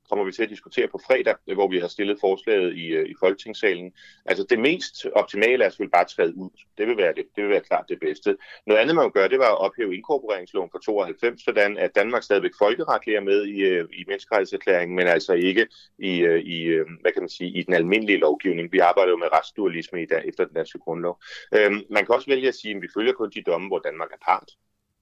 kommer 0.09 0.25
vi 0.25 0.33
til 0.33 0.43
at 0.43 0.51
diskutere 0.51 0.89
på 0.89 1.01
fredag, 1.07 1.35
hvor 1.55 1.69
vi 1.69 1.79
har 1.79 1.89
stillet 1.89 2.17
forslaget 2.21 2.77
i, 2.77 2.87
øh, 2.87 3.09
i 3.09 3.15
Folketingssalen. 3.21 3.93
Altså 4.27 4.47
det 4.51 4.59
mest 4.59 5.07
optimale 5.13 5.65
er 5.65 5.69
selvfølgelig 5.69 5.93
bare 5.93 6.09
at 6.09 6.15
træde 6.17 6.37
ud. 6.37 6.51
Det 6.79 6.87
vil 6.89 6.97
være 6.97 7.15
det. 7.15 7.25
Det 7.37 7.45
vil 7.45 7.51
være 7.51 7.61
klart 7.61 7.85
det 7.89 8.01
bedste. 8.01 8.37
Noget 8.67 8.81
andet, 8.81 8.95
man 8.95 9.05
kan 9.05 9.13
gøre, 9.13 9.29
det 9.29 9.39
var 9.39 9.51
at 9.53 9.59
ophæve 9.59 9.95
inkorporeringsloven 9.95 10.71
fra 10.73 10.79
92, 10.85 11.45
sådan 11.45 11.79
at 11.79 11.95
Danmark 11.95 12.23
stadigvæk 12.23 12.51
folkeretligt 12.59 13.17
er 13.17 13.21
med 13.21 13.47
i, 13.47 13.59
øh, 13.61 13.89
i 13.93 14.05
menneskerettighedserklæringen, 14.07 14.97
men 14.97 15.07
altså 15.07 15.33
ikke 15.33 15.67
i, 15.99 16.19
øh, 16.21 16.41
i, 16.41 16.59
hvad 17.01 17.13
kan 17.13 17.23
man 17.23 17.29
sige, 17.29 17.51
i 17.59 17.63
den 17.63 17.75
almindelige 17.75 18.19
lovgivning. 18.19 18.73
Vi 18.73 18.79
arbejder 18.79 19.11
jo 19.11 19.17
med 19.17 19.33
retsdualisme 19.33 20.03
i 20.03 20.07
dag 20.07 20.23
efter 20.29 20.45
den 20.45 20.55
danske 20.55 20.79
grundlov. 20.79 21.21
Øhm, 21.55 21.81
man 21.91 22.07
kan 22.07 22.15
også 22.15 22.31
vælge 22.31 22.49
at 22.49 22.55
sige, 22.55 22.77
at 22.77 22.83
vi 22.83 22.89
følger 22.95 23.13
kun 23.13 23.31
de 23.31 23.43
domme, 23.43 23.69
hvor 23.69 23.79
Danmark 23.79 24.11
er 24.13 24.25
part. 24.25 24.49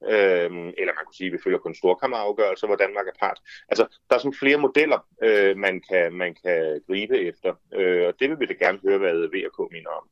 Øhm, 0.08 0.68
eller 0.78 0.92
man 0.94 1.04
kunne 1.06 1.14
sige, 1.14 1.26
at 1.26 1.32
vi 1.32 1.44
følger 1.44 1.58
kun 1.58 1.74
storkammerafgørelser, 1.74 2.66
hvor 2.66 2.76
Danmark 2.76 3.06
er 3.06 3.18
part. 3.20 3.38
Altså, 3.68 3.84
der 4.08 4.14
er 4.16 4.20
sådan 4.20 4.40
flere 4.42 4.58
modeller, 4.58 5.06
øh, 5.22 5.56
man, 5.56 5.82
kan, 5.88 6.12
man 6.12 6.34
kan 6.44 6.80
gribe 6.86 7.16
efter, 7.18 7.54
øh, 7.74 8.06
og 8.08 8.14
det 8.20 8.30
vil 8.30 8.40
vi 8.40 8.46
da 8.46 8.52
gerne 8.52 8.78
høre, 8.82 8.98
hvad 8.98 9.28
VK 9.34 9.72
mener 9.72 9.90
om. 9.90 10.04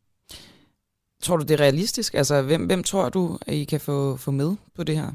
Tror 1.22 1.36
du, 1.36 1.42
det 1.42 1.50
er 1.50 1.60
realistisk? 1.60 2.14
Altså, 2.14 2.42
hvem, 2.42 2.66
hvem 2.66 2.82
tror 2.82 3.08
du, 3.08 3.38
at 3.46 3.54
I 3.54 3.64
kan 3.64 3.80
få, 3.80 4.16
få 4.16 4.30
med 4.30 4.56
på 4.76 4.84
det 4.84 4.96
her? 4.96 5.10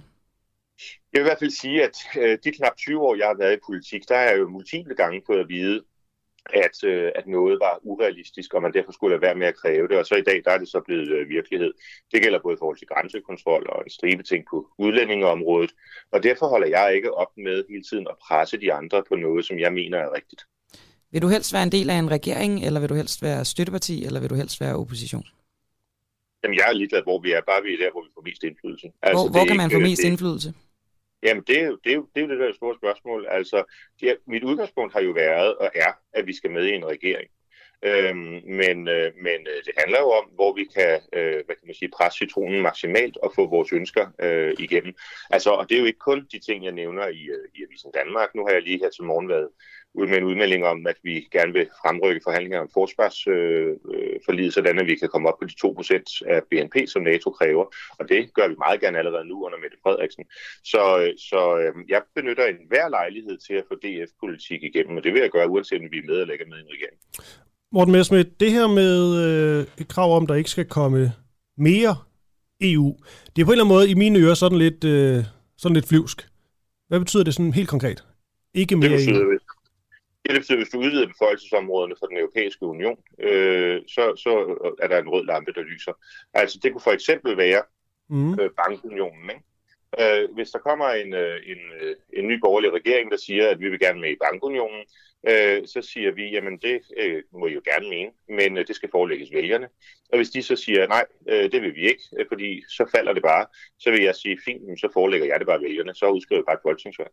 Jeg 1.14 1.20
vil 1.20 1.26
i 1.26 1.30
hvert 1.30 1.40
fald 1.40 1.62
sige, 1.64 1.84
at 1.84 1.98
øh, 2.18 2.38
de 2.44 2.52
knap 2.52 2.76
20 2.78 3.02
år, 3.02 3.16
jeg 3.16 3.28
har 3.28 3.38
været 3.38 3.58
i 3.58 3.66
politik, 3.66 4.10
der 4.10 4.16
er 4.16 4.30
jeg 4.30 4.40
jo 4.40 4.50
multiple 4.50 4.96
gange 4.96 5.22
fået 5.28 5.40
at 5.40 5.50
vide, 5.50 5.84
at, 6.50 6.84
øh, 6.84 7.12
at 7.16 7.28
noget 7.28 7.60
var 7.60 7.80
urealistisk, 7.84 8.54
og 8.54 8.62
man 8.62 8.74
derfor 8.74 8.92
skulle 8.92 9.14
lade 9.14 9.22
være 9.22 9.36
med 9.36 9.48
at 9.48 9.56
kræve 9.56 9.88
det. 9.88 9.98
Og 9.98 10.06
så 10.06 10.16
i 10.16 10.22
dag, 10.22 10.42
der 10.46 10.52
er 10.52 10.58
det 10.58 10.68
så 10.68 10.80
blevet 10.86 11.10
øh, 11.10 11.30
virkelighed. 11.30 11.74
Det 12.12 12.22
gælder 12.24 12.40
både 12.40 12.54
i 12.54 12.60
forhold 12.60 12.78
til 12.78 12.88
grænsekontrol 12.88 13.70
og 13.70 13.84
en 13.84 13.90
stribe 13.90 14.24
ting 14.24 14.46
på 14.50 14.68
udlændingeområdet. 14.78 15.72
Og 16.12 16.24
derfor 16.24 16.48
holder 16.48 16.68
jeg 16.68 16.96
ikke 16.96 17.14
op 17.14 17.32
med 17.38 17.64
hele 17.70 17.84
tiden 17.84 18.08
at 18.10 18.16
presse 18.28 18.58
de 18.58 18.74
andre 18.74 19.04
på 19.10 19.16
noget, 19.16 19.46
som 19.46 19.60
jeg 19.60 19.74
mener 19.74 19.98
er 19.98 20.14
rigtigt. 20.16 20.42
Vil 21.12 21.22
du 21.22 21.28
helst 21.28 21.54
være 21.54 21.64
en 21.64 21.72
del 21.72 21.90
af 21.90 21.96
en 21.96 22.12
regering, 22.12 22.66
eller 22.66 22.80
vil 22.80 22.90
du 22.90 22.96
helst 22.96 23.22
være 23.22 23.46
støtteparti, 23.46 24.06
eller 24.06 24.20
vil 24.20 24.30
du 24.30 24.36
helst 24.36 24.62
være 24.62 24.76
opposition? 24.76 25.26
Jamen, 26.44 26.58
jeg 26.58 26.66
er 26.70 26.74
ligeglad, 26.74 27.04
hvor 27.04 27.20
vi 27.20 27.32
er. 27.32 27.42
Bare 27.42 27.62
vi 27.64 27.74
er 27.74 27.78
der, 27.78 27.92
hvor 27.92 28.04
vi 28.04 28.10
får 28.14 28.22
mest 28.22 28.44
indflydelse. 28.44 28.88
Altså, 29.02 29.24
hvor, 29.24 29.32
hvor 29.32 29.46
kan 29.46 29.58
man 29.58 29.72
få 29.72 29.80
mest 29.80 30.02
det, 30.02 30.08
indflydelse? 30.10 30.54
Jamen, 31.24 31.44
det 31.48 31.60
er, 31.62 31.66
jo, 31.66 31.80
det, 31.84 31.92
er 31.92 31.96
jo, 31.96 32.10
det 32.16 32.22
er 32.22 32.28
jo 32.28 32.32
det 32.32 32.40
der 32.40 32.54
store 32.54 32.76
spørgsmål. 32.76 33.28
Altså, 33.30 33.64
det, 34.02 34.18
mit 34.28 34.44
udgangspunkt 34.44 34.94
har 34.94 35.02
jo 35.02 35.12
været 35.12 35.56
og 35.56 35.72
er, 35.76 35.92
at 36.14 36.28
vi 36.28 36.34
skal 36.34 36.52
med 36.52 36.66
i 36.66 36.74
en 36.74 36.86
regering. 36.86 37.30
Øhm, 37.84 38.42
men 38.46 38.88
øh, 38.88 39.12
men 39.16 39.40
øh, 39.52 39.60
det 39.66 39.74
handler 39.78 40.00
jo 40.00 40.10
om, 40.12 40.26
hvor 40.34 40.54
vi 40.54 40.64
kan, 40.76 41.02
øh, 41.14 41.40
hvad 41.46 41.56
kan 41.56 41.68
man 41.68 41.76
sige, 41.76 41.96
presse 41.98 42.18
citronen 42.18 42.62
maksimalt 42.62 43.18
og 43.18 43.32
få 43.36 43.50
vores 43.50 43.74
ønsker 43.74 44.06
øh, 44.20 44.54
igennem. 44.60 44.94
Altså, 45.30 45.50
og 45.50 45.70
det 45.70 45.76
er 45.76 45.80
jo 45.80 45.86
ikke 45.86 46.00
kun 46.00 46.28
de 46.32 46.40
ting, 46.40 46.66
jeg 46.66 46.72
nævner 46.72 47.08
i, 47.08 47.24
øh, 47.36 47.46
i 47.56 47.64
Avisen 47.64 47.92
Danmark. 47.94 48.36
Nu 48.36 48.46
har 48.46 48.54
jeg 48.54 48.62
lige 48.62 48.80
her 48.80 48.90
til 48.90 49.04
morgen 49.04 49.30
været 49.30 49.50
ud 49.94 50.08
med 50.08 50.18
en 50.18 50.24
udmelding 50.24 50.66
om, 50.66 50.88
at 50.88 50.98
vi 51.04 51.28
gerne 51.32 51.54
vil 51.54 51.70
fremrykke 51.82 52.22
forhandlinger 52.24 52.60
om 52.60 52.70
forsvarsforliget, 52.74 54.28
øh, 54.30 54.46
øh 54.46 54.52
sådan 54.52 54.80
at 54.80 54.88
vi 54.88 54.96
kan 54.96 55.10
komme 55.10 55.30
op 55.30 55.40
på 55.40 55.46
de 55.46 55.56
2% 55.66 56.22
af 56.34 56.44
BNP, 56.50 56.76
som 56.88 57.02
NATO 57.02 57.30
kræver. 57.32 57.66
Og 58.00 58.10
det 58.10 58.34
gør 58.34 58.48
vi 58.48 58.56
meget 58.58 58.82
gerne 58.82 58.98
allerede 58.98 59.26
nu 59.26 59.46
under 59.46 59.58
Mette 59.58 59.78
Frederiksen. 59.84 60.26
Så, 60.64 60.84
øh, 61.02 61.14
så 61.18 61.42
øh, 61.58 61.74
jeg 61.90 62.02
benytter 62.16 62.46
enhver 62.46 62.90
lejlighed 62.90 63.38
til 63.38 63.54
at 63.54 63.66
få 63.68 63.76
DF-politik 63.76 64.64
igennem, 64.64 64.98
og 64.98 65.04
det 65.04 65.14
vil 65.14 65.22
jeg 65.22 65.32
gøre, 65.32 65.50
uanset 65.50 65.82
om 65.82 65.92
vi 65.92 65.98
er 65.98 66.10
med 66.12 66.22
eller 66.22 66.34
ikke 66.34 66.46
med 66.46 66.58
i 66.58 66.62
en 66.62 66.76
regering. 66.76 67.00
Morten 67.76 67.92
Messmith, 67.92 68.30
det 68.40 68.52
her 68.52 68.68
med 68.68 68.96
øh, 69.26 69.66
et 69.82 69.88
krav 69.88 70.16
om, 70.18 70.28
der 70.28 70.36
ikke 70.36 70.50
skal 70.50 70.66
komme 70.66 71.12
mere 71.58 71.96
EU, 72.62 72.98
det 73.36 73.42
er 73.42 73.46
på 73.46 73.52
en 73.52 73.54
eller 73.54 73.66
anden 73.66 73.76
måde 73.76 73.90
i 73.90 73.94
mine 73.94 74.20
ører 74.20 74.34
sådan 74.34 74.58
lidt, 74.58 74.84
øh, 74.84 75.24
sådan 75.58 75.76
lidt 75.76 75.88
flyvsk. 75.88 76.28
Hvad 76.88 77.00
betyder 77.00 77.24
det 77.24 77.34
sådan 77.34 77.54
helt 77.54 77.70
konkret? 77.70 78.04
Ikke 78.54 78.76
mere 78.76 78.90
det 78.90 78.98
betyder, 78.98 79.22
EU? 79.22 79.40
Det 80.26 80.36
betyder, 80.36 80.58
hvis 80.58 80.70
du 80.70 80.78
udvider 80.80 81.08
beføjelsesområderne 81.08 81.96
for 82.00 82.06
den 82.06 82.18
europæiske 82.18 82.66
union, 82.66 82.98
øh, 83.20 83.82
så, 83.88 84.04
så 84.24 84.32
er 84.84 84.88
der 84.88 84.98
en 84.98 85.10
rød 85.10 85.26
lampe, 85.26 85.52
der 85.54 85.62
lyser. 85.62 85.94
Altså 86.34 86.60
det 86.64 86.72
kunne 86.72 86.88
for 86.90 86.96
eksempel 87.00 87.38
være 87.38 87.62
mm. 88.10 88.40
øh, 88.40 88.50
bankunionen. 88.62 89.30
Ikke? 89.34 89.44
Øh, 90.02 90.34
hvis 90.36 90.50
der 90.50 90.60
kommer 90.60 90.88
en, 90.90 91.14
øh, 91.14 91.36
en, 91.52 91.62
øh, 91.82 91.96
en 92.14 92.28
ny 92.28 92.40
borgerlig 92.40 92.74
regering, 92.74 93.12
der 93.12 93.18
siger, 93.18 93.50
at 93.50 93.60
vi 93.60 93.70
vil 93.70 93.80
gerne 93.80 94.00
med 94.02 94.12
i 94.12 94.22
bankunionen, 94.24 94.84
øh, 95.28 95.68
så 95.68 95.82
siger 95.82 96.12
vi, 96.12 96.24
jamen 96.36 96.58
det 96.58 96.80
øh, 96.98 97.24
må 97.40 97.48
I 97.48 97.54
jo 97.54 97.62
gerne 97.72 97.90
mene, 97.90 98.12
men 98.30 98.58
øh, 98.58 98.68
det 98.68 98.76
skal 98.76 98.90
forelægges 98.92 99.30
vælgerne. 99.34 99.68
Og 100.12 100.18
hvis 100.18 100.30
de 100.30 100.42
så 100.44 100.56
siger, 100.56 100.88
nej, 100.88 101.06
øh, 101.30 101.52
det 101.52 101.62
vil 101.62 101.76
vi 101.76 101.82
ikke, 101.82 102.04
øh, 102.20 102.26
fordi 102.32 102.64
så 102.70 102.86
falder 102.96 103.14
det 103.14 103.24
bare, 103.24 103.46
så 103.80 103.92
vil 103.92 104.04
jeg 104.04 104.16
sige, 104.16 104.38
fint, 104.46 104.80
så 104.80 104.88
forelægger 104.94 105.28
jeg 105.28 105.40
det 105.40 105.48
bare 105.48 105.62
vælgerne, 105.62 105.96
så 105.96 106.06
udskriver 106.06 106.40
jeg 106.40 106.46
bare 106.46 106.56
et 106.56 106.66
folketingsvalg. 106.68 107.12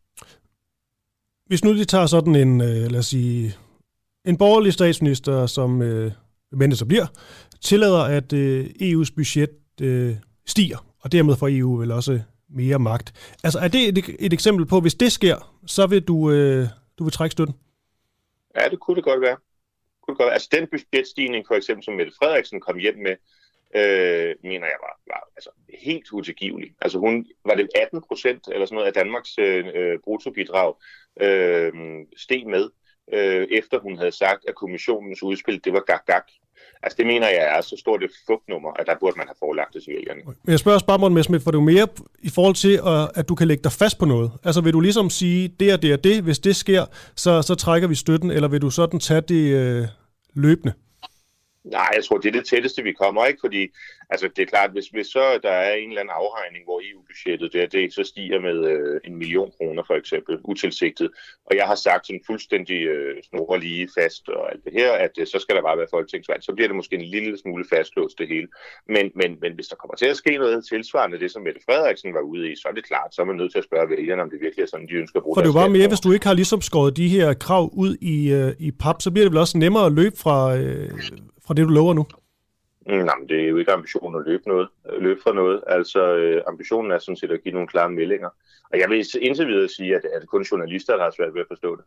Hvis 1.47 1.65
nu 1.65 1.77
de 1.79 1.85
tager 1.85 2.07
sådan 2.07 2.37
en, 2.37 2.61
øh, 2.61 2.91
lad 2.93 2.99
os 2.99 3.07
sige, 3.07 3.53
en 4.25 4.39
borgerlig 4.39 4.73
statsminister, 4.73 5.47
som 5.47 5.83
øh, 5.83 6.13
men 6.53 6.77
så 6.77 6.87
bliver, 6.87 7.07
tillader, 7.61 8.03
at 8.03 8.33
øh, 8.33 8.67
EU's 8.67 9.15
budget 9.17 9.51
øh, 9.81 10.17
stiger, 10.47 10.87
og 11.01 11.13
dermed 11.13 11.37
får 11.37 11.49
EU 11.51 11.77
vel 11.77 11.91
også 11.91 12.21
mere 12.51 12.79
magt. 12.79 13.13
Altså 13.45 13.59
er 13.59 13.69
det 13.69 13.89
et, 13.89 14.17
et 14.19 14.33
eksempel 14.33 14.67
på, 14.67 14.81
hvis 14.81 14.95
det 14.95 15.13
sker, 15.13 15.59
så 15.67 15.87
vil 15.87 16.03
du, 16.03 16.31
øh, 16.31 16.69
du 16.99 17.05
vil 17.05 17.13
trække 17.13 17.33
støtten? 17.33 17.55
Ja, 18.57 18.69
det 18.69 18.81
kunne 18.81 18.97
det 18.97 19.05
godt 19.05 19.21
være. 19.21 19.37
Kunne 20.03 20.15
det 20.15 20.19
godt 20.19 20.27
være. 20.27 20.35
Altså 20.35 20.49
den 20.53 20.67
budgetstigning, 20.67 21.47
for 21.47 21.55
eksempel, 21.55 21.85
som 21.85 21.95
Mette 21.95 22.13
Frederiksen 22.19 22.61
kom 22.61 22.79
hjem 22.79 22.99
med, 22.99 23.17
øh, 23.75 24.35
mener 24.43 24.67
jeg 24.67 24.81
var, 24.81 25.01
var 25.07 25.29
altså, 25.37 25.51
helt 25.83 26.13
utilgivelig. 26.13 26.75
Altså 26.81 26.99
hun, 26.99 27.27
var 27.45 27.55
det 27.55 27.69
18 27.75 28.03
procent 28.09 28.49
eller 28.49 28.67
sådan 28.67 28.75
noget 28.75 28.87
af 28.87 28.93
Danmarks 28.93 29.39
øh, 29.39 29.67
øh, 29.75 29.99
bruttobidrag 30.05 30.75
øh, 31.21 31.73
steg 32.17 32.47
med, 32.47 32.71
øh, 33.13 33.47
efter 33.51 33.79
hun 33.79 33.99
havde 33.99 34.13
sagt, 34.13 34.45
at 34.49 34.55
kommissionens 34.55 35.23
udspil, 35.23 35.65
det 35.65 35.73
var 35.73 35.81
gag-gag. 35.81 36.23
Altså 36.83 36.97
det 36.99 37.07
mener 37.07 37.27
jeg 37.27 37.59
er 37.59 37.61
så 37.61 37.77
stort 37.79 38.03
et 38.03 38.11
fugtnummer, 38.27 38.71
at 38.79 38.87
der 38.87 38.95
burde 39.01 39.17
man 39.17 39.27
have 39.27 39.35
forelagt 39.39 39.75
det 39.75 39.83
til 39.83 39.93
vælgerne. 39.93 40.21
Men 40.25 40.51
jeg 40.51 40.59
spørger 40.59 40.75
også 40.75 40.87
bare, 40.87 40.99
Morten 40.99 41.15
Messmith, 41.15 41.45
for 41.45 41.51
det 41.51 41.59
er 41.59 41.63
mere 41.63 41.89
i 42.23 42.31
forhold 42.31 42.55
til, 42.55 42.75
øh, 42.87 43.09
at 43.15 43.29
du 43.29 43.35
kan 43.35 43.49
lægge 43.49 43.63
dig 43.63 43.73
fast 43.73 43.99
på 43.99 44.05
noget. 44.05 44.31
Altså 44.45 44.61
vil 44.61 44.73
du 44.73 44.81
ligesom 44.81 45.11
sige, 45.11 45.49
det 45.61 45.71
er 45.71 45.77
det 45.77 45.93
og 45.93 46.05
det, 46.05 46.23
hvis 46.23 46.39
det 46.39 46.57
sker, 46.57 46.85
så, 47.17 47.43
så 47.43 47.55
trækker 47.55 47.89
vi 47.89 47.95
støtten, 47.95 48.31
eller 48.31 48.49
vil 48.49 48.63
du 48.63 48.71
sådan 48.71 49.01
tage 49.01 49.21
det 49.21 49.55
øh, 49.55 49.87
løbende? 50.35 50.73
Nej, 51.65 51.91
jeg 51.97 52.05
tror, 52.05 52.19
det 52.19 52.29
er 52.29 52.33
det 52.33 52.47
tætteste, 52.47 52.83
vi 52.83 52.93
kommer, 52.93 53.27
ikke? 53.27 53.41
Fordi 53.41 53.69
altså, 54.11 54.29
det 54.37 54.43
er 54.43 54.47
klart, 54.47 54.71
hvis, 54.71 54.87
hvis 54.87 55.07
så 55.07 55.41
der 55.43 55.51
er 55.51 55.75
en 55.75 55.89
eller 55.89 56.01
anden 56.01 56.19
afregning, 56.21 56.65
hvor 56.65 56.81
EU-budgettet 56.89 57.53
det, 57.53 57.73
det 57.73 57.95
så 57.95 58.05
stiger 58.05 58.41
med 58.41 58.59
øh, 58.73 59.01
en 59.05 59.17
million 59.17 59.51
kroner 59.59 59.83
for 59.87 59.95
eksempel, 59.95 60.39
utilsigtet, 60.45 61.11
og 61.47 61.57
jeg 61.57 61.67
har 61.67 61.75
sagt 61.75 62.07
sådan 62.07 62.27
fuldstændig 62.27 62.81
øh, 62.95 63.23
snor 63.29 63.57
lige 63.57 63.89
fast 63.99 64.29
og 64.29 64.53
alt 64.53 64.65
det 64.65 64.73
her, 64.73 64.93
at 64.93 65.15
øh, 65.19 65.27
så 65.27 65.39
skal 65.39 65.57
der 65.57 65.63
bare 65.63 65.79
være 65.79 65.93
folketingsvalg, 65.97 66.43
så 66.45 66.53
bliver 66.53 66.69
det 66.69 66.77
måske 66.77 66.95
en 66.97 67.09
lille 67.17 67.39
smule 67.39 67.65
fastlåst 67.73 68.19
det 68.19 68.29
hele. 68.29 68.49
Men, 68.89 69.05
men, 69.21 69.31
men 69.43 69.53
hvis 69.55 69.67
der 69.67 69.77
kommer 69.77 69.97
til 69.97 70.07
at 70.07 70.17
ske 70.17 70.33
noget 70.39 70.67
tilsvarende 70.73 71.19
det, 71.19 71.31
som 71.31 71.43
Mette 71.43 71.61
Frederiksen 71.67 72.15
var 72.15 72.21
ude 72.21 72.53
i, 72.53 72.57
så 72.57 72.69
er 72.71 72.73
det 72.73 72.85
klart, 72.85 73.15
så 73.15 73.23
er 73.23 73.27
man 73.27 73.37
nødt 73.37 73.53
til 73.53 73.59
at 73.59 73.65
spørge 73.65 73.91
vælgerne, 73.91 74.23
om 74.23 74.31
det 74.31 74.39
virkelig 74.41 74.63
er 74.63 74.67
sådan, 74.67 74.87
de 74.89 74.95
ønsker 74.95 75.17
at 75.19 75.23
bruge 75.23 75.37
For 75.37 75.43
det 75.43 75.55
bare 75.55 75.71
mere, 75.79 75.89
hvis 75.89 76.01
du 76.01 76.13
ikke 76.13 76.27
har 76.27 76.35
ligesom 76.35 76.61
skåret 76.61 76.97
de 76.97 77.09
her 77.09 77.35
krav 77.35 77.71
ud 77.73 77.97
i, 78.01 78.33
øh, 78.33 78.53
i 78.59 78.71
pap, 78.71 79.03
så 79.03 79.11
bliver 79.11 79.25
det 79.25 79.33
vel 79.33 79.41
også 79.41 79.59
nemmere 79.59 79.87
at 79.87 79.93
løbe 79.93 80.17
fra, 80.17 80.57
øh, 80.57 80.91
fra 81.53 81.57
det, 81.57 81.69
du 81.69 81.73
lover 81.73 81.95
nu? 81.95 82.07
Mm, 82.87 83.05
nej, 83.09 83.17
men 83.19 83.29
det 83.29 83.41
er 83.45 83.49
jo 83.49 83.57
ikke 83.57 83.73
ambitionen 83.73 84.21
at 84.21 84.27
løbe, 84.27 84.49
noget, 84.49 84.69
løbe 85.01 85.21
fra 85.25 85.33
noget. 85.33 85.65
Altså, 85.67 86.17
øh, 86.17 86.43
ambitionen 86.47 86.91
er 86.91 86.99
sådan 86.99 87.17
set 87.17 87.31
at 87.31 87.43
give 87.43 87.55
nogle 87.55 87.69
klare 87.69 87.91
meldinger. 87.91 88.31
Og 88.71 88.79
jeg 88.81 88.91
vil 88.91 89.07
indtil 89.21 89.47
videre 89.47 89.69
sige, 89.69 89.97
at, 89.97 90.05
at 90.15 90.21
det 90.21 90.29
kun 90.29 90.43
journalister, 90.43 90.97
der 90.97 91.05
har 91.05 91.13
svært 91.17 91.35
ved 91.35 91.41
at 91.41 91.47
forstå 91.49 91.77
det. 91.77 91.85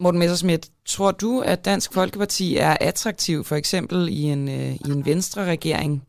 Morten 0.00 0.18
Messersmith, 0.18 0.68
tror 0.84 1.10
du, 1.10 1.40
at 1.40 1.64
Dansk 1.64 1.94
Folkeparti 1.94 2.56
er 2.56 2.76
attraktiv 2.80 3.44
for 3.44 3.56
eksempel 3.56 4.08
i 4.08 4.22
en, 4.22 4.48
øh, 4.48 4.74
i 4.74 4.90
en 4.96 5.06
venstre-regering 5.06 6.04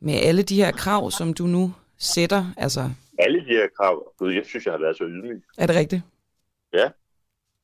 med 0.00 0.14
alle 0.14 0.42
de 0.42 0.56
her 0.56 0.72
krav, 0.72 1.10
som 1.10 1.34
du 1.34 1.46
nu 1.46 1.74
sætter? 1.98 2.44
Altså... 2.56 2.90
Alle 3.18 3.38
de 3.38 3.52
her 3.58 3.66
krav? 3.76 4.12
Gud, 4.18 4.32
jeg 4.32 4.42
synes, 4.46 4.66
jeg 4.66 4.72
har 4.72 4.80
været 4.80 4.96
så 4.96 5.04
ydmyg. 5.04 5.42
Er 5.58 5.66
det 5.66 5.76
rigtigt? 5.76 6.02
Ja. 6.72 6.88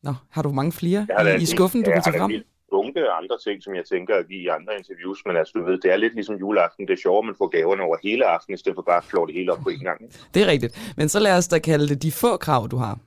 Nå, 0.02 0.14
har 0.30 0.42
du 0.42 0.52
mange 0.52 0.72
flere 0.72 1.06
i, 1.38 1.42
i 1.42 1.46
skuffen, 1.46 1.82
du 1.82 1.90
kan 1.90 2.02
tage 2.02 2.18
frem? 2.18 2.32
Bunke 2.70 3.10
andre 3.20 3.36
ting, 3.46 3.62
som 3.62 3.74
jeg 3.74 3.84
tænker 3.84 4.14
at 4.16 4.28
give 4.28 4.42
i 4.42 4.48
andre 4.48 4.72
interviews, 4.80 5.18
men 5.26 5.36
altså, 5.36 5.52
du 5.56 5.64
ved, 5.64 5.78
det 5.78 5.92
er 5.92 5.96
lidt 5.96 6.14
ligesom 6.14 6.36
juleaften. 6.36 6.86
Det 6.86 6.92
er 6.92 7.02
sjovere, 7.02 7.18
at 7.18 7.26
man 7.26 7.34
får 7.38 7.48
gaverne 7.48 7.82
over 7.82 7.96
hele 8.02 8.24
aftenen, 8.26 8.54
i 8.54 8.58
stedet 8.58 8.76
for 8.76 8.82
bare 8.82 8.96
at 8.96 9.04
flå 9.04 9.26
det 9.26 9.34
hele 9.34 9.52
op 9.52 9.58
på 9.62 9.68
en 9.68 9.84
gang. 9.88 10.00
Det 10.34 10.42
er 10.42 10.46
rigtigt. 10.46 10.94
Men 10.96 11.08
så 11.08 11.18
lad 11.20 11.36
os 11.36 11.48
da 11.48 11.58
kalde 11.58 11.88
det 11.88 12.02
de 12.02 12.12
få 12.12 12.36
krav, 12.36 12.68
du 12.70 12.76
har. 12.76 12.98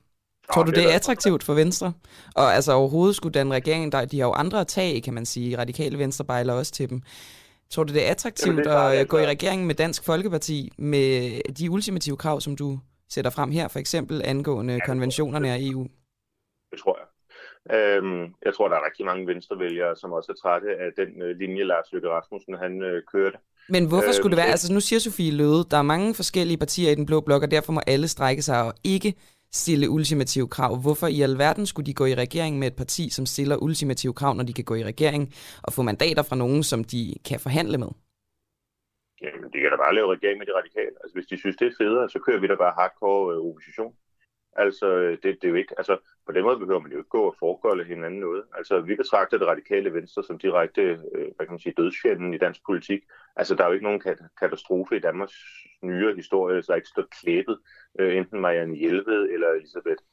Tror 0.53 0.63
du, 0.63 0.71
det 0.71 0.91
er 0.91 0.95
attraktivt 0.95 1.43
for 1.43 1.53
Venstre? 1.53 1.93
Og 2.35 2.53
altså 2.53 2.73
overhovedet 2.73 3.15
skulle 3.15 3.39
den 3.39 3.53
regering, 3.53 3.91
der, 3.91 4.05
de 4.05 4.19
har 4.19 4.27
jo 4.27 4.33
andre 4.33 4.65
tag, 4.65 5.01
kan 5.03 5.13
man 5.13 5.25
sige. 5.25 5.57
Radikale 5.57 5.99
Venstre 5.99 6.25
bejler 6.25 6.53
også 6.53 6.71
til 6.71 6.89
dem. 6.89 7.01
Tror 7.69 7.83
du, 7.83 7.93
det 7.93 8.07
er 8.07 8.11
attraktivt 8.11 8.47
Jamen, 8.47 8.63
det 8.65 8.73
er 8.73 9.01
at 9.01 9.07
gå 9.07 9.17
i 9.17 9.25
regering 9.25 9.67
med 9.67 9.75
Dansk 9.75 10.05
Folkeparti 10.05 10.71
med 10.77 11.41
de 11.53 11.71
ultimative 11.71 12.17
krav, 12.17 12.41
som 12.41 12.55
du 12.55 12.79
sætter 13.09 13.31
frem 13.31 13.51
her, 13.51 13.67
for 13.67 13.79
eksempel 13.79 14.21
angående 14.25 14.73
ja, 14.73 14.85
konventionerne 14.85 15.49
af 15.49 15.57
EU? 15.61 15.87
Det 16.71 16.79
tror 16.79 16.97
jeg. 16.99 17.00
Øhm, 17.69 18.33
jeg 18.45 18.53
tror, 18.53 18.67
der 18.67 18.75
er 18.75 18.85
rigtig 18.85 19.05
mange 19.05 19.27
venstrevælgere, 19.27 19.95
som 19.95 20.11
også 20.11 20.31
er 20.31 20.35
trætte 20.41 20.69
af 20.85 20.89
den 20.97 21.21
øh, 21.21 21.37
linje, 21.37 21.63
Lars 21.63 21.91
Løkke 21.91 22.09
Rasmussen 22.09 22.53
han 22.57 22.81
øh, 22.81 23.03
kørte. 23.11 23.37
Men 23.69 23.87
hvorfor 23.87 24.11
skulle 24.11 24.31
det 24.31 24.37
være? 24.37 24.47
Øhm, 24.47 24.57
altså 24.57 24.73
nu 24.73 24.79
siger 24.79 24.99
Sofie 24.99 25.31
Løde, 25.31 25.63
der 25.71 25.77
er 25.77 25.91
mange 25.93 26.15
forskellige 26.15 26.57
partier 26.57 26.91
i 26.91 26.95
den 26.95 27.05
blå 27.05 27.19
blok, 27.21 27.43
og 27.43 27.51
derfor 27.51 27.71
må 27.73 27.81
alle 27.87 28.07
strække 28.07 28.41
sig 28.41 28.63
og 28.63 28.73
ikke 28.83 29.13
stille 29.51 29.89
ultimative 29.89 30.47
krav. 30.47 30.81
Hvorfor 30.81 31.07
i 31.07 31.21
alverden 31.21 31.65
skulle 31.65 31.85
de 31.85 31.93
gå 31.93 32.05
i 32.05 32.15
regering 32.15 32.59
med 32.59 32.67
et 32.67 32.75
parti, 32.75 33.09
som 33.09 33.25
stiller 33.25 33.55
ultimative 33.57 34.13
krav, 34.13 34.33
når 34.35 34.43
de 34.43 34.53
kan 34.53 34.63
gå 34.63 34.75
i 34.75 34.83
regering 34.83 35.33
og 35.63 35.73
få 35.73 35.81
mandater 35.81 36.23
fra 36.23 36.35
nogen, 36.35 36.63
som 36.63 36.83
de 36.83 37.15
kan 37.25 37.39
forhandle 37.39 37.77
med? 37.77 37.91
Jamen, 39.21 39.49
de 39.53 39.57
kan 39.61 39.69
da 39.71 39.77
bare 39.85 39.95
lave 39.95 40.13
regering 40.15 40.37
med 40.37 40.45
de 40.45 40.57
radikale. 40.59 40.95
Altså, 41.01 41.13
hvis 41.13 41.25
de 41.25 41.37
synes, 41.37 41.55
det 41.55 41.67
er 41.67 41.75
federe, 41.77 42.09
så 42.09 42.19
kører 42.19 42.39
vi 42.39 42.47
da 42.47 42.55
bare 42.55 42.73
hardcore 42.79 43.33
øh, 43.33 43.39
opposition. 43.47 43.93
Altså, 44.57 45.17
det, 45.23 45.23
det 45.23 45.43
er 45.43 45.49
jo 45.49 45.55
ikke, 45.55 45.73
altså, 45.77 45.97
på 46.25 46.31
den 46.31 46.43
måde 46.43 46.59
behøver 46.59 46.79
man 46.79 46.91
jo 46.91 46.97
ikke 46.97 47.09
gå 47.09 47.21
og 47.21 47.35
foregolde 47.39 47.83
hinanden 47.83 48.19
noget. 48.19 48.43
Altså, 48.57 48.81
vi 48.81 48.95
betragter 48.95 49.37
det 49.37 49.47
radikale 49.47 49.93
venstre 49.93 50.23
som 50.23 50.37
direkte, 50.37 50.81
øh, 50.81 51.27
hvad 51.35 51.45
kan 51.45 51.51
man 51.51 51.59
sige, 51.59 51.73
dødsfjenden 51.77 52.33
i 52.33 52.37
dansk 52.37 52.61
politik. 52.65 53.01
Altså, 53.35 53.55
der 53.55 53.63
er 53.63 53.67
jo 53.67 53.73
ikke 53.73 53.85
nogen 53.85 54.01
katastrofe 54.39 54.97
i 54.97 54.99
Danmarks 54.99 55.35
nyere 55.83 56.15
historie, 56.15 56.63
så 56.63 56.71
er 56.71 56.75
ikke 56.75 56.87
stået 56.87 57.09
klæbet, 57.21 57.57
øh, 57.99 58.17
enten 58.17 58.41
Marianne 58.41 58.75
Hjelved 58.75 59.29
eller 59.33 59.47
Elisabeth 59.47 60.03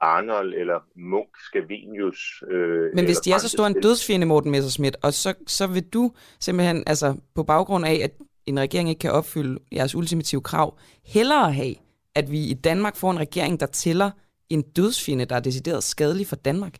Arnold 0.00 0.54
eller 0.54 0.80
Munk 0.96 1.28
Scavenius. 1.46 2.42
Øh, 2.50 2.94
Men 2.94 3.04
hvis 3.04 3.18
de 3.18 3.32
er 3.32 3.38
så 3.38 3.48
stor 3.48 3.66
en 3.66 3.80
dødsfjende, 3.82 4.26
Morten 4.26 4.50
Messersmith, 4.50 4.98
og 5.02 5.12
så, 5.12 5.34
så 5.46 5.66
vil 5.66 5.88
du 5.88 6.12
simpelthen, 6.40 6.84
altså 6.86 7.16
på 7.34 7.42
baggrund 7.42 7.86
af, 7.86 8.00
at 8.04 8.10
en 8.46 8.60
regering 8.60 8.88
ikke 8.88 9.00
kan 9.00 9.12
opfylde 9.12 9.58
jeres 9.72 9.94
ultimative 9.94 10.42
krav, 10.42 10.78
hellere 11.06 11.52
have, 11.52 11.74
at 12.18 12.30
vi 12.30 12.40
i 12.54 12.54
Danmark 12.54 12.96
får 12.96 13.10
en 13.10 13.20
regering, 13.26 13.60
der 13.60 13.66
tæller 13.66 14.10
en 14.50 14.62
dødsfinde, 14.62 15.24
der 15.24 15.36
er 15.36 15.40
decideret 15.40 15.82
skadelig 15.82 16.26
for 16.26 16.36
Danmark? 16.36 16.74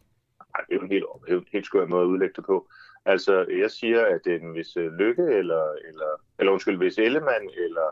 Ej, 0.54 0.60
det 0.66 0.72
er 0.74 0.78
jo 0.80 0.82
en 0.82 0.90
helt, 0.90 1.04
helt, 1.28 1.48
helt 1.52 1.66
skør 1.66 1.86
måde 1.86 2.02
at 2.02 2.12
udlægge 2.12 2.34
det 2.36 2.44
på. 2.44 2.56
Altså, 3.04 3.46
jeg 3.62 3.70
siger, 3.70 4.00
at 4.14 4.24
hvis 4.54 4.76
øh, 4.76 4.92
Lykke 5.00 5.22
eller, 5.22 5.64
eller, 5.88 6.10
eller 6.38 6.52
undskyld, 6.52 6.76
hvis 6.76 6.98
Ellemann 6.98 7.46
eller 7.64 7.88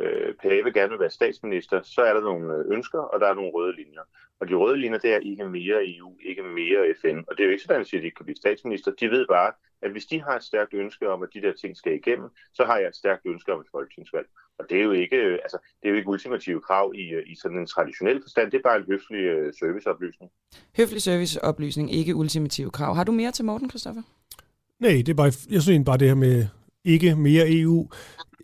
øh, 0.00 0.34
Pave 0.42 0.72
gerne 0.72 0.90
vil 0.90 1.00
være 1.00 1.10
statsminister, 1.10 1.82
så 1.82 2.00
er 2.02 2.14
der 2.14 2.20
nogle 2.20 2.54
øh, 2.54 2.64
ønsker, 2.76 2.98
og 2.98 3.20
der 3.20 3.26
er 3.26 3.34
nogle 3.34 3.50
røde 3.50 3.76
linjer. 3.76 4.02
Og 4.40 4.48
de 4.48 4.54
røde 4.54 4.76
linjer, 4.76 4.98
det 4.98 5.14
er 5.14 5.18
ikke 5.18 5.44
mere 5.44 5.78
EU, 5.96 6.16
ikke 6.20 6.42
mere 6.42 6.94
FN. 7.00 7.18
Og 7.28 7.36
det 7.36 7.40
er 7.40 7.44
jo 7.44 7.50
ikke 7.50 7.62
sådan, 7.62 7.80
at 7.80 7.84
de 7.84 7.90
siger, 7.90 8.00
at 8.00 8.02
de 8.02 8.06
ikke 8.06 8.16
kan 8.16 8.26
blive 8.26 8.36
statsminister. 8.36 8.90
De 9.00 9.10
ved 9.10 9.26
bare, 9.26 9.52
at 9.82 9.90
hvis 9.90 10.06
de 10.06 10.22
har 10.22 10.36
et 10.36 10.42
stærkt 10.42 10.74
ønske 10.74 11.10
om, 11.10 11.22
at 11.22 11.28
de 11.34 11.42
der 11.42 11.52
ting 11.52 11.76
skal 11.76 11.94
igennem, 11.94 12.28
så 12.54 12.64
har 12.64 12.78
jeg 12.78 12.88
et 12.88 12.96
stærkt 12.96 13.22
ønske 13.26 13.52
om 13.52 13.60
et 13.60 13.66
folketingsvalg. 13.70 14.26
Og 14.58 14.64
det 14.70 14.78
er 14.78 14.82
jo 14.82 14.92
ikke, 14.92 15.16
øh, 15.16 15.38
altså, 15.42 15.58
det 15.82 15.88
er 15.88 15.90
jo 15.90 15.96
ikke 15.96 16.08
ultimative 16.08 16.60
krav 16.60 16.92
i, 16.94 17.04
øh, 17.08 17.22
i 17.32 17.34
sådan 17.42 17.58
en 17.58 17.66
traditionel 17.66 18.22
forstand. 18.22 18.50
Det 18.50 18.58
er 18.58 18.62
bare 18.62 18.76
en 18.76 18.86
høflig 18.90 19.54
serviceoplysning. 19.60 20.30
Høflig 20.76 21.02
serviceoplysning, 21.02 21.92
ikke 21.92 22.14
ultimative 22.14 22.70
krav. 22.70 22.94
Har 22.94 23.04
du 23.04 23.12
mere 23.12 23.30
til 23.32 23.44
Morten, 23.44 23.68
Kristoffer? 23.68 24.02
Nej, 24.78 24.90
det 24.90 25.08
er 25.08 25.14
bare, 25.14 25.32
jeg 25.50 25.62
synes 25.62 25.84
bare 25.86 25.98
det 25.98 26.08
her 26.08 26.14
med 26.14 26.46
ikke 26.84 27.16
mere 27.16 27.44
EU. 27.48 27.88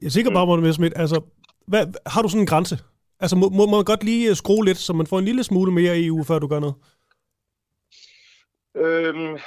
Jeg 0.01 0.07
er 0.07 0.11
sikker 0.11 0.31
bare, 0.31 0.47
Morten 0.47 0.63
Messerschmidt, 0.63 0.93
altså, 0.97 1.21
hvad, 1.69 1.87
har 2.07 2.23
du 2.23 2.29
sådan 2.29 2.41
en 2.41 2.47
grænse? 2.47 2.79
Altså, 3.21 3.37
må, 3.37 3.49
må 3.49 3.67
man 3.67 3.85
godt 3.85 4.05
lige 4.05 4.35
skrue 4.35 4.65
lidt, 4.65 4.79
så 4.79 4.93
man 4.93 5.07
får 5.07 5.19
en 5.19 5.25
lille 5.25 5.45
smule 5.45 5.73
mere 5.73 6.05
EU, 6.05 6.25
før 6.25 6.39
du 6.39 6.47
gør 6.47 6.61
noget? 6.61 6.75
Øhm, 8.77 9.39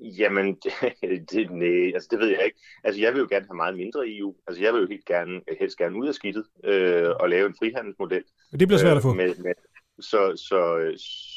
Jamen, 0.00 0.46
det, 0.64 1.30
det, 1.30 1.50
nej, 1.50 1.92
altså 1.94 2.08
det 2.10 2.18
ved 2.18 2.28
jeg 2.28 2.44
ikke. 2.44 2.60
Altså 2.84 3.00
jeg 3.00 3.12
vil 3.12 3.20
jo 3.20 3.26
gerne 3.30 3.46
have 3.46 3.56
meget 3.56 3.76
mindre 3.76 4.00
EU. 4.06 4.34
Altså 4.46 4.62
jeg 4.62 4.74
vil 4.74 4.80
jo 4.80 4.86
helt 4.86 5.04
gerne, 5.04 5.40
helst 5.60 5.78
gerne 5.78 5.96
ud 5.96 6.08
af 6.08 6.14
skidtet 6.14 6.44
øh, 6.64 7.10
og 7.20 7.28
lave 7.28 7.46
en 7.46 7.54
frihandelsmodel. 7.58 8.24
Det 8.60 8.68
bliver 8.68 8.78
svært 8.78 8.96
at 8.96 9.02
få. 9.02 9.10
Øh, 9.10 9.16
med, 9.16 9.34
med, 9.34 9.54
så, 10.00 10.42
så, 10.48 10.58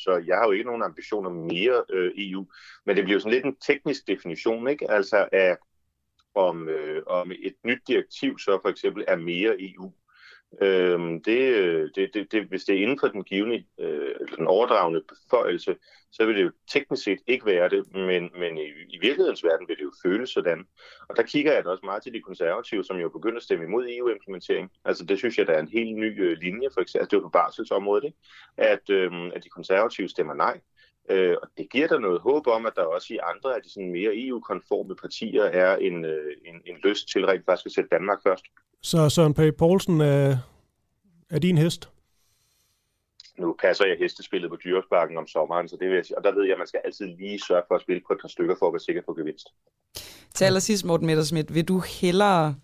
så 0.05 0.23
jeg 0.27 0.38
har 0.38 0.45
jo 0.45 0.51
ikke 0.51 0.65
nogen 0.65 0.84
ambitioner 0.84 1.30
mere 1.30 1.84
øh, 1.93 2.11
EU. 2.17 2.45
Men 2.85 2.95
det 2.95 3.03
bliver 3.03 3.15
jo 3.15 3.19
sådan 3.19 3.34
lidt 3.34 3.45
en 3.45 3.55
teknisk 3.67 4.07
definition, 4.07 4.67
ikke? 4.67 4.91
Altså 4.91 5.27
af, 5.31 5.57
om, 6.35 6.69
øh, 6.69 7.03
om 7.07 7.31
et 7.31 7.55
nyt 7.64 7.81
direktiv 7.88 8.39
så 8.39 8.60
for 8.61 8.69
eksempel 8.69 9.03
er 9.07 9.15
mere 9.15 9.55
EU. 9.60 9.93
Øhm, 10.61 11.15
øh, 11.15 11.22
det, 11.26 11.95
det, 11.95 12.14
det, 12.14 12.31
det, 12.31 12.43
hvis 12.43 12.64
det 12.64 12.76
er 12.76 12.81
inden 12.81 12.99
for 12.99 13.07
den 13.07 13.23
givende, 13.23 13.64
øh, 13.80 14.15
den 14.38 14.47
overdragende 14.47 15.03
beføjelse, 15.10 15.76
så 16.11 16.26
vil 16.26 16.35
det 16.35 16.43
jo 16.43 16.51
teknisk 16.72 17.03
set 17.03 17.19
ikke 17.27 17.45
være 17.45 17.69
det, 17.69 17.93
men, 17.93 18.30
men 18.39 18.57
i, 18.57 18.68
i 18.89 18.97
virkelighedens 19.01 19.43
verden 19.43 19.68
vil 19.68 19.77
det 19.77 19.84
jo 19.84 19.91
føles 20.03 20.30
sådan. 20.30 20.65
Og 21.10 21.18
der 21.18 21.23
kigger 21.23 21.53
jeg 21.53 21.64
da 21.64 21.69
også 21.69 21.85
meget 21.85 22.03
til 22.03 22.14
de 22.14 22.22
konservative, 22.22 22.84
som 22.84 22.97
jo 22.97 23.10
begynder 23.10 23.38
at 23.38 23.43
stemme 23.43 23.65
imod 23.65 23.88
EU-implementering. 23.89 24.72
Altså 24.85 25.05
det 25.05 25.18
synes 25.18 25.38
jeg, 25.38 25.47
der 25.47 25.53
er 25.53 25.60
en 25.60 25.68
helt 25.68 25.95
ny 25.95 26.23
øh, 26.23 26.38
linje, 26.38 26.69
for 26.73 26.81
eksempel, 26.81 27.01
altså, 27.01 27.10
det 27.10 27.18
er 27.18 27.22
jo 27.22 27.27
på 27.27 27.30
barselsområdet, 27.30 28.03
ikke? 28.03 28.18
At, 28.57 28.89
øh, 28.89 29.11
at 29.35 29.43
de 29.43 29.49
konservative 29.49 30.10
stemmer 30.10 30.34
nej. 30.34 30.61
Øh, 31.09 31.35
og 31.41 31.47
det 31.57 31.69
giver 31.71 31.88
der 31.88 31.99
noget 31.99 32.21
håb 32.21 32.47
om, 32.47 32.65
at 32.65 32.73
der 32.75 32.84
også 32.84 33.13
i 33.13 33.17
andre 33.17 33.55
af 33.55 33.61
de 33.63 33.69
sådan 33.69 33.91
mere 33.91 34.11
EU-konforme 34.15 34.95
partier 34.95 35.43
er 35.43 35.75
en, 35.75 36.05
øh, 36.05 36.31
en, 36.45 36.55
en 36.65 36.75
lyst 36.84 37.09
til 37.11 37.25
rent 37.25 37.45
faktisk 37.45 37.65
at 37.65 37.71
sætte 37.71 37.89
Danmark 37.89 38.19
først. 38.23 38.45
Så 38.81 39.09
Søren 39.09 39.34
Page 39.34 39.51
Poulsen 39.51 40.01
er, 40.01 40.38
er 41.30 41.39
din 41.39 41.57
hest? 41.57 41.89
nu 43.38 43.55
passer 43.61 43.85
jeg 43.85 43.97
hestespillet 43.99 44.49
på 44.49 44.57
dyresparken 44.63 45.17
om 45.17 45.27
sommeren, 45.27 45.67
så 45.69 45.77
det 45.80 45.88
vil 45.89 45.95
jeg 45.95 46.05
sige. 46.05 46.17
Og 46.17 46.23
der 46.23 46.31
ved 46.35 46.43
jeg, 46.43 46.51
at 46.51 46.57
man 46.57 46.67
skal 46.67 46.81
altid 46.85 47.05
lige 47.05 47.39
sørge 47.47 47.63
for 47.67 47.75
at 47.75 47.81
spille 47.81 48.01
på 48.07 48.13
et 48.13 48.19
par 48.21 48.27
stykker 48.27 48.55
for 48.59 48.67
at 48.67 48.73
være 48.73 48.80
sikker 48.80 49.01
på 49.05 49.13
gevinst. 49.13 49.47
Til 50.35 50.45
allersidst, 50.45 50.85
Morten 50.85 51.07
Messersmith, 51.07 51.53
vil 51.53 51.67
du 51.67 51.80
hellere, 51.80 52.55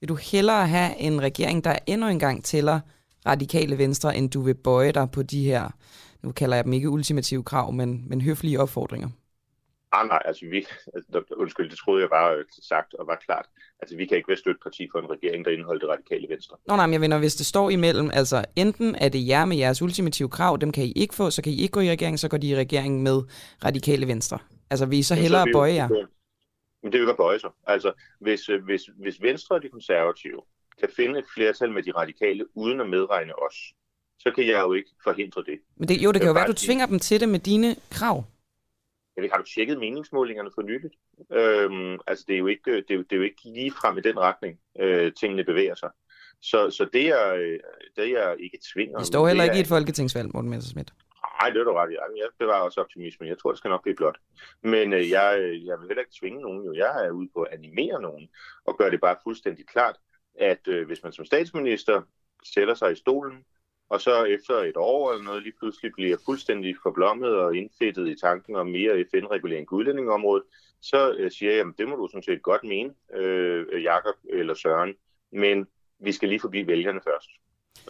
vil 0.00 0.08
du 0.08 0.14
hellere 0.14 0.66
have 0.66 0.98
en 0.98 1.22
regering, 1.22 1.64
der 1.64 1.78
endnu 1.86 2.06
engang 2.06 2.44
tæller 2.44 2.80
radikale 3.26 3.78
venstre, 3.78 4.16
end 4.16 4.30
du 4.30 4.40
vil 4.40 4.54
bøje 4.54 4.92
dig 4.92 5.10
på 5.10 5.22
de 5.22 5.44
her, 5.44 5.68
nu 6.24 6.32
kalder 6.32 6.56
jeg 6.56 6.64
dem 6.64 6.72
ikke 6.72 6.90
ultimative 6.90 7.44
krav, 7.44 7.72
men, 7.72 8.04
men 8.08 8.20
høflige 8.20 8.60
opfordringer? 8.60 9.08
Ah, 9.92 10.08
nej, 10.08 10.22
altså 10.24 10.46
vi, 10.46 10.66
altså, 10.94 11.34
undskyld, 11.36 11.70
det 11.70 11.78
troede 11.78 12.02
jeg 12.02 12.10
bare 12.10 12.36
øh, 12.36 12.44
sagt 12.62 12.94
og 12.94 13.06
var 13.06 13.18
klart. 13.26 13.46
Altså 13.80 13.96
vi 13.96 14.06
kan 14.06 14.16
ikke 14.16 14.28
være 14.28 14.36
støtteparti 14.36 14.88
for 14.92 14.98
en 14.98 15.10
regering, 15.10 15.44
der 15.44 15.50
indeholder 15.50 15.80
det 15.80 15.88
radikale 15.88 16.28
venstre. 16.28 16.56
Nå 16.68 16.76
nej, 16.76 16.86
men 16.86 16.92
jeg 16.92 17.00
mener, 17.00 17.18
hvis 17.18 17.34
det 17.34 17.46
står 17.46 17.70
imellem, 17.70 18.10
altså 18.12 18.44
enten 18.56 18.94
er 18.94 19.08
det 19.08 19.28
jer 19.28 19.44
med 19.44 19.56
jeres 19.56 19.82
ultimative 19.82 20.28
krav, 20.28 20.58
dem 20.60 20.72
kan 20.72 20.84
I 20.84 20.92
ikke 20.92 21.14
få, 21.14 21.30
så 21.30 21.42
kan 21.42 21.52
I 21.52 21.62
ikke 21.62 21.72
gå 21.72 21.80
i 21.80 21.90
regering, 21.90 22.18
så 22.18 22.28
går 22.28 22.36
de 22.36 22.48
i 22.48 22.56
regering 22.56 23.02
med 23.02 23.22
radikale 23.64 24.06
venstre. 24.06 24.38
Altså 24.70 24.86
vil 24.86 24.98
I 24.98 25.02
så 25.02 25.14
hellere 25.14 25.46
bøje 25.52 25.74
jer? 25.74 25.88
Men 26.82 26.92
det 26.92 26.94
er 26.94 26.98
jo 26.98 27.04
ikke 27.04 27.10
at 27.10 27.16
bøje 27.16 27.38
sig. 27.38 27.50
Altså 27.66 27.92
hvis, 28.20 28.48
øh, 28.48 28.64
hvis, 28.64 28.82
hvis 29.02 29.22
Venstre 29.22 29.56
og 29.56 29.62
de 29.62 29.68
konservative 29.68 30.40
kan 30.80 30.88
finde 30.96 31.18
et 31.18 31.24
flertal 31.34 31.70
med 31.70 31.82
de 31.82 31.92
radikale, 31.92 32.56
uden 32.56 32.80
at 32.80 32.88
medregne 32.88 33.32
os, 33.46 33.56
så 34.24 34.32
kan 34.34 34.46
jeg 34.46 34.60
jo 34.62 34.72
ikke 34.72 34.90
forhindre 35.04 35.42
det. 35.42 35.58
Men 35.76 35.88
det, 35.88 35.96
jo, 36.04 36.12
det 36.12 36.20
kan 36.20 36.28
jo 36.28 36.34
være, 36.34 36.44
at 36.44 36.48
du 36.48 36.66
tvinger 36.66 36.86
dem 36.86 36.98
til 36.98 37.20
det 37.20 37.28
med 37.28 37.38
dine 37.38 37.76
krav. 37.90 38.24
Jeg 39.16 39.22
ved, 39.22 39.30
har 39.30 39.38
du 39.38 39.44
tjekket 39.54 39.78
meningsmålingerne 39.78 40.50
for 40.54 40.62
nyligt? 40.62 40.94
Øhm, 41.32 41.98
altså, 42.06 42.24
det 42.28 42.34
er, 42.34 42.38
jo 42.38 42.46
ikke, 42.46 42.76
det, 42.76 42.90
er, 42.90 42.96
det 42.96 43.12
er 43.12 43.16
jo 43.16 43.22
ikke 43.22 43.42
lige 43.44 43.70
frem 43.70 43.98
i 43.98 44.00
den 44.00 44.18
retning, 44.18 44.58
øh, 44.80 45.12
tingene 45.12 45.44
bevæger 45.44 45.74
sig. 45.74 45.90
Så, 46.42 46.70
så 46.70 46.88
det, 46.92 47.06
er, 47.08 47.58
det 47.96 48.10
er 48.10 48.32
ikke 48.32 48.58
tvinger. 48.72 48.98
Det 48.98 49.06
står 49.06 49.28
heller 49.28 49.44
ikke 49.44 49.56
i 49.56 49.60
et 49.60 49.66
folketingsvalg, 49.66 50.30
Morten 50.34 50.50
Messersmith. 50.50 50.92
Nej, 51.40 51.50
det 51.50 51.60
er 51.60 51.64
du 51.64 51.72
ret 51.72 51.90
i. 51.90 51.94
Jeg 51.94 52.28
bevarer 52.38 52.62
også 52.62 52.80
optimismen. 52.80 53.28
Jeg 53.28 53.38
tror, 53.38 53.50
det 53.50 53.58
skal 53.58 53.68
nok 53.68 53.82
blive 53.82 53.96
blot. 53.96 54.18
Men 54.62 54.92
øh, 54.92 55.10
jeg, 55.10 55.60
jeg 55.66 55.78
vil 55.78 55.88
heller 55.88 56.02
ikke 56.02 56.18
tvinge 56.20 56.40
nogen. 56.40 56.64
Jo. 56.64 56.72
Jeg 56.74 57.06
er 57.06 57.10
ude 57.10 57.28
på 57.34 57.42
at 57.42 57.54
animere 57.54 58.02
nogen 58.02 58.28
og 58.64 58.78
gøre 58.78 58.90
det 58.90 59.00
bare 59.00 59.16
fuldstændig 59.22 59.66
klart, 59.66 59.96
at 60.40 60.68
øh, 60.68 60.86
hvis 60.86 61.02
man 61.02 61.12
som 61.12 61.24
statsminister 61.24 62.02
sætter 62.44 62.74
sig 62.74 62.92
i 62.92 62.96
stolen 62.96 63.44
og 63.94 64.00
så 64.00 64.24
efter 64.24 64.54
et 64.54 64.76
år 64.76 65.12
eller 65.12 65.24
noget 65.24 65.42
lige 65.42 65.58
pludselig 65.58 65.92
bliver 65.92 66.16
fuldstændig 66.24 66.76
forblommet 66.82 67.36
og 67.36 67.56
indfættet 67.56 68.08
i 68.08 68.14
tanken 68.20 68.56
om 68.56 68.66
mere 68.66 69.04
FN-regulering 69.10 69.66
på 69.68 69.74
udlændingområdet, 69.74 70.44
så 70.82 71.14
øh, 71.18 71.30
siger 71.30 71.52
jeg, 71.52 71.60
at 71.60 71.74
det 71.78 71.88
må 71.88 71.96
du 71.96 72.08
sådan 72.08 72.22
set 72.22 72.42
godt 72.42 72.64
mene, 72.64 72.94
øh, 73.14 73.82
Jakob 73.82 74.14
eller 74.30 74.54
Søren, 74.54 74.94
men 75.32 75.66
vi 75.98 76.12
skal 76.12 76.28
lige 76.28 76.40
forbi 76.40 76.66
vælgerne 76.66 77.00
først. 77.04 77.30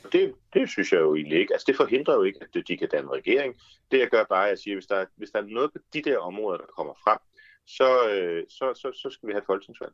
Og 0.04 0.12
det, 0.12 0.34
det 0.54 0.68
synes 0.68 0.92
jeg 0.92 1.00
jo 1.00 1.14
egentlig 1.14 1.38
ikke. 1.38 1.52
Altså 1.54 1.64
det 1.68 1.76
forhindrer 1.76 2.14
jo 2.14 2.22
ikke, 2.22 2.40
at 2.42 2.68
de 2.68 2.76
kan 2.76 2.88
danne 2.88 3.10
regering. 3.10 3.54
Det 3.90 3.98
jeg 3.98 4.08
gør 4.08 4.24
bare, 4.24 4.44
at 4.44 4.50
jeg 4.50 4.58
siger, 4.58 4.74
at 4.74 4.76
hvis 4.76 4.86
der, 4.86 5.04
hvis 5.16 5.30
der 5.30 5.38
er 5.38 5.46
noget 5.46 5.72
på 5.72 5.78
de 5.94 6.02
der 6.02 6.18
områder, 6.18 6.58
der 6.58 6.66
kommer 6.76 6.94
frem, 7.04 7.18
så, 7.66 8.10
øh, 8.10 8.44
så, 8.48 8.74
så, 8.74 8.92
så 9.02 9.10
skal 9.10 9.26
vi 9.26 9.32
have 9.32 9.40
et 9.40 9.46
folketingsvalg 9.46 9.92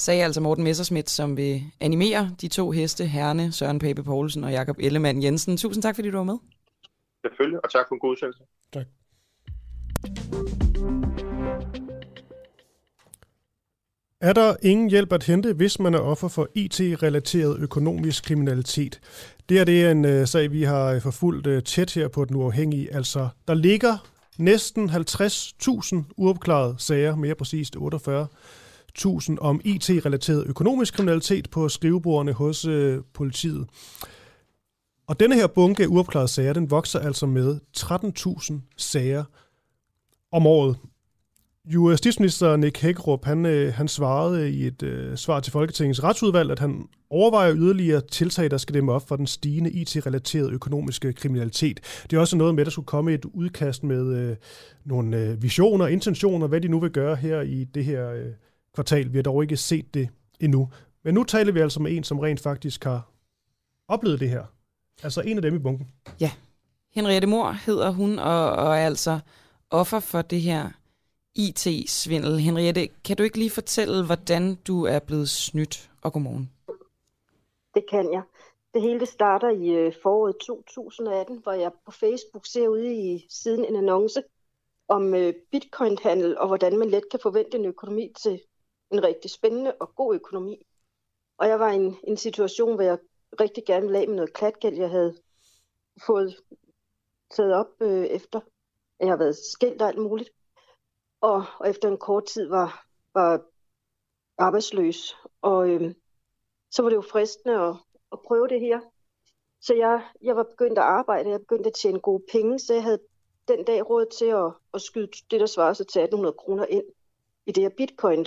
sagde 0.00 0.24
altså 0.24 0.40
Morten 0.40 0.64
Messerschmidt, 0.64 1.10
som 1.10 1.36
vil 1.36 1.62
animere 1.80 2.30
de 2.40 2.48
to 2.48 2.70
heste, 2.70 3.04
Herne, 3.04 3.52
Søren 3.52 3.78
Pape 3.78 4.02
Poulsen 4.02 4.44
og 4.44 4.50
Jakob 4.50 4.76
Ellemann 4.78 5.22
Jensen. 5.22 5.56
Tusind 5.56 5.82
tak, 5.82 5.94
fordi 5.94 6.10
du 6.10 6.16
var 6.16 6.24
med. 6.24 6.38
Selvfølgelig, 7.24 7.64
og 7.64 7.70
tak 7.70 7.84
for 7.88 7.94
en 7.94 8.00
god 8.00 8.10
udsendelse. 8.10 8.42
Tak. 8.72 8.86
Er 14.20 14.32
der 14.32 14.56
ingen 14.62 14.90
hjælp 14.90 15.12
at 15.12 15.24
hente, 15.24 15.52
hvis 15.52 15.78
man 15.78 15.94
er 15.94 15.98
offer 15.98 16.28
for 16.28 16.48
IT-relateret 16.54 17.58
økonomisk 17.58 18.24
kriminalitet? 18.24 19.00
Det 19.48 19.58
er 19.58 19.64
det 19.64 19.90
en 19.90 20.04
uh, 20.04 20.24
sag, 20.24 20.52
vi 20.52 20.62
har 20.62 20.92
øh, 20.92 21.00
forfulgt 21.00 21.46
uh, 21.46 21.62
tæt 21.62 21.94
her 21.94 22.08
på 22.08 22.24
den 22.24 22.36
uafhængige. 22.36 22.94
Altså, 22.94 23.28
der 23.48 23.54
ligger 23.54 24.10
næsten 24.38 24.90
50.000 24.90 25.96
uopklarede 26.16 26.74
sager, 26.78 27.16
mere 27.16 27.34
præcist 27.34 27.76
48 27.76 28.26
1000 28.94 29.38
om 29.38 29.60
IT-relateret 29.64 30.46
økonomisk 30.46 30.94
kriminalitet 30.94 31.50
på 31.50 31.68
skrivebordene 31.68 32.32
hos 32.32 32.64
øh, 32.64 32.98
politiet. 33.14 33.66
Og 35.06 35.20
denne 35.20 35.34
her 35.34 35.46
bunke 35.46 35.82
af 35.82 35.86
uopklarede 35.86 36.28
sager, 36.28 36.52
den 36.52 36.70
vokser 36.70 36.98
altså 36.98 37.26
med 37.26 37.58
13.000 37.76 38.74
sager 38.76 39.24
om 40.32 40.46
året. 40.46 40.76
Justitsminister 41.64 42.56
Nick 42.56 42.78
Hækkerup, 42.78 43.24
han, 43.24 43.46
øh, 43.46 43.74
han 43.74 43.88
svarede 43.88 44.50
i 44.50 44.66
et 44.66 44.82
øh, 44.82 45.16
svar 45.16 45.40
til 45.40 45.52
Folketingets 45.52 46.02
retsudvalg, 46.02 46.50
at 46.50 46.58
han 46.58 46.88
overvejer 47.10 47.54
yderligere 47.56 48.00
tiltag, 48.00 48.50
der 48.50 48.56
skal 48.56 48.74
dæmme 48.74 48.92
op 48.92 49.08
for 49.08 49.16
den 49.16 49.26
stigende 49.26 49.70
IT-relaterede 49.70 50.52
økonomiske 50.52 51.12
kriminalitet. 51.12 51.80
Det 52.10 52.16
er 52.16 52.20
også 52.20 52.36
noget 52.36 52.54
med, 52.54 52.62
at 52.62 52.66
der 52.66 52.70
skulle 52.70 52.86
komme 52.86 53.12
et 53.12 53.24
udkast 53.24 53.84
med 53.84 54.16
øh, 54.16 54.36
nogle 54.84 55.16
øh, 55.16 55.42
visioner 55.42 55.86
intentioner, 55.86 56.46
hvad 56.46 56.60
de 56.60 56.68
nu 56.68 56.80
vil 56.80 56.90
gøre 56.90 57.16
her 57.16 57.40
i 57.40 57.64
det 57.64 57.84
her 57.84 58.10
øh, 58.10 58.26
kvartal. 58.74 59.12
Vi 59.12 59.18
har 59.18 59.22
dog 59.22 59.42
ikke 59.42 59.56
set 59.56 59.94
det 59.94 60.08
endnu. 60.40 60.68
Men 61.02 61.14
nu 61.14 61.24
taler 61.24 61.52
vi 61.52 61.60
altså 61.60 61.82
med 61.82 61.96
en, 61.96 62.04
som 62.04 62.18
rent 62.18 62.40
faktisk 62.40 62.84
har 62.84 63.10
oplevet 63.88 64.20
det 64.20 64.28
her. 64.28 64.44
Altså 65.02 65.20
en 65.20 65.36
af 65.36 65.42
dem 65.42 65.54
i 65.54 65.58
bunken. 65.58 65.88
Ja. 66.20 66.30
Henriette 66.94 67.28
Mor 67.28 67.50
hedder 67.50 67.90
hun, 67.90 68.18
og, 68.18 68.50
og 68.50 68.76
er 68.76 68.86
altså 68.86 69.20
offer 69.70 70.00
for 70.00 70.22
det 70.22 70.40
her 70.40 70.70
IT-svindel. 71.34 72.38
Henriette, 72.38 72.88
kan 73.04 73.16
du 73.16 73.22
ikke 73.22 73.38
lige 73.38 73.50
fortælle, 73.50 74.06
hvordan 74.06 74.54
du 74.54 74.84
er 74.84 74.98
blevet 74.98 75.28
snydt? 75.28 75.90
Og 76.02 76.12
godmorgen. 76.12 76.50
Det 77.74 77.84
kan 77.90 78.12
jeg. 78.12 78.22
Det 78.74 78.82
hele 78.82 79.06
starter 79.06 79.50
i 79.50 79.68
øh, 79.68 79.92
foråret 80.02 80.36
2018, 80.46 81.38
hvor 81.42 81.52
jeg 81.52 81.70
på 81.84 81.90
Facebook 81.90 82.46
ser 82.46 82.68
ude 82.68 82.94
i 82.94 83.26
siden 83.28 83.64
en 83.64 83.76
annonce 83.76 84.22
om 84.88 85.14
øh, 85.14 85.34
bitcoin-handel, 85.52 86.38
og 86.38 86.46
hvordan 86.46 86.78
man 86.78 86.90
let 86.90 87.10
kan 87.10 87.20
forvente 87.22 87.58
en 87.58 87.64
økonomi 87.64 88.12
til 88.22 88.40
en 88.92 89.02
rigtig 89.02 89.30
spændende 89.30 89.74
og 89.80 89.94
god 89.94 90.14
økonomi. 90.14 90.66
Og 91.38 91.48
jeg 91.48 91.60
var 91.60 91.70
i 91.70 91.74
en, 91.74 91.96
en 92.04 92.16
situation, 92.16 92.74
hvor 92.74 92.84
jeg 92.84 92.98
rigtig 93.40 93.64
gerne 93.66 93.86
ville 93.86 93.98
af 93.98 94.08
med 94.08 94.16
noget 94.16 94.32
klatgæld, 94.32 94.76
jeg 94.76 94.90
havde 94.90 95.16
fået 96.06 96.36
taget 97.30 97.54
op 97.54 97.66
øh, 97.80 98.04
efter, 98.04 98.40
jeg 99.00 99.08
har 99.08 99.16
været 99.16 99.36
skilt 99.36 99.82
og 99.82 99.88
alt 99.88 99.98
muligt. 99.98 100.30
Og, 101.20 101.44
og 101.60 101.70
efter 101.70 101.88
en 101.88 101.98
kort 101.98 102.24
tid 102.24 102.48
var, 102.48 102.86
var 103.14 103.42
arbejdsløs. 104.38 105.16
Og 105.42 105.68
øh, 105.68 105.94
så 106.70 106.82
var 106.82 106.88
det 106.88 106.96
jo 106.96 107.00
fristende 107.00 107.54
at, 107.54 107.74
at 108.12 108.18
prøve 108.26 108.48
det 108.48 108.60
her. 108.60 108.80
Så 109.60 109.74
jeg, 109.74 110.08
jeg 110.22 110.36
var 110.36 110.42
begyndt 110.42 110.78
at 110.78 110.84
arbejde, 110.84 111.30
jeg 111.30 111.40
begyndte 111.40 111.68
at 111.68 111.74
tjene 111.74 112.00
gode 112.00 112.24
penge, 112.32 112.58
så 112.58 112.74
jeg 112.74 112.82
havde 112.82 113.00
den 113.48 113.64
dag 113.64 113.90
råd 113.90 114.06
til 114.06 114.24
at, 114.26 114.52
at 114.74 114.80
skyde 114.80 115.10
det, 115.30 115.40
der 115.40 115.46
svarer 115.46 115.72
sig 115.72 115.86
til 115.86 116.00
1800 116.00 116.36
kroner 116.38 116.66
ind 116.66 116.84
i 117.46 117.52
det 117.52 117.62
her 117.62 117.70
bitcoin. 117.76 118.26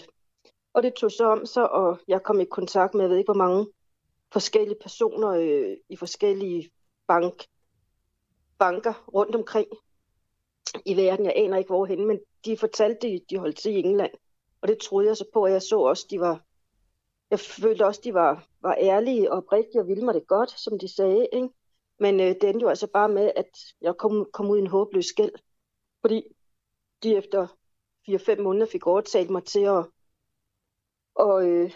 Og 0.73 0.83
det 0.83 0.93
tog 0.93 1.11
så 1.11 1.25
om 1.25 1.45
sig, 1.45 1.71
og 1.71 1.99
jeg 2.07 2.23
kom 2.23 2.39
i 2.39 2.45
kontakt 2.45 2.93
med, 2.93 3.01
jeg 3.01 3.09
ved 3.09 3.17
ikke 3.17 3.33
hvor 3.33 3.43
mange 3.47 3.67
forskellige 4.33 4.79
personer 4.81 5.29
øh, 5.29 5.77
i 5.89 5.95
forskellige 5.95 6.69
bank, 7.07 7.45
banker 8.59 8.93
rundt 9.13 9.35
omkring 9.35 9.67
i 10.85 10.97
verden. 10.97 11.25
Jeg 11.25 11.33
aner 11.35 11.57
ikke 11.57 11.67
hvorhen, 11.67 12.07
men 12.07 12.19
de 12.45 12.57
fortalte, 12.57 13.07
de, 13.07 13.21
de 13.29 13.37
holdt 13.37 13.57
til 13.57 13.71
i 13.71 13.79
England. 13.79 14.11
Og 14.61 14.67
det 14.67 14.77
troede 14.77 15.07
jeg 15.07 15.17
så 15.17 15.25
på, 15.33 15.43
og 15.43 15.51
jeg 15.51 15.61
så 15.61 15.79
også, 15.79 16.07
de 16.09 16.19
var, 16.19 16.41
jeg 17.29 17.39
følte 17.39 17.85
også, 17.85 18.01
de 18.03 18.13
var, 18.13 18.47
var 18.61 18.77
ærlige 18.79 19.31
og 19.31 19.37
oprigtige 19.37 19.81
og 19.81 19.87
ville 19.87 20.05
mig 20.05 20.13
det 20.13 20.27
godt, 20.27 20.59
som 20.59 20.79
de 20.79 20.95
sagde. 20.95 21.27
Ikke? 21.33 21.49
Men 21.99 22.19
øh, 22.19 22.27
det 22.27 22.43
endte 22.43 22.63
jo 22.63 22.69
altså 22.69 22.87
bare 22.87 23.09
med, 23.09 23.31
at 23.35 23.49
jeg 23.81 23.97
kom, 23.97 24.27
kom 24.33 24.49
ud 24.49 24.57
i 24.57 24.61
en 24.61 24.67
håbløs 24.67 25.05
skæld. 25.05 25.31
Fordi 26.01 26.23
de 27.03 27.15
efter 27.15 27.47
4-5 28.09 28.41
måneder 28.41 28.65
fik 28.65 28.87
overtalt 28.87 29.29
mig 29.29 29.43
til 29.43 29.59
at 29.59 29.85
og 31.15 31.47
øh, 31.49 31.71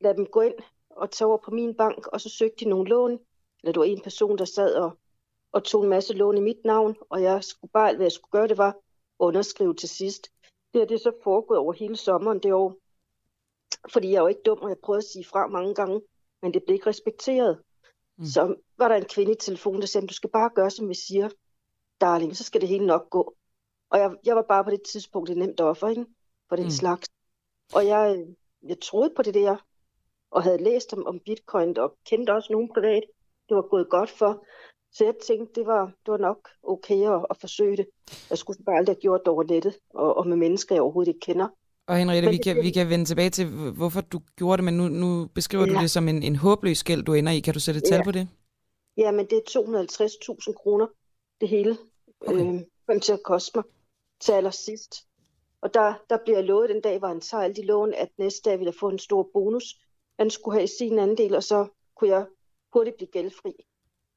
lade 0.00 0.16
dem 0.16 0.26
gå 0.26 0.40
ind 0.40 0.54
og 0.90 1.10
tage 1.10 1.28
over 1.28 1.38
på 1.44 1.50
min 1.50 1.74
bank, 1.74 2.06
og 2.06 2.20
så 2.20 2.28
søgte 2.28 2.64
de 2.64 2.70
nogle 2.70 2.88
lån. 2.88 3.18
Eller 3.62 3.72
det 3.72 3.80
var 3.80 3.84
en 3.84 4.00
person, 4.00 4.38
der 4.38 4.44
sad 4.44 4.74
og, 4.74 4.98
og 5.52 5.64
tog 5.64 5.82
en 5.82 5.90
masse 5.90 6.14
lån 6.14 6.36
i 6.36 6.40
mit 6.40 6.64
navn, 6.64 6.96
og 7.10 7.22
jeg 7.22 7.44
skulle 7.44 7.70
bare, 7.70 7.96
hvad 7.96 8.04
jeg 8.04 8.12
skulle 8.12 8.32
gøre, 8.32 8.48
det 8.48 8.58
var 8.58 8.76
underskrive 9.18 9.74
til 9.74 9.88
sidst. 9.88 10.28
Det 10.74 10.82
er 10.82 10.86
det 10.86 11.00
så 11.00 11.12
foregået 11.22 11.58
over 11.58 11.72
hele 11.72 11.96
sommeren 11.96 12.38
det 12.38 12.52
år. 12.52 12.76
Fordi 13.92 14.10
jeg 14.10 14.16
er 14.16 14.20
jo 14.20 14.26
ikke 14.26 14.42
dum, 14.46 14.58
og 14.58 14.68
jeg 14.68 14.78
prøvede 14.78 14.98
at 14.98 15.10
sige 15.12 15.24
fra 15.24 15.46
mange 15.46 15.74
gange, 15.74 16.02
men 16.42 16.54
det 16.54 16.62
blev 16.64 16.74
ikke 16.74 16.86
respekteret. 16.86 17.62
Mm. 18.18 18.24
Så 18.24 18.54
var 18.78 18.88
der 18.88 18.96
en 18.96 19.04
kvinde 19.04 19.32
i 19.32 19.36
telefonen, 19.40 19.80
der 19.80 19.86
sagde, 19.86 20.06
du 20.06 20.14
skal 20.14 20.30
bare 20.30 20.50
gøre, 20.54 20.70
som 20.70 20.88
vi 20.88 20.94
siger, 20.94 21.28
darling, 22.00 22.36
så 22.36 22.44
skal 22.44 22.60
det 22.60 22.68
hele 22.68 22.86
nok 22.86 23.10
gå. 23.10 23.34
Og 23.90 23.98
jeg, 23.98 24.16
jeg 24.24 24.36
var 24.36 24.42
bare 24.42 24.64
på 24.64 24.70
det 24.70 24.82
tidspunkt 24.82 25.30
et 25.30 25.36
nemt 25.36 25.60
offer, 25.60 25.88
ikke? 25.88 26.06
For 26.48 26.56
den 26.56 26.64
mm. 26.64 26.70
slags. 26.70 27.08
Og 27.74 27.86
jeg, 27.86 28.26
jeg 28.62 28.80
troede 28.80 29.12
på 29.16 29.22
det 29.22 29.34
der, 29.34 29.56
og 30.30 30.42
havde 30.42 30.64
læst 30.64 30.92
om, 30.92 31.06
om 31.06 31.20
bitcoin, 31.26 31.78
og 31.78 31.96
kendte 32.06 32.34
også 32.34 32.52
nogen 32.52 32.70
privat, 32.74 33.02
det 33.48 33.56
var 33.56 33.68
gået 33.70 33.90
godt 33.90 34.10
for. 34.10 34.44
Så 34.92 35.04
jeg 35.04 35.14
tænkte, 35.26 35.60
det 35.60 35.66
var, 35.66 35.84
det 35.86 36.12
var 36.12 36.16
nok 36.16 36.48
okay 36.62 37.02
at, 37.14 37.26
at 37.30 37.36
forsøge 37.40 37.76
det. 37.76 37.86
Jeg 38.30 38.38
skulle 38.38 38.64
bare 38.64 38.76
aldrig 38.76 38.94
have 38.94 39.00
gjort 39.00 39.20
det 39.20 39.28
over 39.28 39.44
nettet, 39.44 39.78
og, 39.94 40.16
og 40.16 40.26
med 40.26 40.36
mennesker, 40.36 40.74
jeg 40.74 40.82
overhovedet 40.82 41.08
ikke 41.08 41.20
kender. 41.20 41.48
Og 41.86 41.96
Henriette, 41.96 42.30
vi 42.30 42.36
kan, 42.36 42.56
vi 42.56 42.70
kan 42.70 42.88
vende 42.88 43.04
tilbage 43.04 43.30
til, 43.30 43.46
hvorfor 43.72 44.00
du 44.00 44.20
gjorde 44.36 44.56
det, 44.56 44.64
men 44.64 44.76
nu, 44.76 44.88
nu 44.88 45.26
beskriver 45.34 45.66
ja. 45.66 45.72
du 45.72 45.80
det 45.80 45.90
som 45.90 46.08
en, 46.08 46.22
en 46.22 46.36
håbløs 46.36 46.84
gæld, 46.84 47.02
du 47.02 47.14
ender 47.14 47.32
i. 47.32 47.40
Kan 47.40 47.54
du 47.54 47.60
sætte 47.60 47.78
et 47.78 47.84
tal 47.84 47.96
ja. 47.96 48.04
på 48.04 48.10
det? 48.10 48.28
Ja, 48.96 49.10
men 49.10 49.26
det 49.26 49.32
er 49.32 49.60
250.000 50.48 50.52
kroner, 50.62 50.86
det 51.40 51.48
hele. 51.48 51.76
Okay. 52.26 52.54
Øh, 52.54 52.60
kom 52.88 53.00
til 53.00 53.12
at 53.12 53.22
koste 53.22 53.52
mig 53.54 53.64
til 54.20 54.32
allersidst. 54.32 54.94
Og 55.62 55.74
der, 55.74 55.94
der 56.10 56.16
bliver 56.24 56.38
jeg 56.38 56.44
lovet 56.44 56.70
den 56.70 56.80
dag, 56.80 56.98
hvor 56.98 57.08
han 57.08 57.20
tager 57.20 57.44
alle 57.44 57.56
de 57.56 57.66
lån, 57.66 57.94
at 57.94 58.08
næste 58.18 58.50
dag 58.50 58.58
ville 58.58 58.68
jeg 58.68 58.80
få 58.80 58.88
en 58.88 58.98
stor 58.98 59.30
bonus. 59.32 59.64
Han 60.18 60.30
skulle 60.30 60.58
have 60.58 60.68
sin 60.78 60.98
andel, 60.98 61.34
og 61.34 61.42
så 61.42 61.66
kunne 61.96 62.10
jeg 62.10 62.26
hurtigt 62.72 62.96
blive 62.96 63.10
gældfri 63.10 63.52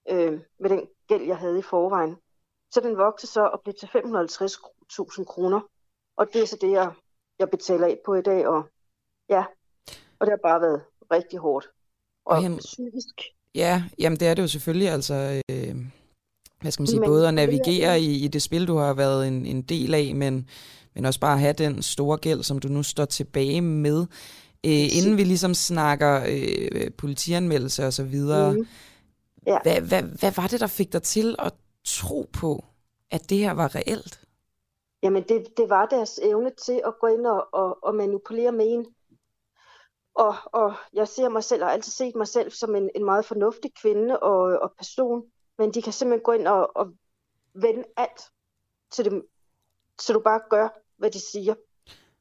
øh, 0.10 0.40
med 0.60 0.70
den 0.70 0.88
gæld, 1.07 1.24
jeg 1.24 1.38
havde 1.38 1.60
i 1.60 1.61
forvejen. 1.61 2.15
Så 2.72 2.80
den 2.82 2.98
voksede 2.98 3.32
så 3.32 3.41
og 3.41 3.61
blev 3.64 3.74
til 3.74 3.88
550.000 3.88 5.24
kroner. 5.24 5.60
Og 6.18 6.28
det 6.34 6.41
er 6.41 6.45
så 6.45 6.57
det, 6.61 6.72
jeg, 6.72 6.91
jeg 7.40 7.49
betaler 7.49 7.88
af 7.88 7.99
på 8.06 8.14
i 8.15 8.22
dag. 8.22 8.48
Og 8.48 8.64
ja, 9.30 9.44
og 10.20 10.26
det 10.26 10.30
har 10.30 10.49
bare 10.49 10.61
været 10.61 10.82
rigtig 11.11 11.40
hårdt. 11.40 11.70
Og, 12.26 12.36
og 12.36 12.44
hen... 12.44 12.57
psykisk. 12.57 13.22
Ja, 13.56 13.84
jamen 13.99 14.20
det 14.20 14.28
er 14.28 14.34
det 14.34 14.41
jo 14.41 14.48
selvfølgelig. 14.48 14.90
Altså, 14.90 15.41
øh, 15.49 15.76
hvad 16.61 16.72
skal 16.72 16.82
man 16.82 16.88
sige, 16.88 16.99
men, 16.99 17.10
både 17.10 17.28
at 17.28 17.34
navigere 17.34 17.99
i, 17.99 18.26
i 18.26 18.28
det 18.28 18.41
spil, 18.41 18.68
du 18.68 18.76
har 18.76 18.94
været 18.94 19.28
en, 19.28 19.45
en 19.45 19.61
del 19.61 19.94
af, 19.94 20.15
men, 20.15 20.49
men 20.95 21.06
også 21.06 21.20
bare 21.20 21.40
have 21.40 21.53
den 21.53 21.82
store 21.82 22.18
gæld, 22.18 22.44
som 22.44 22.60
du 22.60 22.68
nu 22.68 22.84
står 22.84 23.06
tilbage 23.06 23.61
med. 23.61 24.06
Øh, 24.65 24.98
inden 24.98 25.18
vi 25.18 25.24
ligesom 25.24 25.53
snakker 25.53 26.26
øh, 26.30 26.91
politianmeldelse 26.98 27.86
og 27.86 27.94
så 27.94 28.03
videre, 28.03 28.53
mm. 28.53 28.68
ja. 29.48 29.57
hvad, 29.64 29.82
hvad, 29.82 30.03
hvad 30.03 30.32
var 30.32 30.48
det, 30.48 30.60
der 30.60 30.68
fik 30.68 30.94
dig 30.94 31.03
til 31.03 31.36
at 31.40 31.53
tro 31.86 32.30
på, 32.34 32.65
at 33.11 33.30
det 33.30 33.38
her 33.38 33.52
var 33.52 33.76
reelt? 33.76 34.20
Jamen, 35.03 35.24
det, 35.24 35.57
det 35.57 35.70
var 35.70 35.86
deres 35.86 36.20
evne 36.24 36.52
til 36.65 36.82
at 36.86 36.94
gå 37.02 37.07
ind 37.07 37.28
og, 37.28 37.48
og, 37.53 37.84
og 37.84 37.95
manipulere 37.95 38.52
med 38.52 38.65
en. 38.68 38.86
Og, 40.15 40.36
og 40.45 40.74
jeg 40.94 41.07
ser 41.07 41.30
mig 41.30 41.44
selv, 41.44 41.61
og 41.61 41.68
har 41.68 41.74
altid 41.74 41.91
set 41.91 42.15
mig 42.15 42.28
selv 42.28 42.52
som 42.52 42.76
en, 42.76 42.90
en 42.95 43.06
meget 43.06 43.26
fornuftig 43.26 43.72
kvinde 43.82 44.20
og, 44.20 44.40
og 44.60 44.72
person, 44.78 45.24
men 45.57 45.74
de 45.74 45.82
kan 45.82 45.94
simpelthen 45.94 46.24
gå 46.24 46.32
ind 46.32 46.48
og, 46.48 46.78
og 46.78 46.94
vende 47.53 47.84
alt 47.98 48.22
til 48.91 49.06
dem, 49.06 49.28
så 49.99 50.14
du 50.14 50.20
bare 50.20 50.41
gør, 50.49 50.83
hvad 50.98 51.11
de 51.11 51.20
siger. 51.20 51.56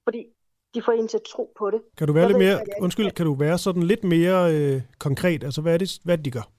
Fordi 0.05 0.27
de 0.75 0.83
får 0.83 0.93
en 0.93 1.09
til 1.09 1.17
at 1.17 1.23
tro 1.23 1.53
på 1.59 1.71
det. 1.71 1.83
Kan 1.97 2.07
du 2.07 2.13
være 2.13 2.23
jeg 2.23 2.31
lidt 2.31 2.39
ved, 2.39 2.57
mere, 2.57 2.65
undskyld, 2.81 3.11
kan 3.11 3.27
du 3.27 3.35
være 3.35 3.59
sådan 3.59 3.83
lidt 3.83 4.05
mere 4.05 4.55
øh, 4.55 4.83
konkret? 4.99 5.45
Altså, 5.45 5.61
hvad 5.61 5.75
er, 5.75 5.79
det, 5.79 5.99
hvad 6.05 6.19
de 6.19 6.31
gør? 6.31 6.51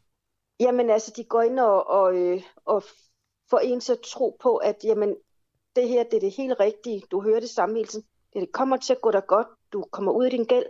Jamen, 0.59 0.89
altså, 0.89 1.13
de 1.15 1.23
går 1.23 1.41
ind 1.41 1.59
og, 1.59 1.87
og, 1.87 2.15
øh, 2.15 2.41
og 2.65 2.83
får 3.49 3.59
en 3.59 3.79
til 3.79 3.91
at 3.91 3.99
tro 3.99 4.37
på, 4.41 4.57
at 4.57 4.75
jamen, 4.83 5.15
det 5.75 5.89
her, 5.89 6.03
det 6.03 6.13
er 6.13 6.19
det 6.19 6.31
helt 6.31 6.59
rigtige. 6.59 7.01
Du 7.11 7.21
hører 7.21 7.39
det 7.39 7.49
samme 7.49 7.75
hele 7.75 7.87
tiden. 7.87 8.05
Det 8.33 8.51
kommer 8.51 8.77
til 8.77 8.93
at 8.93 9.01
gå 9.01 9.11
dig 9.11 9.23
godt. 9.27 9.47
Du 9.73 9.85
kommer 9.91 10.11
ud 10.11 10.25
i 10.25 10.29
din 10.29 10.45
gæld. 10.45 10.65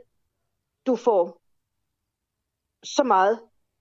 Du 0.86 0.96
får 0.96 1.42
så 2.84 3.04
meget 3.04 3.40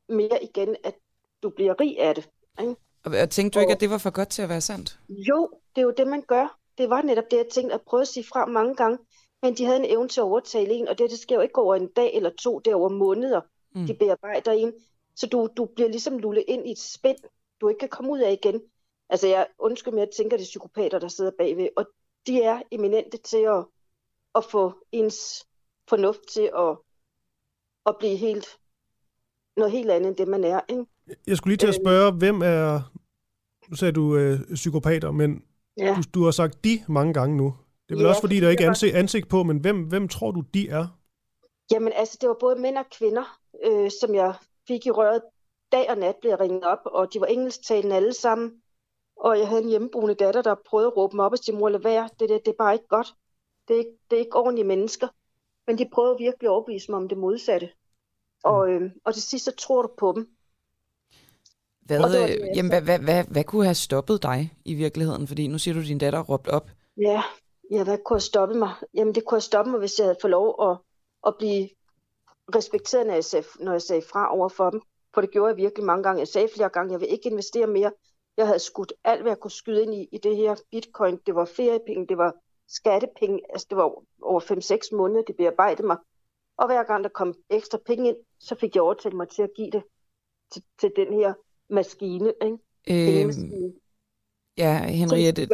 mere 0.09 0.39
igen, 0.43 0.77
at 0.85 0.95
du 1.43 1.51
bliver 1.51 1.81
rig 1.81 2.01
af 2.01 2.15
det. 2.15 2.29
Ikke? 2.61 2.77
Og 3.05 3.31
tænkte 3.31 3.59
du 3.59 3.61
ikke, 3.61 3.73
at 3.73 3.81
det 3.81 3.91
var 3.91 3.99
for 3.99 4.11
godt 4.11 4.29
til 4.29 4.43
at 4.43 4.49
være 4.49 4.61
sandt? 4.61 4.99
Jo, 5.09 5.51
det 5.75 5.81
er 5.83 5.87
jo 5.87 5.95
det, 5.97 6.07
man 6.07 6.23
gør. 6.23 6.59
Det 6.79 6.91
var 6.91 7.03
netop 7.03 7.25
det, 7.31 7.37
jeg 7.37 7.47
tænkte 7.53 7.75
at 7.75 7.83
prøve 7.83 8.01
at 8.01 8.09
sige 8.09 8.25
fra 8.25 8.47
mange 8.47 8.75
gange. 8.75 8.99
Men 9.43 9.55
de 9.55 9.65
havde 9.65 9.79
en 9.79 9.91
evne 9.91 10.09
til 10.09 10.21
at 10.21 10.25
overtale 10.25 10.73
en, 10.73 10.89
og 10.89 10.99
det, 10.99 11.11
det 11.11 11.19
sker 11.19 11.35
jo 11.35 11.41
ikke 11.41 11.59
over 11.59 11.75
en 11.75 11.89
dag 11.97 12.15
eller 12.15 12.31
to, 12.31 12.59
det 12.59 12.71
er 12.71 12.75
over 12.75 12.89
måneder, 12.89 13.41
mm. 13.75 13.87
de 13.87 13.95
bearbejder 13.95 14.53
en. 14.53 14.73
Så 15.17 15.27
du, 15.27 15.49
du 15.57 15.65
bliver 15.75 15.89
ligesom 15.89 16.19
lullet 16.19 16.45
ind 16.49 16.69
i 16.69 16.73
et 16.73 16.79
spænd, 16.79 17.19
du 17.61 17.69
ikke 17.69 17.79
kan 17.79 17.89
komme 17.89 18.13
ud 18.13 18.19
af 18.19 18.33
igen. 18.33 18.63
Altså 19.09 19.27
jeg 19.27 19.47
undskyld, 19.59 19.93
men 19.93 20.01
jeg 20.01 20.11
tænker, 20.17 20.37
det 20.37 20.45
er 20.45 20.47
psykopater, 20.47 20.99
der 20.99 21.09
sidder 21.09 21.31
bagved, 21.39 21.69
og 21.77 21.87
de 22.27 22.43
er 22.43 22.63
eminente 22.71 23.17
til 23.17 23.37
at, 23.37 23.65
at 24.35 24.45
få 24.45 24.73
ens 24.93 25.47
fornuft 25.89 26.21
til 26.33 26.51
at, 26.59 26.77
at 27.87 27.97
blive 27.99 28.17
helt 28.17 28.59
noget 29.57 29.73
helt 29.73 29.91
andet 29.91 30.09
end 30.09 30.17
det, 30.17 30.29
man 30.29 30.45
er. 30.45 30.61
Ikke? 30.69 30.85
Jeg 31.27 31.37
skulle 31.37 31.51
lige 31.51 31.59
til 31.59 31.67
at 31.67 31.79
øh. 31.79 31.83
spørge, 31.83 32.13
hvem 32.13 32.43
er, 32.43 32.93
nu 33.69 33.77
sagde 33.77 33.93
du 33.93 34.17
øh, 34.17 34.41
psykopater, 34.55 35.11
men 35.11 35.45
ja. 35.79 35.95
du, 35.97 36.03
du 36.15 36.25
har 36.25 36.31
sagt 36.31 36.65
de 36.65 36.85
mange 36.89 37.15
gange 37.15 37.37
nu. 37.37 37.55
Det 37.89 37.95
er 37.95 37.97
vel 37.97 38.05
ja, 38.05 38.09
også 38.09 38.21
fordi, 38.21 38.41
der 38.41 38.51
ikke 38.51 38.65
er 38.65 38.69
ansigt, 38.69 38.95
ansigt 38.95 39.29
på, 39.29 39.43
men 39.43 39.59
hvem, 39.59 39.83
hvem 39.83 40.09
tror 40.09 40.31
du, 40.31 40.41
de 40.55 40.69
er? 40.69 40.87
Jamen 41.73 41.93
altså, 41.93 42.19
det 42.21 42.29
var 42.29 42.37
både 42.41 42.57
mænd 42.57 42.77
og 42.77 42.85
kvinder, 42.99 43.39
øh, 43.65 43.91
som 44.01 44.15
jeg 44.15 44.35
fik 44.69 44.87
i 44.87 44.91
røret. 44.91 45.23
Dag 45.73 45.91
og 45.91 45.99
nat 45.99 46.17
blev 46.21 46.31
jeg 46.31 46.41
ringet 46.41 46.65
op, 46.65 46.79
og 46.85 47.13
de 47.13 47.21
var 47.21 47.27
engelsktalende 47.27 47.97
alle 47.97 48.13
sammen. 48.13 48.53
Og 49.17 49.39
jeg 49.39 49.49
havde 49.49 49.63
en 49.63 49.69
hjemmeboende 49.69 50.15
datter, 50.15 50.43
der 50.43 50.55
prøvede 50.67 50.87
at 50.87 50.97
råbe 50.97 51.17
mig 51.17 51.25
op 51.25 51.33
og 51.33 51.39
sige, 51.39 51.57
mor, 51.57 51.69
lad 51.69 51.81
være, 51.81 52.09
det, 52.21 52.29
det, 52.29 52.41
det 52.45 52.53
er 52.53 52.57
bare 52.59 52.75
ikke 52.75 52.89
godt. 52.89 53.15
Det 53.69 53.75
er 53.75 53.79
ikke, 53.79 53.99
det 54.11 54.17
er 54.17 54.21
ikke 54.21 54.37
ordentlige 54.37 54.67
mennesker. 54.67 55.09
Men 55.67 55.79
de 55.79 55.91
prøvede 55.93 56.19
virkelig 56.19 56.47
at 56.47 56.53
overbevise 56.53 56.91
mig 56.91 56.97
om 56.97 57.09
det 57.09 57.19
modsatte. 57.19 57.71
Og, 58.45 58.71
øh, 58.71 58.91
og 59.05 59.15
til 59.15 59.23
sidst 59.23 59.45
så 59.45 59.53
tror 59.57 59.83
du 59.83 59.91
på 59.99 60.13
dem. 60.17 60.29
Hvad, 61.87 61.99
det 61.99 62.29
det, 62.29 62.51
jamen, 62.57 62.71
hvad, 62.71 62.83
hvad, 62.83 62.99
hvad, 62.99 63.25
hvad 63.25 63.45
kunne 63.45 63.65
have 63.65 63.75
stoppet 63.75 64.23
dig 64.23 64.53
i 64.65 64.75
virkeligheden? 64.75 65.27
Fordi 65.29 65.47
nu 65.47 65.59
siger 65.59 65.75
du, 65.75 65.81
at 65.81 65.87
din 65.87 65.99
datter 65.99 66.23
råbt 66.23 66.49
op. 66.49 66.71
Ja, 66.97 67.23
ja, 67.71 67.85
hvad 67.85 67.99
kunne 68.05 68.15
have 68.15 68.21
stoppet 68.21 68.59
mig? 68.59 68.71
Jamen, 68.95 69.15
det 69.15 69.25
kunne 69.25 69.37
have 69.37 69.41
stoppet 69.41 69.71
mig, 69.71 69.79
hvis 69.79 69.99
jeg 69.99 70.07
havde 70.07 70.19
fået 70.21 70.31
lov 70.31 70.71
at, 70.71 70.79
at 71.27 71.35
blive 71.39 71.69
respekteret, 72.55 73.07
når 73.07 73.15
jeg, 73.15 73.25
sagde, 73.25 73.47
når 73.61 73.73
jeg 73.73 73.83
sagde 73.83 74.03
fra 74.13 74.35
over 74.35 74.49
for 74.49 74.71
dem. 74.71 74.81
For 75.15 75.21
det 75.21 75.31
gjorde 75.31 75.49
jeg 75.49 75.57
virkelig 75.57 75.85
mange 75.85 76.03
gange. 76.03 76.19
Jeg 76.19 76.29
sagde 76.29 76.49
flere 76.55 76.69
gange, 76.69 76.93
jeg 76.93 77.01
vil 77.01 77.13
ikke 77.13 77.31
investere 77.31 77.67
mere. 77.67 77.93
Jeg 78.37 78.47
havde 78.47 78.59
skudt 78.59 78.93
alt, 79.05 79.23
hvad 79.23 79.31
jeg 79.31 79.39
kunne 79.39 79.51
skyde 79.51 79.83
ind 79.83 79.95
i, 79.95 80.09
i 80.13 80.19
det 80.19 80.37
her 80.37 80.55
bitcoin. 80.71 81.19
Det 81.27 81.35
var 81.35 81.45
feriepenge, 81.45 82.07
det 82.07 82.19
var 82.19 82.33
skattepenge. 82.69 83.41
Altså, 83.51 83.67
det 83.71 83.77
var 83.77 83.93
over 84.23 84.41
5-6 84.93 84.97
måneder, 84.97 85.23
det 85.23 85.37
bearbejdede 85.37 85.87
mig. 85.87 85.97
Og 86.59 86.67
hver 86.67 86.83
gang 86.83 87.05
der 87.05 87.11
kom 87.11 87.35
ekstra 87.51 87.79
penge 87.87 88.09
ind, 88.09 88.17
så 88.41 88.55
fik 88.55 88.75
jeg 88.75 88.83
overtalt 88.83 89.17
mig 89.17 89.29
til 89.29 89.43
at 89.43 89.51
give 89.57 89.71
det 89.71 89.83
til, 90.53 90.63
til 90.81 90.93
den 90.97 91.13
her 91.13 91.35
maskine. 91.73 92.33
Ikke? 92.45 92.59
Øhm, 92.91 93.73
ja, 94.59 94.87
Henriette. 94.87 95.49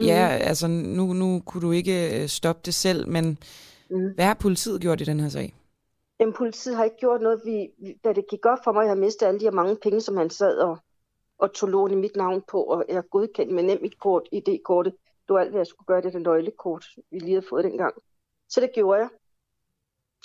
Ja, 0.00 0.38
mm. 0.38 0.48
altså 0.48 0.68
nu, 0.68 1.12
nu 1.12 1.42
kunne 1.46 1.66
du 1.66 1.72
ikke 1.72 2.22
øh, 2.22 2.28
stoppe 2.28 2.62
det 2.64 2.74
selv, 2.74 3.08
men 3.08 3.38
mm. 3.90 4.14
hvad 4.14 4.24
har 4.24 4.34
politiet 4.34 4.80
gjort 4.80 5.00
i 5.00 5.04
den 5.04 5.20
her 5.20 5.28
sag? 5.28 5.54
Jamen, 6.20 6.34
politiet 6.34 6.76
har 6.76 6.84
ikke 6.84 6.96
gjort 6.96 7.20
noget. 7.20 7.40
Vi, 7.44 7.68
da 8.04 8.12
det 8.12 8.24
gik 8.30 8.46
op 8.46 8.58
for 8.64 8.72
mig, 8.72 8.82
at 8.82 8.88
jeg 8.88 8.98
mistet 8.98 9.26
alle 9.26 9.40
de 9.40 9.44
her 9.44 9.52
mange 9.52 9.76
penge, 9.76 10.00
som 10.00 10.16
han 10.16 10.30
sad 10.30 10.58
og, 10.58 10.78
og 11.38 11.52
tog 11.52 11.68
lån 11.68 11.90
i 11.90 11.94
mit 11.94 12.16
navn 12.16 12.42
på, 12.50 12.62
og 12.62 12.84
jeg 12.88 13.02
godkendt 13.10 13.54
med 13.54 13.62
nem 13.62 13.90
kort, 14.00 14.28
ID-kortet. 14.32 14.92
Det 15.28 15.34
var 15.34 15.40
alt, 15.40 15.50
hvad 15.50 15.60
jeg 15.60 15.66
skulle 15.66 15.86
gøre, 15.86 16.02
det 16.02 16.12
den 16.12 16.22
nøglekort, 16.22 16.86
vi 17.10 17.18
lige 17.18 17.32
havde 17.32 17.46
fået 17.48 17.64
dengang. 17.64 17.94
Så 18.48 18.60
det 18.60 18.70
gjorde 18.74 19.00
jeg 19.00 19.08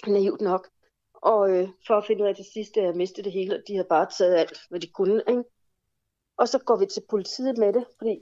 naivt 0.07 0.41
nok. 0.41 0.67
Og 1.25 1.49
øh, 1.49 1.69
for 1.87 1.93
at 1.97 2.05
finde 2.05 2.23
ud 2.23 2.27
af 2.27 2.35
det 2.35 2.45
sidste, 2.53 2.79
at 2.79 2.85
jeg 2.85 2.95
mistede 2.95 3.23
det 3.23 3.31
hele, 3.31 3.55
og 3.55 3.61
de 3.67 3.73
havde 3.73 3.87
bare 3.89 4.07
taget 4.17 4.35
alt, 4.35 4.59
hvad 4.69 4.79
de 4.79 4.87
kunne. 4.87 5.23
Ikke? 5.27 5.43
Og 6.37 6.47
så 6.47 6.59
går 6.59 6.75
vi 6.79 6.85
til 6.85 7.03
politiet 7.09 7.57
med 7.57 7.73
det, 7.73 7.85
fordi 7.97 8.19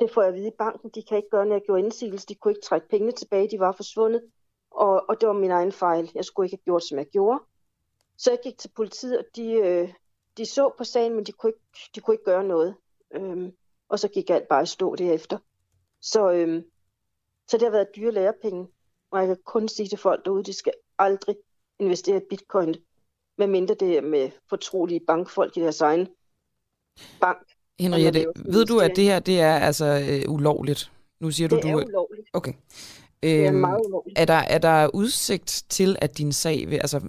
det 0.00 0.10
får 0.10 0.22
jeg 0.22 0.28
at 0.28 0.34
vide 0.34 0.48
i 0.48 0.58
banken. 0.58 0.90
De 0.94 1.02
kan 1.02 1.16
ikke 1.16 1.30
gøre, 1.30 1.46
når 1.46 1.54
jeg 1.54 1.62
gjorde 1.66 1.80
indsigelse. 1.80 2.26
De 2.26 2.34
kunne 2.34 2.52
ikke 2.52 2.66
trække 2.66 2.88
pengene 2.88 3.12
tilbage, 3.12 3.50
de 3.50 3.58
var 3.58 3.72
forsvundet. 3.72 4.22
Og, 4.70 5.08
og 5.08 5.20
det 5.20 5.26
var 5.28 5.32
min 5.32 5.50
egen 5.50 5.72
fejl. 5.72 6.10
Jeg 6.14 6.24
skulle 6.24 6.46
ikke 6.46 6.56
have 6.56 6.64
gjort, 6.64 6.84
som 6.84 6.98
jeg 6.98 7.06
gjorde. 7.06 7.40
Så 8.16 8.30
jeg 8.30 8.40
gik 8.42 8.58
til 8.58 8.70
politiet, 8.76 9.18
og 9.18 9.24
de, 9.36 9.52
øh, 9.52 9.92
de 10.36 10.46
så 10.46 10.72
på 10.78 10.84
sagen, 10.84 11.14
men 11.14 11.24
de 11.24 11.32
kunne 11.32 11.50
ikke, 11.50 11.90
de 11.94 12.00
kunne 12.00 12.14
ikke 12.14 12.24
gøre 12.24 12.44
noget. 12.44 12.76
Øhm, 13.14 13.56
og 13.88 13.98
så 13.98 14.08
gik 14.08 14.30
alt 14.30 14.48
bare 14.48 14.62
i 14.62 14.66
stå 14.66 14.94
derefter. 14.94 15.38
Så, 16.00 16.32
øhm, 16.32 16.64
så 17.48 17.56
det 17.56 17.62
har 17.62 17.70
været 17.70 17.96
dyre 17.96 18.12
lærepenge. 18.12 18.68
Og 19.10 19.18
jeg 19.18 19.26
kan 19.26 19.38
kun 19.44 19.68
sige 19.68 19.88
til 19.88 19.98
folk 19.98 20.24
derude, 20.24 20.44
de 20.44 20.52
skal 20.52 20.72
aldrig 20.98 21.36
investere 21.80 22.16
i 22.16 22.26
bitcoin, 22.30 22.74
medmindre 23.38 23.74
det 23.74 23.96
er 23.96 24.02
med 24.02 24.30
fortrolige 24.48 25.00
bankfolk 25.06 25.56
i 25.56 25.60
deres 25.60 25.80
egen 25.80 26.08
bank. 27.20 27.38
Henriette, 27.78 28.26
ved 28.36 28.64
du, 28.66 28.78
at 28.78 28.96
det 28.96 29.04
her 29.04 29.18
det 29.18 29.40
er 29.40 29.54
altså 29.54 29.84
øh, 30.10 30.34
ulovligt? 30.34 30.92
Nu 31.20 31.30
siger 31.30 31.48
det 31.48 31.62
du, 31.62 31.68
du 31.68 31.78
er 31.78 31.84
ulovligt. 31.84 32.28
Okay. 32.32 32.52
Det 33.22 33.44
er 33.44 33.48
øhm, 33.48 33.60
meget 33.60 33.80
ulovligt. 33.86 34.18
Er 34.18 34.24
der, 34.24 34.34
er 34.34 34.58
der 34.58 34.90
udsigt 34.94 35.64
til, 35.68 35.96
at 36.00 36.18
din 36.18 36.32
sag 36.32 36.70
vil, 36.70 36.76
altså, 36.76 37.00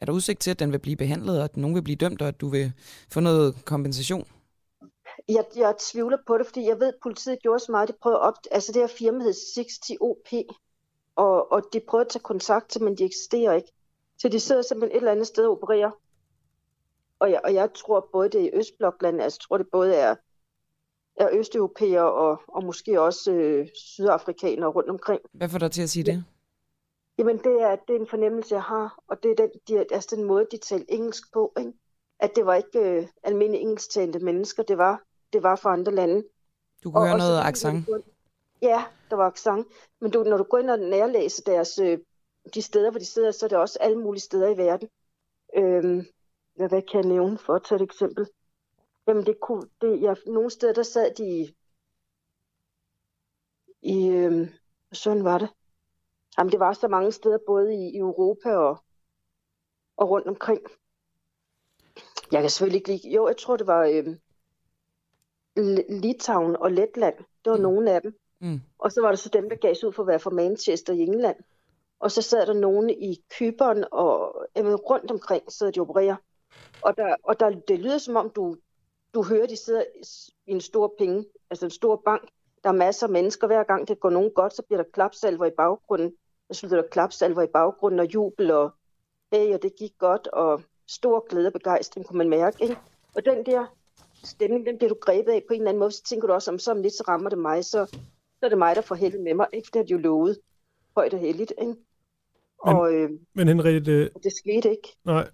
er 0.00 0.06
der 0.06 0.12
udsigt 0.12 0.40
til, 0.40 0.50
at 0.50 0.58
den 0.58 0.72
vil 0.72 0.78
blive 0.78 0.96
behandlet, 0.96 1.38
og 1.38 1.44
at 1.44 1.56
nogen 1.56 1.74
vil 1.74 1.82
blive 1.82 1.96
dømt, 1.96 2.22
og 2.22 2.28
at 2.28 2.40
du 2.40 2.48
vil 2.48 2.72
få 3.12 3.20
noget 3.20 3.64
kompensation? 3.64 4.26
Jeg, 5.28 5.44
jeg 5.56 5.74
tvivler 5.80 6.18
på 6.26 6.38
det, 6.38 6.46
fordi 6.46 6.68
jeg 6.68 6.80
ved, 6.80 6.86
at 6.86 6.94
politiet 7.02 7.42
gjorde 7.42 7.58
så 7.58 7.72
meget. 7.72 7.88
De 7.88 7.94
prøvede 8.02 8.20
op, 8.20 8.34
altså 8.50 8.72
det 8.72 8.82
her 8.82 8.86
firma 8.86 9.24
hed 9.24 9.32
60OP, 9.32 10.30
og, 11.16 11.52
og 11.52 11.62
de 11.72 11.80
prøver 11.88 12.04
at 12.04 12.10
tage 12.10 12.22
kontakt 12.22 12.70
til, 12.70 12.82
men 12.82 12.98
de 12.98 13.04
eksisterer 13.04 13.52
ikke. 13.54 13.72
Så 14.24 14.28
de 14.28 14.40
sidder 14.40 14.62
simpelthen 14.62 14.96
et 14.96 15.00
eller 15.00 15.12
andet 15.12 15.26
sted 15.26 15.46
og 15.46 15.52
opererer. 15.52 15.90
Og 17.18 17.30
jeg, 17.30 17.40
og 17.44 17.54
jeg 17.54 17.74
tror 17.74 18.08
både 18.12 18.28
det 18.28 18.40
er 18.40 18.44
i 18.44 18.50
Østbloklandet, 18.54 19.22
altså 19.22 19.38
jeg 19.40 19.48
tror 19.48 19.58
det 19.58 19.66
både 19.72 19.94
er, 19.94 20.14
er 21.16 21.28
østeuropæer 21.32 22.02
og, 22.02 22.42
og 22.48 22.64
måske 22.64 23.00
også 23.00 23.32
øh, 23.32 23.68
sydafrikanere 23.74 24.70
rundt 24.70 24.90
omkring. 24.90 25.20
Hvad 25.32 25.48
får 25.48 25.58
dig 25.58 25.70
til 25.70 25.82
at 25.82 25.90
sige 25.90 26.04
det? 26.04 26.24
Jamen 27.18 27.38
det 27.38 27.62
er, 27.62 27.76
det 27.76 27.96
er 27.96 28.00
en 28.00 28.06
fornemmelse, 28.06 28.54
jeg 28.54 28.62
har, 28.62 28.98
og 29.08 29.22
det 29.22 29.30
er 29.30 29.34
den, 29.34 29.50
de, 29.68 29.78
altså 29.78 30.16
den 30.16 30.24
måde, 30.24 30.46
de 30.50 30.56
taler 30.56 30.84
engelsk 30.88 31.32
på. 31.32 31.52
Ikke? 31.58 31.72
At 32.18 32.30
det 32.36 32.46
var 32.46 32.54
ikke 32.54 32.78
øh, 32.78 33.06
almindelige 33.22 33.62
engelsktalende 33.62 34.18
mennesker, 34.18 34.62
det 34.62 34.78
var, 34.78 35.02
det 35.32 35.42
var 35.42 35.56
fra 35.56 35.72
andre 35.72 35.94
lande. 35.94 36.24
Du 36.84 36.90
kunne 36.90 37.00
og, 37.00 37.08
høre 37.08 37.18
noget 37.18 37.40
accent. 37.40 37.88
Ja, 38.62 38.84
der 39.10 39.16
var 39.16 39.26
accent. 39.26 39.66
Men 40.00 40.10
du, 40.10 40.22
når 40.22 40.36
du 40.36 40.44
går 40.44 40.58
ind 40.58 40.70
og 40.70 40.78
nærlæser 40.78 41.42
deres, 41.46 41.78
øh, 41.78 41.98
de 42.54 42.62
steder, 42.62 42.90
hvor 42.90 42.98
de 42.98 43.04
sidder, 43.04 43.30
så 43.30 43.46
er 43.46 43.48
det 43.48 43.58
også 43.58 43.78
alle 43.80 43.98
mulige 43.98 44.20
steder 44.20 44.48
i 44.48 44.56
verden. 44.56 44.88
Øhm, 45.56 46.06
hvad 46.54 46.82
kan 46.82 47.00
jeg 47.00 47.08
nævne 47.08 47.38
for 47.38 47.54
at 47.54 47.62
tage 47.64 47.76
et 47.76 47.82
eksempel? 47.82 48.28
Jamen, 49.06 49.26
det 49.26 49.40
kunne, 49.40 49.68
det, 49.80 50.02
jeg, 50.02 50.16
nogle 50.26 50.50
steder, 50.50 50.72
der 50.72 50.82
sad 50.82 51.14
de 51.14 51.24
i, 51.24 51.56
i 53.82 54.08
øh, 54.08 54.48
sådan 54.92 55.24
var 55.24 55.38
det. 55.38 55.48
Jamen, 56.38 56.52
det 56.52 56.60
var 56.60 56.72
så 56.72 56.88
mange 56.88 57.12
steder, 57.12 57.38
både 57.46 57.74
i, 57.74 57.90
i 57.94 57.98
Europa 57.98 58.56
og, 58.56 58.84
og 59.96 60.10
rundt 60.10 60.26
omkring. 60.26 60.60
Jeg 62.32 62.40
kan 62.40 62.50
selvfølgelig 62.50 62.78
ikke 62.78 62.88
lide, 62.88 63.14
jo, 63.14 63.28
jeg 63.28 63.36
tror, 63.36 63.56
det 63.56 63.66
var 63.66 63.84
øh, 63.84 64.16
Litauen 65.88 66.56
og 66.56 66.72
Letland. 66.72 67.16
Det 67.16 67.50
var 67.50 67.56
mm. 67.56 67.62
nogle 67.62 67.90
af 67.90 68.02
dem. 68.02 68.18
Mm. 68.40 68.60
Og 68.78 68.92
så 68.92 69.00
var 69.00 69.08
der 69.08 69.16
så 69.16 69.28
dem, 69.28 69.48
der 69.48 69.56
gav 69.56 69.74
sig 69.74 69.88
ud 69.88 69.92
for 69.92 70.02
at 70.02 70.06
være 70.06 70.20
fra 70.20 70.30
Manchester 70.30 70.92
i 70.92 71.00
England. 71.00 71.36
Og 72.00 72.10
så 72.10 72.22
sad 72.22 72.46
der 72.46 72.52
nogen 72.52 72.90
i 72.90 73.20
Kyberen 73.30 73.84
og 73.92 74.44
jamen, 74.56 74.74
rundt 74.74 75.10
omkring 75.10 75.52
sidder 75.52 75.72
de 75.72 75.80
opererer. 75.80 76.16
Og, 76.82 76.96
der, 76.96 77.16
og 77.22 77.40
der, 77.40 77.50
det 77.50 77.78
lyder 77.78 77.98
som 77.98 78.16
om, 78.16 78.30
du, 78.30 78.56
du 79.14 79.22
hører, 79.22 79.46
de 79.46 79.56
sidder 79.56 79.82
i 80.46 80.52
en 80.52 80.60
stor 80.60 80.94
penge, 80.98 81.24
altså 81.50 81.66
en 81.66 81.70
stor 81.70 82.02
bank. 82.04 82.28
Der 82.64 82.68
er 82.68 82.74
masser 82.74 83.06
af 83.06 83.12
mennesker. 83.12 83.46
Hver 83.46 83.64
gang 83.64 83.88
det 83.88 84.00
går 84.00 84.10
nogen 84.10 84.30
godt, 84.34 84.54
så 84.54 84.62
bliver 84.62 84.82
der 84.82 84.90
klapsalver 84.90 85.46
i 85.46 85.50
baggrunden. 85.50 86.14
Så 86.52 86.66
bliver 86.66 86.82
der 86.82 86.88
klapsalver 86.88 87.42
i 87.42 87.46
baggrunden 87.46 88.00
og 88.00 88.14
jubel 88.14 88.50
og 88.50 88.70
hey, 89.32 89.54
og 89.54 89.62
det 89.62 89.76
gik 89.78 89.92
godt, 89.98 90.26
og 90.26 90.62
stor 90.88 91.28
glæde 91.28 91.46
og 91.46 91.52
begejstring 91.52 92.06
kunne 92.06 92.18
man 92.18 92.28
mærke. 92.28 92.62
Ikke? 92.62 92.78
Og 93.14 93.24
den 93.24 93.46
der 93.46 93.66
stemning, 94.24 94.66
den 94.66 94.78
bliver 94.78 94.88
du 94.88 94.96
grebet 95.00 95.32
af 95.32 95.42
på 95.48 95.54
en 95.54 95.60
eller 95.60 95.68
anden 95.68 95.78
måde. 95.78 95.90
Så 95.90 96.02
tænker 96.02 96.26
du 96.26 96.32
også, 96.32 96.50
om 96.50 96.58
så 96.58 96.70
om 96.70 96.82
lidt, 96.82 96.94
så 96.94 97.04
rammer 97.08 97.30
det 97.30 97.38
mig, 97.38 97.64
så, 97.64 97.86
så 98.38 98.42
er 98.42 98.48
det 98.48 98.58
mig, 98.58 98.76
der 98.76 98.82
får 98.82 98.94
heldet 98.94 99.20
med 99.20 99.34
mig. 99.34 99.46
Ikke? 99.52 99.66
Det 99.66 99.76
har 99.76 99.84
de 99.84 99.92
jo 99.92 99.98
lovet 99.98 100.38
højt 100.96 101.14
og 101.14 101.20
heldigt. 101.20 101.52
Ikke? 101.60 101.74
Men, 102.66 102.76
og 102.76 102.94
øh, 102.94 103.10
men 103.34 103.48
Henriette, 103.48 104.08
det 104.08 104.32
skete 104.32 104.70
ikke. 104.70 104.88
nej, 105.04 105.28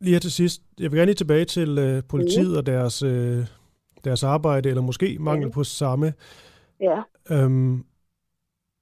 lige 0.00 0.12
her 0.12 0.20
til 0.20 0.32
sidst. 0.32 0.62
Jeg 0.78 0.90
vil 0.90 0.98
gerne 0.98 1.06
lige 1.06 1.14
tilbage 1.14 1.44
til 1.44 1.78
øh, 1.78 2.02
politiet 2.08 2.56
og 2.56 2.66
deres, 2.66 3.02
øh, 3.02 3.46
deres 4.04 4.22
arbejde, 4.22 4.68
eller 4.68 4.82
måske 4.82 5.16
mangel 5.20 5.50
på 5.50 5.64
samme. 5.64 6.14
Ja. 6.80 7.02
Øhm, 7.30 7.84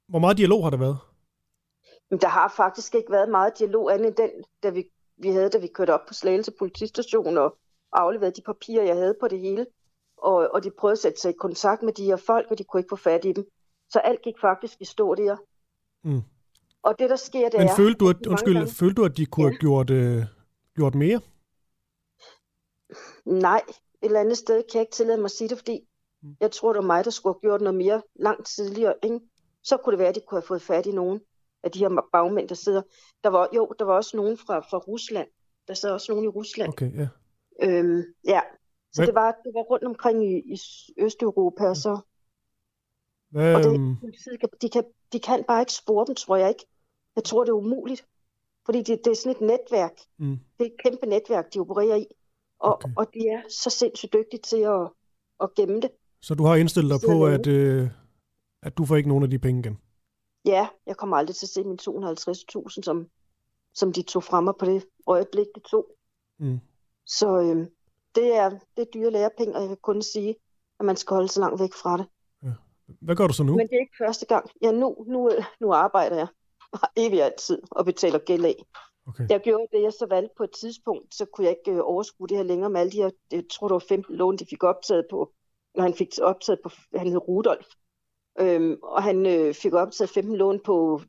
hvor 0.09 0.19
meget 0.19 0.37
dialog 0.39 0.65
har 0.65 0.71
der 0.71 0.77
været? 0.77 0.99
Men 2.11 2.21
der 2.21 2.29
har 2.29 2.53
faktisk 2.57 2.95
ikke 2.95 3.13
været 3.13 3.29
meget 3.29 3.59
dialog 3.59 3.95
andet 3.95 4.07
end 4.07 4.17
den, 4.17 4.31
da 4.63 4.71
vi, 4.71 4.85
vi 5.17 5.29
havde, 5.29 5.51
da 5.51 5.59
vi 5.59 5.67
kørte 5.67 5.95
op 5.95 6.07
på 6.09 6.15
Slagelse 6.15 6.53
politistation 6.59 7.39
og 7.39 7.59
afleverede 7.93 8.37
de 8.37 8.43
papirer, 8.47 8.85
jeg 8.85 8.97
havde 8.97 9.15
på 9.21 9.29
det 9.29 9.41
hele. 9.41 9.67
Og, 10.17 10.49
og 10.55 10.65
de 10.65 10.71
prøvede 10.79 10.93
at 10.93 10.99
sætte 10.99 11.21
sig 11.21 11.31
i 11.31 11.41
kontakt 11.41 11.83
med 11.83 11.93
de 11.93 12.05
her 12.05 12.17
folk, 12.17 12.47
og 12.51 12.59
de 12.59 12.65
kunne 12.65 12.81
ikke 12.81 12.91
få 12.91 12.97
fat 12.97 13.25
i 13.25 13.33
dem. 13.33 13.45
Så 13.91 13.99
alt 13.99 14.23
gik 14.23 14.35
faktisk 14.41 14.81
i 14.81 14.85
stå 14.85 15.15
der. 15.15 15.37
Mm. 16.05 16.23
Og 16.83 16.99
det, 16.99 17.11
der 17.11 17.17
sker, 17.17 17.49
det 17.49 17.59
Men 17.59 17.69
er... 17.69 17.77
følte 17.77 17.99
du, 17.99 18.09
at, 18.09 18.27
undskyld, 18.27 18.55
gange- 18.55 18.71
følte 18.73 18.95
du, 18.95 19.05
at 19.05 19.17
de 19.17 19.27
kunne 19.27 19.49
have 19.51 19.59
gjort, 19.59 19.91
øh, 19.91 20.23
gjort 20.77 20.95
mere? 20.95 21.21
Nej, 23.25 23.63
et 23.69 23.75
eller 24.03 24.21
andet 24.21 24.39
sted 24.39 24.63
kan 24.63 24.75
jeg 24.75 24.81
ikke 24.81 24.93
tillade 24.93 25.19
mig 25.19 25.25
at 25.25 25.31
sige 25.31 25.49
det, 25.49 25.59
fordi 25.59 25.81
jeg 26.41 26.51
tror, 26.51 26.73
det 26.73 26.81
var 26.81 26.87
mig, 26.87 27.05
der 27.05 27.11
skulle 27.11 27.35
have 27.35 27.41
gjort 27.41 27.61
noget 27.61 27.75
mere 27.79 28.03
langt 28.15 28.47
tidligere. 28.47 28.95
Ikke? 29.03 29.21
Så 29.63 29.77
kunne 29.77 29.91
det 29.91 29.99
være, 29.99 30.09
at 30.09 30.15
de 30.15 30.21
kunne 30.29 30.41
have 30.41 30.47
fået 30.47 30.63
fat 30.63 30.87
i 30.87 30.93
nogen 30.93 31.21
af 31.63 31.71
de 31.71 31.79
her 31.79 32.09
bagmænd, 32.13 32.49
der 32.49 32.55
sidder. 32.55 32.83
Der 33.25 33.31
var, 33.31 33.49
jo, 33.57 33.73
der 33.79 33.85
var 33.85 33.95
også 33.95 34.17
nogen 34.17 34.39
fra, 34.39 34.59
fra 34.61 34.79
Rusland. 34.79 35.29
Der 35.69 35.75
sad 35.75 35.91
også 35.91 36.13
nogen 36.13 36.25
i 36.25 36.29
Rusland. 36.29 36.69
Okay, 36.69 36.93
ja. 36.99 37.09
Øhm, 37.63 38.03
ja, 38.25 38.41
så 38.93 39.01
Hvad- 39.01 39.07
det 39.07 39.15
var, 39.15 39.31
det 39.45 39.53
var 39.55 39.63
rundt 39.63 39.85
omkring 39.85 40.25
i, 40.33 40.37
i 40.55 40.57
Østeuropa, 40.99 41.65
og 41.65 41.77
så... 41.77 42.01
Hvad, 43.31 43.55
Og 43.55 43.63
det, 43.63 43.75
øhm, 43.75 43.97
politiet 43.97 44.41
de, 44.63 44.69
kan, 44.69 44.85
de 45.13 45.21
kan 45.21 45.45
bare 45.49 45.63
ikke 45.63 45.73
spore 45.73 46.07
dem, 46.07 46.15
tror 46.15 46.37
jeg 46.37 46.49
ikke. 46.49 46.67
Jeg 47.17 47.25
tror, 47.25 47.45
det 47.45 47.51
er 47.51 47.55
umuligt. 47.55 48.07
Fordi 48.67 48.79
det, 48.79 49.01
det 49.05 49.11
er 49.11 49.15
sådan 49.15 49.37
et 49.37 49.41
netværk. 49.41 49.93
Mm. 50.19 50.39
Det 50.59 50.67
er 50.67 50.71
et 50.71 50.83
kæmpe 50.85 51.07
netværk, 51.07 51.55
de 51.55 51.59
opererer 51.59 51.97
i. 51.97 52.07
Og, 52.61 52.75
okay. 52.75 52.89
og 52.97 53.07
de 53.15 53.29
er 53.29 53.43
så 53.49 53.71
sindssygt 53.71 54.13
dygtige 54.13 54.41
til 54.41 54.57
at, 54.57 54.89
at 55.41 55.55
gemme 55.55 55.81
det. 55.81 55.91
så 56.23 56.35
du 56.35 56.45
har 56.45 56.57
indstillet 56.57 56.91
dig 56.91 57.09
på, 57.09 57.27
at, 57.27 57.47
øh, 57.47 57.89
at 58.63 58.79
du 58.79 58.85
får 58.85 58.97
ikke 58.97 59.09
nogen 59.09 59.25
af 59.25 59.31
de 59.31 59.39
penge 59.39 59.61
igen? 59.61 59.79
Ja, 60.45 60.69
jeg 60.87 60.97
kommer 60.97 61.17
aldrig 61.17 61.37
til 61.37 61.47
at 61.47 61.51
se 61.51 61.65
mine 61.65 61.79
250.000, 61.83 62.83
som, 62.83 63.07
som 63.75 63.93
de 63.93 64.03
tog 64.03 64.25
fra 64.25 64.41
mig 64.41 64.55
på 64.59 64.67
det 64.67 64.85
øjeblik, 65.07 65.47
de 65.55 65.61
tog. 65.61 65.87
Mm. 66.39 66.61
Så 67.07 67.39
øhm, 67.41 67.67
det, 68.15 68.37
er, 68.37 68.51
det 68.51 68.83
er 68.83 68.91
dyre 68.95 69.11
lærepenge, 69.11 69.55
og 69.55 69.61
jeg 69.61 69.69
kan 69.69 69.77
kun 69.83 70.03
sige, 70.03 70.37
at 70.81 70.87
man 70.87 70.97
skal 70.97 71.15
holde 71.15 71.29
sig 71.29 71.41
langt 71.41 71.61
væk 71.61 71.75
fra 71.83 71.97
det. 71.97 72.07
Hvad 73.01 73.17
gør 73.17 73.27
du 73.27 73.33
så 73.33 73.43
nu? 73.43 73.57
Men 73.57 73.69
det 73.69 73.75
er 73.75 73.81
ikke 73.81 74.05
første 74.05 74.27
gang. 74.27 74.51
Ja, 74.63 74.71
nu, 74.71 75.05
nu, 75.09 75.31
nu 75.61 75.73
arbejder 75.73 76.17
jeg 76.17 76.27
evigt 76.97 77.23
altid 77.23 77.63
og 77.71 77.85
betaler 77.85 78.19
gæld 78.19 78.45
af. 78.45 78.65
Okay. 79.07 79.27
Jeg 79.29 79.41
gjorde 79.41 79.67
det, 79.73 79.83
jeg 79.83 79.93
så 79.93 80.07
valgte 80.07 80.35
på 80.37 80.45
et 80.45 80.51
tidspunkt, 80.51 81.15
så 81.15 81.25
kunne 81.25 81.45
jeg 81.45 81.57
ikke 81.59 81.79
øh, 81.79 81.85
overskue 81.85 82.29
det 82.29 82.37
her 82.37 82.45
længere 82.45 82.71
med 82.71 82.81
alle 82.81 82.93
de 82.93 82.97
her, 82.97 83.11
jeg 83.31 83.45
tror 83.53 83.69
det 83.69 83.75
var 83.75 83.85
15 83.89 84.17
lån, 84.17 84.37
de 84.37 84.47
fik 84.51 84.63
optaget 84.63 85.07
på, 85.11 85.33
når 85.75 85.83
han 85.83 85.95
fik 85.95 86.09
optaget 86.23 86.61
på, 86.63 86.71
han 86.95 87.07
hed 87.07 87.29
Rudolf, 87.29 87.67
øhm, 88.41 88.79
og 88.83 89.03
han 89.03 89.27
øh, 89.27 89.55
fik 89.55 89.73
optaget 89.73 90.11
15 90.11 90.37
lån 90.37 90.61
på 90.65 91.01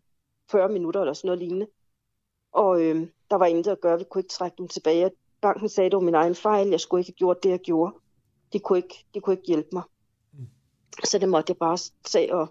40 0.52 0.70
minutter 0.70 1.02
eller 1.02 1.14
sådan 1.14 1.28
noget 1.28 1.40
lignende. 1.40 1.68
Og 2.54 2.82
øh, 2.82 3.08
der 3.30 3.36
var 3.36 3.46
intet 3.46 3.72
at 3.72 3.82
gøre, 3.82 3.98
vi 3.98 4.06
kunne 4.10 4.20
ikke 4.20 4.34
trække 4.34 4.56
dem 4.58 4.68
tilbage. 4.68 5.12
Banken 5.42 5.70
sagde, 5.70 5.90
det 5.90 5.96
var 5.96 6.04
min 6.04 6.16
egen 6.16 6.36
fejl, 6.36 6.68
jeg 6.68 6.80
skulle 6.80 7.02
ikke 7.02 7.10
have 7.12 7.18
gjort 7.18 7.44
det, 7.44 7.50
jeg 7.50 7.60
gjorde. 7.60 7.94
De 8.54 8.60
kunne 8.60 8.78
ikke, 8.78 9.06
de 9.14 9.20
kunne 9.20 9.34
ikke 9.34 9.48
hjælpe 9.48 9.70
mig. 9.72 9.84
Så 11.04 11.20
det 11.20 11.30
måtte 11.30 11.52
jeg 11.52 11.58
bare 11.58 11.78
tage 12.04 12.36
og, 12.36 12.48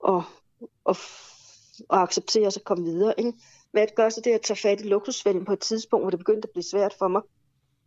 og, 0.00 0.22
og, 0.84 0.96
og 1.88 2.02
acceptere 2.02 2.46
og 2.46 2.52
så 2.52 2.60
komme 2.64 2.84
videre. 2.84 3.14
Ikke? 3.18 3.32
Hvad 3.70 3.82
jeg 3.82 3.92
gør 3.96 4.08
så, 4.08 4.20
det 4.24 4.30
er 4.30 4.34
at 4.34 4.42
tage 4.42 4.56
fat 4.56 4.80
i 4.80 4.88
luksusvælden 4.88 5.44
på 5.44 5.52
et 5.52 5.60
tidspunkt, 5.60 6.04
hvor 6.04 6.10
det 6.10 6.18
begyndte 6.18 6.46
at 6.46 6.52
blive 6.52 6.70
svært 6.70 6.94
for 6.98 7.08
mig. 7.08 7.22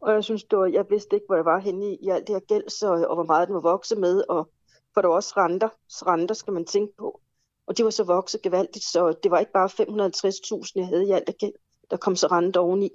Og 0.01 0.13
jeg 0.13 0.23
synes, 0.23 0.43
det 0.43 0.59
var, 0.59 0.65
jeg 0.65 0.85
vidste 0.89 1.15
ikke, 1.15 1.25
hvor 1.25 1.35
jeg 1.35 1.45
var 1.45 1.59
henne 1.59 1.91
i, 1.91 1.97
i 2.01 2.09
alt 2.09 2.27
det 2.27 2.35
her 2.35 2.39
gæld, 2.39 2.69
så, 2.69 3.05
og 3.09 3.15
hvor 3.15 3.23
meget 3.23 3.47
den 3.47 3.55
var 3.55 3.61
vokset 3.61 3.97
med. 3.97 4.23
Og, 4.29 4.49
for 4.93 5.01
der 5.01 5.07
var 5.07 5.15
også 5.15 5.33
renter. 5.37 5.69
Så 5.89 6.05
renter 6.07 6.35
skal 6.35 6.53
man 6.53 6.65
tænke 6.65 6.93
på. 6.97 7.21
Og 7.67 7.77
de 7.77 7.83
var 7.83 7.89
så 7.89 8.03
vokset 8.03 8.41
gevaldigt, 8.41 8.85
så 8.85 9.13
det 9.23 9.31
var 9.31 9.39
ikke 9.39 9.51
bare 9.51 9.69
550.000, 9.69 10.71
jeg 10.75 10.87
havde 10.87 11.07
i 11.07 11.11
alt 11.11 11.29
af 11.29 11.35
gæld. 11.39 11.53
Der 11.91 11.97
kom 11.97 12.15
så 12.15 12.27
renter 12.27 12.59
oveni. 12.59 12.89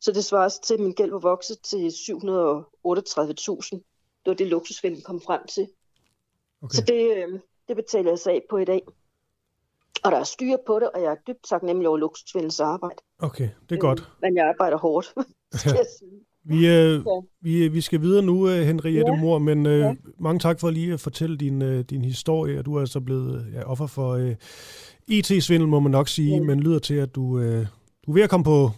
Så 0.00 0.12
det 0.12 0.24
svarer 0.24 0.48
til, 0.48 0.74
at 0.74 0.80
min 0.80 0.92
gæld 0.92 1.10
var 1.10 1.18
vokset 1.18 1.60
til 1.60 1.88
738.000. 1.88 3.93
Det 4.24 4.30
var 4.30 4.34
det, 4.34 4.46
luksusfælden 4.46 5.02
kom 5.02 5.20
frem 5.20 5.40
til. 5.54 5.68
Okay. 6.62 6.74
Så 6.74 6.82
det, 6.86 7.16
øh, 7.16 7.40
det 7.68 7.76
betaler 7.76 8.10
jeg 8.10 8.18
sig 8.18 8.32
af 8.32 8.42
på 8.50 8.56
i 8.58 8.64
dag. 8.64 8.82
Og 10.04 10.12
der 10.12 10.18
er 10.18 10.24
styr 10.24 10.56
på 10.66 10.78
det, 10.78 10.90
og 10.94 11.02
jeg 11.02 11.10
er 11.12 11.16
dybt 11.26 11.44
taknemmelig 11.48 11.88
over 11.88 11.98
luksusfældens 11.98 12.60
arbejde. 12.60 12.96
Okay, 13.18 13.48
det 13.68 13.74
er 13.76 13.80
godt. 13.80 14.08
Men 14.22 14.36
jeg 14.36 14.48
arbejder 14.48 14.76
hårdt, 14.78 15.06
skal 15.52 15.70
jeg 15.70 15.86
sige. 15.98 16.10
Vi, 16.46 16.56
øh, 16.56 16.92
Ja. 17.06 17.20
vi, 17.40 17.68
vi 17.68 17.80
skal 17.80 18.00
videre 18.00 18.22
nu, 18.22 18.48
øh, 18.48 18.60
Henriette 18.66 19.12
Ja. 19.12 19.20
Mor, 19.20 19.38
men 19.38 19.66
øh, 19.66 19.78
Ja. 19.80 19.94
mange 20.18 20.38
tak 20.38 20.60
for 20.60 20.70
lige 20.70 20.92
at 20.92 21.00
fortælle 21.00 21.36
din, 21.36 21.62
øh, 21.62 21.80
din 21.84 22.04
historie. 22.04 22.62
Du 22.62 22.74
er 22.76 22.80
altså 22.80 23.00
blevet 23.00 23.46
ja, 23.54 23.62
offer 23.70 23.86
for 23.86 24.10
øh, 24.12 24.36
IT-svindel, 25.08 25.68
må 25.68 25.80
man 25.80 25.92
nok 25.92 26.08
sige, 26.08 26.40
men 26.44 26.60
lyder 26.60 26.78
til, 26.78 26.94
at 26.94 27.14
du, 27.14 27.38
øh, 27.38 27.66
du 28.06 28.10
er 28.10 28.14
ved 28.14 28.22
at 28.22 28.30
komme 28.30 28.44
på, 28.44 28.70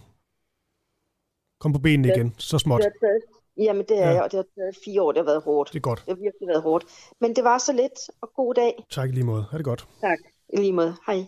komme 1.59 1.73
på 1.75 1.81
benene 1.81 2.07
Ja. 2.07 2.13
igen, 2.15 2.35
så 2.37 2.59
småt. 2.59 2.77
Det 2.81 2.85
har 3.01 3.07
taget, 3.07 3.21
jamen 3.57 3.85
det 3.89 3.97
er 3.99 4.07
Ja. 4.07 4.13
jeg, 4.13 4.23
og 4.23 4.31
det 4.31 4.37
har 4.37 4.45
taget 4.61 4.75
fire 4.85 5.01
år, 5.01 5.11
det 5.11 5.19
har 5.19 5.25
været 5.25 5.41
hårdt. 5.43 5.69
Det 5.69 5.75
er 5.75 5.81
godt. 5.81 5.99
Det 5.99 6.07
har 6.07 6.15
virkelig 6.23 6.47
været 6.47 6.61
hårdt. 6.61 6.85
Men 7.21 7.35
det 7.35 7.43
var 7.43 7.57
så 7.57 7.73
lidt, 7.73 7.99
og 8.21 8.29
god 8.35 8.53
dag. 8.53 8.85
Tak 8.91 9.09
i 9.09 9.11
lige 9.11 9.23
måde. 9.23 9.45
Ha' 9.51 9.57
det 9.57 9.65
godt. 9.65 9.87
Tak. 10.01 10.17
I 10.53 10.57
lige 10.57 10.73
måde. 10.73 10.95
Hej. 11.07 11.25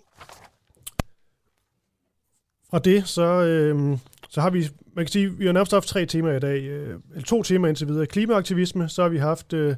Fra 2.70 2.80
det, 2.80 3.08
så, 3.08 3.22
øh, 3.24 3.98
så 4.30 4.42
har 4.42 4.50
vi, 4.50 4.68
man 4.96 5.06
kan 5.06 5.12
sige, 5.12 5.32
vi 5.32 5.46
har 5.46 5.54
nærmest 5.54 5.72
haft 5.72 5.88
tre 5.88 6.06
temaer 6.06 6.36
i 6.38 6.40
dag, 6.40 6.62
øh, 6.62 7.00
eller 7.14 7.26
to 7.26 7.44
temaer 7.44 7.70
indtil 7.70 7.88
videre. 7.88 8.06
Klimaaktivisme, 8.06 8.90
så 8.90 9.02
har 9.02 9.10
vi 9.10 9.18
haft 9.18 9.54
øh, 9.54 9.76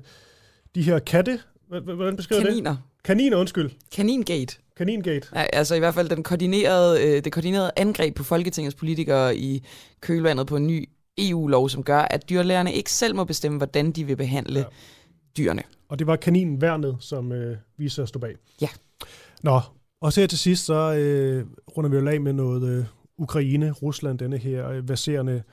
de 0.75 0.81
her 0.83 0.99
katte, 0.99 1.39
hvordan 1.67 2.15
beskriver 2.15 2.41
Kaniner. 2.43 2.71
det? 2.71 2.79
Kaniner, 3.03 3.37
undskyld. 3.37 3.71
Kaningate. 3.95 4.55
Kaningate. 4.77 5.27
Ja, 5.35 5.41
altså 5.53 5.75
i 5.75 5.79
hvert 5.79 5.93
fald 5.93 6.09
den 6.09 6.23
koordinerede, 6.23 7.03
øh, 7.07 7.23
det 7.23 7.33
koordinerede 7.33 7.71
angreb 7.75 8.15
på 8.15 8.23
Folketingets 8.23 8.75
politikere 8.75 9.35
i 9.35 9.63
kølvandet 10.01 10.47
på 10.47 10.55
en 10.55 10.67
ny 10.67 10.89
EU-lov, 11.17 11.69
som 11.69 11.83
gør, 11.83 11.99
at 11.99 12.29
dyrlægerne 12.29 12.73
ikke 12.73 12.91
selv 12.91 13.15
må 13.15 13.23
bestemme, 13.23 13.57
hvordan 13.57 13.91
de 13.91 14.03
vil 14.03 14.15
behandle 14.15 14.59
ja. 14.59 14.65
dyrene. 15.38 15.63
Og 15.89 15.99
det 15.99 16.07
var 16.07 16.15
kaninværnet, 16.15 16.97
som 16.99 17.31
øh, 17.31 17.57
vi 17.77 17.89
så 17.89 18.05
stod 18.05 18.21
bag. 18.21 18.35
Ja. 18.61 18.67
Nå, 19.43 19.61
og 20.01 20.13
så 20.13 20.19
her 20.19 20.27
til 20.27 20.39
sidst, 20.39 20.65
så 20.65 20.93
øh, 20.93 21.45
runder 21.77 21.89
vi 21.89 21.97
jo 21.97 22.07
af 22.07 22.21
med 22.21 22.33
noget 22.33 22.69
øh, 22.69 22.85
Ukraine, 23.17 23.71
Rusland, 23.71 24.19
denne 24.19 24.38
her 24.38 24.69
øh, 24.69 24.83
baserende 24.83 25.43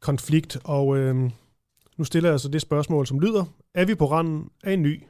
konflikt. 0.00 0.58
Og 0.64 0.96
øh, 0.96 1.30
nu 1.96 2.04
stiller 2.04 2.28
jeg 2.28 2.34
altså 2.34 2.48
det 2.48 2.62
spørgsmål, 2.62 3.06
som 3.06 3.20
lyder, 3.20 3.44
er 3.74 3.84
vi 3.84 3.94
på 3.94 4.10
randen 4.10 4.50
af 4.64 4.72
en 4.72 4.82
ny 4.82 5.02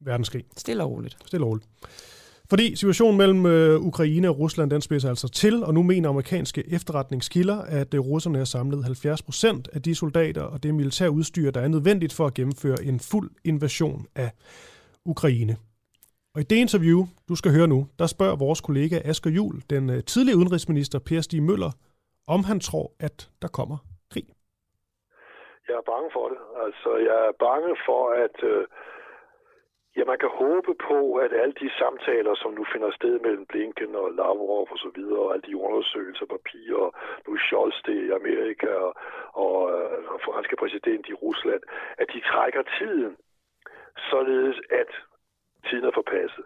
verdenskrig? 0.00 0.44
Stille 0.56 0.84
og 0.84 0.90
roligt. 0.90 1.16
Stille 1.26 1.46
og 1.46 1.50
roligt. 1.50 1.68
Fordi 2.52 2.76
situationen 2.76 3.18
mellem 3.18 3.46
øh, 3.46 3.80
Ukraine 3.90 4.28
og 4.28 4.38
Rusland, 4.38 4.70
den 4.70 4.80
spidser 4.80 5.08
altså 5.08 5.28
til, 5.28 5.64
og 5.64 5.74
nu 5.74 5.82
mener 5.82 6.08
amerikanske 6.08 6.62
efterretningskilder, 6.76 7.58
at 7.80 7.94
øh, 7.94 8.00
russerne 8.00 8.38
har 8.38 8.44
samlet 8.44 8.84
70 8.84 9.22
procent 9.22 9.68
af 9.74 9.82
de 9.82 9.94
soldater 9.94 10.42
og 10.42 10.62
det 10.62 10.74
militære 10.74 11.10
udstyr, 11.10 11.50
der 11.50 11.60
er 11.60 11.68
nødvendigt 11.68 12.12
for 12.18 12.26
at 12.26 12.34
gennemføre 12.34 12.80
en 12.90 12.98
fuld 13.12 13.30
invasion 13.44 14.00
af 14.24 14.30
Ukraine. 15.12 15.54
Og 16.34 16.40
i 16.40 16.44
det 16.50 16.56
interview, 16.66 17.00
du 17.28 17.34
skal 17.40 17.50
høre 17.56 17.68
nu, 17.74 17.80
der 17.98 18.06
spørger 18.06 18.36
vores 18.36 18.60
kollega 18.60 18.96
Asger 19.04 19.30
Jul, 19.30 19.54
den 19.70 19.90
øh, 19.90 20.04
tidligere 20.12 20.38
udenrigsminister 20.38 20.98
Per 21.08 21.20
Stig 21.20 21.42
Møller, 21.42 21.72
om 22.34 22.40
han 22.50 22.60
tror, 22.60 22.86
at 23.06 23.16
der 23.42 23.48
kommer 23.48 23.76
krig. 24.12 24.26
Jeg 25.68 25.76
er 25.82 25.86
bange 25.92 26.08
for 26.16 26.26
det. 26.32 26.40
Altså, 26.64 26.90
jeg 27.08 27.18
er 27.28 27.34
bange 27.48 27.70
for, 27.86 28.02
at 28.24 28.36
øh, 28.52 28.64
ja, 29.96 30.04
man 30.04 30.18
kan 30.18 30.28
håbe 30.42 30.72
på, 30.88 31.14
at 31.14 31.32
alle 31.32 31.54
de 31.62 31.70
samtaler, 31.78 32.34
som 32.34 32.52
nu 32.52 32.64
finder 32.72 32.90
sted 32.90 33.20
mellem 33.20 33.46
Blinken 33.46 33.94
og 33.94 34.12
Lavrov 34.12 34.68
og 34.70 34.78
så 34.78 34.90
videre, 34.94 35.20
og 35.26 35.32
alle 35.32 35.46
de 35.48 35.56
undersøgelser, 35.56 36.26
papirer, 36.26 36.76
og 36.76 36.92
nu 37.26 37.36
Scholz 37.36 37.76
det 37.86 37.96
i 38.06 38.10
Amerika 38.10 38.70
og, 38.86 38.94
og, 39.44 39.56
øh, 39.72 39.98
og 40.14 40.20
franske 40.26 40.56
præsident 40.56 41.08
i 41.08 41.14
Rusland, 41.14 41.62
at 41.98 42.06
de 42.14 42.20
trækker 42.20 42.62
tiden, 42.78 43.16
således 44.10 44.60
at 44.70 44.90
tiden 45.68 45.84
er 45.84 45.94
forpasset. 45.94 46.44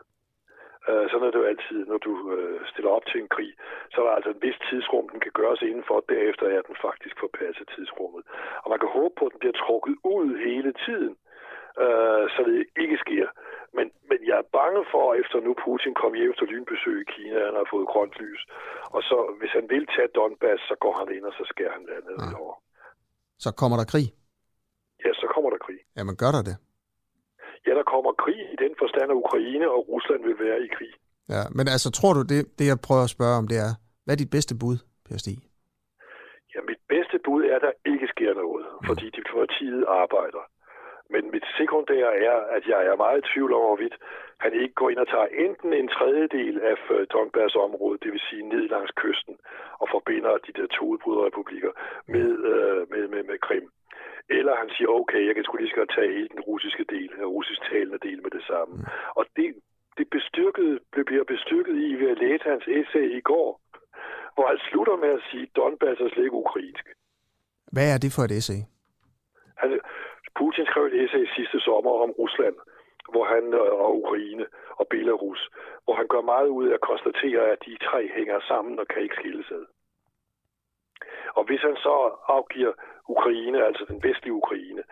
Uh, 0.88 1.06
sådan 1.10 1.26
er 1.26 1.30
det 1.30 1.38
jo 1.38 1.52
altid, 1.52 1.86
når 1.86 1.98
du 1.98 2.12
uh, 2.36 2.66
stiller 2.70 2.90
op 2.90 3.06
til 3.06 3.20
en 3.20 3.28
krig. 3.28 3.52
Så 3.92 3.96
er 4.00 4.04
der 4.06 4.14
altså 4.18 4.30
en 4.30 4.42
vis 4.42 4.58
tidsrum, 4.70 5.08
den 5.08 5.20
kan 5.20 5.32
gøres 5.40 5.62
indenfor. 5.62 6.04
Derefter 6.08 6.46
er 6.46 6.62
den 6.62 6.76
faktisk 6.86 7.16
forpasset 7.20 7.68
tidsrummet. 7.74 8.22
Og 8.62 8.70
man 8.70 8.78
kan 8.78 8.88
håbe 8.88 9.14
på, 9.18 9.26
at 9.26 9.32
den 9.32 9.38
bliver 9.38 9.58
trukket 9.64 9.96
ud 10.04 10.28
hele 10.48 10.72
tiden, 10.86 11.16
uh, 11.84 12.24
så 12.34 12.40
det 12.48 12.54
ikke 12.82 12.98
sker. 13.04 13.26
Men, 13.76 13.86
men 14.10 14.18
jeg 14.28 14.36
er 14.42 14.52
bange 14.58 14.82
for, 14.92 15.04
efter 15.22 15.36
nu 15.46 15.52
Putin 15.64 15.94
kom 16.00 16.12
hjem 16.18 16.30
efter 16.32 16.46
lynbesøg 16.52 16.96
i 17.04 17.10
Kina, 17.14 17.38
han 17.48 17.56
har 17.60 17.68
fået 17.74 17.86
grønt 17.92 18.14
lys. 18.22 18.42
Og 18.96 19.00
så, 19.08 19.16
hvis 19.38 19.52
han 19.58 19.66
vil 19.72 19.84
tage 19.94 20.10
Donbass, 20.16 20.60
så 20.70 20.74
går 20.84 20.94
han 21.00 21.08
ind, 21.16 21.24
og 21.30 21.34
så 21.38 21.44
skærer 21.52 21.74
han 21.76 21.84
landet 21.90 22.16
ja. 22.18 22.38
over. 22.40 22.54
Så 23.44 23.50
kommer 23.60 23.76
der 23.80 23.86
krig? 23.92 24.06
Ja, 25.04 25.10
så 25.22 25.26
kommer 25.34 25.50
der 25.54 25.60
krig. 25.66 25.80
Jamen 25.96 26.16
gør 26.22 26.32
der 26.36 26.42
det? 26.50 26.56
Ja, 27.66 27.72
der 27.80 27.86
kommer 27.92 28.12
krig 28.24 28.40
i 28.54 28.56
den 28.64 28.72
forstand, 28.82 29.08
at 29.12 29.20
Ukraine 29.24 29.66
og 29.74 29.80
Rusland 29.92 30.20
vil 30.28 30.38
være 30.46 30.58
i 30.66 30.68
krig. 30.76 30.92
Ja, 31.34 31.42
men 31.56 31.64
altså 31.74 31.88
tror 31.98 32.12
du, 32.16 32.22
det, 32.32 32.40
det 32.58 32.66
jeg 32.72 32.78
prøver 32.86 33.04
at 33.04 33.14
spørge 33.16 33.36
om, 33.40 33.46
det 33.52 33.58
er, 33.66 33.72
hvad 34.04 34.12
er 34.14 34.20
dit 34.22 34.34
bedste 34.36 34.54
bud, 34.62 34.76
Per 35.06 35.18
Stig? 35.22 35.38
Ja, 36.54 36.60
mit 36.70 36.82
bedste 36.94 37.16
bud 37.24 37.42
er, 37.50 37.56
at 37.56 37.62
der 37.66 37.74
ikke 37.92 38.06
sker 38.14 38.32
noget, 38.44 38.66
fordi 38.88 39.06
diplomatiet 39.20 39.84
arbejder. 40.02 40.42
Men 41.10 41.30
mit 41.30 41.46
sekundære 41.58 42.12
er, 42.28 42.38
at 42.56 42.64
jeg 42.72 42.86
er 42.86 42.96
meget 42.96 43.18
i 43.18 43.28
tvivl 43.32 43.52
om, 43.52 43.62
hvorvidt 43.66 43.96
han 44.44 44.52
ikke 44.62 44.74
går 44.74 44.90
ind 44.90 44.98
og 44.98 45.08
tager 45.08 45.28
enten 45.46 45.72
en 45.72 45.88
tredjedel 45.88 46.60
af 46.60 46.76
øh, 46.90 47.06
Donbass-området, 47.12 48.02
det 48.02 48.12
vil 48.12 48.26
sige 48.30 48.48
ned 48.48 48.68
langs 48.68 48.92
kysten, 49.02 49.36
og 49.80 49.86
forbinder 49.94 50.32
de 50.46 50.52
der 50.58 50.66
to 50.66 50.84
udbryderrepublikker 50.92 51.72
med, 52.14 52.30
øh, 52.52 52.80
med, 52.92 53.08
med, 53.08 53.22
med 53.30 53.38
Krim. 53.38 53.70
Eller 54.28 54.54
han 54.56 54.70
siger, 54.74 54.88
okay, 54.88 55.26
jeg 55.26 55.34
kan 55.34 55.44
sgu 55.44 55.56
lige 55.56 55.78
godt 55.80 55.94
tage 55.96 56.12
hele 56.16 56.28
den 56.28 56.40
russiske 56.40 56.84
del, 56.94 57.08
den 57.16 57.26
russisk 57.36 57.60
talende 57.70 57.98
del 58.06 58.22
med 58.22 58.30
det 58.30 58.44
samme. 58.50 58.74
Mm. 58.76 58.84
Og 59.18 59.24
det, 59.36 59.48
det 59.98 60.06
bestyrket, 60.10 60.80
bliver 61.06 61.24
bestyrket 61.24 61.76
i 61.86 61.94
ved 62.00 62.08
at 62.10 62.18
læse 62.18 62.44
hans 62.44 62.64
essay 62.78 63.06
i 63.18 63.20
går, 63.20 63.60
hvor 64.34 64.46
han 64.52 64.58
slutter 64.68 64.96
med 64.96 65.08
at 65.08 65.22
sige, 65.30 65.46
Donbass 65.56 66.00
er 66.00 66.08
slet 66.08 66.24
ikke 66.24 66.42
ukrainsk. 66.44 66.84
Hvad 67.72 67.94
er 67.94 67.98
det 67.98 68.10
for 68.16 68.22
et 68.22 68.36
essay? 68.40 68.60
Han, 69.60 69.80
Putin 70.38 70.66
skrev 70.66 70.84
et 70.86 70.96
essay 71.02 71.24
sidste 71.36 71.58
sommer 71.66 71.92
om 72.04 72.10
Rusland, 72.22 72.56
hvor 73.12 73.24
han 73.34 73.44
øh, 73.60 73.72
og 73.84 73.90
Ukraine 74.02 74.46
og 74.80 74.86
Belarus, 74.92 75.42
hvor 75.84 75.94
han 76.00 76.08
gør 76.12 76.22
meget 76.32 76.48
ud 76.56 76.64
af 76.68 76.74
at 76.74 76.86
konstatere, 76.90 77.42
at 77.52 77.60
de 77.66 77.84
tre 77.88 78.00
hænger 78.16 78.38
sammen 78.50 78.78
og 78.80 78.86
kan 78.88 79.02
ikke 79.02 79.18
skilles 79.20 79.50
ad. 79.58 79.64
Og 81.38 81.44
hvis 81.46 81.62
han 81.68 81.76
så 81.76 81.96
afgiver 82.36 82.72
Ukraine, 83.14 83.58
altså 83.68 83.84
den 83.88 84.02
vestlige 84.02 84.38
Ukraine, 84.42 84.82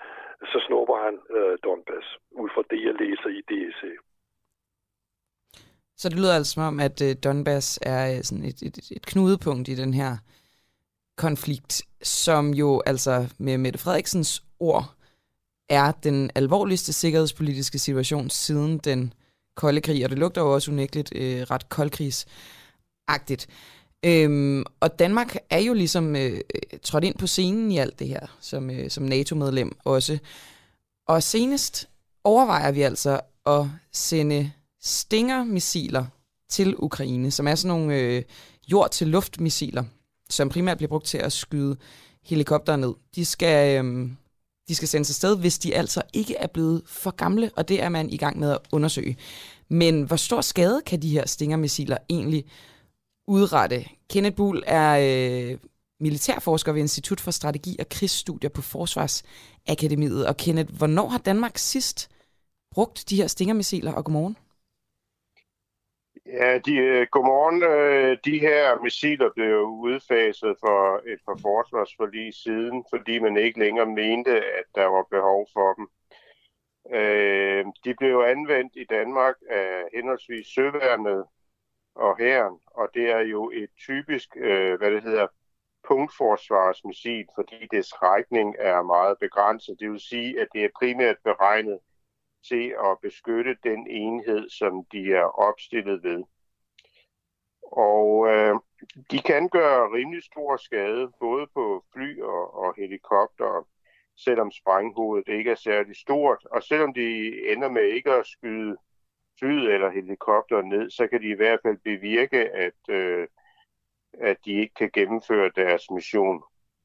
så 0.52 0.58
snupper 0.66 0.96
han 1.04 1.14
øh, 1.36 1.58
Donbass, 1.64 2.06
ud 2.42 2.48
fra 2.54 2.62
det, 2.70 2.80
jeg 2.88 2.94
læser 3.02 3.28
i 3.38 3.40
DSC. 3.50 3.82
Så 5.96 6.08
det 6.08 6.18
lyder 6.18 6.34
altså 6.34 6.52
som 6.52 6.62
om, 6.62 6.80
at 6.80 6.96
øh, 7.06 7.16
Donbass 7.24 7.78
er 7.82 8.02
øh, 8.12 8.22
sådan 8.22 8.44
et, 8.44 8.62
et, 8.68 8.76
et 8.96 9.06
knudepunkt 9.06 9.68
i 9.68 9.74
den 9.82 9.94
her 9.94 10.12
konflikt, 11.16 11.82
som 12.02 12.50
jo 12.50 12.82
altså 12.86 13.34
med 13.38 13.58
Mette 13.58 13.78
Frederiksens 13.78 14.42
ord 14.60 14.84
er 15.68 15.92
den 15.92 16.30
alvorligste 16.34 16.92
sikkerhedspolitiske 16.92 17.78
situation 17.78 18.30
siden 18.30 18.78
den 18.78 19.12
kolde 19.56 19.80
krig, 19.80 20.04
og 20.04 20.10
det 20.10 20.18
lugter 20.18 20.40
jo 20.40 20.54
også 20.54 20.70
unægteligt 20.70 21.12
øh, 21.16 21.42
ret 21.42 21.68
koldkrigsagtigt. 21.68 23.46
Øhm, 24.04 24.64
og 24.80 24.98
Danmark 24.98 25.36
er 25.50 25.58
jo 25.58 25.74
ligesom 25.74 26.16
øh, 26.16 26.40
trådt 26.82 27.04
ind 27.04 27.18
på 27.18 27.26
scenen 27.26 27.70
i 27.70 27.78
alt 27.78 27.98
det 27.98 28.08
her, 28.08 28.26
som, 28.40 28.70
øh, 28.70 28.90
som 28.90 29.04
NATO-medlem 29.04 29.76
også. 29.84 30.18
Og 31.08 31.22
senest 31.22 31.88
overvejer 32.24 32.72
vi 32.72 32.82
altså 32.82 33.20
at 33.46 33.66
sende 33.92 34.52
Stinger-missiler 34.82 36.04
til 36.50 36.74
Ukraine, 36.78 37.30
som 37.30 37.48
er 37.48 37.54
sådan 37.54 37.68
nogle 37.68 37.94
øh, 37.94 38.22
jord-til-luft-missiler, 38.68 39.84
som 40.30 40.48
primært 40.48 40.76
bliver 40.76 40.88
brugt 40.88 41.06
til 41.06 41.18
at 41.18 41.32
skyde 41.32 41.76
helikopter 42.22 42.76
ned. 42.76 42.94
De 43.14 43.24
skal, 43.24 43.84
øh, 43.84 44.10
de 44.68 44.74
skal 44.74 44.88
sendes 44.88 45.10
afsted, 45.10 45.36
hvis 45.36 45.58
de 45.58 45.74
altså 45.74 46.02
ikke 46.12 46.36
er 46.36 46.46
blevet 46.46 46.82
for 46.86 47.10
gamle, 47.10 47.50
og 47.56 47.68
det 47.68 47.82
er 47.82 47.88
man 47.88 48.10
i 48.10 48.16
gang 48.16 48.38
med 48.38 48.50
at 48.50 48.58
undersøge. 48.72 49.16
Men 49.68 50.02
hvor 50.02 50.16
stor 50.16 50.40
skade 50.40 50.82
kan 50.86 51.02
de 51.02 51.08
her 51.08 51.26
Stinger-missiler 51.26 51.96
egentlig 52.10 52.44
udrette. 53.26 53.84
Kenneth 54.10 54.36
Bull 54.36 54.62
er 54.66 54.98
øh, 55.00 55.58
militærforsker 56.00 56.72
ved 56.72 56.80
Institut 56.80 57.20
for 57.20 57.30
Strategi 57.30 57.76
og 57.78 57.88
Krigsstudier 57.88 58.50
på 58.50 58.62
Forsvarsakademiet. 58.62 60.26
Og 60.26 60.36
Kenneth, 60.36 60.74
hvornår 60.76 61.08
har 61.08 61.18
Danmark 61.18 61.58
sidst 61.58 62.08
brugt 62.70 63.04
de 63.10 63.16
her 63.16 63.26
stingermissiler, 63.26 63.92
og 63.92 64.04
godmorgen? 64.04 64.36
Ja, 66.26 66.58
de, 66.58 66.72
uh, 66.72 67.06
godmorgen. 67.10 67.62
Øh, 67.62 68.18
de 68.24 68.38
her 68.38 68.82
missiler 68.82 69.30
blev 69.34 69.60
udfaset 69.64 70.56
for 70.60 71.02
et 71.12 71.18
par 71.26 71.38
forsvarsforlig 71.42 72.34
siden, 72.34 72.84
fordi 72.90 73.18
man 73.18 73.36
ikke 73.36 73.58
længere 73.58 73.86
mente, 73.86 74.30
at 74.30 74.64
der 74.74 74.86
var 74.86 75.06
behov 75.10 75.46
for 75.52 75.74
dem. 75.74 75.88
Uh, 76.84 77.72
de 77.84 77.94
blev 77.98 78.18
anvendt 78.26 78.72
i 78.76 78.84
Danmark 78.84 79.34
af 79.50 79.84
henholdsvis 79.94 80.46
Søværnet 80.46 81.24
og 81.94 82.18
hæren, 82.18 82.58
og 82.66 82.88
det 82.94 83.10
er 83.10 83.20
jo 83.20 83.50
et 83.50 83.70
typisk, 83.78 84.28
øh, 84.36 84.78
hvad 84.78 84.90
det 84.90 85.02
hedder, 85.02 85.26
punktforsvarsmissil, 85.88 87.26
fordi 87.34 87.66
dets 87.70 88.02
rækning 88.02 88.56
er 88.58 88.82
meget 88.82 89.18
begrænset. 89.18 89.76
Det 89.80 89.90
vil 89.90 90.00
sige, 90.00 90.40
at 90.40 90.48
det 90.52 90.64
er 90.64 90.68
primært 90.78 91.16
beregnet 91.24 91.78
til 92.48 92.74
at 92.84 92.98
beskytte 93.02 93.56
den 93.64 93.86
enhed, 93.86 94.50
som 94.50 94.84
de 94.92 95.12
er 95.12 95.24
opstillet 95.48 96.02
ved. 96.02 96.22
Og 97.62 98.28
øh, 98.28 98.54
de 99.10 99.18
kan 99.18 99.48
gøre 99.48 99.92
rimelig 99.96 100.22
stor 100.24 100.56
skade, 100.56 101.10
både 101.20 101.46
på 101.54 101.84
fly 101.92 102.20
og, 102.20 102.54
og 102.54 102.74
helikopter, 102.76 103.66
selvom 104.16 104.50
sprænghovedet 104.50 105.28
ikke 105.28 105.50
er 105.50 105.54
særlig 105.54 105.96
stort, 105.96 106.46
og 106.50 106.62
selvom 106.62 106.94
de 106.94 107.06
ender 107.52 107.70
med 107.70 107.82
ikke 107.82 108.10
at 108.12 108.26
skyde 108.26 108.76
flyet 109.38 109.74
eller 109.74 109.90
helikopteren 109.90 110.68
ned, 110.68 110.90
så 110.90 111.06
kan 111.06 111.20
de 111.22 111.28
i 111.28 111.36
hvert 111.36 111.60
fald 111.62 111.78
bevirke, 111.84 112.40
at, 112.66 112.80
øh, 112.88 113.26
at 114.20 114.36
de 114.44 114.52
ikke 114.52 114.74
kan 114.74 114.90
gennemføre 114.94 115.50
deres 115.56 115.90
mission. 115.90 116.42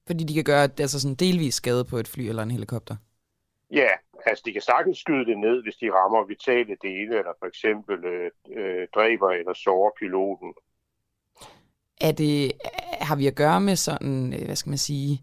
Fordi 0.07 0.23
de 0.23 0.33
kan 0.33 0.43
gøre 0.43 0.63
altså 0.63 1.01
sådan 1.01 1.15
delvis 1.15 1.53
skade 1.53 1.85
på 1.85 1.97
et 1.97 2.07
fly 2.07 2.21
eller 2.21 2.43
en 2.43 2.51
helikopter? 2.51 2.95
Ja, 3.71 3.89
altså 4.25 4.43
de 4.45 4.53
kan 4.53 4.61
sagtens 4.61 4.97
skyde 4.97 5.25
det 5.25 5.37
ned, 5.37 5.63
hvis 5.63 5.75
de 5.75 5.91
rammer 5.91 6.27
vitale 6.27 6.77
dele, 6.81 7.17
eller 7.17 7.33
for 7.39 7.45
eksempel 7.45 8.05
øh, 8.05 8.31
øh, 8.57 8.87
dræber 8.95 9.29
eller 9.29 9.53
sårer 9.53 9.91
piloten. 9.99 10.53
Er 12.01 12.11
det, 12.11 12.51
har 13.01 13.15
vi 13.15 13.27
at 13.27 13.35
gøre 13.35 13.61
med 13.61 13.75
sådan, 13.75 14.33
øh, 14.33 14.45
hvad 14.45 14.55
skal 14.55 14.69
man 14.69 14.77
sige, 14.77 15.21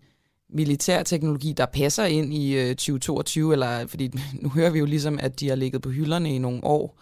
militær 0.48 1.02
teknologi, 1.02 1.52
der 1.52 1.66
passer 1.66 2.05
ind 2.05 2.35
i 2.35 2.59
øh, 2.59 2.68
2022, 2.68 3.52
eller 3.52 3.86
fordi 3.86 4.10
nu 4.43 4.48
hører 4.48 4.70
vi 4.70 4.78
jo 4.78 4.85
ligesom, 4.85 5.18
at 5.23 5.40
de 5.40 5.48
har 5.48 5.56
ligget 5.56 5.82
på 5.82 5.90
hylderne 5.90 6.35
i 6.35 6.39
nogle 6.39 6.64
år. 6.64 6.98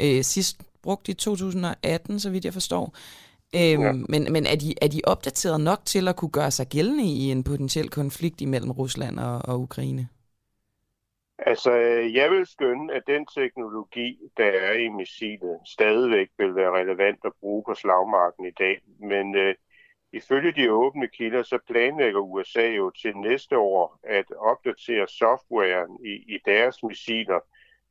Øh, 0.00 0.24
sidst 0.24 0.60
brugt 0.82 1.08
i 1.08 1.14
2018, 1.14 2.20
så 2.20 2.30
vidt 2.30 2.44
jeg 2.44 2.52
forstår. 2.52 2.96
Øhm, 3.54 3.82
ja. 3.82 3.92
Men, 3.92 4.32
men 4.32 4.46
er, 4.46 4.56
de, 4.56 4.74
er 4.82 4.88
de 4.88 5.00
opdateret 5.04 5.60
nok 5.60 5.80
til 5.84 6.08
at 6.08 6.16
kunne 6.16 6.30
gøre 6.30 6.50
sig 6.50 6.68
gældende 6.68 7.04
i 7.04 7.30
en 7.30 7.44
potentiel 7.44 7.88
konflikt 7.88 8.40
imellem 8.40 8.70
Rusland 8.70 9.18
og, 9.18 9.40
og 9.44 9.60
Ukraine? 9.60 10.08
Altså, 11.46 11.72
jeg 12.14 12.30
vil 12.30 12.46
skønne, 12.46 12.94
at 12.94 13.02
den 13.06 13.26
teknologi, 13.26 14.18
der 14.36 14.44
er 14.44 14.72
i 14.72 14.88
missilet, 14.88 15.58
stadigvæk 15.66 16.28
vil 16.38 16.54
være 16.54 16.70
relevant 16.70 17.20
at 17.24 17.32
bruge 17.40 17.64
på 17.66 17.74
slagmarken 17.74 18.46
i 18.46 18.50
dag. 18.50 18.80
Men 19.00 19.36
øh, 19.36 19.54
Ifølge 20.12 20.52
de 20.52 20.72
åbne 20.72 21.08
kilder, 21.08 21.42
så 21.42 21.58
planlægger 21.66 22.20
USA 22.20 22.66
jo 22.66 22.90
til 22.90 23.16
næste 23.16 23.58
år 23.58 23.98
at 24.02 24.24
opdatere 24.30 25.08
softwaren 25.08 26.06
i, 26.06 26.34
i 26.34 26.38
deres 26.44 26.82
missiler 26.82 27.40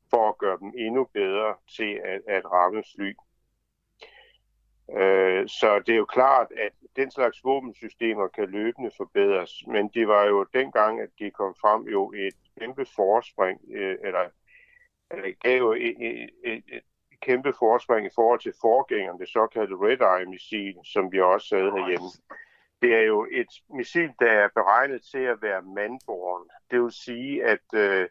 for 0.09 0.29
at 0.29 0.37
gøre 0.37 0.57
dem 0.59 0.73
endnu 0.77 1.07
bedre 1.13 1.55
til 1.77 2.01
at, 2.05 2.21
at 2.27 2.51
ramme 2.51 2.83
fly. 2.95 3.13
Øh, 4.97 5.47
så 5.47 5.79
det 5.85 5.93
er 5.93 5.97
jo 5.97 6.05
klart, 6.05 6.47
at 6.51 6.71
den 6.95 7.11
slags 7.11 7.43
våbensystemer 7.43 8.27
kan 8.27 8.49
løbende 8.49 8.91
forbedres, 8.97 9.51
men 9.67 9.87
det 9.87 10.07
var 10.07 10.25
jo 10.25 10.45
dengang, 10.53 11.01
at 11.01 11.09
de 11.19 11.31
kom 11.31 11.55
frem 11.61 11.87
jo 11.87 12.11
et 12.11 12.35
kæmpe 12.61 12.85
forspring, 12.95 13.59
øh, 13.73 13.97
eller, 14.03 14.25
eller 15.11 15.33
gav 15.43 15.57
jo 15.57 15.71
et, 15.71 15.95
et, 15.99 16.29
et, 16.43 16.63
et 16.75 16.83
kæmpe 17.21 17.53
forspring 17.59 18.07
i 18.07 18.15
forhold 18.15 18.39
til 18.39 18.53
forgængeren, 18.61 19.19
det 19.19 19.29
såkaldte 19.29 19.75
Red 19.75 20.01
Eye-missil, 20.13 20.75
som 20.93 21.11
vi 21.11 21.21
også 21.21 21.55
havde 21.55 21.71
herhjemme. 21.71 22.09
det 22.81 22.95
er 22.95 23.01
jo 23.01 23.27
et 23.31 23.51
missil, 23.69 24.11
der 24.19 24.31
er 24.31 24.49
beregnet 24.55 25.01
til 25.11 25.23
at 25.33 25.41
være 25.41 25.61
mandborgen. 25.61 26.49
Det 26.71 26.81
vil 26.81 26.91
sige, 26.91 27.45
at 27.45 27.65
øh, 27.73 28.07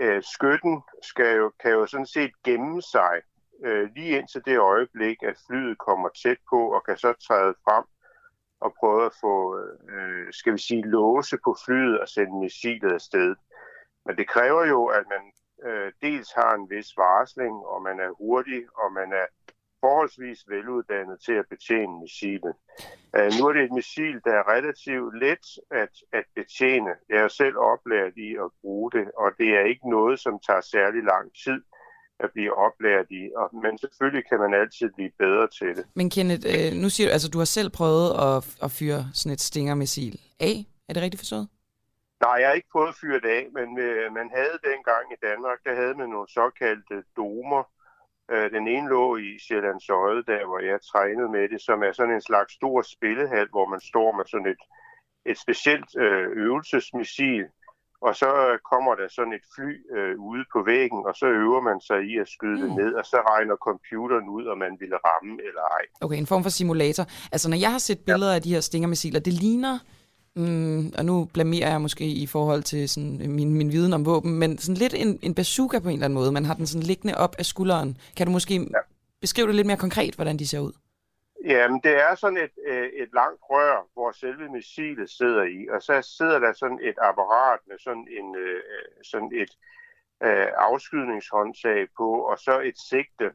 øh, 0.00 0.22
skytten 0.22 0.82
skal 1.02 1.36
jo, 1.36 1.52
kan 1.60 1.70
jo 1.70 1.86
sådan 1.86 2.06
set 2.06 2.32
gemme 2.44 2.82
sig 2.82 3.20
øh, 3.64 3.90
lige 3.94 4.18
indtil 4.18 4.42
det 4.44 4.58
øjeblik, 4.58 5.22
at 5.22 5.42
flyet 5.46 5.78
kommer 5.78 6.08
tæt 6.22 6.38
på 6.50 6.74
og 6.74 6.84
kan 6.84 6.96
så 6.96 7.12
træde 7.12 7.54
frem 7.64 7.84
og 8.60 8.74
prøve 8.80 9.06
at 9.06 9.14
få, 9.20 9.34
øh, 9.92 10.32
skal 10.32 10.52
vi 10.52 10.58
sige, 10.58 10.82
låse 10.82 11.36
på 11.44 11.56
flyet 11.64 12.00
og 12.00 12.08
sende 12.08 12.40
missilet 12.40 12.92
afsted. 12.92 13.34
Men 14.06 14.16
det 14.16 14.28
kræver 14.28 14.64
jo, 14.66 14.80
at 14.86 15.04
man 15.14 15.24
øh, 15.66 15.92
dels 16.02 16.32
har 16.32 16.54
en 16.54 16.70
vis 16.70 16.90
varsling, 16.96 17.54
og 17.72 17.82
man 17.82 18.00
er 18.00 18.10
hurtig, 18.22 18.62
og 18.82 18.92
man 18.92 19.12
er 19.12 19.26
forholdsvis 19.84 20.40
veluddannet 20.48 21.18
til 21.26 21.36
at 21.42 21.46
betjene 21.52 22.00
missilet. 22.02 22.54
Uh, 23.16 23.28
nu 23.36 23.42
er 23.48 23.52
det 23.52 23.62
et 23.64 23.74
missil, 23.80 24.16
der 24.26 24.34
er 24.40 24.44
relativt 24.54 25.12
let 25.24 25.44
at, 25.82 25.94
at 26.18 26.26
betjene. 26.38 26.92
Jeg 27.12 27.20
er 27.26 27.32
selv 27.42 27.56
oplært 27.72 28.14
i 28.28 28.30
at 28.44 28.48
bruge 28.60 28.90
det, 28.96 29.06
og 29.22 29.28
det 29.40 29.48
er 29.58 29.64
ikke 29.72 29.86
noget, 29.96 30.16
som 30.24 30.34
tager 30.46 30.64
særlig 30.74 31.02
lang 31.12 31.26
tid 31.44 31.60
at 32.24 32.28
blive 32.34 32.52
oplært 32.66 33.06
i. 33.20 33.22
Og, 33.40 33.46
men 33.64 33.72
selvfølgelig 33.82 34.24
kan 34.30 34.38
man 34.44 34.52
altid 34.62 34.88
blive 34.96 35.12
bedre 35.18 35.46
til 35.58 35.70
det. 35.76 35.84
Men 35.94 36.10
Kenneth, 36.10 36.44
øh, 36.52 36.72
nu 36.82 36.88
siger 36.94 37.06
du, 37.08 37.12
altså 37.12 37.28
du 37.34 37.38
har 37.38 37.50
selv 37.58 37.70
prøvet 37.70 38.08
at, 38.26 38.38
at 38.64 38.70
fyre 38.78 39.02
sådan 39.14 39.32
et 39.32 39.40
stingermissil 39.40 40.20
af. 40.40 40.56
Er 40.88 40.92
det 40.94 41.02
rigtigt 41.02 41.20
forstået? 41.20 41.48
Nej, 42.24 42.36
jeg 42.40 42.48
har 42.48 42.54
ikke 42.58 42.72
prøvet 42.72 42.88
at 42.88 43.00
fyre 43.00 43.20
det 43.24 43.32
af, 43.40 43.46
men 43.58 43.68
øh, 43.86 44.12
man 44.18 44.28
havde 44.36 44.58
dengang 44.70 45.04
i 45.12 45.22
Danmark, 45.28 45.58
der 45.66 45.74
havde 45.80 45.94
man 46.00 46.08
nogle 46.08 46.28
såkaldte 46.38 46.96
domer, 47.16 47.62
Øh, 48.32 48.50
den 48.56 48.64
ene 48.74 48.88
lå 48.88 49.16
i 49.16 49.30
Sjællands 49.44 49.90
Øde, 49.90 50.22
der 50.30 50.46
hvor 50.48 50.60
jeg 50.70 50.78
trænede 50.92 51.28
med 51.36 51.44
det, 51.52 51.60
som 51.68 51.78
er 51.82 51.92
sådan 51.92 52.14
en 52.14 52.28
slags 52.30 52.52
stor 52.58 52.82
spillehal, 52.94 53.48
hvor 53.54 53.66
man 53.72 53.80
står 53.90 54.08
med 54.18 54.24
sådan 54.32 54.50
et, 54.54 54.62
et 55.30 55.38
specielt 55.44 55.90
øh, 56.04 56.26
øvelsesmissil, 56.44 57.44
og 58.06 58.12
så 58.22 58.30
kommer 58.70 58.92
der 59.00 59.08
sådan 59.16 59.34
et 59.38 59.44
fly 59.54 59.70
øh, 59.96 60.14
ude 60.30 60.44
på 60.52 60.58
væggen, 60.72 61.00
og 61.08 61.14
så 61.20 61.26
øver 61.26 61.60
man 61.68 61.78
sig 61.88 62.00
i 62.10 62.12
at 62.22 62.28
skyde 62.28 62.58
mm. 62.60 62.62
det 62.62 62.72
ned, 62.82 62.92
og 63.00 63.04
så 63.12 63.18
regner 63.30 63.56
computeren 63.68 64.26
ud, 64.36 64.44
om 64.52 64.58
man 64.58 64.74
ville 64.80 64.98
ramme 65.08 65.34
eller 65.48 65.64
ej. 65.78 65.84
Okay, 66.04 66.16
en 66.16 66.30
form 66.32 66.42
for 66.42 66.50
simulator. 66.50 67.04
Altså, 67.34 67.46
når 67.50 67.56
jeg 67.64 67.72
har 67.72 67.82
set 67.88 68.00
billeder 68.08 68.32
ja. 68.32 68.38
af 68.38 68.42
de 68.42 68.54
her 68.54 68.60
stingermissiler, 68.60 69.20
det 69.20 69.32
ligner 69.32 69.78
Mm, 70.36 70.92
og 70.98 71.04
nu 71.04 71.24
blamerer 71.24 71.70
jeg 71.70 71.80
måske 71.80 72.04
i 72.04 72.26
forhold 72.26 72.62
til 72.62 72.88
sådan, 72.88 73.22
øh, 73.22 73.28
min, 73.28 73.54
min 73.54 73.72
viden 73.72 73.92
om 73.92 74.06
våben, 74.06 74.38
men 74.38 74.58
sådan 74.58 74.76
lidt 74.76 74.94
en, 74.94 75.18
en 75.22 75.34
bazooka 75.34 75.78
på 75.78 75.88
en 75.88 75.94
eller 75.94 76.04
anden 76.04 76.14
måde. 76.14 76.32
Man 76.32 76.44
har 76.44 76.54
den 76.54 76.66
sådan 76.66 76.82
liggende 76.82 77.18
op 77.18 77.34
af 77.38 77.46
skulderen. 77.46 77.96
Kan 78.16 78.26
du 78.26 78.32
måske 78.32 78.54
ja. 78.54 78.80
beskrive 79.20 79.46
det 79.46 79.54
lidt 79.54 79.66
mere 79.66 79.76
konkret, 79.76 80.14
hvordan 80.14 80.38
de 80.38 80.48
ser 80.48 80.58
ud? 80.58 80.72
Jamen, 81.44 81.80
det 81.84 81.94
er 82.06 82.14
sådan 82.14 82.36
et, 82.36 82.54
øh, 82.66 82.88
et 83.02 83.08
langt 83.14 83.40
rør, 83.50 83.88
hvor 83.94 84.12
selve 84.12 84.48
missilet 84.52 85.10
sidder 85.10 85.42
i, 85.42 85.68
og 85.68 85.82
så 85.82 86.02
sidder 86.16 86.38
der 86.38 86.52
sådan 86.52 86.78
et 86.82 86.94
apparat 87.02 87.60
med 87.68 87.76
sådan, 87.78 88.06
en, 88.18 88.36
øh, 88.36 88.62
sådan 89.02 89.32
et 89.34 89.52
afskydningshåndtag 90.56 91.88
på, 91.96 92.08
og 92.30 92.38
så 92.38 92.60
et 92.60 92.78
sigte, 92.90 93.30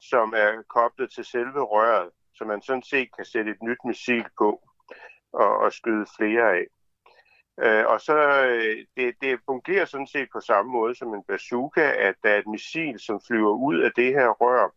som 0.00 0.34
er 0.36 0.62
koblet 0.68 1.10
til 1.12 1.24
selve 1.24 1.60
røret, 1.62 2.10
så 2.34 2.44
man 2.44 2.62
sådan 2.62 2.82
set 2.82 3.08
kan 3.16 3.24
sætte 3.24 3.50
et 3.50 3.62
nyt 3.62 3.78
missil 3.84 4.24
på 4.38 4.67
og, 5.32 5.56
og 5.56 5.72
skyde 5.72 6.06
flere 6.18 6.52
af. 6.58 6.66
Øh, 7.62 7.86
og 7.86 8.00
så 8.00 8.16
øh, 8.46 8.86
det, 8.96 9.14
det 9.20 9.40
fungerer 9.46 9.84
sådan 9.84 10.06
set 10.06 10.28
på 10.32 10.40
samme 10.40 10.72
måde 10.72 10.94
som 10.94 11.14
en 11.14 11.24
bazooka, 11.28 11.90
at 11.90 12.14
der 12.22 12.30
er 12.30 12.38
et 12.38 12.46
missil, 12.46 12.98
som 12.98 13.20
flyver 13.26 13.52
ud 13.52 13.78
af 13.78 13.90
det 13.96 14.14
her 14.14 14.28
rør, 14.28 14.68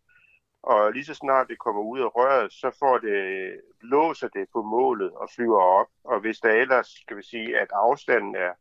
og 0.63 0.91
lige 0.91 1.05
så 1.05 1.13
snart 1.13 1.47
det 1.47 1.59
kommer 1.59 1.81
ud 1.81 1.99
af 1.99 2.15
røret, 2.15 2.53
så 2.53 2.71
får 2.79 2.97
det, 2.97 3.59
låser 3.81 4.27
det 4.27 4.47
på 4.53 4.61
målet 4.61 5.11
og 5.11 5.29
flyver 5.35 5.61
op. 5.61 5.87
Og 6.03 6.19
hvis 6.19 6.37
der 6.37 6.49
ellers, 6.49 6.87
skal 6.87 7.17
vi 7.17 7.23
sige, 7.23 7.59
at 7.59 7.67
afstanden 7.73 8.35
er, 8.35 8.53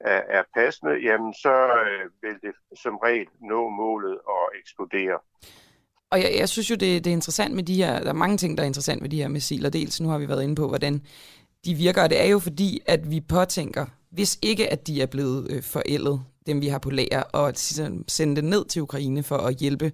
er, 0.00 0.22
er 0.38 0.42
passende, 0.54 0.94
jamen 0.94 1.34
så 1.34 1.54
øh, 1.86 2.10
vil 2.22 2.42
det 2.42 2.54
som 2.78 2.96
regel 2.96 3.28
nå 3.40 3.68
målet 3.68 4.20
og 4.20 4.52
eksplodere. 4.60 5.18
Og 6.12 6.22
jeg, 6.22 6.34
jeg 6.38 6.48
synes 6.48 6.70
jo, 6.70 6.74
det, 6.74 7.04
det 7.04 7.10
er 7.10 7.14
interessant 7.14 7.54
med 7.54 7.62
de 7.62 7.74
her, 7.74 8.00
der 8.00 8.08
er 8.08 8.12
mange 8.12 8.36
ting, 8.36 8.58
der 8.58 8.62
er 8.62 8.66
interessant 8.66 9.02
med 9.02 9.10
de 9.10 9.16
her 9.16 9.28
missiler. 9.28 9.70
Dels 9.70 10.00
nu 10.00 10.08
har 10.08 10.18
vi 10.18 10.28
været 10.28 10.42
inde 10.42 10.54
på, 10.54 10.68
hvordan 10.68 11.02
de 11.64 11.74
virker, 11.74 12.02
og 12.02 12.10
det 12.10 12.20
er 12.20 12.26
jo 12.26 12.38
fordi, 12.38 12.80
at 12.86 13.10
vi 13.10 13.20
påtænker, 13.20 13.86
hvis 14.10 14.38
ikke 14.42 14.72
at 14.72 14.86
de 14.86 15.02
er 15.02 15.06
blevet 15.06 15.50
øh, 15.50 15.62
forældet, 15.62 16.22
dem 16.46 16.60
vi 16.60 16.68
har 16.68 16.78
på 16.78 16.90
lager, 16.90 17.22
og 17.22 17.52
sende 18.08 18.36
det 18.36 18.44
ned 18.44 18.64
til 18.64 18.82
Ukraine 18.82 19.22
for 19.22 19.36
at 19.36 19.56
hjælpe 19.56 19.92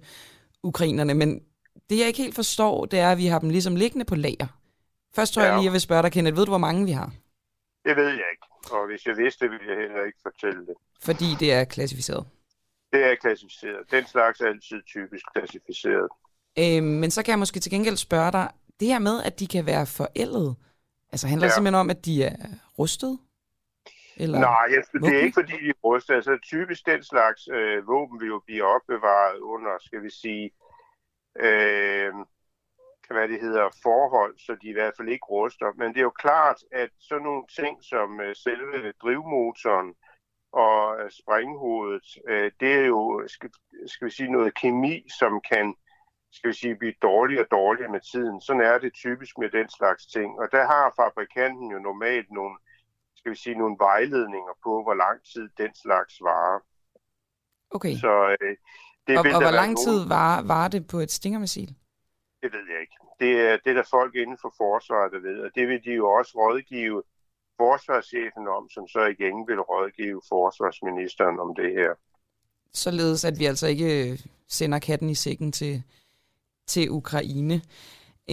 ukrainerne. 0.63 1.13
Men 1.13 1.39
det 1.89 1.99
jeg 1.99 2.07
ikke 2.07 2.21
helt 2.21 2.35
forstår, 2.35 2.85
det 2.85 2.99
er, 2.99 3.11
at 3.11 3.17
vi 3.17 3.25
har 3.25 3.39
dem 3.39 3.49
ligesom 3.49 3.75
liggende 3.75 4.05
på 4.05 4.15
lager. 4.15 4.47
Først 5.15 5.33
tror 5.33 5.41
ja. 5.41 5.47
jeg 5.47 5.57
lige, 5.57 5.65
jeg 5.65 5.73
vil 5.73 5.81
spørge 5.81 6.03
dig, 6.03 6.11
Kenneth, 6.11 6.37
ved 6.37 6.45
du, 6.45 6.51
hvor 6.51 6.57
mange 6.57 6.85
vi 6.85 6.91
har? 6.91 7.11
Det 7.85 7.95
ved 7.95 8.07
jeg 8.07 8.27
ikke, 8.33 8.45
og 8.71 8.87
hvis 8.87 9.05
jeg 9.05 9.17
vidste, 9.17 9.49
ville 9.49 9.65
jeg 9.67 9.77
heller 9.77 10.05
ikke 10.05 10.19
fortælle 10.23 10.59
det. 10.59 10.75
Fordi 11.01 11.25
det 11.39 11.53
er 11.53 11.63
klassificeret? 11.63 12.25
Det 12.93 13.03
er 13.11 13.15
klassificeret. 13.15 13.91
Den 13.91 14.05
slags 14.05 14.41
er 14.41 14.47
altid 14.47 14.81
typisk 14.87 15.25
klassificeret. 15.33 16.09
Øh, 16.59 16.83
men 16.83 17.11
så 17.11 17.23
kan 17.23 17.31
jeg 17.31 17.39
måske 17.39 17.59
til 17.59 17.71
gengæld 17.71 17.97
spørge 17.97 18.31
dig, 18.31 18.49
det 18.79 18.87
her 18.87 18.99
med, 18.99 19.23
at 19.23 19.39
de 19.39 19.47
kan 19.47 19.65
være 19.65 19.85
forældet, 19.85 20.55
altså 21.11 21.27
handler 21.27 21.45
ja. 21.45 21.47
det 21.47 21.55
simpelthen 21.55 21.79
om, 21.79 21.89
at 21.89 22.05
de 22.05 22.23
er 22.23 22.35
rustet? 22.79 23.19
Eller 24.17 24.39
Nej, 24.39 24.65
jeg, 24.73 24.83
det 25.03 25.15
er 25.17 25.21
ikke 25.21 25.39
fordi, 25.41 25.53
de 25.65 25.69
er 25.69 25.79
rustet. 25.83 26.13
Altså 26.15 26.37
typisk 26.43 26.85
den 26.85 27.03
slags 27.03 27.41
øh, 27.57 27.87
våben 27.87 28.19
vil 28.19 28.27
jo 28.27 28.41
blive 28.45 28.63
opbevaret 28.63 29.39
under, 29.39 29.71
skal 29.79 30.03
vi 30.03 30.09
sige, 30.09 30.51
øh, 31.39 32.13
hvad 33.13 33.27
det 33.27 33.41
hedder, 33.41 33.69
forhold, 33.83 34.33
så 34.45 34.51
de 34.61 34.67
i 34.69 34.73
hvert 34.73 34.93
fald 34.97 35.09
ikke 35.09 35.25
ruster. 35.25 35.69
Men 35.77 35.87
det 35.89 35.97
er 35.97 36.09
jo 36.11 36.21
klart, 36.25 36.59
at 36.71 36.89
sådan 36.99 37.23
nogle 37.23 37.43
ting 37.59 37.83
som 37.83 38.21
øh, 38.21 38.35
selve 38.35 38.91
drivmotoren, 39.03 39.89
og 40.51 41.01
øh, 41.01 41.11
springhovedet, 41.11 42.07
øh, 42.27 42.51
det 42.59 42.73
er 42.73 42.85
jo, 42.85 43.23
skal, 43.27 43.49
skal 43.87 44.05
vi 44.05 44.11
sige, 44.11 44.31
noget 44.31 44.55
kemi, 44.55 45.05
som 45.19 45.41
kan 45.51 45.75
skal 46.31 46.49
vi 46.49 46.55
sige, 46.55 46.75
blive 46.75 46.93
dårligere 47.01 47.43
og 47.45 47.51
dårligere 47.51 47.91
med 47.91 48.01
tiden. 48.11 48.41
Sådan 48.41 48.61
er 48.61 48.77
det 48.77 48.93
typisk 48.93 49.37
med 49.37 49.49
den 49.49 49.69
slags 49.69 50.05
ting. 50.05 50.39
Og 50.39 50.47
der 50.51 50.65
har 50.65 50.93
fabrikanten 51.01 51.71
jo 51.71 51.79
normalt 51.79 52.31
nogle, 52.31 52.55
skal 53.15 53.31
vi 53.31 53.37
sige, 53.37 53.55
nogle 53.55 53.75
vejledninger 53.79 54.53
på, 54.63 54.83
hvor 54.83 54.93
lang 54.93 55.17
tid 55.33 55.49
den 55.57 55.75
slags 55.75 56.13
varer. 56.21 56.59
Okay. 57.71 57.93
Så, 57.95 58.35
øh, 58.41 58.55
det 59.07 59.17
og, 59.17 59.25
og 59.35 59.41
hvor 59.41 59.57
lang 59.61 59.73
nogen... 59.73 59.85
tid 59.87 60.07
var, 60.07 60.41
var 60.41 60.67
det 60.67 60.87
på 60.87 60.97
et 60.97 61.11
stingermissil? 61.11 61.75
Det 62.41 62.53
ved 62.53 62.65
jeg 62.71 62.81
ikke. 62.81 62.97
Det 63.19 63.31
er, 63.47 63.57
det 63.63 63.69
er 63.69 63.73
der 63.73 63.87
folk 63.89 64.15
inden 64.15 64.37
for 64.41 64.53
forsvaret, 64.57 65.11
der 65.11 65.19
ved, 65.19 65.39
og 65.45 65.51
det 65.55 65.67
vil 65.67 65.83
de 65.83 65.91
jo 65.91 66.11
også 66.11 66.31
rådgive 66.35 67.03
forsvarschefen 67.61 68.45
om, 68.57 68.69
som 68.69 68.87
så 68.87 69.01
igen 69.15 69.37
vil 69.47 69.59
rådgive 69.71 70.21
forsvarsministeren 70.29 71.39
om 71.39 71.55
det 71.55 71.69
her. 71.79 71.91
Således 72.73 73.25
at 73.25 73.39
vi 73.39 73.45
altså 73.45 73.67
ikke 73.67 74.19
sender 74.47 74.79
katten 74.79 75.09
i 75.09 75.15
sækken 75.15 75.51
til, 75.51 75.83
til 76.67 76.89
Ukraine. 76.89 77.61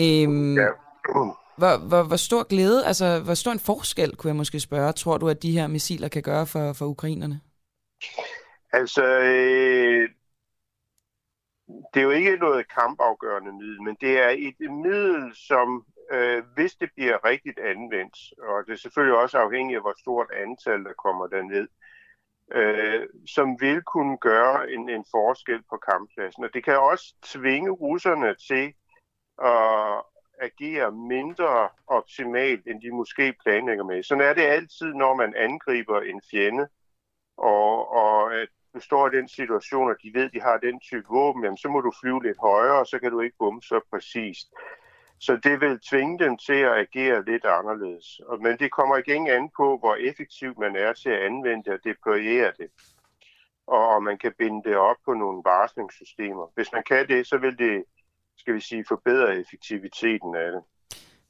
Øhm, 0.05 0.57
ja. 0.57 0.69
hvor, 1.59 1.89
hvor, 1.89 2.03
hvor 2.03 2.17
stor 2.17 2.43
glæde, 2.49 2.87
altså 2.87 3.21
hvor 3.25 3.35
stor 3.35 3.53
en 3.53 3.67
forskel, 3.71 4.17
kunne 4.17 4.29
jeg 4.29 4.37
måske 4.37 4.61
spørge, 4.61 4.93
tror 4.93 5.19
du, 5.19 5.29
at 5.29 5.43
de 5.43 5.53
her 5.59 5.67
missiler 5.67 6.09
kan 6.09 6.23
gøre 6.23 6.47
for, 6.47 6.73
for 6.73 6.87
ukrainerne? 6.87 7.41
Altså, 8.73 9.05
øh, 9.05 10.09
det 11.95 12.01
er 12.01 12.05
jo 12.05 12.11
ikke 12.11 12.37
noget 12.37 12.73
kampafgørende 12.79 13.53
middel, 13.53 13.83
men 13.83 13.97
det 14.01 14.19
er 14.19 14.29
et 14.29 14.71
middel, 14.85 15.35
som 15.35 15.85
øh, 16.11 16.43
hvis 16.55 16.75
det 16.75 16.91
bliver 16.95 17.25
rigtigt 17.25 17.59
anvendt, 17.59 18.17
og 18.39 18.67
det 18.67 18.73
er 18.73 18.77
selvfølgelig 18.77 19.19
også 19.19 19.39
afhængigt 19.39 19.77
af, 19.77 19.83
hvor 19.83 19.95
stort 20.01 20.31
antal 20.31 20.85
der 20.85 20.93
kommer 20.93 21.27
derned, 21.27 21.69
øh, 22.53 23.07
som 23.27 23.61
vil 23.61 23.83
kunne 23.83 24.19
gøre 24.19 24.71
en, 24.71 24.89
en 24.89 25.05
forskel 25.11 25.63
på 25.71 25.77
kamppladsen. 25.77 26.45
Og 26.45 26.51
det 26.55 26.65
kan 26.65 26.79
også 26.79 27.15
tvinge 27.25 27.71
russerne 27.71 28.35
til 28.49 28.75
at 29.45 30.03
agere 30.41 30.93
mindre 30.93 31.69
optimalt, 31.87 32.67
end 32.67 32.83
de 32.83 32.91
måske 32.91 33.35
planlægger 33.43 33.85
med. 33.85 34.03
Sådan 34.03 34.25
er 34.25 34.35
det 34.35 34.43
altid, 34.43 34.95
når 34.95 35.15
man 35.15 35.35
angriber 35.37 36.01
en 36.01 36.21
fjende, 36.31 36.69
og, 37.37 37.91
og 37.91 38.35
at 38.35 38.49
du 38.75 38.81
står 38.81 39.09
i 39.09 39.17
den 39.17 39.29
situation, 39.29 39.91
at 39.91 39.97
de 40.03 40.11
ved, 40.15 40.25
at 40.25 40.33
de 40.33 40.41
har 40.41 40.57
den 40.57 40.81
type 40.81 41.09
våben, 41.09 41.45
jamen, 41.45 41.57
så 41.57 41.69
må 41.69 41.81
du 41.81 41.93
flyve 42.01 42.23
lidt 42.23 42.39
højere, 42.41 42.79
og 42.79 42.87
så 42.87 42.99
kan 42.99 43.11
du 43.11 43.21
ikke 43.21 43.37
bombe 43.39 43.67
så 43.67 43.81
præcist. 43.91 44.49
Så 45.19 45.39
det 45.45 45.61
vil 45.61 45.81
tvinge 45.91 46.19
dem 46.19 46.37
til 46.37 46.61
at 46.71 46.79
agere 46.85 47.25
lidt 47.25 47.45
anderledes. 47.45 48.21
Men 48.41 48.59
det 48.59 48.73
kommer 48.73 48.97
igen 48.97 49.29
an 49.29 49.51
på, 49.57 49.79
hvor 49.79 49.95
effektivt 49.95 50.59
man 50.59 50.77
er 50.77 50.93
til 50.93 51.09
at 51.09 51.23
anvende 51.29 51.65
det 51.65 51.73
og 51.73 51.81
deployere 51.85 52.53
det. 52.59 52.69
Og 53.67 53.89
om 53.89 54.03
man 54.03 54.19
kan 54.19 54.33
binde 54.39 54.69
det 54.69 54.77
op 54.77 54.97
på 55.05 55.15
nogle 55.15 55.43
varslingssystemer. 55.45 56.53
Hvis 56.55 56.73
man 56.73 56.83
kan 56.89 57.09
det, 57.09 57.27
så 57.27 57.39
vil 57.39 57.59
det, 57.59 57.85
skal 58.39 58.55
vi 58.55 58.61
sige, 58.61 58.85
forbedre 58.89 59.37
effektiviteten 59.41 60.35
af 60.35 60.53
det. 60.53 60.63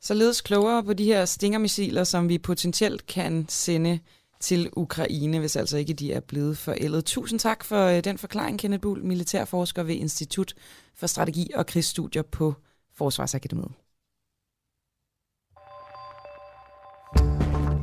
Således 0.01 0.41
klogere 0.41 0.85
på 0.85 0.93
de 0.93 1.05
her 1.05 1.25
stingermissiler, 1.25 2.05
som 2.05 2.29
vi 2.29 2.39
potentielt 2.39 3.07
kan 3.07 3.47
sende 3.49 4.01
til 4.41 4.71
Ukraine, 4.77 5.39
hvis 5.39 5.57
altså 5.57 5.77
ikke 5.77 5.95
de 5.95 6.13
er 6.13 6.21
blevet 6.21 6.59
forældet. 6.59 7.05
Tusind 7.05 7.41
tak 7.41 7.65
for 7.65 7.87
øh, 7.87 8.05
den 8.05 8.19
forklaring, 8.19 8.59
Kenneth 8.59 8.81
Bull, 8.81 9.05
militærforsker 9.05 9.83
ved 9.83 9.95
Institut 9.95 10.55
for 10.97 11.07
Strategi 11.07 11.51
og 11.55 11.67
Krigsstudier 11.67 12.23
på 12.23 12.55
Forsvarsakademiet. 12.99 13.73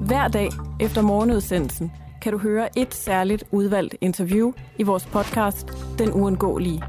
Hver 0.08 0.28
dag 0.28 0.50
efter 0.80 1.02
morgenudsendelsen 1.02 1.92
kan 2.22 2.32
du 2.32 2.38
høre 2.38 2.80
et 2.80 2.94
særligt 2.94 3.44
udvalgt 3.52 3.96
interview 4.02 4.52
i 4.80 4.84
vores 4.84 5.06
podcast 5.06 5.68
Den 6.00 6.12
Uundgåelige. 6.12 6.84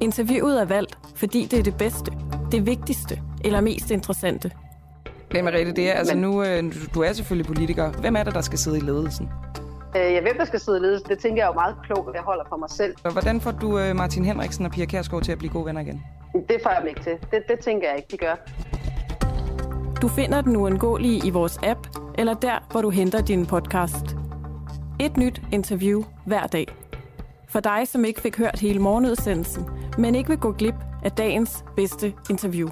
Interviewet 0.00 0.60
er 0.60 0.64
valgt, 0.64 0.98
fordi 1.14 1.44
det 1.44 1.58
er 1.58 1.62
det 1.62 1.76
bedste, 1.76 2.12
det 2.52 2.66
vigtigste 2.66 3.22
eller 3.44 3.60
mest 3.60 3.90
interessante. 3.90 4.50
Men 5.32 5.44
Mariette, 5.44 5.72
det 5.72 5.88
er, 5.90 5.92
altså 5.94 6.16
nu, 6.16 6.42
øh, 6.44 6.62
du- 6.64 6.86
du 6.94 7.00
er 7.00 7.12
selvfølgelig 7.12 7.46
politiker. 7.46 7.92
Hvem 7.92 8.16
er 8.16 8.22
det, 8.24 8.34
der 8.34 8.40
skal 8.40 8.58
sidde 8.58 8.76
i 8.76 8.80
ledelsen? 8.80 9.28
Øh, 9.96 10.12
ja, 10.12 10.20
hvem 10.20 10.36
der 10.38 10.44
skal 10.44 10.60
sidde 10.60 10.78
i 10.78 10.80
ledelsen, 10.80 11.08
det 11.08 11.18
tænker 11.18 11.42
jeg 11.42 11.48
jo 11.48 11.52
meget 11.52 11.76
klogt, 11.84 12.08
at 12.08 12.14
jeg 12.14 12.22
holder 12.22 12.44
for 12.48 12.56
mig 12.56 12.70
selv. 12.70 12.94
Og 13.04 13.12
hvordan 13.12 13.40
får 13.40 13.50
du 13.50 13.78
øh, 13.78 13.96
Martin 13.96 14.24
Henriksen 14.24 14.66
og 14.66 14.72
Pia 14.72 14.84
Kærsgaard 14.84 15.22
til 15.22 15.32
at 15.32 15.38
blive 15.38 15.52
gode 15.52 15.66
venner 15.66 15.80
igen? 15.80 16.02
Det 16.48 16.56
får 16.62 16.70
jeg 16.70 16.80
dem 16.80 16.88
ikke 16.88 17.02
til. 17.02 17.12
Det, 17.30 17.42
det 17.48 17.58
tænker 17.60 17.88
jeg 17.88 17.96
ikke, 17.96 18.08
de 18.10 18.16
gør. 18.16 18.34
Du 20.02 20.08
finder 20.08 20.40
den 20.40 20.56
uundgåelige 20.56 21.26
i 21.26 21.30
vores 21.30 21.58
app, 21.62 21.86
eller 22.18 22.34
der, 22.34 22.66
hvor 22.70 22.82
du 22.82 22.90
henter 22.90 23.22
din 23.22 23.46
podcast. 23.46 24.16
Et 25.00 25.16
nyt 25.16 25.42
interview 25.52 26.02
hver 26.26 26.46
dag. 26.46 26.66
For 27.48 27.60
dig, 27.60 27.88
som 27.88 28.04
ikke 28.04 28.20
fik 28.20 28.38
hørt 28.38 28.60
hele 28.60 28.78
morgenudsendelsen, 28.78 29.66
men 29.98 30.14
ikke 30.14 30.28
vil 30.28 30.38
gå 30.38 30.52
glip 30.52 30.74
af 31.04 31.12
dagens 31.12 31.64
bedste 31.76 32.14
interview. 32.30 32.68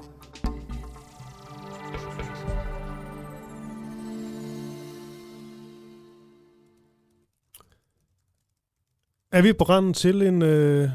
Er 9.35 9.41
vi 9.41 9.53
på 9.53 9.63
randen 9.63 9.93
til 9.93 10.21
en, 10.21 10.41
øh, 10.41 10.89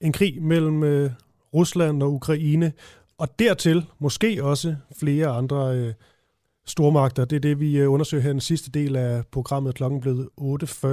en 0.00 0.12
krig 0.12 0.42
mellem 0.42 0.82
øh, 0.82 1.10
Rusland 1.54 2.02
og 2.02 2.12
Ukraine, 2.12 2.72
og 3.18 3.38
dertil 3.38 3.86
måske 3.98 4.44
også 4.44 4.76
flere 4.96 5.26
andre 5.26 5.76
øh, 5.76 5.94
stormagter. 6.66 7.24
Det 7.24 7.36
er 7.36 7.40
det, 7.40 7.60
vi 7.60 7.78
øh, 7.78 7.92
undersøger 7.92 8.22
her 8.22 8.30
i 8.30 8.32
den 8.32 8.40
sidste 8.40 8.70
del 8.70 8.96
af 8.96 9.26
programmet. 9.26 9.74
Klokken 9.74 10.00
blev 10.00 10.30
8.40. 10.40 10.86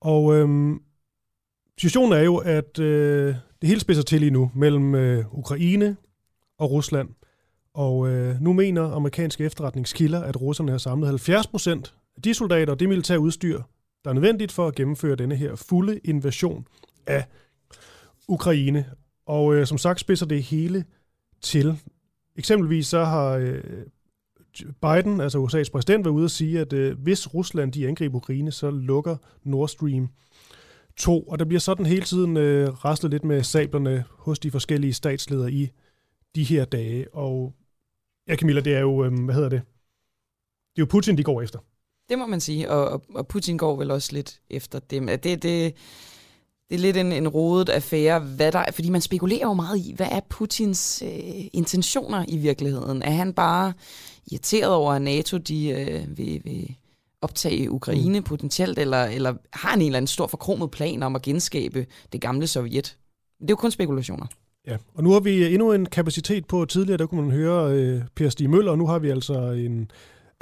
Og 0.00 0.34
øh, 0.34 0.76
situationen 1.78 2.18
er 2.18 2.22
jo, 2.22 2.36
at 2.36 2.78
øh, 2.78 3.34
det 3.60 3.68
hele 3.68 3.80
spidser 3.80 4.02
til 4.02 4.20
lige 4.20 4.30
nu 4.30 4.50
mellem 4.54 4.94
øh, 4.94 5.24
Ukraine 5.38 5.96
og 6.58 6.70
Rusland. 6.70 7.08
Og 7.74 8.08
øh, 8.08 8.40
nu 8.40 8.52
mener 8.52 8.82
amerikanske 8.82 9.44
efterretningskilder, 9.44 10.22
at 10.22 10.40
russerne 10.40 10.70
har 10.70 10.78
samlet 10.78 11.08
70 11.08 11.46
procent 11.46 11.94
af 12.16 12.22
de 12.22 12.34
soldater 12.34 12.72
og 12.72 12.80
det 12.80 12.88
militære 12.88 13.20
udstyr, 13.20 13.62
der 14.04 14.10
er 14.10 14.14
nødvendigt 14.14 14.52
for 14.52 14.68
at 14.68 14.74
gennemføre 14.74 15.16
denne 15.16 15.36
her 15.36 15.54
fulde 15.54 16.00
invasion 16.04 16.66
af 17.06 17.24
Ukraine. 18.28 18.90
Og 19.26 19.54
øh, 19.54 19.66
som 19.66 19.78
sagt 19.78 20.00
spidser 20.00 20.26
det 20.26 20.42
hele 20.42 20.84
til. 21.40 21.78
Eksempelvis 22.36 22.86
så 22.86 23.04
har 23.04 23.28
øh, 23.28 23.62
Biden, 24.58 25.20
altså 25.20 25.44
USA's 25.44 25.70
præsident, 25.72 26.04
været 26.04 26.14
ude 26.14 26.24
at 26.24 26.30
sige, 26.30 26.60
at 26.60 26.72
øh, 26.72 26.98
hvis 26.98 27.34
Rusland 27.34 27.72
de 27.72 27.88
angriber 27.88 28.16
Ukraine, 28.16 28.52
så 28.52 28.70
lukker 28.70 29.16
Nord 29.44 29.68
Stream 29.68 30.08
2. 30.96 31.22
Og 31.22 31.38
der 31.38 31.44
bliver 31.44 31.60
sådan 31.60 31.86
hele 31.86 32.02
tiden 32.02 32.36
øh, 32.36 32.84
raslet 32.84 33.12
lidt 33.12 33.24
med 33.24 33.42
sablerne 33.42 34.04
hos 34.10 34.38
de 34.38 34.50
forskellige 34.50 34.92
statsledere 34.92 35.52
i 35.52 35.70
de 36.34 36.44
her 36.44 36.64
dage. 36.64 37.14
Og 37.14 37.54
ja, 38.28 38.36
Camilla, 38.36 38.60
det 38.60 38.74
er 38.74 38.80
jo, 38.80 39.04
øh, 39.04 39.24
hvad 39.24 39.34
hedder 39.34 39.48
det? 39.48 39.62
Det 40.76 40.82
er 40.82 40.82
jo 40.82 40.86
Putin, 40.90 41.18
de 41.18 41.24
går 41.24 41.42
efter. 41.42 41.58
Det 42.08 42.18
må 42.18 42.26
man 42.26 42.40
sige, 42.40 42.70
og, 42.70 42.88
og, 42.88 43.02
og 43.14 43.26
Putin 43.26 43.56
går 43.56 43.76
vel 43.76 43.90
også 43.90 44.12
lidt 44.12 44.40
efter 44.50 44.78
dem. 44.78 45.06
Det, 45.06 45.24
det, 45.24 45.42
det 45.42 45.74
er 46.70 46.78
lidt 46.78 46.96
en, 46.96 47.12
en 47.12 47.28
rodet 47.28 47.68
affære, 47.68 48.20
hvad 48.20 48.52
der 48.52 48.58
er, 48.58 48.72
fordi 48.72 48.90
man 48.90 49.00
spekulerer 49.00 49.46
jo 49.46 49.52
meget 49.54 49.78
i, 49.78 49.92
hvad 49.96 50.08
er 50.10 50.20
Putins 50.28 51.02
øh, 51.06 51.44
intentioner 51.52 52.24
i 52.28 52.36
virkeligheden? 52.36 53.02
Er 53.02 53.10
han 53.10 53.32
bare 53.32 53.72
irriteret 54.32 54.72
over, 54.72 54.92
at 54.92 55.02
NATO 55.02 55.36
de, 55.36 55.68
øh, 55.68 56.18
vil, 56.18 56.40
vil 56.44 56.76
optage 57.22 57.70
Ukraine 57.70 58.18
mm. 58.18 58.24
potentielt, 58.24 58.78
eller, 58.78 59.04
eller 59.04 59.34
har 59.52 59.70
han 59.70 59.80
en 59.80 59.86
eller 59.86 59.96
anden 59.96 60.06
stor 60.06 60.26
forkromet 60.26 60.70
plan 60.70 61.02
om 61.02 61.16
at 61.16 61.22
genskabe 61.22 61.86
det 62.12 62.20
gamle 62.20 62.46
Sovjet? 62.46 62.96
Det 63.40 63.50
er 63.50 63.52
jo 63.52 63.56
kun 63.56 63.70
spekulationer. 63.70 64.26
Ja, 64.66 64.76
og 64.94 65.02
nu 65.02 65.10
har 65.10 65.20
vi 65.20 65.54
endnu 65.54 65.72
en 65.72 65.86
kapacitet 65.86 66.46
på. 66.46 66.64
Tidligere 66.64 66.98
der 66.98 67.06
kunne 67.06 67.22
man 67.22 67.30
høre 67.30 67.72
øh, 67.72 68.02
Per 68.16 68.28
Stig 68.28 68.50
Møller, 68.50 68.70
og 68.70 68.78
nu 68.78 68.86
har 68.86 68.98
vi 68.98 69.10
altså 69.10 69.40
en 69.50 69.90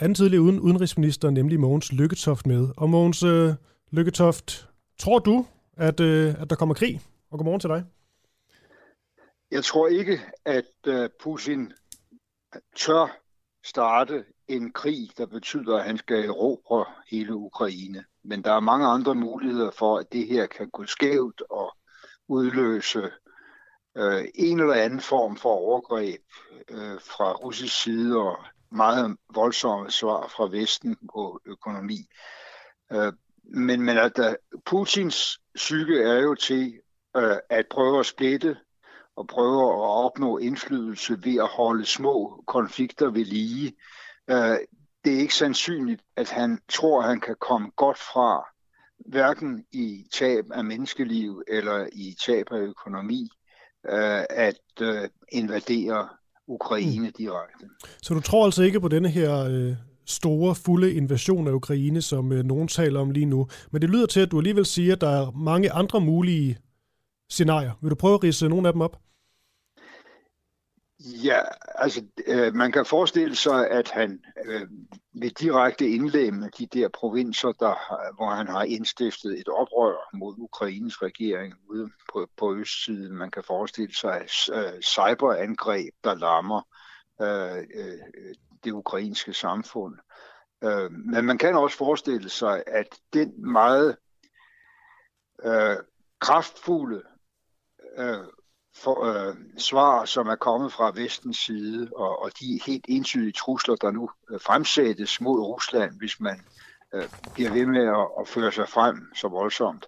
anden 0.01 0.14
tidligere 0.14 0.43
uden, 0.43 0.60
udenrigsminister, 0.60 1.31
nemlig 1.31 1.60
Mogens 1.60 1.93
Lykketoft 1.93 2.47
med. 2.47 2.68
Og 2.77 2.90
Mogens 2.90 3.22
øh, 3.22 3.55
Lykketoft, 3.90 4.68
tror 4.98 5.18
du, 5.18 5.47
at, 5.77 6.01
øh, 6.01 6.35
at 6.43 6.51
der 6.51 6.56
kommer 6.56 6.74
krig? 6.74 7.01
Og 7.31 7.39
godmorgen 7.39 7.60
til 7.60 7.70
dig. 7.70 7.85
Jeg 9.51 9.64
tror 9.64 9.89
ikke, 9.89 10.20
at 10.44 10.64
øh, 10.86 11.09
Putin 11.22 11.72
tør 12.77 13.16
starte 13.64 14.24
en 14.48 14.72
krig, 14.72 15.10
der 15.18 15.27
betyder, 15.27 15.77
at 15.77 15.85
han 15.85 15.98
skal 15.98 16.24
erobre 16.24 16.85
hele 17.10 17.35
Ukraine. 17.35 18.05
Men 18.24 18.44
der 18.44 18.52
er 18.52 18.60
mange 18.60 18.86
andre 18.86 19.14
muligheder 19.14 19.70
for, 19.70 19.98
at 19.98 20.12
det 20.12 20.27
her 20.27 20.47
kan 20.47 20.70
gå 20.70 20.86
skævt 20.86 21.43
og 21.51 21.77
udløse 22.28 23.10
øh, 23.97 24.24
en 24.35 24.60
eller 24.60 24.74
anden 24.74 25.01
form 25.01 25.36
for 25.36 25.51
overgreb 25.51 26.20
øh, 26.70 27.01
fra 27.01 27.32
russisk 27.32 27.82
side 27.82 28.16
og 28.16 28.39
meget 28.72 29.16
voldsomme 29.34 29.90
svar 29.90 30.28
fra 30.28 30.48
Vesten 30.48 30.97
på 31.12 31.40
økonomi. 31.47 32.06
Uh, 32.94 33.12
men, 33.44 33.82
men 33.82 33.98
at 33.98 34.16
der, 34.16 34.36
Putins 34.66 35.40
psyke 35.55 36.02
er 36.02 36.18
jo 36.18 36.34
til 36.34 36.80
øh, 37.16 37.36
at 37.51 37.66
prøve 37.70 38.01
at 38.01 38.06
splitte 38.06 38.56
og 39.16 39.26
prøve 39.26 39.72
at 39.72 40.05
opnå 40.05 40.38
indflydelse 40.38 41.24
ved 41.24 41.36
at 41.36 41.48
holde 41.48 41.84
små 41.84 42.44
konflikter 42.47 43.10
ved 43.10 43.24
lige. 43.24 43.76
Uh, 44.28 44.56
det 45.05 45.14
er 45.14 45.20
ikke 45.20 45.34
sandsynligt, 45.34 46.02
at 46.16 46.30
han 46.30 46.60
tror, 46.68 47.02
at 47.02 47.09
han 47.09 47.20
kan 47.20 47.36
komme 47.40 47.70
godt 47.76 47.98
fra, 47.98 48.47
hverken 48.98 49.66
i 49.72 50.06
tab 50.12 50.44
af 50.52 50.64
menneskeliv 50.64 51.42
eller 51.48 51.88
i 51.92 52.16
tab 52.26 52.47
af 52.51 52.59
økonomi, 52.59 53.30
uh, 53.88 54.24
at 54.30 54.60
uh, 54.82 55.09
invadere 55.32 56.09
Ukraine 56.51 57.06
mm. 57.06 57.12
direkte. 57.18 57.64
Så 58.02 58.14
du 58.14 58.20
tror 58.20 58.44
altså 58.44 58.62
ikke 58.62 58.81
på 58.81 58.89
denne 58.89 59.09
her 59.09 59.44
øh, 59.44 59.74
store, 60.06 60.55
fulde 60.55 60.94
invasion 60.94 61.48
af 61.48 61.52
Ukraine, 61.52 62.02
som 62.02 62.32
øh, 62.32 62.44
nogen 62.44 62.68
taler 62.68 63.01
om 63.01 63.10
lige 63.10 63.27
nu. 63.27 63.47
Men 63.70 63.82
det 63.82 63.90
lyder 63.90 64.06
til, 64.06 64.20
at 64.20 64.31
du 64.31 64.39
alligevel 64.39 64.66
siger, 64.66 64.93
at 64.93 65.01
der 65.01 65.09
er 65.09 65.31
mange 65.31 65.72
andre 65.72 66.01
mulige 66.01 66.59
scenarier. 67.28 67.72
Vil 67.82 67.90
du 67.90 67.94
prøve 67.94 68.14
at 68.14 68.22
rise 68.22 68.48
nogle 68.48 68.68
af 68.68 68.72
dem 68.72 68.82
op? 68.82 69.01
Ja, 71.01 71.40
altså 71.74 72.05
øh, 72.27 72.55
man 72.55 72.72
kan 72.72 72.86
forestille 72.86 73.36
sig, 73.36 73.70
at 73.70 73.90
han 73.90 74.24
øh, 74.44 74.68
vil 75.12 75.31
direkte 75.31 75.89
indlemme 75.89 76.51
de 76.59 76.66
der 76.66 76.89
provinser, 76.89 77.52
der, 77.52 78.14
hvor 78.14 78.31
han 78.31 78.48
har 78.48 78.62
indstiftet 78.62 79.40
et 79.40 79.48
oprør 79.48 80.16
mod 80.16 80.35
Ukraines 80.39 81.02
regering 81.02 81.55
ude 81.68 81.90
på, 82.12 82.28
på 82.36 82.56
østsiden. 82.56 83.16
Man 83.16 83.31
kan 83.31 83.44
forestille 83.44 83.94
sig 83.94 84.28
øh, 84.52 84.81
cyberangreb, 84.82 85.94
der 86.05 86.14
lammer 86.14 86.62
øh, 87.22 87.64
øh, 87.74 88.35
det 88.64 88.70
ukrainske 88.70 89.35
samfund. 89.35 89.94
Øh, 90.64 90.93
men 90.93 91.24
man 91.24 91.39
kan 91.39 91.56
også 91.56 91.77
forestille 91.77 92.28
sig, 92.28 92.62
at 92.66 93.01
den 93.12 93.52
meget 93.52 93.97
øh, 95.44 95.77
kraftfulde 96.20 97.02
øh, 97.98 98.24
for, 98.76 99.05
øh, 99.05 99.36
svar, 99.59 100.05
som 100.05 100.26
er 100.26 100.36
kommet 100.36 100.72
fra 100.72 100.92
vestens 100.94 101.36
side, 101.36 101.90
og, 101.97 102.22
og 102.22 102.30
de 102.40 102.60
helt 102.66 102.84
entydige 102.88 103.32
trusler, 103.32 103.76
der 103.76 103.90
nu 103.90 104.10
øh, 104.30 104.40
fremsættes 104.40 105.20
mod 105.20 105.40
Rusland, 105.40 105.98
hvis 105.98 106.20
man 106.20 106.40
øh, 106.94 107.09
bliver 107.34 107.51
ved 107.51 107.66
med 107.66 107.86
at, 107.86 108.09
at 108.20 108.28
føre 108.28 108.52
sig 108.52 108.68
frem 108.68 109.14
så 109.14 109.28
voldsomt, 109.28 109.86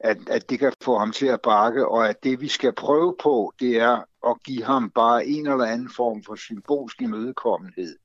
at, 0.00 0.28
at 0.28 0.50
det 0.50 0.58
kan 0.58 0.72
få 0.82 0.98
ham 0.98 1.12
til 1.12 1.26
at 1.26 1.40
bakke, 1.40 1.88
og 1.88 2.08
at 2.08 2.24
det 2.24 2.40
vi 2.40 2.48
skal 2.48 2.72
prøve 2.72 3.16
på, 3.22 3.52
det 3.60 3.76
er 3.76 4.02
at 4.26 4.42
give 4.44 4.64
ham 4.64 4.90
bare 4.90 5.26
en 5.26 5.46
eller 5.46 5.64
anden 5.64 5.90
form 5.90 6.22
for 6.24 6.34
symbolsk 6.34 7.02
imødekommenhed, 7.02 7.98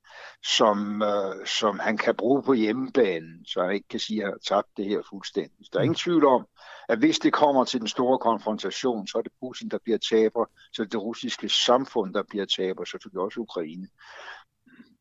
som, 0.44 1.02
øh, 1.02 1.46
som 1.46 1.78
han 1.78 1.96
kan 1.96 2.14
bruge 2.14 2.42
på 2.42 2.52
hjemmebanen, 2.52 3.44
så 3.46 3.62
han 3.62 3.72
ikke 3.72 3.88
kan 3.88 4.00
sige, 4.00 4.20
at 4.20 4.26
han 4.26 4.32
har 4.32 4.56
tabt 4.56 4.68
det 4.76 4.84
her 4.84 5.02
fuldstændig. 5.10 5.66
Der 5.72 5.78
er 5.78 5.82
ingen 5.82 5.94
tvivl 5.94 6.24
om, 6.26 6.46
at 6.88 6.98
hvis 6.98 7.18
det 7.18 7.32
kommer 7.32 7.64
til 7.64 7.80
den 7.80 7.88
store 7.88 8.18
konfrontation, 8.18 9.06
så 9.06 9.18
er 9.18 9.22
det 9.22 9.32
Putin, 9.40 9.68
der 9.68 9.78
bliver 9.84 9.98
taber, 9.98 10.44
så 10.72 10.82
er 10.82 10.84
det 10.84 10.92
det 10.92 11.02
russiske 11.02 11.48
samfund, 11.48 12.14
der 12.14 12.22
bliver 12.28 12.44
taber, 12.44 12.84
selvfølgelig 12.84 13.20
også 13.20 13.40
Ukraine. 13.40 13.86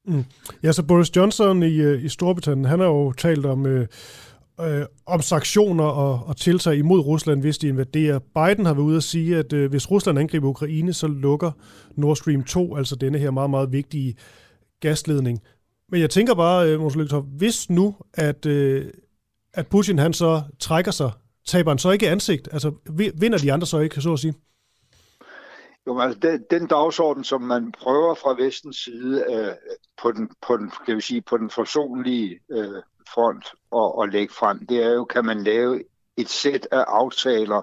Mm. 0.06 0.26
Ja, 0.64 0.72
så 0.72 0.84
Boris 0.84 1.16
Johnson 1.16 1.64
i, 1.64 1.76
øh, 1.76 2.04
i 2.04 2.10
Storbritannien, 2.10 2.66
han 2.66 2.80
har 2.80 2.88
jo 2.88 3.12
talt 3.12 3.46
om, 3.46 3.66
øh, 3.66 3.88
øh, 4.62 4.86
om 5.06 5.22
sanktioner 5.22 5.84
og, 5.84 6.24
og 6.28 6.38
tiltag 6.38 6.76
imod 6.76 7.00
Rusland, 7.00 7.42
hvis 7.42 7.58
de 7.58 7.68
invaderer. 7.68 8.20
Biden 8.20 8.66
har 8.66 8.74
været 8.74 8.86
ude 8.86 8.98
at 8.98 9.04
sige, 9.04 9.38
at 9.38 9.54
øh, 9.54 9.70
hvis 9.70 9.92
Rusland 9.92 10.20
angriber 10.20 10.48
Ukraine, 10.48 10.94
så 10.94 11.08
lukker 11.08 11.52
Nord 11.96 12.16
Stream 12.16 12.44
2, 12.44 12.76
altså 12.76 12.96
denne 12.96 13.18
her 13.18 13.32
meget, 13.32 13.50
meget 13.50 13.72
vigtige 13.72 14.16
gasledning. 14.80 15.42
Men 15.90 16.02
jeg 16.02 16.10
tænker 16.10 16.36
bare, 16.36 16.70
øh, 16.70 16.80
Måns 16.80 17.14
hvis 17.38 17.70
nu, 17.70 17.96
at, 18.14 18.46
øh, 18.46 18.86
at 19.54 19.68
Putin 19.68 20.00
han 20.00 20.14
så 20.14 20.42
trækker 20.60 20.92
sig, 20.92 21.12
taber 21.48 21.72
han 21.72 21.78
så 21.78 21.92
ikke 21.92 22.10
ansigt? 22.10 22.48
Altså 22.52 22.72
vinder 23.16 23.38
de 23.38 23.54
andre 23.54 23.68
så 23.68 23.80
ikke, 23.80 24.02
så 24.02 24.14
at 24.14 24.20
sige? 24.20 24.34
Jo, 25.88 26.00
altså 26.00 26.20
den, 26.20 26.44
den 26.52 26.68
dagsorden, 26.68 27.24
som 27.24 27.42
man 27.42 27.72
prøver 27.72 28.16
fra 28.16 28.44
vestens 28.44 28.78
side 28.78 29.26
øh, 29.30 29.54
på 30.02 30.12
den, 30.12 30.30
på 30.48 30.58
den, 30.58 30.72
kan 30.86 30.96
vi 30.96 31.02
sige, 31.02 31.22
på 31.22 31.38
den 31.38 31.50
forsonlige 31.50 32.40
øh, 32.52 32.82
front 33.14 33.46
og, 33.72 33.98
og 33.98 34.08
lægge 34.08 34.34
frem, 34.34 34.66
det 34.68 34.84
er 34.84 34.94
jo, 34.94 35.06
kan 35.06 35.26
man 35.26 35.44
lave 35.44 35.84
et 36.18 36.30
sæt 36.30 36.68
af 36.72 36.84
aftaler, 36.88 37.62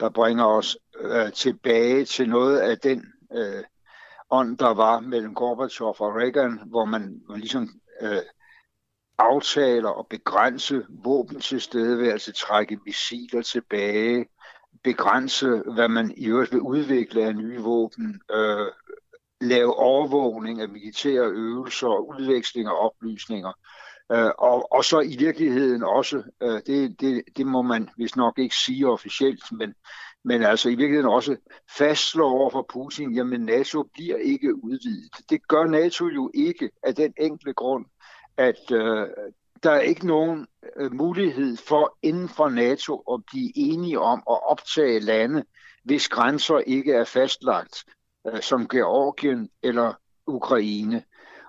der 0.00 0.08
bringer 0.08 0.44
os 0.44 0.78
øh, 1.00 1.32
tilbage 1.32 2.04
til 2.04 2.28
noget 2.28 2.58
af 2.58 2.78
den 2.78 3.04
øh, 3.32 3.64
ånd, 4.30 4.58
der 4.58 4.74
var 4.74 5.00
mellem 5.00 5.34
Gorbachev 5.34 5.86
og 5.86 6.16
Reagan, 6.16 6.60
hvor 6.66 6.84
man, 6.84 7.20
man 7.28 7.40
ligesom 7.40 7.68
øh, 8.00 8.22
aftaler 9.18 9.88
og 9.88 10.06
begrænse 10.06 10.86
våben 10.88 11.40
til 11.40 11.60
stedeværelse, 11.60 12.32
trække 12.32 12.78
missiler 12.86 13.42
tilbage, 13.42 14.26
begrænse, 14.84 15.62
hvad 15.74 15.88
man 15.88 16.14
i 16.16 16.26
øvrigt 16.26 16.52
vil 16.52 16.60
udvikle 16.60 17.24
af 17.24 17.36
nye 17.36 17.58
våben, 17.58 18.20
øh, 18.32 18.66
lave 19.40 19.74
overvågning 19.74 20.60
af 20.60 20.68
militære 20.68 21.26
øvelser, 21.28 22.18
udveksling 22.18 22.68
af 22.68 22.84
oplysninger, 22.86 23.52
øh, 24.12 24.30
og, 24.38 24.72
og 24.72 24.84
så 24.84 25.00
i 25.00 25.16
virkeligheden 25.18 25.82
også, 25.82 26.22
øh, 26.42 26.60
det, 26.66 27.00
det, 27.00 27.22
det 27.36 27.46
må 27.46 27.62
man 27.62 27.88
vist 27.96 28.16
nok 28.16 28.38
ikke 28.38 28.56
sige 28.56 28.88
officielt, 28.88 29.52
men, 29.52 29.74
men 30.24 30.42
altså 30.42 30.68
i 30.68 30.74
virkeligheden 30.74 31.10
også 31.10 31.36
fastslå 31.78 32.28
over 32.28 32.50
for 32.50 32.66
Putin, 32.72 33.14
jamen 33.14 33.40
NATO 33.40 33.82
bliver 33.82 34.16
ikke 34.16 34.64
udvidet. 34.64 35.30
Det 35.30 35.48
gør 35.48 35.64
NATO 35.64 36.08
jo 36.08 36.30
ikke 36.34 36.70
af 36.82 36.94
den 36.94 37.14
enkle 37.20 37.54
grund, 37.54 37.86
at 38.38 38.72
øh, 38.72 39.06
der 39.62 39.70
er 39.70 39.80
ikke 39.80 40.06
nogen 40.06 40.46
øh, 40.76 40.92
mulighed 40.92 41.56
for 41.56 41.98
inden 42.02 42.28
for 42.28 42.48
NATO 42.48 42.96
at 43.12 43.24
blive 43.26 43.52
enige 43.56 44.00
om 44.00 44.18
at 44.18 44.50
optage 44.50 45.00
lande, 45.00 45.44
hvis 45.84 46.08
grænser 46.08 46.58
ikke 46.58 46.92
er 46.92 47.04
fastlagt, 47.04 47.84
øh, 48.26 48.42
som 48.42 48.68
Georgien 48.68 49.48
eller 49.62 49.92
Ukraine. 50.26 51.02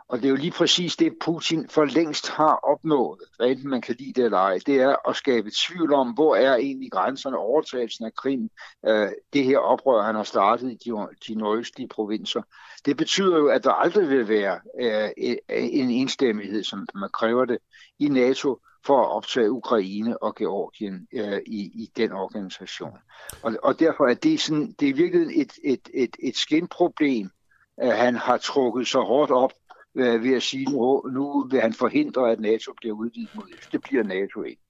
Og 0.10 0.18
det 0.18 0.26
er 0.26 0.30
jo 0.30 0.36
lige 0.36 0.52
præcis 0.52 0.96
det, 0.96 1.14
Putin 1.22 1.70
for 1.70 1.86
længst 1.86 2.30
har 2.30 2.56
opnået, 2.56 3.20
hvad 3.38 3.48
enten 3.48 3.70
man 3.70 3.82
kan 3.82 3.96
lide 4.00 4.14
det 4.14 4.26
eller 4.26 4.38
ej. 4.38 4.60
Det 4.66 4.82
er 4.82 5.10
at 5.10 5.16
skabe 5.16 5.50
tvivl 5.68 5.94
om, 5.94 6.12
hvor 6.12 6.36
er 6.36 6.56
egentlig 6.56 6.92
grænserne, 6.92 7.38
overtagelsen 7.38 8.06
af 8.06 8.14
Krim, 8.14 8.50
øh, 8.88 9.10
det 9.34 9.44
her 9.44 9.58
oprør, 9.58 10.02
han 10.02 10.16
har 10.16 10.24
startet 10.24 10.72
i 10.72 10.90
de, 10.90 11.08
de 11.28 11.36
nordøstlige 11.36 11.88
provinser. 11.88 12.42
Det 12.86 12.98
betyder 12.98 13.38
jo, 13.38 13.48
at 13.48 13.64
der 13.64 13.72
aldrig 13.72 14.10
vil 14.10 14.28
være 14.28 14.60
øh, 14.82 15.10
en 15.50 15.90
enstemmighed, 15.90 16.64
som 16.64 16.88
man 16.96 17.10
kræver 17.14 17.46
det, 17.46 17.58
i 18.00 18.08
NATO 18.08 18.60
for 18.86 19.02
at 19.02 19.12
optage 19.12 19.52
Ukraine 19.52 20.24
og 20.24 20.36
Georgien 20.36 21.08
øh, 21.14 21.42
i, 21.48 21.60
i 21.60 21.92
den 21.98 22.12
organisation. 22.12 22.98
Og, 23.44 23.54
og 23.64 23.80
derfor 23.80 24.08
er 24.08 24.14
det, 24.14 24.40
sådan, 24.40 24.76
det 24.80 24.90
er 24.90 24.94
virkelig 24.94 25.42
et, 25.42 25.54
et, 25.64 25.90
et, 25.94 26.16
et 26.24 26.38
skinproblem, 26.38 27.30
at 27.78 27.98
han 27.98 28.16
har 28.16 28.38
trukket 28.38 28.88
så 28.88 29.02
hårdt 29.02 29.32
op 29.32 29.52
øh, 29.96 30.24
ved 30.24 30.36
at 30.36 30.44
sige, 30.44 30.66
nu, 30.66 31.02
nu 31.14 31.48
vil 31.52 31.62
han 31.62 31.74
forhindre, 31.74 32.32
at 32.32 32.40
NATO 32.40 32.74
bliver 32.78 32.96
udvidet 32.96 33.30
mod 33.36 33.44
øst. 33.58 33.72
Det 33.72 33.82
bliver 33.82 34.04
NATO 34.04 34.44
ikke. 34.44 34.62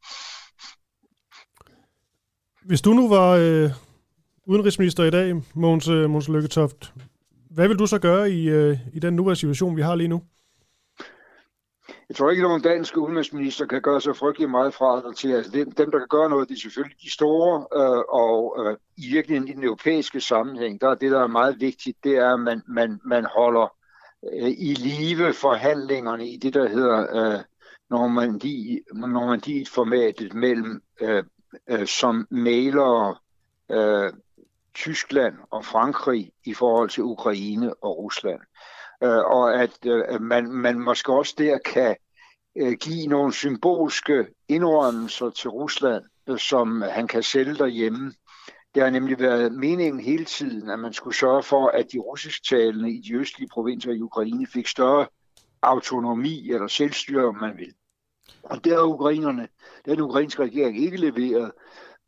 Hvis 2.66 2.82
du 2.82 2.94
nu 2.94 3.10
var 3.10 3.32
øh, 3.32 3.70
udenrigsminister 4.46 5.04
i 5.04 5.10
dag, 5.10 5.44
Måns, 5.56 5.88
øh, 5.88 6.10
Måns 6.10 6.30
Lykketoft, 6.30 6.94
hvad 7.50 7.68
vil 7.68 7.80
du 7.80 7.86
så 7.86 8.00
gøre 8.00 8.32
i, 8.32 8.50
øh, 8.50 8.78
i 8.94 9.00
den 9.00 9.14
nuværende 9.16 9.40
situation, 9.40 9.76
vi 9.78 9.82
har 9.82 9.96
lige 9.96 10.08
nu? 10.08 10.22
Jeg 12.10 12.16
tror 12.16 12.30
ikke, 12.30 12.42
at 12.42 12.48
nogen 12.48 12.62
dansk 12.62 12.98
udenrigsminister 12.98 13.66
kan 13.66 13.82
gøre 13.82 14.02
så 14.02 14.14
frygtelig 14.14 14.50
meget 14.50 14.74
fra 14.74 15.08
det 15.08 15.18
til. 15.18 15.32
Altså, 15.32 15.52
dem, 15.52 15.92
der 15.92 16.00
kan 16.00 16.08
gøre 16.10 16.30
noget, 16.30 16.50
det 16.50 16.56
er 16.56 16.60
selvfølgelig 16.60 16.98
de 17.02 17.12
store, 17.12 17.68
øh, 17.80 18.04
og 18.10 18.56
øh, 18.60 18.78
i 18.98 19.14
virkeligheden 19.14 19.50
i 19.50 19.54
den 19.54 19.64
europæiske 19.64 20.22
sammenhæng, 20.22 20.82
der 20.82 20.90
er 20.90 20.96
det, 20.96 21.12
der 21.12 21.24
er 21.24 21.28
meget 21.28 21.60
vigtigt, 21.60 21.98
det 22.04 22.18
er, 22.18 22.34
at 22.34 22.40
man, 22.40 22.62
man, 22.68 23.00
man 23.06 23.26
holder 23.36 23.74
øh, 24.24 24.50
i 24.50 24.74
live 24.74 25.34
forhandlingerne 25.34 26.28
i 26.28 26.38
det, 26.38 26.54
der 26.54 26.68
hedder 26.68 27.00
øh, 27.16 27.44
Normandie, 27.90 28.82
Normandiet-formatet 28.94 30.34
mellem 30.34 30.82
øh, 31.02 31.24
øh, 31.70 31.88
som 31.88 32.28
mailere 32.30 33.16
øh, 33.72 34.14
Tyskland 34.74 35.36
og 35.50 35.66
Frankrig 35.66 36.32
i 36.46 36.54
forhold 36.54 36.90
til 36.90 37.04
Ukraine 37.04 37.74
og 37.74 37.98
Rusland. 37.98 38.40
Øh, 39.04 39.18
og 39.18 39.62
at 39.62 39.86
øh, 39.86 40.22
man, 40.22 40.52
man 40.52 40.80
måske 40.80 41.14
også 41.14 41.36
der 41.38 41.58
kan 41.66 41.96
øh, 42.56 42.74
give 42.82 43.08
nogle 43.08 43.34
symbolske 43.34 44.28
indrømmelser 44.48 45.30
til 45.30 45.50
Rusland, 45.50 46.04
øh, 46.30 46.38
som 46.38 46.82
han 46.82 47.08
kan 47.08 47.24
sælge 47.24 47.56
derhjemme. 47.56 48.14
Det 48.80 48.86
har 48.86 48.92
nemlig 48.92 49.20
været 49.20 49.52
meningen 49.52 50.00
hele 50.00 50.26
tiden, 50.26 50.70
at 50.70 50.80
man 50.80 50.94
skulle 50.94 51.16
sørge 51.16 51.44
for, 51.44 51.68
at 51.68 51.86
de 51.94 51.98
russisktalende 51.98 52.92
i 52.92 53.02
de 53.02 53.14
østlige 53.14 53.50
provinser 53.52 53.92
i 53.92 54.02
Ukraine 54.02 54.48
fik 54.48 54.68
større 54.68 55.08
autonomi 55.62 56.50
eller 56.50 56.68
selvstyre, 56.68 57.26
om 57.26 57.36
man 57.36 57.58
vil. 57.58 57.74
Og 58.44 58.66
der 58.66 58.76
har 58.76 58.84
ukrainerne, 58.84 59.48
den 59.86 60.02
ukrainske 60.02 60.44
regering 60.44 60.84
ikke 60.84 60.98
leveret, 60.98 61.52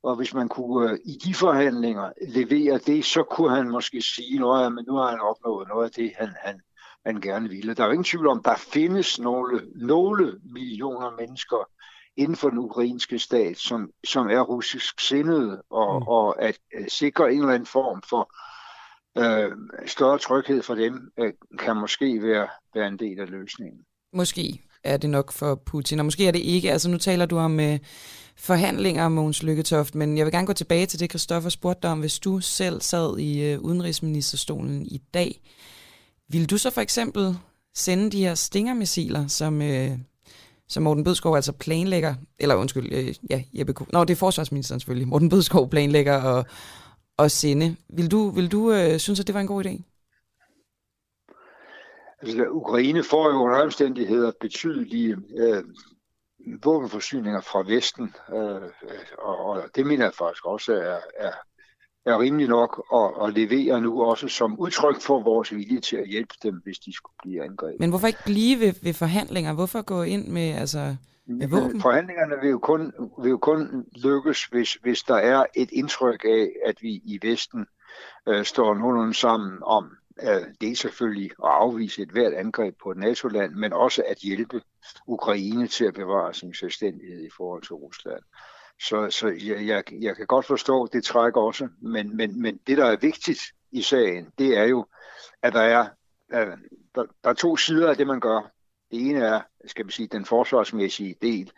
og 0.04 0.16
hvis 0.16 0.34
man 0.34 0.50
kunne 0.50 0.92
øh, 0.92 1.00
i 1.06 1.18
de 1.24 1.34
forhandlinger 1.34 2.12
levere 2.28 2.78
det, 2.78 3.06
så 3.06 3.24
kunne 3.24 3.56
han 3.56 3.70
måske 3.70 4.02
sige, 4.02 4.40
noget, 4.40 4.74
men 4.74 4.86
nu 4.88 4.96
har 4.96 5.10
han 5.10 5.20
opnået 5.20 5.68
noget 5.68 5.86
af 5.86 5.92
det, 5.92 6.12
han, 6.18 6.30
han, 6.44 6.62
han 7.06 7.22
gerne 7.22 7.50
ville. 7.50 7.74
Der 7.74 7.84
er 7.84 7.88
jo 7.88 7.92
ingen 7.92 8.04
tvivl 8.04 8.28
om, 8.28 8.44
der 8.44 8.56
findes 8.56 9.20
nogle, 9.20 9.62
nogle 9.76 10.40
millioner 10.44 11.12
mennesker 11.20 11.70
inden 12.18 12.36
for 12.36 12.50
den 12.50 12.58
ukrainske 12.58 13.20
stat, 13.20 13.58
som, 13.58 13.92
som 14.04 14.30
er 14.30 14.42
russisk 14.42 15.00
sindede, 15.00 15.62
og, 15.70 16.00
mm. 16.00 16.08
og 16.08 16.42
at, 16.42 16.58
at 16.78 16.92
sikre 16.92 17.34
en 17.34 17.40
eller 17.40 17.54
anden 17.54 17.68
form 17.68 18.02
for 18.10 18.32
øh, 19.18 19.52
større 19.88 20.18
tryghed 20.18 20.64
for 20.64 20.76
dem, 20.76 21.12
øh, 21.20 21.34
kan 21.60 21.78
måske 21.78 22.24
være, 22.24 22.48
være 22.76 22.88
en 22.88 23.00
del 23.00 23.20
af 23.20 23.30
løsningen. 23.30 23.82
Måske 24.14 24.62
er 24.84 24.98
det 24.98 25.10
nok 25.10 25.32
for 25.32 25.56
Putin, 25.56 26.00
og 26.00 26.06
måske 26.06 26.28
er 26.28 26.32
det 26.32 26.40
ikke. 26.40 26.72
Altså 26.72 26.90
nu 26.90 26.98
taler 26.98 27.26
du 27.26 27.38
om 27.38 27.60
øh, 27.60 27.80
forhandlinger, 28.38 29.10
Mogens 29.10 29.44
Lykketoft, 29.44 29.96
men 29.96 30.18
jeg 30.18 30.26
vil 30.26 30.34
gerne 30.34 30.48
gå 30.48 30.54
tilbage 30.54 30.86
til 30.86 31.00
det, 31.00 31.12
Christoffer 31.12 31.50
spurgte 31.50 31.82
dig 31.82 31.92
om. 31.92 32.00
Hvis 32.00 32.20
du 32.20 32.40
selv 32.40 32.82
sad 32.82 33.18
i 33.18 33.52
øh, 33.52 33.60
udenrigsministerstolen 33.60 34.86
i 34.86 35.02
dag, 35.14 35.42
vil 36.30 36.50
du 36.50 36.58
så 36.58 36.70
for 36.70 36.82
eksempel 36.82 37.38
sende 37.76 38.12
de 38.12 38.24
her 38.24 38.36
stingermissiler, 38.36 39.28
som, 39.28 39.62
øh, 39.62 39.92
som 40.72 40.84
Morten 40.84 41.04
Bødskov 41.04 41.36
altså 41.36 41.52
planlægger, 41.52 42.16
eller 42.40 42.56
undskyld, 42.56 42.94
øh, 42.94 43.16
ja, 43.30 43.44
Jeppe 43.54 43.74
Kofod. 43.74 43.94
Nå, 43.94 44.04
det 44.04 44.14
er 44.14 44.16
forsvarsministeren 44.16 44.80
selvfølgelig, 44.80 45.08
Morten 45.08 45.30
Bødskov 45.30 45.70
planlægger 45.70 46.38
at, 46.38 46.46
at 47.20 47.32
sende. 47.32 47.76
Vil 47.90 48.12
du, 48.12 48.30
vil 48.30 48.52
du 48.52 48.72
øh, 48.72 49.00
synes, 49.00 49.20
at 49.20 49.28
det 49.28 49.36
var 49.36 49.42
en 49.42 49.48
god 49.48 49.66
idé? 49.66 49.82
Altså, 52.22 52.46
Ukraine 52.50 53.04
får 53.04 53.30
jo 53.30 53.36
under 53.36 53.62
omstændigheder 53.62 54.32
betydelige 54.42 55.18
øh, 55.38 55.64
våbenforsyninger 56.64 57.42
fra 57.42 57.64
Vesten, 57.68 58.16
øh, 58.34 58.56
øh, 58.56 59.06
og, 59.18 59.46
og 59.46 59.64
det 59.76 59.86
mener 59.86 60.06
jeg 60.06 60.14
faktisk 60.14 60.46
også 60.46 60.74
er, 60.74 61.00
er, 61.18 61.32
er 62.06 62.20
rimelig 62.20 62.48
nok 62.48 62.86
at, 62.94 63.28
at 63.28 63.34
levere 63.34 63.82
nu 63.82 64.04
også 64.04 64.28
som 64.28 64.60
udtryk 64.60 65.02
for 65.02 65.24
vores 65.24 65.56
vilje 65.56 65.80
til 65.80 65.98
at 65.98 66.08
hjælpe 66.08 66.34
dem, 66.44 66.62
hvis 66.64 66.80
de 66.80 66.94
skulle 66.94 67.16
blive 67.24 67.44
angrebet. 67.44 67.80
Men 67.80 67.90
hvorfor 67.90 68.08
ikke 68.08 68.24
blive 68.26 68.60
ved, 68.60 68.74
ved 68.84 68.94
forhandlinger? 68.94 69.54
Hvorfor 69.54 69.82
gå 69.82 70.02
ind 70.02 70.28
med, 70.28 70.52
altså, 70.52 70.96
med 71.26 71.48
våben? 71.48 71.82
Forhandlingerne 71.82 72.36
vil 72.42 72.50
jo 72.50 72.60
kun, 72.60 72.94
vil 73.22 73.30
jo 73.30 73.38
kun 73.38 73.86
lykkes, 74.04 74.46
hvis, 74.46 74.74
hvis 74.74 75.04
der 75.04 75.16
er 75.16 75.46
et 75.56 75.72
indtryk 75.72 76.26
af, 76.26 76.50
at 76.66 76.76
vi 76.82 76.90
i 76.90 77.20
Vesten 77.22 77.66
øh, 78.28 78.46
står 78.46 78.74
nogenlunde 78.74 79.14
sammen 79.14 79.58
om, 79.64 79.92
øh, 80.24 80.42
det 80.62 80.72
er 80.72 80.76
selvfølgelig 80.76 81.32
at 81.32 81.50
afvise 81.50 82.02
et 82.02 82.10
hvert 82.10 82.34
angreb 82.34 82.76
på 82.84 82.92
et 82.92 82.98
NATO-land, 82.98 83.54
men 83.54 83.74
også 83.74 84.04
at 84.08 84.18
hjælpe 84.18 84.62
Ukraine 85.08 85.68
til 85.68 85.86
at 85.86 85.94
bevare 85.94 86.34
sin 86.34 86.54
selvstændighed 86.54 87.26
i 87.26 87.30
forhold 87.38 87.62
til 87.62 87.74
Rusland. 87.74 88.24
Så, 88.82 89.10
så 89.10 89.28
jeg, 89.28 89.68
jeg, 89.68 89.84
jeg 90.02 90.16
kan 90.16 90.28
godt 90.28 90.46
forstå, 90.46 90.84
at 90.84 90.94
det 90.94 91.04
trækker 91.04 91.42
også, 91.42 91.70
men, 91.82 92.18
men, 92.18 92.42
men 92.42 92.60
det, 92.68 92.78
der 92.78 92.86
er 92.86 92.98
vigtigt 92.98 93.40
i 93.72 93.82
sagen, 93.82 94.32
det 94.38 94.58
er 94.58 94.64
jo, 94.64 94.86
at 95.42 95.54
der 95.54 95.62
er, 95.62 95.88
at 96.30 96.48
der, 96.96 97.06
der 97.24 97.30
er 97.30 97.34
to 97.34 97.58
sider 97.58 97.90
af 97.90 97.98
det, 97.98 98.08
man 98.08 98.20
gør. 98.20 98.52
Det 98.92 99.10
ene 99.10 99.20
er, 99.20 99.42
skal 99.66 99.88
vi 99.88 99.92
sige, 99.92 100.08
den 100.08 100.26
forsvarsmæssige 100.26 101.16
del 101.22 101.52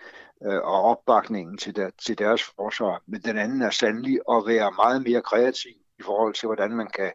øh, 0.43 0.55
og 0.55 0.81
opbakningen 0.81 1.57
til, 1.57 1.75
der, 1.75 1.89
til 2.05 2.17
deres 2.17 2.43
forsvar, 2.43 3.01
men 3.05 3.21
den 3.21 3.37
anden 3.37 3.61
er 3.61 3.69
sandelig 3.69 4.19
at 4.31 4.43
være 4.47 4.71
meget 4.71 5.03
mere 5.03 5.21
kreativ 5.21 5.75
i 5.99 6.01
forhold 6.01 6.33
til, 6.33 6.47
hvordan 6.47 6.71
man 6.71 6.87
kan 6.87 7.11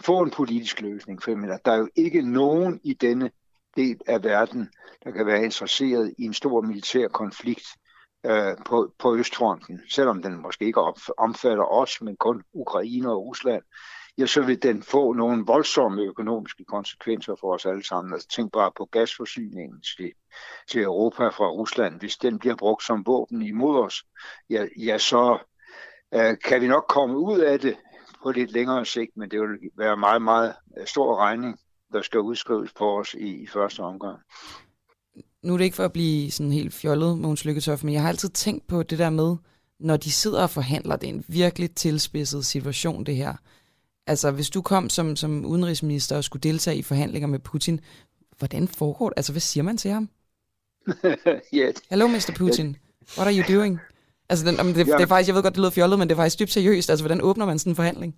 få 0.00 0.22
en 0.22 0.30
politisk 0.30 0.80
løsning. 0.80 1.22
For 1.22 1.34
mener, 1.34 1.58
der 1.64 1.72
er 1.72 1.78
jo 1.78 1.88
ikke 1.94 2.22
nogen 2.22 2.80
i 2.84 2.94
denne 2.94 3.30
del 3.76 4.00
af 4.06 4.24
verden, 4.24 4.70
der 5.04 5.10
kan 5.10 5.26
være 5.26 5.44
interesseret 5.44 6.14
i 6.18 6.22
en 6.24 6.34
stor 6.34 6.60
militær 6.60 7.08
konflikt 7.08 7.66
øh, 8.26 8.56
på, 8.66 8.92
på 8.98 9.16
Østfronten, 9.16 9.80
selvom 9.90 10.22
den 10.22 10.42
måske 10.42 10.64
ikke 10.64 10.80
omfatter 11.18 11.64
os, 11.64 12.00
men 12.00 12.16
kun 12.16 12.42
Ukraine 12.52 13.10
og 13.10 13.26
Rusland, 13.26 13.62
ja, 14.18 14.26
så 14.26 14.42
vil 14.42 14.62
den 14.62 14.82
få 14.82 15.12
nogle 15.12 15.44
voldsomme 15.46 16.02
økonomiske 16.02 16.64
konsekvenser 16.64 17.34
for 17.40 17.54
os 17.54 17.66
alle 17.66 17.84
sammen. 17.84 18.12
Altså 18.12 18.28
tænk 18.28 18.52
bare 18.52 18.72
på 18.76 18.84
gasforsyningen 18.84 19.82
til, 19.82 20.12
til 20.70 20.82
Europa 20.82 21.28
fra 21.28 21.48
Rusland. 21.48 22.00
Hvis 22.00 22.16
den 22.16 22.38
bliver 22.38 22.56
brugt 22.56 22.84
som 22.84 23.06
våben 23.06 23.42
imod 23.42 23.78
os, 23.78 24.04
ja, 24.50 24.66
ja 24.78 24.98
så 24.98 25.38
øh, 26.14 26.36
kan 26.44 26.60
vi 26.60 26.68
nok 26.68 26.84
komme 26.88 27.18
ud 27.18 27.38
af 27.38 27.60
det 27.60 27.76
på 28.22 28.30
lidt 28.30 28.52
længere 28.52 28.84
sigt, 28.86 29.16
men 29.16 29.30
det 29.30 29.40
vil 29.40 29.70
være 29.76 29.96
meget, 29.96 30.22
meget 30.22 30.54
øh, 30.78 30.86
stor 30.86 31.16
regning, 31.16 31.58
der 31.92 32.02
skal 32.02 32.20
udskrives 32.20 32.72
på 32.72 32.98
os 32.98 33.14
i, 33.14 33.42
i 33.42 33.46
første 33.46 33.80
omgang. 33.80 34.18
Nu 35.42 35.52
er 35.52 35.58
det 35.58 35.64
ikke 35.64 35.76
for 35.76 35.84
at 35.84 35.92
blive 35.92 36.30
sådan 36.30 36.52
helt 36.52 36.74
fjollet, 36.74 37.18
Måns 37.18 37.44
Lykketoft, 37.44 37.84
men 37.84 37.94
jeg 37.94 38.02
har 38.02 38.08
altid 38.08 38.28
tænkt 38.28 38.66
på 38.66 38.82
det 38.82 38.98
der 38.98 39.10
med, 39.10 39.36
når 39.80 39.96
de 39.96 40.12
sidder 40.12 40.42
og 40.42 40.50
forhandler, 40.50 40.96
det 40.96 41.08
er 41.08 41.14
en 41.14 41.24
virkelig 41.28 41.74
tilspidset 41.74 42.46
situation, 42.46 43.04
det 43.04 43.16
her. 43.16 43.34
Altså, 44.06 44.30
hvis 44.30 44.50
du 44.50 44.62
kom 44.62 44.90
som, 44.90 45.16
som 45.16 45.44
udenrigsminister 45.44 46.16
og 46.16 46.24
skulle 46.24 46.40
deltage 46.40 46.76
i 46.76 46.82
forhandlinger 46.82 47.28
med 47.28 47.38
Putin, 47.38 47.80
hvordan 48.38 48.68
foregår 48.68 49.08
det? 49.08 49.18
Altså, 49.18 49.32
hvad 49.32 49.40
siger 49.40 49.64
man 49.64 49.76
til 49.76 49.90
ham? 49.90 50.08
yeah. 51.54 51.74
Hello, 51.90 52.08
Mr. 52.08 52.32
Putin. 52.36 52.76
What 53.18 53.28
are 53.28 53.36
you 53.36 53.58
doing? 53.58 53.78
Altså, 54.28 54.46
den, 54.46 54.56
det, 54.56 54.86
det 54.86 55.00
er 55.00 55.06
faktisk, 55.06 55.28
jeg 55.28 55.34
ved 55.34 55.42
godt, 55.42 55.54
det 55.54 55.60
lyder 55.60 55.70
fjollet, 55.70 55.98
men 55.98 56.08
det 56.08 56.14
er 56.14 56.18
faktisk 56.18 56.38
dybt 56.38 56.52
seriøst. 56.52 56.90
Altså, 56.90 57.02
hvordan 57.02 57.20
åbner 57.20 57.46
man 57.46 57.58
sådan 57.58 57.70
en 57.70 57.76
forhandling? 57.76 58.16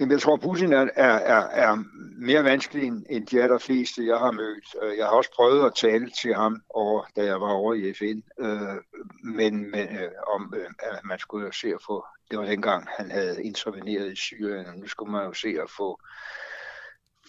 Jamen, 0.00 0.12
jeg 0.12 0.20
tror, 0.20 0.36
Putin 0.36 0.72
er, 0.72 0.88
er, 0.94 1.14
er, 1.14 1.42
er 1.48 1.84
mere 2.18 2.44
vanskelig 2.44 2.86
end, 2.86 3.06
end 3.10 3.26
de 3.26 3.42
allerfleste, 3.42 4.06
jeg 4.06 4.18
har 4.18 4.30
mødt. 4.30 4.76
Øh, 4.82 4.98
jeg 4.98 5.06
har 5.06 5.12
også 5.12 5.30
prøvet 5.34 5.66
at 5.66 5.74
tale 5.74 6.10
til 6.10 6.34
ham, 6.34 6.62
over, 6.70 7.02
da 7.16 7.24
jeg 7.24 7.40
var 7.40 7.52
over 7.52 7.74
i 7.74 7.92
FN, 7.92 8.44
øh, 8.44 8.76
men, 9.22 9.70
men 9.70 9.98
øh, 9.98 10.10
om 10.34 10.54
øh, 10.56 10.66
at 10.78 11.04
man 11.04 11.18
skulle 11.18 11.46
jo 11.46 11.52
se 11.52 11.68
at 11.68 11.82
få, 11.86 12.04
det 12.30 12.38
var 12.38 12.44
dengang, 12.44 12.86
han 12.98 13.10
havde 13.10 13.44
interveneret 13.44 14.12
i 14.12 14.16
Syrien, 14.16 14.66
og 14.66 14.76
nu 14.76 14.86
skulle 14.88 15.12
man 15.12 15.26
jo 15.26 15.32
se 15.32 15.48
at 15.48 15.70
få 15.70 16.00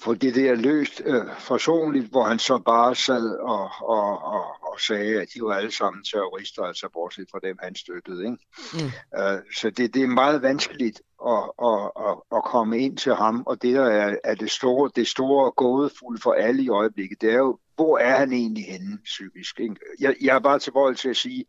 få 0.02 0.14
det 0.14 0.36
der 0.36 0.56
løst 0.56 1.02
øh, 1.06 1.22
forsonligt, 1.40 2.06
hvor 2.06 2.24
han 2.24 2.40
så 2.40 2.58
bare 2.58 2.96
sad 2.96 3.38
og, 3.40 3.70
og, 3.82 4.24
og, 4.24 4.46
og 4.62 4.80
sagde, 4.80 5.22
at 5.22 5.28
de 5.34 5.42
var 5.42 5.54
alle 5.54 5.72
sammen 5.72 6.04
terrorister, 6.04 6.64
altså 6.64 6.90
bortset 6.94 7.28
fra 7.32 7.40
dem, 7.44 7.58
han 7.64 7.76
støttede. 7.76 8.26
Ikke? 8.26 8.38
Mm. 8.74 9.20
Øh, 9.20 9.40
så 9.56 9.70
det, 9.70 9.94
det 9.94 10.04
er 10.04 10.08
meget 10.08 10.42
vanskeligt 10.42 11.02
at, 11.28 11.44
at, 11.64 11.92
at, 12.08 12.16
at 12.36 12.44
komme 12.44 12.80
ind 12.80 12.98
til 12.98 13.16
ham, 13.16 13.44
og 13.46 13.62
det 13.62 13.76
der 13.76 13.86
er, 13.86 14.16
er 14.24 14.36
det 14.36 14.52
store, 14.52 14.92
det 14.96 15.08
store 15.08 15.52
gådefulde 15.52 16.22
for 16.22 16.34
alle 16.34 16.64
i 16.64 16.70
øjeblikket, 16.70 17.22
det 17.22 17.32
er 17.32 17.38
jo, 17.38 17.60
hvor 17.76 17.98
er 17.98 18.18
han 18.18 18.34
egentlig 18.34 18.66
henne 18.66 19.00
psykisk? 19.04 19.60
Ikke? 19.60 19.76
Jeg, 20.00 20.16
jeg 20.22 20.36
er 20.36 20.40
bare 20.40 20.60
tilbøjelig 20.60 21.00
til 21.00 21.10
at 21.10 21.18
sige, 21.18 21.46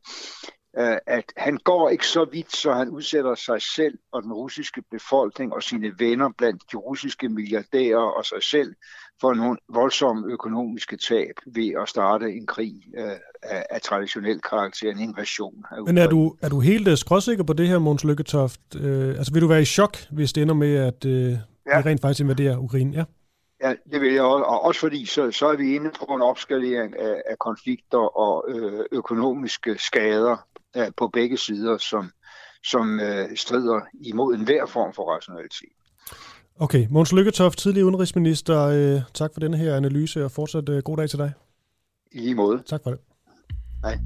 at 1.06 1.24
han 1.36 1.58
går 1.64 1.88
ikke 1.88 2.06
så 2.06 2.24
vidt, 2.32 2.56
så 2.56 2.72
han 2.72 2.88
udsætter 2.88 3.34
sig 3.34 3.62
selv 3.62 3.98
og 4.12 4.22
den 4.22 4.32
russiske 4.32 4.82
befolkning 4.90 5.52
og 5.52 5.62
sine 5.62 5.92
venner 5.98 6.28
blandt 6.38 6.62
de 6.72 6.76
russiske 6.76 7.28
milliardærer 7.28 7.98
og 8.18 8.24
sig 8.24 8.42
selv 8.42 8.74
for 9.20 9.34
nogle 9.34 9.58
voldsomme 9.68 10.32
økonomiske 10.32 10.96
tab 10.96 11.34
ved 11.46 11.72
at 11.82 11.88
starte 11.88 12.32
en 12.32 12.46
krig 12.46 12.74
øh, 12.98 13.10
af, 13.42 13.66
af 13.70 13.80
traditionel 13.80 14.40
karakter, 14.40 14.90
en 14.90 15.00
invasion. 15.00 15.64
Af 15.70 15.84
Men 15.84 15.98
er 15.98 16.06
du, 16.06 16.36
er 16.42 16.48
du 16.48 16.60
helt 16.60 16.88
uh, 16.88 16.94
skråsikker 16.94 17.44
på 17.44 17.52
det 17.52 17.68
her, 17.68 17.78
Måns 17.78 18.04
Lykketoft? 18.04 18.60
Uh, 18.74 19.08
altså 19.18 19.32
vil 19.32 19.42
du 19.42 19.46
være 19.46 19.62
i 19.62 19.64
chok, 19.64 19.96
hvis 20.10 20.32
det 20.32 20.42
ender 20.42 20.54
med, 20.54 20.74
at 20.74 21.04
uh, 21.04 21.12
ja. 21.12 21.36
vi 21.66 21.88
rent 21.88 22.00
faktisk 22.00 22.20
invaderer 22.20 22.58
Ukraine? 22.58 22.92
Ja. 22.96 23.04
Ja, 23.64 23.74
det 23.92 24.00
vil 24.00 24.12
jeg 24.12 24.22
også. 24.22 24.44
Og 24.44 24.64
også 24.64 24.80
fordi, 24.80 25.06
så, 25.06 25.30
så 25.30 25.46
er 25.46 25.56
vi 25.56 25.74
inde 25.74 25.90
på 25.90 26.04
en 26.14 26.22
opskalering 26.22 26.98
af, 26.98 27.22
af 27.26 27.38
konflikter 27.38 28.18
og 28.18 28.44
øh, 28.48 28.84
økonomiske 28.92 29.78
skader 29.78 30.36
øh, 30.76 30.86
på 30.96 31.08
begge 31.08 31.36
sider, 31.36 31.78
som, 31.78 32.10
som 32.64 33.00
øh, 33.00 33.36
strider 33.36 33.80
imod 34.00 34.34
enhver 34.34 34.66
form 34.66 34.92
for 34.94 35.14
rationalitet. 35.14 35.72
Okay, 36.60 36.86
Måns 36.90 37.12
Lykketoft, 37.12 37.58
tidligere 37.58 37.86
udenrigsminister. 37.86 38.60
Øh, 38.60 39.00
tak 39.14 39.30
for 39.32 39.40
denne 39.40 39.56
her 39.56 39.76
analyse, 39.76 40.24
og 40.24 40.30
fortsat 40.30 40.68
øh, 40.68 40.82
god 40.82 40.96
dag 40.96 41.10
til 41.10 41.18
dig. 41.18 41.32
I 42.12 42.18
lige 42.18 42.34
måde. 42.34 42.62
Tak 42.66 42.80
for 42.82 42.90
det. 42.90 43.00
Hej. 43.82 43.98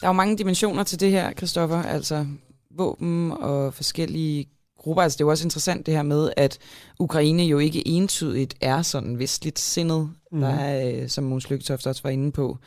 Der 0.00 0.06
er 0.06 0.08
jo 0.08 0.12
mange 0.12 0.38
dimensioner 0.38 0.82
til 0.82 1.00
det 1.00 1.10
her, 1.10 1.32
Christoffer. 1.32 1.82
Altså 1.82 2.26
våben 2.70 3.32
og 3.32 3.74
forskellige 3.74 4.48
grupper. 4.78 5.02
Altså 5.02 5.16
det 5.16 5.20
er 5.20 5.26
jo 5.26 5.30
også 5.30 5.46
interessant 5.46 5.86
det 5.86 5.94
her 5.94 6.02
med, 6.02 6.30
at 6.36 6.58
Ukraine 6.98 7.42
jo 7.42 7.58
ikke 7.58 7.88
entydigt 7.88 8.54
er 8.60 8.82
sådan 8.82 9.18
vestligt 9.18 9.58
sindet. 9.58 10.10
Mm. 10.32 10.40
Der 10.40 10.48
er, 10.48 11.02
øh, 11.02 11.08
som 11.08 11.24
Måns 11.24 11.50
Lykketoft 11.50 11.86
også 11.86 12.02
var 12.02 12.10
inde 12.10 12.32
på, 12.32 12.58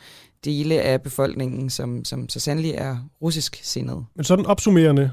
dele 0.44 0.80
af 0.80 1.02
befolkningen, 1.02 1.70
som, 1.70 2.04
som 2.04 2.28
så 2.28 2.40
sandelig 2.40 2.70
er 2.70 3.08
russisk 3.22 3.60
sindet. 3.62 4.06
Men 4.14 4.24
sådan 4.24 4.46
opsummerende, 4.46 5.12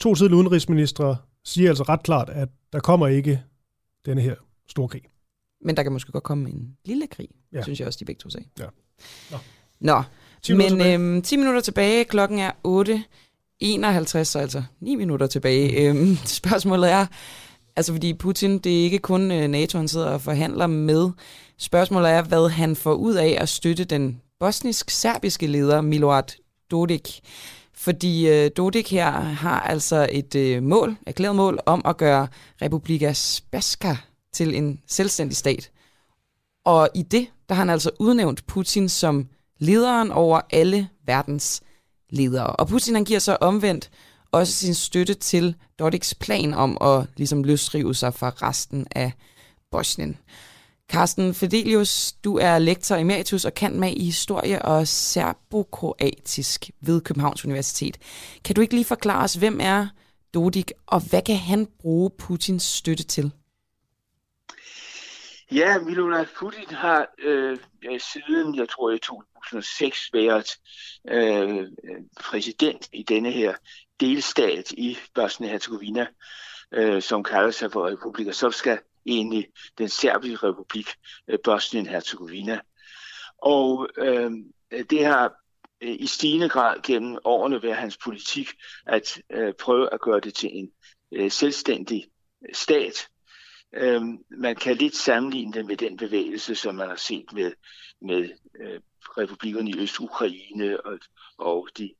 to 0.00 0.14
tidligere 0.14 0.38
udenrigsministre 0.38 1.16
siger 1.44 1.68
altså 1.68 1.82
ret 1.82 2.02
klart, 2.02 2.28
at 2.28 2.48
der 2.72 2.80
kommer 2.80 3.06
ikke 3.06 3.42
denne 4.06 4.20
her 4.20 4.34
store 4.68 4.88
krig. 4.88 5.02
Men 5.64 5.76
der 5.76 5.82
kan 5.82 5.92
måske 5.92 6.12
godt 6.12 6.24
komme 6.24 6.50
en 6.50 6.76
lille 6.84 7.06
krig, 7.06 7.28
ja. 7.52 7.62
synes 7.62 7.80
jeg 7.80 7.86
også, 7.86 7.98
de 7.98 8.04
begge 8.04 8.20
to 8.20 8.30
sagde. 8.30 8.46
Ja. 8.58 8.66
Nå. 9.30 9.38
Nå. 9.80 10.02
10 10.42 10.54
men 10.54 10.80
øhm, 10.80 11.22
10 11.22 11.36
minutter 11.36 11.60
tilbage, 11.60 12.04
klokken 12.04 12.38
er 12.38 12.50
8. 12.64 13.04
51, 13.60 14.28
så 14.28 14.38
altså 14.38 14.62
9 14.80 14.94
minutter 14.94 15.26
tilbage. 15.26 15.92
Mm. 15.92 15.98
Øhm, 16.00 16.16
spørgsmålet 16.40 16.90
er, 16.90 17.06
altså 17.76 17.92
fordi 17.92 18.14
Putin, 18.14 18.58
det 18.58 18.80
er 18.80 18.84
ikke 18.84 18.98
kun 18.98 19.30
øh, 19.30 19.48
NATO, 19.48 19.78
han 19.78 19.88
sidder 19.88 20.06
og 20.06 20.20
forhandler 20.20 20.66
med. 20.66 21.10
Spørgsmålet 21.58 22.10
er, 22.10 22.22
hvad 22.22 22.48
han 22.48 22.76
får 22.76 22.94
ud 22.94 23.14
af 23.14 23.36
at 23.40 23.48
støtte 23.48 23.84
den 23.84 24.20
bosnisk-serbiske 24.40 25.46
leder 25.46 25.80
Milorad 25.80 26.36
Dodik. 26.70 27.20
Fordi 27.74 28.28
øh, 28.28 28.50
Dodik 28.56 28.90
her 28.90 29.10
har 29.20 29.60
altså 29.60 30.08
et 30.12 30.34
øh, 30.34 30.62
mål, 30.62 30.96
erklæret 31.06 31.36
mål, 31.36 31.58
om 31.66 31.82
at 31.84 31.96
gøre 31.96 32.28
Republika 32.62 33.12
Spaska 33.12 33.96
til 34.32 34.54
en 34.54 34.80
selvstændig 34.86 35.36
stat. 35.36 35.70
Og 36.64 36.88
i 36.94 37.02
det, 37.02 37.26
der 37.48 37.54
har 37.54 37.62
han 37.62 37.70
altså 37.70 37.90
udnævnt 38.00 38.46
Putin 38.46 38.88
som 38.88 39.28
lederen 39.58 40.10
over 40.10 40.40
alle 40.50 40.88
verdens 41.06 41.62
ledere. 42.10 42.46
Og 42.46 42.68
Putin 42.68 42.94
han 42.94 43.04
giver 43.04 43.18
så 43.18 43.36
omvendt 43.40 43.90
også 44.34 44.52
sin 44.52 44.74
støtte 44.74 45.14
til 45.14 45.56
Dodiks 45.78 46.14
plan 46.14 46.54
om 46.54 46.78
at 46.80 47.06
ligesom 47.16 47.44
løsrive 47.44 47.94
sig 47.94 48.14
fra 48.14 48.28
resten 48.28 48.86
af 48.90 49.12
Bosnien. 49.70 50.18
Carsten 50.90 51.34
Fedelius, 51.34 52.12
du 52.12 52.38
er 52.38 52.58
lektor 52.58 52.96
emeritus 52.96 53.44
og 53.44 53.54
kan 53.54 53.80
med 53.80 53.92
i 53.96 54.04
historie 54.04 54.62
og 54.62 54.88
serbokroatisk 54.88 56.70
ved 56.80 57.00
Københavns 57.00 57.44
Universitet. 57.44 57.98
Kan 58.44 58.54
du 58.54 58.60
ikke 58.60 58.74
lige 58.74 58.84
forklare 58.84 59.24
os, 59.24 59.34
hvem 59.34 59.58
er 59.62 59.86
Dodik, 60.34 60.72
og 60.86 61.00
hvad 61.10 61.22
kan 61.22 61.36
han 61.36 61.66
bruge 61.80 62.10
Putins 62.18 62.62
støtte 62.62 63.04
til? 63.04 63.32
Ja, 65.52 65.78
Milorad 65.78 66.26
Putin 66.38 66.74
har 66.74 67.06
øh, 67.18 67.58
siden, 67.98 68.54
jeg 68.54 68.68
tror 68.68 68.90
i 68.90 68.98
2006, 68.98 70.10
været 70.12 70.48
øh, 71.10 71.66
præsident 72.20 72.88
i 72.92 73.02
denne 73.02 73.32
her 73.32 73.54
delstat 74.00 74.72
i 74.72 74.98
Bosnien-Herzegovina, 75.14 76.06
øh, 76.72 77.02
som 77.02 77.22
kalder 77.22 77.50
sig 77.50 77.72
for 77.72 77.86
Republika 77.90 78.32
Srpska, 78.32 78.76
egentlig 79.06 79.48
den 79.78 79.88
serbiske 79.88 80.46
republik 80.46 80.88
øh, 81.28 81.38
Bosnien-Herzegovina. 81.44 82.60
Og 83.38 83.88
øh, 83.96 84.30
det 84.90 85.04
har 85.04 85.34
øh, 85.80 85.96
i 85.98 86.06
stigende 86.06 86.48
grad 86.48 86.82
gennem 86.82 87.18
årene 87.24 87.62
været 87.62 87.76
hans 87.76 87.96
politik 87.96 88.48
at 88.86 89.22
øh, 89.30 89.54
prøve 89.54 89.92
at 89.92 90.00
gøre 90.00 90.20
det 90.20 90.34
til 90.34 90.50
en 90.52 90.70
øh, 91.12 91.30
selvstændig 91.30 92.06
øh, 92.48 92.54
stat. 92.54 93.08
Øh, 93.74 94.02
man 94.30 94.56
kan 94.56 94.76
lidt 94.76 94.96
sammenligne 94.96 95.52
det 95.52 95.66
med 95.66 95.76
den 95.76 95.96
bevægelse, 95.96 96.54
som 96.54 96.74
man 96.74 96.88
har 96.88 96.96
set 96.96 97.32
med, 97.32 97.52
med 98.00 98.28
øh, 98.60 98.80
republikkerne 99.18 99.70
i 99.70 99.78
Øst-Ukraine 99.78 100.86
og, 100.86 100.98
og 101.38 101.68
de 101.78 101.94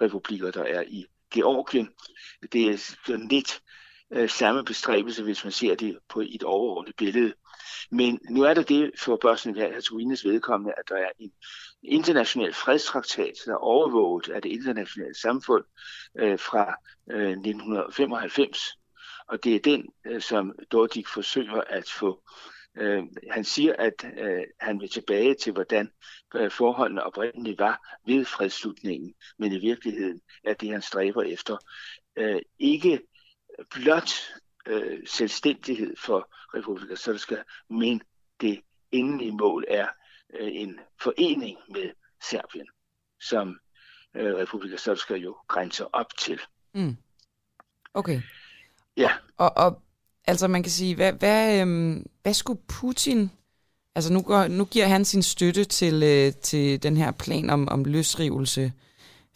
republikker, 0.00 0.50
der 0.50 0.64
er 0.64 0.84
i 0.86 1.06
Georgien. 1.34 1.88
Det 2.52 2.62
er 2.62 2.94
sådan 3.06 3.28
lidt 3.28 3.60
øh, 4.10 4.28
samme 4.28 4.64
bestræbelse, 4.64 5.22
hvis 5.22 5.44
man 5.44 5.52
ser 5.52 5.74
det 5.74 5.98
på 6.08 6.20
et 6.20 6.42
overordnet 6.42 6.96
billede. 6.96 7.32
Men 7.90 8.20
nu 8.30 8.42
er 8.42 8.54
der 8.54 8.62
det 8.62 8.90
for 8.98 9.16
Bosnien-Herzegovinas 9.16 10.10
altså 10.10 10.28
vedkommende, 10.28 10.74
at 10.78 10.88
der 10.88 10.96
er 10.96 11.10
en 11.18 11.32
international 11.82 12.54
fredstraktat, 12.54 13.34
der 13.46 13.52
er 13.52 13.56
overvåget 13.56 14.28
af 14.28 14.42
det 14.42 14.48
internationale 14.48 15.14
samfund 15.14 15.64
øh, 16.18 16.38
fra 16.38 16.74
øh, 17.10 17.30
1995. 17.30 18.78
Og 19.28 19.44
det 19.44 19.54
er 19.54 19.60
den, 19.60 19.86
øh, 20.06 20.20
som 20.20 20.52
Dordik 20.72 21.08
forsøger 21.08 21.62
at 21.66 21.88
få. 21.88 22.22
Øh, 22.76 23.02
han 23.30 23.44
siger, 23.44 23.74
at 23.78 24.04
øh, 24.18 24.42
han 24.60 24.80
vil 24.80 24.90
tilbage 24.90 25.34
til, 25.34 25.52
hvordan 25.52 25.90
øh, 26.34 26.50
forholdene 26.50 27.02
oprindeligt 27.02 27.58
var 27.58 27.98
ved 28.06 28.24
fredsslutningen. 28.24 29.14
Men 29.38 29.52
i 29.52 29.58
virkeligheden 29.58 30.20
er 30.44 30.54
det, 30.54 30.70
han 30.70 30.82
stræber 30.82 31.22
efter, 31.22 31.56
øh, 32.16 32.42
ikke 32.58 33.00
blot 33.70 34.10
øh, 34.66 35.06
selvstændighed 35.06 35.96
for 35.96 36.28
Republika 36.54 36.94
Srpska, 36.94 37.36
men 37.70 38.02
det 38.40 38.60
endelige 38.92 39.32
mål 39.32 39.64
er 39.68 39.88
øh, 40.34 40.48
en 40.52 40.80
forening 41.00 41.58
med 41.68 41.90
Serbien, 42.22 42.66
som 43.20 43.60
øh, 44.14 44.34
Republika 44.34 44.76
Srpska 44.76 45.14
jo 45.14 45.36
grænser 45.48 45.84
op 45.92 46.16
til. 46.18 46.40
Mm. 46.74 46.96
Okay. 47.94 48.20
Ja. 48.96 49.12
Og, 49.36 49.56
og 49.56 49.82
altså 50.30 50.48
man 50.48 50.62
kan 50.62 50.72
sige, 50.72 50.94
hvad, 50.94 51.12
hvad, 51.12 51.60
øhm, 51.60 52.06
hvad 52.22 52.34
skulle 52.34 52.60
Putin, 52.68 53.30
altså 53.94 54.12
nu, 54.12 54.22
går, 54.22 54.48
nu 54.48 54.64
giver 54.64 54.86
han 54.86 55.04
sin 55.04 55.22
støtte 55.22 55.64
til, 55.64 56.02
øh, 56.02 56.32
til 56.42 56.82
den 56.82 56.96
her 56.96 57.10
plan 57.10 57.50
om, 57.50 57.68
om 57.68 57.84
løsrivelse 57.84 58.72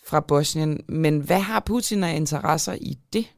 fra 0.07 0.21
Bosnien. 0.21 0.85
Men 0.89 1.21
hvad 1.21 1.41
har 1.41 1.61
Putin 1.61 2.05
af 2.05 2.17
interesser 2.17 2.73
i 2.81 2.99
det? 3.13 3.33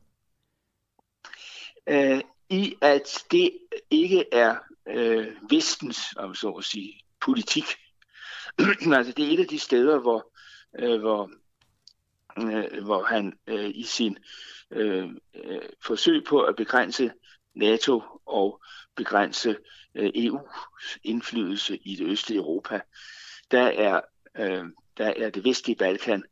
Øh, 1.88 2.20
I 2.50 2.74
at 2.80 3.24
det 3.30 3.50
ikke 3.90 4.24
er 4.32 4.56
øh, 4.88 5.26
vestens, 5.50 5.98
om 6.16 6.34
så 6.34 6.50
at 6.50 6.64
sige, 6.64 7.00
politik. 7.20 7.64
altså 8.98 9.12
det 9.16 9.28
er 9.28 9.34
et 9.34 9.40
af 9.40 9.46
de 9.46 9.58
steder, 9.58 9.98
hvor, 9.98 10.32
øh, 10.78 11.00
hvor, 11.00 11.30
øh, 12.38 12.84
hvor 12.84 13.04
han 13.04 13.32
øh, 13.46 13.70
i 13.74 13.82
sin 13.82 14.18
øh, 14.70 15.08
øh, 15.44 15.62
forsøg 15.86 16.24
på 16.24 16.40
at 16.40 16.56
begrænse 16.56 17.10
NATO 17.56 18.02
og 18.26 18.62
begrænse 18.96 19.56
øh, 19.94 20.10
EU's 20.16 20.98
indflydelse 21.04 21.76
i 21.76 21.96
det 21.96 22.06
østlige 22.06 22.38
Europa, 22.38 22.80
der 23.50 23.62
er, 23.62 24.00
øh, 24.36 24.64
der 24.96 25.06
er 25.16 25.30
det 25.30 25.44
vestlige 25.44 25.76
Balkan, 25.76 26.24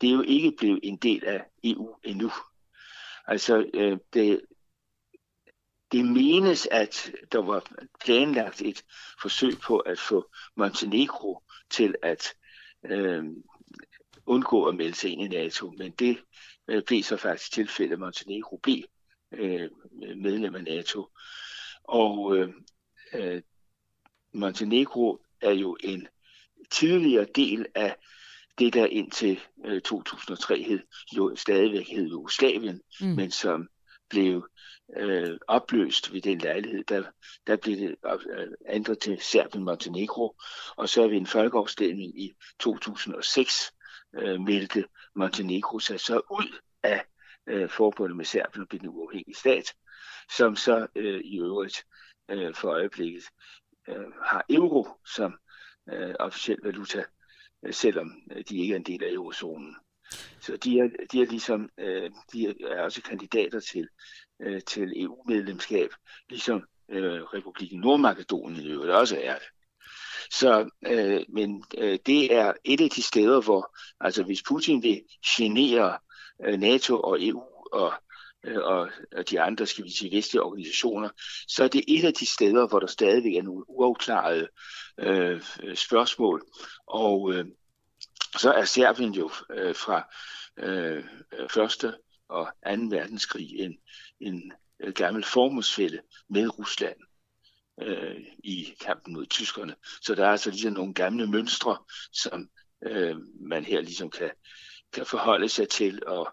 det 0.00 0.08
er 0.08 0.12
jo 0.12 0.22
ikke 0.22 0.52
blevet 0.58 0.80
en 0.82 0.96
del 0.96 1.24
af 1.24 1.44
EU 1.64 1.96
endnu. 2.04 2.30
Altså, 3.26 3.70
øh, 3.74 3.98
det, 4.12 4.40
det 5.92 6.04
menes, 6.04 6.68
at 6.70 7.12
der 7.32 7.42
var 7.42 7.66
planlagt 8.04 8.62
et 8.62 8.84
forsøg 9.22 9.58
på 9.58 9.78
at 9.78 9.98
få 9.98 10.30
Montenegro 10.56 11.42
til 11.70 11.94
at 12.02 12.34
øh, 12.84 13.24
undgå 14.26 14.64
at 14.64 14.74
melde 14.74 14.94
sig 14.94 15.10
ind 15.10 15.22
i 15.22 15.28
NATO, 15.28 15.70
men 15.70 15.90
det 15.90 16.18
øh, 16.68 16.82
blev 16.82 17.02
så 17.02 17.16
faktisk 17.16 17.52
tilfældet, 17.52 17.92
at 17.92 17.98
Montenegro 17.98 18.56
blev 18.56 18.82
øh, 19.32 19.70
medlem 20.16 20.54
af 20.54 20.64
NATO. 20.64 21.08
Og 21.84 22.36
øh, 22.36 22.48
øh, 23.14 23.42
Montenegro 24.34 25.18
er 25.40 25.52
jo 25.52 25.76
en 25.80 26.08
tidligere 26.70 27.26
del 27.34 27.66
af 27.74 27.96
det, 28.58 28.74
der 28.74 28.86
indtil 28.86 29.40
øh, 29.64 29.80
2003 29.80 30.62
hed, 30.62 30.80
jo 31.16 31.36
stadigvæk 31.36 31.88
hed 31.88 32.08
Jugoslavien, 32.08 32.80
mm. 33.00 33.06
men 33.06 33.30
som 33.30 33.68
blev 34.10 34.48
øh, 34.96 35.38
opløst 35.48 36.12
ved 36.12 36.20
den 36.20 36.38
lejlighed, 36.38 36.84
der, 36.84 37.02
der 37.46 37.56
blev 37.56 37.76
det 37.76 37.96
øh, 38.06 38.48
ændret 38.68 38.98
til 38.98 39.18
Serbien-Montenegro, 39.20 40.36
og 40.76 40.88
så 40.88 41.08
ved 41.08 41.16
en 41.16 41.26
folkeafstemning 41.26 42.20
i 42.22 42.32
2006 42.60 43.72
øh, 44.14 44.40
meldte 44.40 44.84
Montenegro 45.16 45.78
sig 45.78 46.00
så 46.00 46.20
ud 46.30 46.58
af 46.82 47.04
øh, 47.52 47.70
forbundet 47.70 48.16
med 48.16 48.24
Serbien 48.24 48.62
og 48.62 48.68
blev 48.68 48.80
en 48.82 48.88
uafhængig 48.88 49.36
stat, 49.36 49.74
som 50.36 50.56
så 50.56 50.86
øh, 50.96 51.20
i 51.24 51.38
øvrigt 51.38 51.84
øh, 52.30 52.54
for 52.54 52.68
øjeblikket 52.68 53.24
øh, 53.88 54.12
har 54.24 54.44
euro 54.50 54.88
som 55.16 55.38
øh, 55.92 56.14
officiel 56.20 56.58
valuta, 56.62 57.04
øh, 57.66 57.74
selvom 57.74 58.12
øh, 58.32 58.44
de 58.48 58.58
ikke 58.58 58.72
er 58.72 58.76
en 58.76 58.86
del 58.86 59.04
af 59.04 59.12
eurozonen. 59.12 59.76
Så 60.40 60.56
de 60.56 60.78
er, 60.78 60.88
de 61.12 61.22
er 61.22 61.26
ligesom, 61.26 61.70
øh, 61.78 62.10
de 62.32 62.54
er 62.60 62.82
også 62.82 63.02
kandidater 63.02 63.60
til, 63.60 63.88
øh, 64.42 64.62
til 64.62 65.02
EU-medlemskab, 65.02 65.90
ligesom 66.28 66.64
øh, 66.88 67.22
Republiken 67.22 67.80
Nordmakedonien 67.80 68.66
øvrigt 68.66 68.92
også 68.92 69.20
er 69.22 69.34
det. 69.34 69.48
Så, 70.30 70.70
øh, 70.86 71.20
men 71.28 71.64
øh, 71.78 71.98
det 72.06 72.34
er 72.34 72.52
et 72.64 72.80
af 72.80 72.90
de 72.90 73.02
steder, 73.02 73.40
hvor, 73.40 73.76
altså 74.00 74.22
hvis 74.22 74.42
Putin 74.42 74.82
vil 74.82 75.02
genere 75.26 75.92
øh, 75.92 75.98
Øh, 76.46 76.60
NATO 76.60 77.00
og 77.00 77.22
EU 77.22 77.42
og, 77.72 77.92
øh, 78.44 78.58
og, 78.58 78.90
og 79.16 79.30
de 79.30 79.40
andre, 79.40 79.66
skal 79.66 79.84
vi 79.84 79.90
sige, 79.90 80.16
vestlige 80.16 80.42
organisationer, 80.42 81.08
så 81.48 81.64
er 81.64 81.68
det 81.68 81.84
et 81.88 82.04
af 82.04 82.14
de 82.14 82.26
steder, 82.26 82.68
hvor 82.68 82.80
der 82.80 82.86
stadigvæk 82.86 83.34
er 83.34 83.42
nogle 83.42 83.64
uafklarede 83.70 84.48
øh, 84.98 85.42
spørgsmål. 85.74 86.42
Og 86.86 87.34
øh, 87.34 87.46
så 88.38 88.52
er 88.52 88.64
Serbien 88.64 89.12
jo 89.14 89.30
øh, 89.50 89.74
fra 89.74 90.08
øh, 90.56 91.04
første 91.50 91.94
og 92.28 92.46
2. 92.46 92.70
verdenskrig 92.90 93.58
en, 93.58 93.78
en 94.20 94.52
øh, 94.80 94.92
gammel 94.92 95.24
formålsfælde 95.24 96.00
med 96.30 96.58
Rusland 96.58 96.96
øh, 97.82 98.20
i 98.44 98.74
kampen 98.80 99.14
mod 99.14 99.26
tyskerne. 99.26 99.74
Så 100.02 100.14
der 100.14 100.26
er 100.26 100.30
altså 100.30 100.50
ligesom 100.50 100.72
nogle 100.72 100.94
gamle 100.94 101.26
mønstre, 101.26 101.78
som 102.12 102.48
øh, 102.86 103.16
man 103.40 103.64
her 103.64 103.80
ligesom 103.80 104.10
kan, 104.10 104.30
kan 104.92 105.06
forholde 105.06 105.48
sig 105.48 105.68
til, 105.68 106.06
og 106.06 106.28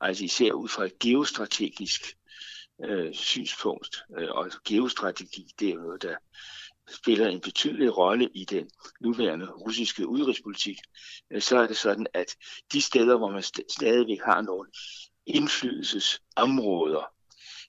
altså 0.00 0.24
især 0.24 0.52
ud 0.52 0.68
fra 0.68 0.84
et 0.84 0.98
geostrategisk 0.98 2.16
øh, 2.84 3.14
synspunkt. 3.14 4.02
Øh, 4.18 4.30
og 4.30 4.50
geostrategi, 4.64 5.52
det 5.58 5.70
er 5.70 5.74
noget, 5.74 6.02
der 6.02 6.16
spiller 6.90 7.28
en 7.28 7.40
betydelig 7.40 7.98
rolle 7.98 8.28
i 8.34 8.44
den 8.44 8.70
nuværende 9.00 9.50
russiske 9.50 10.06
udenrigspolitik, 10.06 10.78
øh, 11.30 11.42
så 11.42 11.58
er 11.58 11.66
det 11.66 11.76
sådan, 11.76 12.06
at 12.14 12.36
de 12.72 12.82
steder, 12.82 13.16
hvor 13.16 13.30
man 13.30 13.42
st- 13.42 13.74
stadigvæk 13.78 14.18
har 14.24 14.40
nogle 14.40 14.70
indflydelsesområder, 15.26 17.12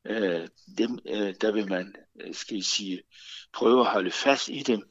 øh, 0.07 0.47
dem, 0.77 0.99
øh, 1.07 1.35
der 1.41 1.51
vil 1.51 1.69
man, 1.69 1.95
øh, 2.21 2.35
skal 2.35 2.55
jeg 2.55 2.63
sige, 2.63 3.03
prøve 3.53 3.79
at 3.79 3.91
holde 3.91 4.11
fast 4.11 4.49
i 4.49 4.63
dem, 4.63 4.83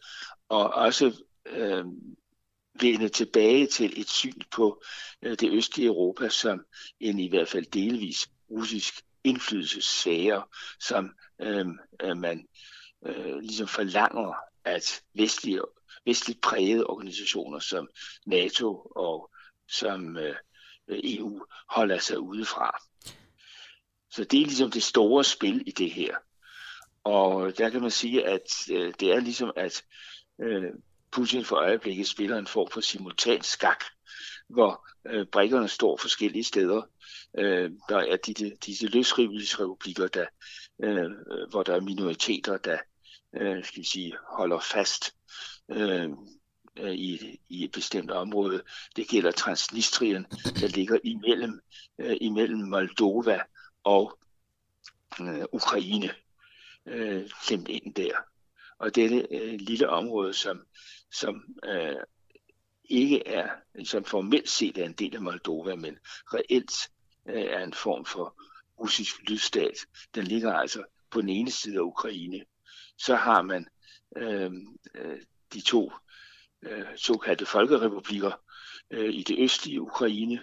og 0.48 0.70
også 0.74 1.24
øh, 1.46 1.84
vende 2.80 3.08
tilbage 3.08 3.66
til 3.66 4.00
et 4.00 4.08
syn 4.08 4.40
på 4.50 4.82
øh, 5.22 5.36
det 5.40 5.52
østlige 5.52 5.86
Europa 5.86 6.28
som 6.28 6.64
en 7.00 7.18
i 7.18 7.28
hvert 7.28 7.48
fald 7.48 7.66
delvis 7.66 8.28
russisk 8.50 8.94
indflydelsessfære, 9.24 10.44
som 10.80 11.14
øh, 11.40 11.66
øh, 12.02 12.16
man 12.16 12.48
øh, 13.06 13.38
ligesom 13.38 13.68
forlanger, 13.68 14.34
at 14.64 15.02
vestlige, 15.14 15.60
vestligt 16.06 16.40
prægede 16.40 16.86
organisationer 16.86 17.58
som 17.58 17.88
NATO 18.26 18.92
og 18.96 19.30
som 19.68 20.16
øh, 20.16 20.34
EU 20.88 21.44
holder 21.68 21.98
sig 21.98 22.18
udefra. 22.18 22.78
Så 24.10 24.24
det 24.24 24.40
er 24.40 24.46
ligesom 24.46 24.70
det 24.70 24.82
store 24.82 25.24
spil 25.24 25.62
i 25.66 25.70
det 25.70 25.90
her. 25.90 26.16
Og 27.04 27.58
der 27.58 27.70
kan 27.70 27.80
man 27.80 27.90
sige, 27.90 28.26
at 28.26 28.70
øh, 28.70 28.94
det 29.00 29.12
er 29.12 29.20
ligesom, 29.20 29.52
at 29.56 29.84
øh, 30.40 30.70
Putin 31.12 31.44
for 31.44 31.56
øjeblikket 31.56 32.08
spiller 32.08 32.38
en 32.38 32.46
form 32.46 32.70
for 32.70 32.80
simultan 32.80 33.42
skak, 33.42 33.84
hvor 34.48 34.88
øh, 35.06 35.26
brikkerne 35.26 35.68
står 35.68 35.96
forskellige 35.96 36.44
steder. 36.44 36.82
Øh, 37.38 37.70
der 37.88 37.96
er 37.96 38.16
disse, 38.16 38.56
disse 38.66 38.86
løsrivelsesrepublikker, 38.86 40.06
der, 40.08 40.26
øh, 40.82 41.04
øh, 41.04 41.50
hvor 41.50 41.62
der 41.62 41.76
er 41.76 41.80
minoriteter, 41.80 42.56
der 42.56 42.78
øh, 43.36 43.64
skal 43.64 43.80
vi 43.80 43.86
sige, 43.86 44.16
holder 44.28 44.60
fast 44.60 45.14
øh, 45.70 46.10
øh, 46.78 46.92
i, 46.92 47.40
i 47.48 47.64
et 47.64 47.72
bestemt 47.72 48.10
område. 48.10 48.62
Det 48.96 49.08
gælder 49.08 49.30
Transnistrien, 49.30 50.26
der 50.60 50.68
ligger 50.68 50.98
imellem, 51.04 51.60
øh, 51.98 52.16
imellem 52.20 52.60
Moldova 52.60 53.40
og 53.84 54.18
øh, 55.20 55.44
Ukraine, 55.52 56.10
øh, 56.86 57.30
klemt 57.46 57.68
ind 57.68 57.94
der. 57.94 58.16
Og 58.78 58.94
dette 58.94 59.26
øh, 59.30 59.54
lille 59.60 59.88
område, 59.88 60.34
som, 60.34 60.62
som 61.12 61.44
øh, 61.64 61.96
ikke 62.84 63.28
er, 63.28 63.48
som 63.84 64.04
formelt 64.04 64.48
set 64.48 64.78
er 64.78 64.84
en 64.84 64.92
del 64.92 65.14
af 65.14 65.22
Moldova, 65.22 65.76
men 65.76 65.98
reelt 66.34 66.72
øh, 67.26 67.42
er 67.42 67.64
en 67.64 67.74
form 67.74 68.04
for 68.04 68.42
russisk 68.80 69.28
lydstat. 69.28 69.74
Den 70.14 70.24
ligger 70.24 70.52
altså 70.52 70.84
på 71.10 71.20
den 71.20 71.28
ene 71.28 71.50
side 71.50 71.76
af 71.76 71.82
Ukraine. 71.82 72.44
Så 72.98 73.14
har 73.14 73.42
man 73.42 73.66
øh, 74.16 74.52
øh 74.94 75.20
de 75.54 75.60
to 75.60 75.92
øh, 76.62 76.86
såkaldte 76.96 77.46
folkerepublikker 77.46 78.32
øh, 78.90 79.14
i 79.14 79.22
det 79.22 79.38
østlige 79.38 79.80
Ukraine, 79.80 80.42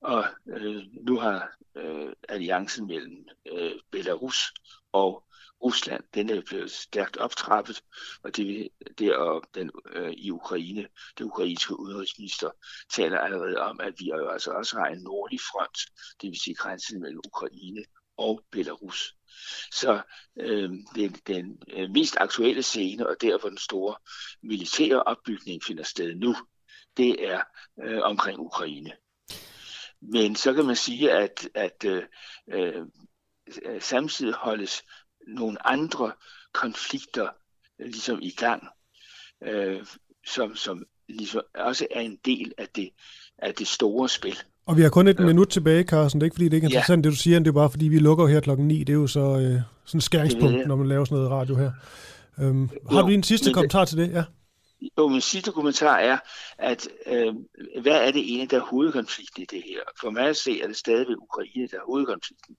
og 0.00 0.24
øh, 0.48 0.82
nu 1.02 1.18
har 1.18 1.56
øh, 1.74 2.12
alliancen 2.28 2.86
mellem 2.86 3.28
øh, 3.52 3.72
Belarus 3.90 4.54
og 4.92 5.25
Rusland, 5.62 6.04
den 6.14 6.30
er 6.30 6.42
blevet 6.46 6.70
stærkt 6.70 7.16
optrappet, 7.16 7.82
og 8.22 8.36
det, 8.36 8.68
det 8.98 9.16
og 9.16 9.42
den 9.54 9.70
øh, 9.92 10.12
i 10.12 10.30
Ukraine, 10.30 10.88
det 11.18 11.24
ukrainske 11.24 11.78
udenrigsminister, 11.78 12.50
taler 12.92 13.18
allerede 13.18 13.58
om, 13.58 13.80
at 13.80 13.94
vi 13.98 14.08
jo 14.08 14.28
altså 14.28 14.50
også 14.50 14.76
har 14.76 14.86
en 14.86 15.02
nordlig 15.02 15.40
front, 15.40 15.78
det 16.22 16.30
vil 16.30 16.40
sige 16.40 16.54
grænsen 16.54 17.00
mellem 17.00 17.20
Ukraine 17.26 17.84
og 18.16 18.44
Belarus. 18.50 19.14
Så 19.72 20.02
øh, 20.40 20.70
den, 20.94 21.12
den 21.26 21.62
øh, 21.68 21.90
mest 21.90 22.16
aktuelle 22.20 22.62
scene, 22.62 23.08
og 23.08 23.16
der 23.20 23.38
hvor 23.38 23.48
den 23.48 23.58
store 23.58 23.96
militære 24.42 25.02
opbygning 25.02 25.64
finder 25.64 25.84
sted 25.84 26.14
nu, 26.14 26.36
det 26.96 27.28
er 27.28 27.42
øh, 27.82 28.02
omkring 28.02 28.38
Ukraine. 28.38 28.92
Men 30.00 30.36
så 30.36 30.54
kan 30.54 30.64
man 30.64 30.76
sige, 30.76 31.12
at, 31.12 31.48
at 31.54 31.84
øh, 31.84 32.02
øh, 32.48 32.86
samtidig 33.80 34.34
holdes 34.34 34.82
nogle 35.26 35.66
andre 35.68 36.12
konflikter 36.52 37.28
ligesom 37.78 38.18
i 38.22 38.30
gang, 38.30 38.68
øh, 39.42 39.86
som, 40.26 40.56
som 40.56 40.84
ligesom 41.08 41.42
også 41.54 41.86
er 41.90 42.00
en 42.00 42.18
del 42.24 42.52
af 42.58 42.68
det, 42.76 42.90
af 43.38 43.54
det 43.54 43.66
store 43.66 44.08
spil. 44.08 44.36
Og 44.66 44.76
vi 44.76 44.82
har 44.82 44.88
kun 44.88 45.08
et 45.08 45.20
ja. 45.20 45.26
minut 45.26 45.48
tilbage, 45.48 45.84
Carsten. 45.84 46.20
Det 46.20 46.24
er 46.24 46.26
ikke, 46.26 46.34
fordi 46.34 46.44
det 46.44 46.52
ikke 46.52 46.64
er 46.64 46.68
interessant, 46.68 47.04
ja. 47.04 47.10
det 47.10 47.16
du 47.16 47.22
siger, 47.22 47.38
det 47.38 47.46
er 47.46 47.52
bare, 47.52 47.70
fordi 47.70 47.88
vi 47.88 47.98
lukker 47.98 48.26
her 48.26 48.40
klokken 48.40 48.68
9. 48.68 48.78
Det 48.78 48.88
er 48.88 48.94
jo 48.94 49.06
så 49.06 49.20
øh, 49.20 49.60
sådan 49.84 50.00
skæringspunkt, 50.00 50.66
når 50.66 50.76
man 50.76 50.88
laver 50.88 51.04
sådan 51.04 51.16
noget 51.16 51.30
radio 51.30 51.54
her. 51.54 51.72
Øhm, 52.40 52.70
har 52.90 53.00
jo, 53.00 53.06
du 53.06 53.12
en 53.12 53.22
sidste 53.22 53.52
kommentar 53.52 53.80
det, 53.80 53.88
til 53.88 53.98
det? 53.98 54.12
Ja. 54.12 54.24
jo, 54.98 55.08
min 55.08 55.20
sidste 55.20 55.52
kommentar 55.52 55.96
er, 55.96 56.18
at 56.58 56.88
øh, 57.06 57.34
hvad 57.80 58.06
er 58.06 58.10
det 58.10 58.34
ene, 58.34 58.46
der 58.46 58.56
er 58.56 58.64
hovedkonflikten 58.64 59.42
i 59.42 59.46
det 59.46 59.62
her? 59.66 59.80
For 60.00 60.10
mig 60.10 60.28
at 60.28 60.36
se, 60.36 60.60
er 60.62 60.66
det 60.66 60.76
stadigvæk 60.76 61.16
Ukraine, 61.16 61.68
der 61.68 61.76
er 61.76 61.86
hovedkonflikten. 61.86 62.56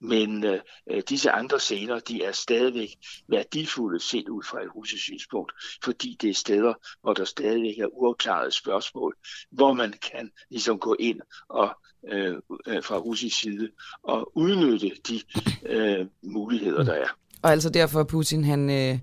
Men 0.00 0.44
øh, 0.44 0.60
disse 1.08 1.30
andre 1.30 1.60
scener, 1.60 1.98
de 1.98 2.24
er 2.24 2.32
stadigvæk 2.32 2.88
værdifulde 3.28 4.00
set 4.00 4.28
ud 4.28 4.42
fra 4.42 4.62
et 4.62 4.74
russisk 4.76 5.02
synspunkt, 5.02 5.52
fordi 5.84 6.16
det 6.20 6.30
er 6.30 6.34
steder, 6.34 6.74
hvor 7.02 7.14
der 7.14 7.24
stadigvæk 7.24 7.78
er 7.78 7.86
uafklarede 7.86 8.50
spørgsmål, 8.50 9.16
hvor 9.50 9.72
man 9.72 9.94
kan 10.12 10.30
ligesom 10.50 10.78
gå 10.78 10.96
ind 10.98 11.20
og 11.48 11.76
øh, 12.08 12.36
fra 12.82 12.98
russisk 12.98 13.40
side 13.40 13.70
og 14.02 14.36
udnytte 14.36 14.90
de 15.08 15.20
øh, 15.66 16.06
muligheder, 16.22 16.82
der 16.84 16.94
er. 16.94 17.08
Og 17.42 17.50
altså 17.50 17.70
derfor 17.70 18.04
Putin, 18.04 18.44
han 18.44 18.70
øh, 18.70 18.98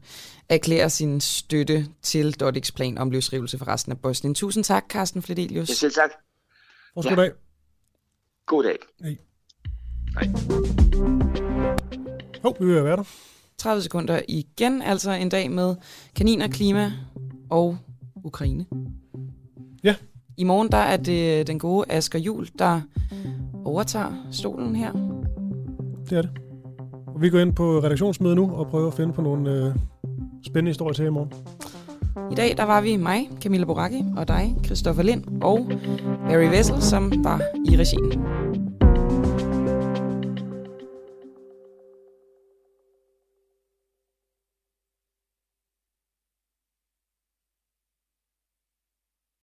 erklærer 0.49 0.87
sin 0.87 1.21
støtte 1.21 1.85
til 2.01 2.39
Dodiks 2.39 2.71
plan 2.71 2.97
om 2.97 3.11
løsrivelse 3.11 3.57
for 3.57 3.67
resten 3.67 3.91
af 3.91 3.99
Bosnien. 4.01 4.35
Tusind 4.35 4.63
tak, 4.63 4.85
Carsten 4.89 5.21
Fledelius. 5.21 5.69
Ja, 5.69 5.73
selv 5.73 5.91
tak. 5.91 6.11
ja. 6.95 7.01
god 7.01 7.15
dag. 7.15 7.31
God 8.45 8.63
dag. 8.63 8.77
Hej. 9.01 9.17
Hej. 10.17 10.29
Hov, 12.43 12.55
vi 12.59 12.65
vil 12.65 12.83
være 12.83 12.97
der. 12.97 13.03
30 13.57 13.81
sekunder 13.81 14.19
igen, 14.27 14.81
altså 14.81 15.11
en 15.11 15.29
dag 15.29 15.51
med 15.51 15.75
kaniner, 16.15 16.47
klima 16.47 16.91
og 17.49 17.77
Ukraine. 18.23 18.65
Ja. 19.83 19.95
I 20.37 20.43
morgen 20.43 20.71
der 20.71 20.77
er 20.77 20.97
det 20.97 21.47
den 21.47 21.59
gode 21.59 21.85
Asger 21.89 22.19
Jul, 22.19 22.47
der 22.59 22.81
overtager 23.65 24.27
stolen 24.31 24.75
her. 24.75 24.91
Det 26.09 26.17
er 26.17 26.21
det. 26.21 26.31
Og 27.07 27.21
vi 27.21 27.29
går 27.29 27.39
ind 27.39 27.53
på 27.53 27.79
redaktionsmøde 27.79 28.35
nu 28.35 28.51
og 28.51 28.67
prøver 28.67 28.87
at 28.87 28.93
finde 28.93 29.13
på 29.13 29.21
nogle 29.21 29.51
øh, 29.51 29.75
spændende 30.45 30.69
historier 30.69 30.93
til 30.93 31.05
i 31.05 31.09
morgen. 31.09 31.33
I 32.31 32.35
dag 32.35 32.57
der 32.57 32.63
var 32.63 32.81
vi 32.81 32.95
mig, 32.95 33.29
Camilla 33.41 33.65
Boracchi, 33.65 34.05
og 34.17 34.27
dig, 34.27 34.55
Christoffer 34.65 35.03
Lind, 35.03 35.43
og 35.43 35.71
Barry 36.29 36.49
Vessel, 36.49 36.81
som 36.81 37.23
var 37.23 37.41
i 37.71 37.77
regien. 37.77 38.23